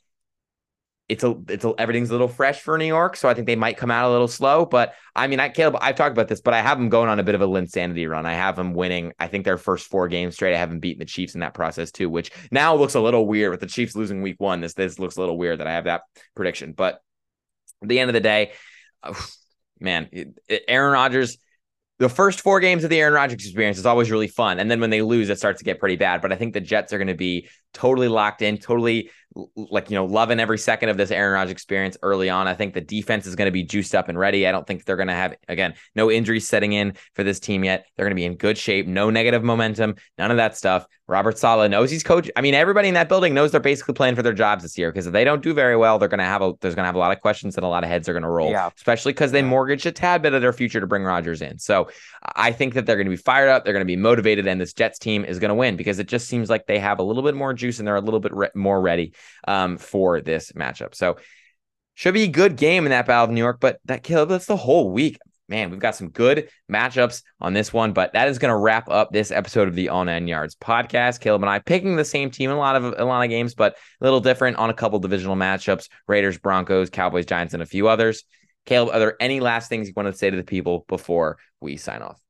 it's 1.12 1.26
a 1.26 1.36
it's 1.49 1.66
a, 1.66 1.74
everything's 1.78 2.09
a 2.09 2.14
little 2.14 2.30
fresh 2.30 2.62
for 2.62 2.78
New 2.78 2.86
York, 2.86 3.18
so 3.18 3.28
I 3.28 3.34
think 3.34 3.45
they 3.45 3.57
might 3.57 3.76
come 3.76 3.91
out 3.91 4.07
a 4.07 4.12
little 4.12 4.30
slow. 4.30 4.66
But 4.66 4.93
I 5.14 5.28
mean, 5.28 5.41
I 5.41 5.49
Caleb, 5.49 5.76
I've 5.82 5.97
talked 5.97 6.14
about 6.14 6.30
this, 6.30 6.39
but 6.39 6.53
I 6.53 6.62
have 6.62 6.78
them 6.78 6.88
going 6.88 7.09
on 7.09 7.20
a 7.20 7.24
bit 7.24 7.36
of 7.36 7.41
a 7.41 7.47
Linsanity 7.47 8.09
run. 8.09 8.26
I 8.26 8.34
have 8.34 8.55
them 8.55 8.74
winning. 8.74 9.12
I 9.20 9.28
think 9.28 9.43
their 9.43 9.57
first 9.57 9.88
four 9.88 10.07
games 10.07 10.36
straight. 10.36 10.55
I 10.55 10.57
have 10.57 10.70
them 10.70 10.80
beaten 10.80 10.99
the 10.99 11.05
Chiefs 11.05 11.34
in 11.34 11.41
that 11.41 11.53
process 11.53 11.91
too, 11.91 12.09
which 12.09 12.32
now 12.49 12.76
looks 12.76 12.95
a 12.95 13.01
little 13.01 13.28
weird 13.28 13.51
with 13.51 13.59
the 13.59 13.68
Chiefs 13.68 13.93
losing 13.93 14.22
Week 14.22 14.39
One. 14.39 14.62
This 14.62 14.74
this 14.74 14.99
looks 14.99 15.18
a 15.18 15.20
little 15.20 15.38
weird 15.38 15.59
that 15.59 15.68
I 15.68 15.74
have 15.74 15.84
that 15.84 16.03
prediction. 16.34 16.72
But 16.72 17.01
at 17.82 17.89
the 17.89 17.99
end 17.99 18.09
of 18.09 18.14
the 18.14 18.22
day, 18.22 18.53
uh, 19.03 19.14
man, 19.82 20.09
Aaron 20.49 20.93
Rodgers 20.93 21.38
the 21.99 22.09
first 22.09 22.41
four 22.41 22.59
games 22.59 22.84
of 22.84 22.89
the 22.89 22.99
Aaron 22.99 23.14
Rodgers 23.14 23.43
experience 23.45 23.78
is 23.78 23.86
always 23.86 24.09
really 24.09 24.28
fun. 24.28 24.59
And 24.59 24.72
then 24.72 24.80
when 24.80 24.89
they 24.89 25.03
lose, 25.03 25.30
it 25.30 25.38
starts 25.38 25.59
to 25.59 25.66
get 25.66 25.80
pretty 25.80 25.97
bad. 25.97 26.20
But 26.20 26.32
I 26.32 26.36
think 26.36 26.53
the 26.53 26.59
Jets 26.59 26.93
are 26.93 26.97
going 26.97 27.09
to 27.09 27.14
be 27.14 27.47
totally 27.74 28.07
locked 28.07 28.41
in, 28.41 28.57
totally 28.57 29.09
like, 29.55 29.89
you 29.89 29.95
know, 29.95 30.05
loving 30.05 30.39
every 30.39 30.57
second 30.57 30.89
of 30.89 30.97
this 30.97 31.09
Aaron 31.09 31.34
Rodgers 31.34 31.51
experience 31.51 31.97
early 32.03 32.30
on. 32.30 32.47
I 32.47 32.53
think 32.53 32.74
the 32.74 32.82
defense 32.82 33.26
is 33.26 33.36
going 33.36 33.45
to 33.45 33.51
be 33.51 33.63
juiced 33.63 33.95
up 33.95 34.09
and 34.09 34.19
ready. 34.19 34.45
I 34.45 34.51
don't 34.51 34.67
think 34.67 34.84
they're 34.84 34.97
going 34.97 35.07
to 35.07 35.13
have, 35.13 35.36
again, 35.47 35.76
no 35.95 36.11
injuries 36.11 36.47
setting 36.47 36.74
in 36.74 36.95
for 37.13 37.24
this 37.24 37.39
team 37.39 37.63
yet. 37.63 37.86
They're 37.95 38.05
going 38.05 38.11
to 38.11 38.19
be 38.19 38.26
in 38.26 38.36
good 38.36 38.57
shape, 38.57 38.88
no 38.88 39.09
negative 39.09 39.43
momentum, 39.43 39.95
none 40.17 40.32
of 40.32 40.38
that 40.38 40.57
stuff. 40.57 40.86
Robert 41.07 41.38
Saleh 41.38 41.69
knows 41.69 41.91
he's 41.91 42.03
coach. 42.03 42.32
I 42.36 42.41
mean, 42.41 42.53
everybody 42.53 42.88
in 42.88 42.93
that 42.93 43.09
building 43.09 43.34
knows 43.34 43.51
they're 43.51 43.59
basically 43.59 43.93
playing 43.93 44.15
for 44.15 44.22
their 44.22 44.34
jobs 44.34 44.63
this 44.63 44.78
year 44.78 44.91
because 44.91 45.07
if 45.07 45.13
they 45.13 45.26
don't 45.26 45.43
do 45.43 45.53
very 45.53 45.76
well, 45.76 45.99
they're 45.99 46.07
going 46.07 46.19
to 46.19 46.24
have 46.24 46.41
a, 46.41 46.53
there's 46.61 46.74
going 46.74 46.84
to 46.84 46.88
have 46.88 46.95
a 46.95 46.99
lot 46.99 47.11
of 47.11 47.22
questions 47.22 47.57
and 47.57 47.65
a 47.65 47.67
lot 47.67 47.84
of 47.84 47.89
heads 47.89 48.07
are 48.07 48.13
going 48.13 48.24
to 48.24 48.30
roll, 48.30 48.51
yeah. 48.51 48.69
especially 48.78 49.11
because 49.11 49.32
they 49.32 49.41
mortgaged 49.41 49.86
a 49.86 49.91
tad 49.91 50.22
bit 50.22 50.34
of 50.34 50.41
their 50.41 50.53
future 50.53 50.80
to 50.80 50.88
bring 50.88 51.03
Rodgers 51.03 51.41
in. 51.41 51.59
So 51.59 51.89
I 52.36 52.53
think 52.53 52.76
that 52.76 52.86
they're 52.86 52.95
going 52.95 53.07
to 53.07 53.11
be 53.11 53.17
fired 53.17 53.49
up. 53.49 53.65
They're 53.65 53.74
going 53.74 53.86
to 53.86 53.86
be 53.86 53.97
motivated 53.97 54.47
and 54.47 54.59
this 54.59 54.72
Jets 54.72 54.99
team 54.99 55.26
is 55.26 55.38
going 55.38 55.49
to 55.49 55.55
win 55.55 55.76
because 55.76 55.99
it 55.99 56.07
just 56.07 56.30
seems 56.30 56.49
like 56.49 56.65
they 56.65 56.80
have 56.80 56.99
a 56.99 57.03
little 57.03 57.24
bit 57.24 57.36
more 57.36 57.53
juice 57.62 57.80
and 57.80 57.88
they're 57.88 57.95
a 57.95 58.01
little 58.01 58.20
bit 58.20 58.36
re- 58.36 58.49
more 58.53 58.82
ready 58.82 59.14
um, 59.47 59.78
for 59.78 60.20
this 60.20 60.51
matchup. 60.51 60.93
So 60.95 61.18
should 61.95 62.14
be 62.14 62.24
a 62.24 62.28
good 62.28 62.57
game 62.57 62.86
in 62.86 62.89
that 62.89 63.05
Battle 63.05 63.26
of 63.26 63.32
New 63.32 63.39
York, 63.39 63.59
but 63.59 63.80
that 63.86 64.03
kill 64.03 64.26
that's 64.26 64.47
the 64.47 64.57
whole 64.57 64.91
week. 64.91 65.18
Man, 65.47 65.70
we've 65.70 65.80
got 65.80 65.95
some 65.95 66.09
good 66.09 66.49
matchups 66.72 67.24
on 67.41 67.53
this 67.53 67.74
one, 67.74 67.91
but 67.91 68.14
that 68.14 68.30
is 68.30 68.39
going 68.39 68.51
to 68.53 68.57
wrap 68.57 68.89
up 68.89 69.12
this 69.12 69.32
episode 69.32 69.68
of 69.68 69.76
the 69.76 69.89
All 69.89 70.05
Nine 70.05 70.28
Yards 70.28 70.55
podcast. 70.55 71.20
Caleb 71.20 71.43
and 71.43 71.49
I 71.49 71.59
picking 71.59 71.97
the 71.97 72.05
same 72.05 72.32
team 72.32 72.49
in 72.49 72.55
a 72.55 72.59
lot 72.59 72.78
of 72.78 72.95
a 72.97 73.03
lot 73.03 73.24
of 73.24 73.30
games, 73.30 73.53
but 73.53 73.76
a 73.99 74.03
little 74.03 74.22
different 74.22 74.57
on 74.57 74.70
a 74.70 74.74
couple 74.74 74.97
divisional 74.99 75.36
matchups: 75.36 75.89
Raiders, 76.07 76.38
Broncos, 76.38 76.89
Cowboys, 76.89 77.26
Giants, 77.26 77.53
and 77.53 77.62
a 77.62 77.66
few 77.66 77.88
others. 77.88 78.24
Caleb, 78.66 78.95
are 78.95 78.99
there 78.99 79.18
any 79.20 79.39
last 79.39 79.70
things 79.70 79.88
you 79.88 79.93
want 79.95 80.12
to 80.12 80.18
say 80.18 80.30
to 80.30 80.38
the 80.38 80.43
people 80.43 80.86
before 80.88 81.38
we 81.59 81.78
sign 81.78 82.01
off? 82.01 82.22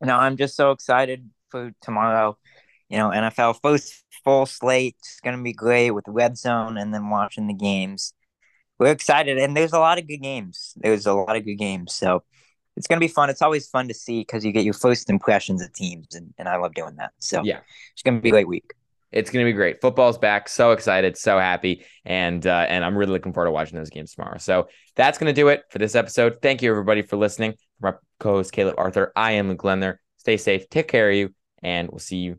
No, 0.00 0.16
I'm 0.16 0.36
just 0.36 0.56
so 0.56 0.70
excited 0.70 1.28
for 1.48 1.72
tomorrow 1.82 2.38
you 2.90 2.98
know, 2.98 3.10
NFL 3.10 3.60
first 3.62 4.04
full 4.24 4.44
slate 4.44 4.96
is 5.02 5.20
going 5.22 5.36
to 5.36 5.42
be 5.42 5.52
great 5.52 5.92
with 5.92 6.04
the 6.04 6.10
red 6.10 6.36
zone 6.36 6.76
and 6.76 6.92
then 6.92 7.08
watching 7.08 7.46
the 7.46 7.54
games. 7.54 8.12
We're 8.78 8.92
excited, 8.92 9.38
and 9.38 9.56
there's 9.56 9.72
a 9.72 9.78
lot 9.78 9.98
of 9.98 10.08
good 10.08 10.18
games. 10.18 10.74
There's 10.76 11.06
a 11.06 11.12
lot 11.12 11.36
of 11.36 11.44
good 11.44 11.56
games, 11.56 11.94
so 11.94 12.22
it's 12.76 12.86
going 12.86 12.98
to 12.98 13.04
be 13.04 13.12
fun. 13.12 13.28
It's 13.28 13.42
always 13.42 13.68
fun 13.68 13.88
to 13.88 13.94
see 13.94 14.20
because 14.20 14.44
you 14.44 14.52
get 14.52 14.64
your 14.64 14.74
first 14.74 15.10
impressions 15.10 15.62
of 15.62 15.72
teams, 15.72 16.14
and, 16.14 16.32
and 16.38 16.48
I 16.48 16.56
love 16.56 16.74
doing 16.74 16.96
that. 16.96 17.12
So 17.18 17.42
yeah, 17.44 17.60
it's 17.92 18.02
going 18.02 18.16
to 18.16 18.22
be 18.22 18.30
a 18.30 18.32
great 18.32 18.48
week. 18.48 18.72
It's 19.12 19.30
going 19.30 19.44
to 19.44 19.48
be 19.48 19.54
great. 19.54 19.80
Football's 19.80 20.18
back. 20.18 20.48
So 20.48 20.72
excited, 20.72 21.18
so 21.18 21.38
happy, 21.38 21.84
and 22.04 22.44
uh, 22.46 22.66
and 22.68 22.82
I'm 22.84 22.96
really 22.96 23.12
looking 23.12 23.34
forward 23.34 23.48
to 23.48 23.52
watching 23.52 23.76
those 23.76 23.90
games 23.90 24.14
tomorrow. 24.14 24.38
So 24.38 24.68
that's 24.96 25.18
going 25.18 25.32
to 25.32 25.38
do 25.38 25.48
it 25.48 25.64
for 25.68 25.78
this 25.78 25.94
episode. 25.94 26.38
Thank 26.40 26.62
you 26.62 26.70
everybody 26.70 27.02
for 27.02 27.16
listening. 27.16 27.54
From 27.80 27.94
our 27.94 28.00
co-host 28.18 28.52
Caleb 28.52 28.76
Arthur, 28.78 29.12
I 29.14 29.32
am 29.32 29.48
Luke 29.48 29.58
Glenner. 29.58 29.96
Stay 30.16 30.38
safe, 30.38 30.68
take 30.70 30.88
care 30.88 31.10
of 31.10 31.16
you, 31.16 31.34
and 31.62 31.88
we'll 31.90 31.98
see 31.98 32.18
you 32.18 32.38